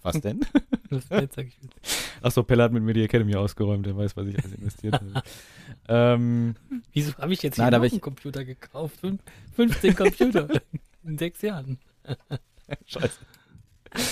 was 0.02 0.20
denn? 0.20 0.40
Achso, 2.22 2.42
Pelle 2.44 2.62
hat 2.62 2.72
mit 2.72 2.82
mir 2.84 2.94
die 2.94 3.02
Academy 3.02 3.34
ausgeräumt, 3.34 3.84
der 3.86 3.96
weiß, 3.96 4.16
was 4.16 4.28
ich 4.28 4.38
alles 4.38 4.54
investiert 4.54 4.94
habe. 4.94 5.22
ähm, 5.88 6.54
wieso 6.92 7.14
habe 7.18 7.32
ich 7.32 7.42
jetzt 7.42 7.58
Nein, 7.58 7.66
hier 7.70 7.76
aber 7.76 7.86
noch 7.86 7.90
einen 7.92 7.96
ich- 7.96 8.02
Computer 8.02 8.44
gekauft? 8.44 9.00
Fünf, 9.00 9.20
15 9.56 9.96
Computer 9.96 10.48
in 11.04 11.18
sechs 11.18 11.42
Jahren. 11.42 11.78
scheiße. 12.86 13.18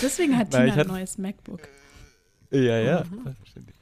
Deswegen 0.02 0.36
hat 0.36 0.48
Na, 0.50 0.64
Tina 0.64 0.74
ein 0.82 0.86
neues 0.88 1.16
MacBook. 1.18 1.60
Ja, 2.50 2.78
ja. 2.78 3.04
Selbstverständlich. 3.24 3.76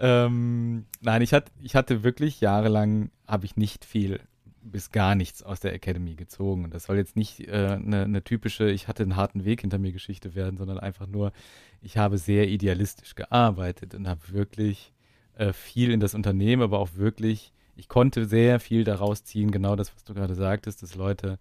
Ähm, 0.00 0.86
nein, 1.00 1.22
ich 1.22 1.32
hatte, 1.32 1.50
ich 1.60 1.74
hatte 1.74 2.02
wirklich 2.02 2.40
jahrelang, 2.40 3.10
habe 3.26 3.44
ich 3.46 3.56
nicht 3.56 3.84
viel 3.84 4.20
bis 4.64 4.90
gar 4.92 5.14
nichts 5.14 5.42
aus 5.42 5.60
der 5.60 5.74
Academy 5.74 6.14
gezogen. 6.14 6.64
Und 6.64 6.74
das 6.74 6.84
soll 6.84 6.96
jetzt 6.96 7.16
nicht 7.16 7.48
eine 7.48 7.74
äh, 7.74 7.78
ne- 7.78 8.08
ne 8.08 8.24
typische, 8.24 8.70
ich 8.70 8.88
hatte 8.88 9.02
einen 9.02 9.16
harten 9.16 9.44
Weg 9.44 9.60
hinter 9.62 9.78
mir 9.78 9.92
Geschichte 9.92 10.34
werden, 10.34 10.56
sondern 10.56 10.78
einfach 10.78 11.06
nur, 11.06 11.32
ich 11.80 11.96
habe 11.96 12.18
sehr 12.18 12.48
idealistisch 12.48 13.14
gearbeitet 13.14 13.94
und 13.94 14.08
habe 14.08 14.20
wirklich 14.28 14.92
äh, 15.34 15.52
viel 15.52 15.90
in 15.90 16.00
das 16.00 16.14
Unternehmen, 16.14 16.62
aber 16.62 16.78
auch 16.78 16.94
wirklich, 16.94 17.52
ich 17.76 17.88
konnte 17.88 18.24
sehr 18.26 18.60
viel 18.60 18.84
daraus 18.84 19.24
ziehen, 19.24 19.50
genau 19.50 19.76
das, 19.76 19.94
was 19.94 20.04
du 20.04 20.14
gerade 20.14 20.34
sagtest, 20.34 20.82
dass 20.82 20.94
Leute 20.94 21.38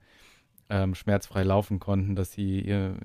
ähm, 0.70 0.96
schmerzfrei 0.96 1.44
laufen 1.44 1.80
konnten, 1.80 2.16
dass 2.16 2.32
sie 2.32 2.62
ihr, 2.62 2.96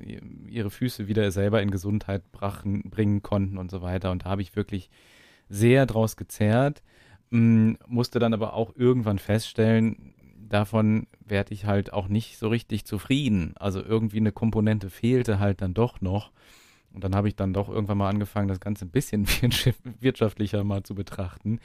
ihre 0.49 0.71
Füße 0.71 1.09
wieder 1.09 1.31
selber 1.33 1.61
in 1.63 1.71
Gesundheit 1.71 2.31
brachen, 2.33 2.85
bringen 2.85 3.23
konnten 3.23 3.59
und 3.59 3.71
so 3.71 3.83
weiter. 3.83 4.13
Und 4.13 4.25
da 4.25 4.31
habe 4.31 4.43
ich 4.43 4.55
wirklich 4.57 4.89
sehr 5.49 5.87
draus 5.87 6.17
gezerrt, 6.17 6.83
m, 7.31 7.79
musste 7.87 8.19
dann 8.19 8.35
aber 8.35 8.55
auch 8.55 8.75
irgendwann 8.77 9.19
feststellen, 9.19 10.15
davon 10.49 11.07
werde 11.25 11.55
ich 11.55 11.65
halt 11.65 11.93
auch 11.93 12.09
nicht 12.09 12.39
so 12.39 12.49
richtig 12.49 12.85
zufrieden. 12.85 13.55
Also 13.57 13.83
irgendwie 13.83 14.19
eine 14.19 14.33
Komponente 14.33 14.91
fehlte 14.91 15.39
halt 15.39 15.61
dann 15.61 15.75
doch 15.75 16.01
noch. 16.01 16.31
Und 16.93 17.05
dann 17.05 17.15
habe 17.15 17.29
ich 17.29 17.37
dann 17.37 17.53
doch 17.53 17.69
irgendwann 17.69 17.99
mal 17.99 18.09
angefangen, 18.09 18.49
das 18.49 18.61
Ganze 18.61 18.87
ein 18.87 18.91
bisschen 18.91 19.27
wirtschaftlicher 20.01 20.65
mal 20.65 20.83
zu 20.83 20.95
betrachten. 20.95 21.59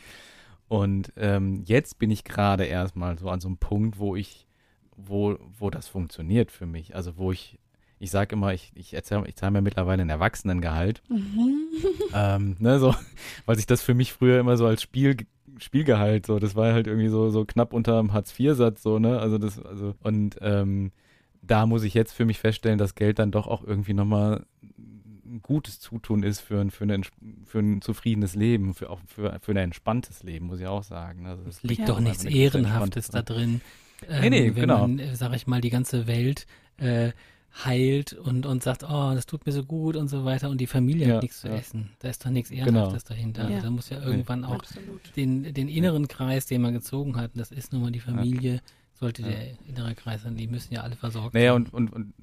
Und 0.68 1.14
ähm, 1.18 1.64
jetzt 1.66 2.00
bin 2.00 2.12
ich 2.12 2.24
gerade 2.24 2.66
erstmal 2.66 3.18
so 3.20 3.30
an 3.30 3.40
so 3.40 3.48
einem 3.48 3.58
Punkt, 3.58 4.00
wo 4.00 4.16
ich 4.16 4.48
wo, 4.96 5.38
wo 5.58 5.70
das 5.70 5.88
funktioniert 5.88 6.52
für 6.52 6.66
mich. 6.66 6.96
Also 6.96 7.18
wo 7.18 7.32
ich, 7.32 7.60
ich 8.02 8.10
sage 8.12 8.36
immer, 8.36 8.52
ich, 8.54 8.72
ich, 8.74 8.94
erzähl, 8.94 9.24
ich 9.28 9.36
zahle 9.36 9.52
mir 9.52 9.62
mittlerweile 9.62 10.02
ein 10.02 10.10
Erwachsenengehalt. 10.10 11.04
ähm, 12.14 12.56
ne, 12.60 12.80
so, 12.80 12.96
weil 13.46 13.56
sich 13.56 13.68
das 13.68 13.82
für 13.82 13.94
mich 13.94 14.12
früher 14.14 14.40
immer 14.40 14.58
so 14.58 14.66
als 14.66 14.82
Spiel, 14.82 15.18
Spielgehalt, 15.60 16.26
so, 16.26 16.40
das 16.40 16.56
war 16.56 16.74
halt 16.74 16.88
irgendwie 16.88 17.10
so, 17.10 17.30
so 17.30 17.46
knapp 17.46 17.74
unter 17.74 17.98
dem 18.00 18.14
Hartz-IV-Satz, 18.14 18.82
so, 18.82 18.98
ne? 19.00 19.20
Also 19.20 19.38
das, 19.38 19.60
also, 19.64 19.94
und 20.02 20.38
ähm, 20.42 20.92
da 21.44 21.66
muss 21.66 21.84
ich 21.84 21.94
jetzt 21.94 22.14
für 22.14 22.26
mich 22.26 22.40
feststellen, 22.40 22.80
dass 22.80 22.96
Geld 22.96 23.20
dann 23.20 23.32
doch 23.32 23.48
auch 23.48 23.64
irgendwie 23.64 23.94
nochmal 23.94 24.46
ein 25.26 25.42
gutes 25.42 25.80
Zutun 25.80 26.24
ist 26.24 26.40
für 26.40 26.60
ein, 26.60 26.72
für 26.72 26.84
ein, 26.86 27.04
für 27.46 27.60
ein 27.60 27.82
zufriedenes 27.82 28.36
Leben, 28.36 28.74
für 28.74 28.90
auch 28.90 29.00
für, 29.06 29.38
für 29.42 29.52
ein 29.52 29.58
entspanntes 29.58 30.24
Leben, 30.24 30.48
muss 30.48 30.60
ich 30.60 30.68
auch 30.68 30.84
sagen. 30.84 31.26
Also 31.28 31.44
das 31.44 31.58
Es 31.58 31.64
liegt 31.64 31.82
Ja. 31.82 31.86
doch 31.86 32.00
nichts 32.00 32.24
Ehrenhaftes 32.26 33.10
da 33.10 33.20
Entspanntheit. 33.20 33.62
drin. 33.62 33.62
Nee, 34.22 34.30
nee, 34.32 34.46
wenn 34.48 34.62
genau. 34.62 34.80
man, 34.88 35.00
äh, 35.00 35.16
sag 35.16 35.34
ich 35.36 35.46
mal, 35.48 35.62
die 35.62 35.70
ganze 35.70 36.08
Welt 36.08 36.48
äh, 36.78 37.12
heilt 37.66 38.14
und, 38.14 38.46
und 38.46 38.64
sagt, 38.64 38.84
oh, 38.84 39.12
das 39.14 39.26
tut 39.26 39.46
mir 39.46 39.52
so 39.52 39.64
gut 39.64 39.96
und 39.98 40.08
so 40.08 40.24
weiter 40.26 40.50
und 40.50 40.60
die 40.62 40.68
Familie 40.68 41.08
Ja, 41.08 41.16
hat 41.16 41.22
nichts 41.24 41.42
zu 41.42 41.48
ja. 41.50 41.56
essen. 41.56 41.92
Da 42.00 42.10
ist 42.10 42.26
doch 42.26 42.30
nichts 42.32 42.50
Ehrenhaftes 42.52 43.04
dahinter. 43.04 43.44
Ja. 43.50 43.56
Also 43.56 43.68
da 43.68 43.72
muss 43.72 43.90
ja 43.90 44.02
irgendwann 44.02 44.46
auch 44.46 44.56
Absolut. 44.60 45.16
den, 45.16 45.54
den 45.54 45.68
inneren 45.68 46.08
Kreis, 46.08 46.46
den 46.46 46.62
man 46.62 46.74
gezogen 46.74 47.18
hat, 47.18 47.32
das 47.36 47.52
ist 47.52 47.74
nun 47.74 47.82
mal 47.82 47.92
die 47.92 48.00
Familie, 48.00 48.62
sollte 48.94 49.22
Ja. 49.24 49.30
der 49.30 49.48
innere 49.68 49.96
Kreis 49.96 50.24
sein, 50.24 50.36
die 50.38 50.48
müssen 50.48 50.74
ja 50.74 50.82
alle 50.82 50.96
versorgt 50.96 51.34
Naja, 51.34 51.52
werden. 51.54 51.68
und, 51.72 51.92
und, 51.92 51.94
und, 51.94 52.14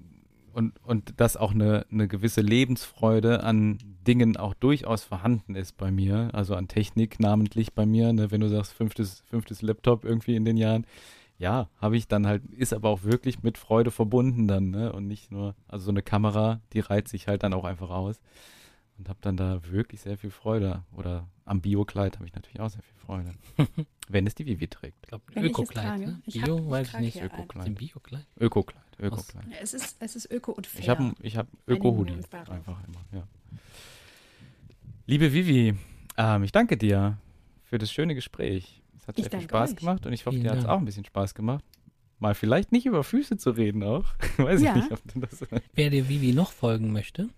und, 0.54 0.72
und 0.84 1.20
dass 1.20 1.36
auch 1.36 1.52
eine, 1.52 1.84
eine 1.92 2.08
gewisse 2.08 2.40
Lebensfreude 2.40 3.42
an 3.44 3.78
Dingen 4.06 4.36
auch 4.38 4.54
durchaus 4.54 5.04
vorhanden 5.04 5.54
ist 5.54 5.76
bei 5.76 5.90
mir, 5.90 6.30
also 6.32 6.54
an 6.54 6.68
Technik 6.68 7.20
namentlich 7.20 7.74
bei 7.74 7.84
mir, 7.84 8.12
ne, 8.12 8.30
wenn 8.30 8.40
du 8.40 8.48
sagst, 8.48 8.72
fünftes, 8.72 9.22
fünftes 9.28 9.60
Laptop 9.62 10.04
irgendwie 10.04 10.34
in 10.36 10.44
den 10.46 10.56
Jahren, 10.56 10.86
ja, 11.38 11.68
habe 11.80 11.96
ich 11.96 12.08
dann 12.08 12.26
halt, 12.26 12.44
ist 12.46 12.72
aber 12.72 12.88
auch 12.88 13.04
wirklich 13.04 13.42
mit 13.42 13.58
Freude 13.58 13.90
verbunden 13.90 14.48
dann, 14.48 14.70
ne, 14.70 14.92
und 14.92 15.06
nicht 15.06 15.30
nur, 15.30 15.54
also 15.68 15.86
so 15.86 15.90
eine 15.90 16.02
Kamera, 16.02 16.60
die 16.72 16.80
reizt 16.80 17.08
sich 17.10 17.28
halt 17.28 17.42
dann 17.42 17.54
auch 17.54 17.64
einfach 17.64 17.90
aus 17.90 18.20
und 18.98 19.08
habe 19.08 19.18
dann 19.22 19.36
da 19.36 19.60
wirklich 19.70 20.00
sehr 20.00 20.18
viel 20.18 20.30
Freude 20.30 20.82
oder 20.92 21.28
am 21.44 21.60
Biokleid 21.60 22.16
habe 22.16 22.26
ich 22.26 22.34
natürlich 22.34 22.60
auch 22.60 22.68
sehr 22.68 22.82
viel 22.82 22.96
Freude, 22.96 23.34
wenn 24.08 24.26
es 24.26 24.34
die 24.34 24.46
Vivi 24.46 24.66
trägt. 24.66 24.98
Ich 25.02 25.08
glaube, 25.08 25.24
Ökokleid, 25.36 26.00
ne? 26.00 26.20
Ich 26.26 26.34
Bio, 26.34 26.56
hab- 26.58 26.64
ich 26.64 26.70
weiß 26.70 26.88
ich 26.94 26.98
nicht. 26.98 27.22
Ökokleid. 27.22 27.74
Biokleid? 27.76 28.26
Ökokleid, 28.38 28.84
Ökokleid. 28.98 29.44
Es 29.62 29.74
ist, 29.74 29.96
es 30.00 30.16
ist 30.16 30.30
öko 30.30 30.52
und 30.52 30.66
fair. 30.66 30.80
Ich 30.80 30.88
habe 30.88 31.14
ich 31.22 31.36
hab 31.36 31.46
Öko-Hoodie 31.66 32.20
einfach 32.50 32.84
immer, 32.86 33.04
ja. 33.12 33.26
Liebe 35.06 35.32
Vivi, 35.32 35.74
ähm, 36.16 36.42
ich 36.42 36.52
danke 36.52 36.76
dir 36.76 37.16
für 37.62 37.78
das 37.78 37.92
schöne 37.92 38.14
Gespräch. 38.14 38.82
Es 39.16 39.24
hat 39.24 39.30
sehr 39.30 39.40
viel 39.40 39.48
Spaß 39.48 39.70
euch. 39.70 39.76
gemacht 39.76 40.06
und 40.06 40.12
ich 40.12 40.26
hoffe, 40.26 40.36
Vielen 40.36 40.44
dir 40.44 40.50
hat 40.52 40.58
es 40.58 40.64
auch 40.66 40.78
ein 40.78 40.84
bisschen 40.84 41.04
Spaß 41.04 41.34
gemacht. 41.34 41.64
Mal 42.18 42.34
vielleicht 42.34 42.72
nicht 42.72 42.84
über 42.86 43.04
Füße 43.04 43.36
zu 43.36 43.50
reden 43.50 43.82
auch. 43.82 44.04
Weiß 44.38 44.60
Ja. 44.60 44.76
ich 44.76 44.82
nicht, 44.82 44.92
ob 44.92 45.00
du 45.12 45.20
das. 45.20 45.44
Wer 45.74 45.90
der 45.90 46.08
Vivi 46.08 46.32
noch 46.32 46.50
folgen 46.52 46.92
möchte, 46.92 47.28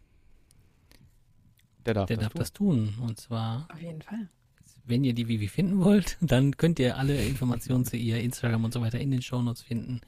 Der 1.87 1.95
darf 1.95 2.07
der 2.07 2.17
das 2.17 2.25
darf 2.25 2.33
tun. 2.33 2.39
das 2.41 2.53
tun. 2.53 2.95
Und 3.09 3.21
zwar, 3.21 3.69
Auf 3.73 3.81
jeden 3.81 4.03
Fall. 4.03 4.29
wenn 4.87 5.05
ihr 5.05 5.13
die 5.13 5.29
Vivi 5.29 5.49
finden 5.49 5.81
wollt, 5.85 6.17
dann 6.23 6.57
könnt 6.57 6.79
ihr 6.79 6.97
alle 6.97 7.23
Informationen 7.25 7.85
zu 7.85 7.97
ihr, 7.97 8.21
Instagram 8.21 8.65
und 8.65 8.73
so 8.73 8.81
weiter 8.81 8.99
in 8.99 9.11
den 9.11 9.23
Shownotes 9.23 9.63
finden, 9.63 10.01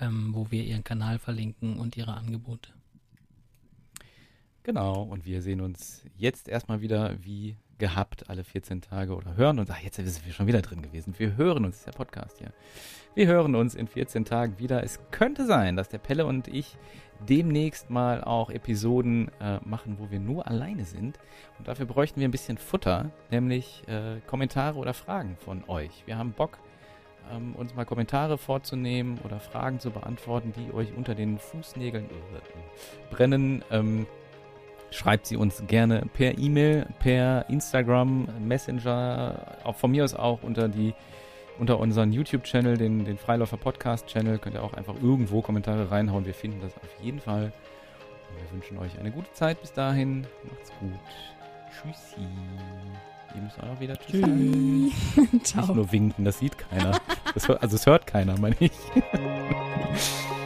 ähm, 0.00 0.34
wo 0.34 0.50
wir 0.50 0.64
ihren 0.64 0.84
Kanal 0.84 1.18
verlinken 1.18 1.78
und 1.78 1.96
ihre 1.96 2.14
Angebote. 2.14 2.70
Genau, 4.64 5.02
und 5.02 5.24
wir 5.24 5.40
sehen 5.42 5.60
uns 5.60 6.02
jetzt 6.16 6.48
erstmal 6.48 6.80
wieder 6.82 7.16
wie 7.24 7.56
gehabt 7.78 8.28
alle 8.28 8.44
14 8.44 8.80
Tage 8.80 9.14
oder 9.14 9.36
hören 9.36 9.58
uns. 9.58 9.70
Ach, 9.70 9.78
jetzt 9.80 9.96
sind 9.96 10.26
wir 10.26 10.32
schon 10.32 10.46
wieder 10.46 10.62
drin 10.62 10.82
gewesen. 10.82 11.14
Wir 11.18 11.36
hören 11.36 11.64
uns, 11.64 11.76
ist 11.76 11.86
der 11.86 11.92
Podcast 11.92 12.38
hier. 12.38 12.52
Wir 13.14 13.26
hören 13.26 13.54
uns 13.54 13.74
in 13.74 13.88
14 13.88 14.24
Tagen 14.24 14.58
wieder. 14.58 14.82
Es 14.82 15.00
könnte 15.10 15.46
sein, 15.46 15.76
dass 15.76 15.88
der 15.88 15.98
Pelle 15.98 16.26
und 16.26 16.48
ich 16.48 16.76
demnächst 17.28 17.90
mal 17.90 18.22
auch 18.22 18.50
Episoden 18.50 19.30
äh, 19.40 19.58
machen, 19.64 19.96
wo 19.98 20.10
wir 20.10 20.20
nur 20.20 20.46
alleine 20.46 20.84
sind. 20.84 21.18
Und 21.58 21.66
dafür 21.66 21.86
bräuchten 21.86 22.20
wir 22.20 22.28
ein 22.28 22.32
bisschen 22.32 22.58
Futter, 22.58 23.10
nämlich 23.30 23.82
äh, 23.88 24.20
Kommentare 24.26 24.78
oder 24.78 24.94
Fragen 24.94 25.36
von 25.36 25.64
euch. 25.68 26.04
Wir 26.06 26.16
haben 26.16 26.32
Bock, 26.32 26.58
ähm, 27.32 27.54
uns 27.56 27.74
mal 27.74 27.84
Kommentare 27.84 28.38
vorzunehmen 28.38 29.18
oder 29.24 29.40
Fragen 29.40 29.80
zu 29.80 29.90
beantworten, 29.90 30.52
die 30.56 30.72
euch 30.72 30.94
unter 30.96 31.14
den 31.14 31.38
Fußnägeln 31.38 32.04
äh, 32.04 33.14
brennen. 33.14 33.64
Ähm, 33.70 34.06
Schreibt 34.90 35.26
sie 35.26 35.36
uns 35.36 35.62
gerne 35.66 36.02
per 36.14 36.38
E-Mail, 36.38 36.86
per 36.98 37.48
Instagram, 37.48 38.28
Messenger, 38.40 39.58
auch 39.64 39.76
von 39.76 39.90
mir 39.90 40.04
aus 40.04 40.14
auch 40.14 40.42
unter 40.42 40.68
die 40.68 40.94
unter 41.58 41.78
unseren 41.78 42.12
YouTube-Channel, 42.12 42.76
den, 42.76 43.04
den 43.04 43.18
Freiläufer 43.18 43.56
Podcast-Channel, 43.56 44.38
könnt 44.38 44.54
ihr 44.54 44.62
auch 44.62 44.74
einfach 44.74 44.94
irgendwo 45.02 45.42
Kommentare 45.42 45.90
reinhauen. 45.90 46.24
Wir 46.24 46.34
finden 46.34 46.60
das 46.60 46.76
auf 46.76 47.02
jeden 47.02 47.20
Fall. 47.20 47.52
Und 48.30 48.42
wir 48.42 48.52
wünschen 48.52 48.78
euch 48.78 48.98
eine 48.98 49.10
gute 49.10 49.32
Zeit 49.32 49.60
bis 49.60 49.72
dahin. 49.72 50.26
Macht's 50.44 50.70
gut. 50.80 50.92
Tschüssi. 51.70 52.26
Ihr 53.34 53.42
müsst 53.42 53.60
auch 53.60 53.80
wieder 53.80 53.96
Tschüss 53.98 54.20
sagen. 54.20 54.84
Nicht 55.32 55.46
Ciao. 55.46 55.74
nur 55.74 55.90
winken, 55.92 56.24
das 56.24 56.38
sieht 56.38 56.56
keiner. 56.56 57.00
Das 57.34 57.48
also 57.50 57.76
es 57.76 57.86
hört 57.86 58.06
keiner, 58.06 58.38
meine 58.38 58.56
ich. 58.60 58.72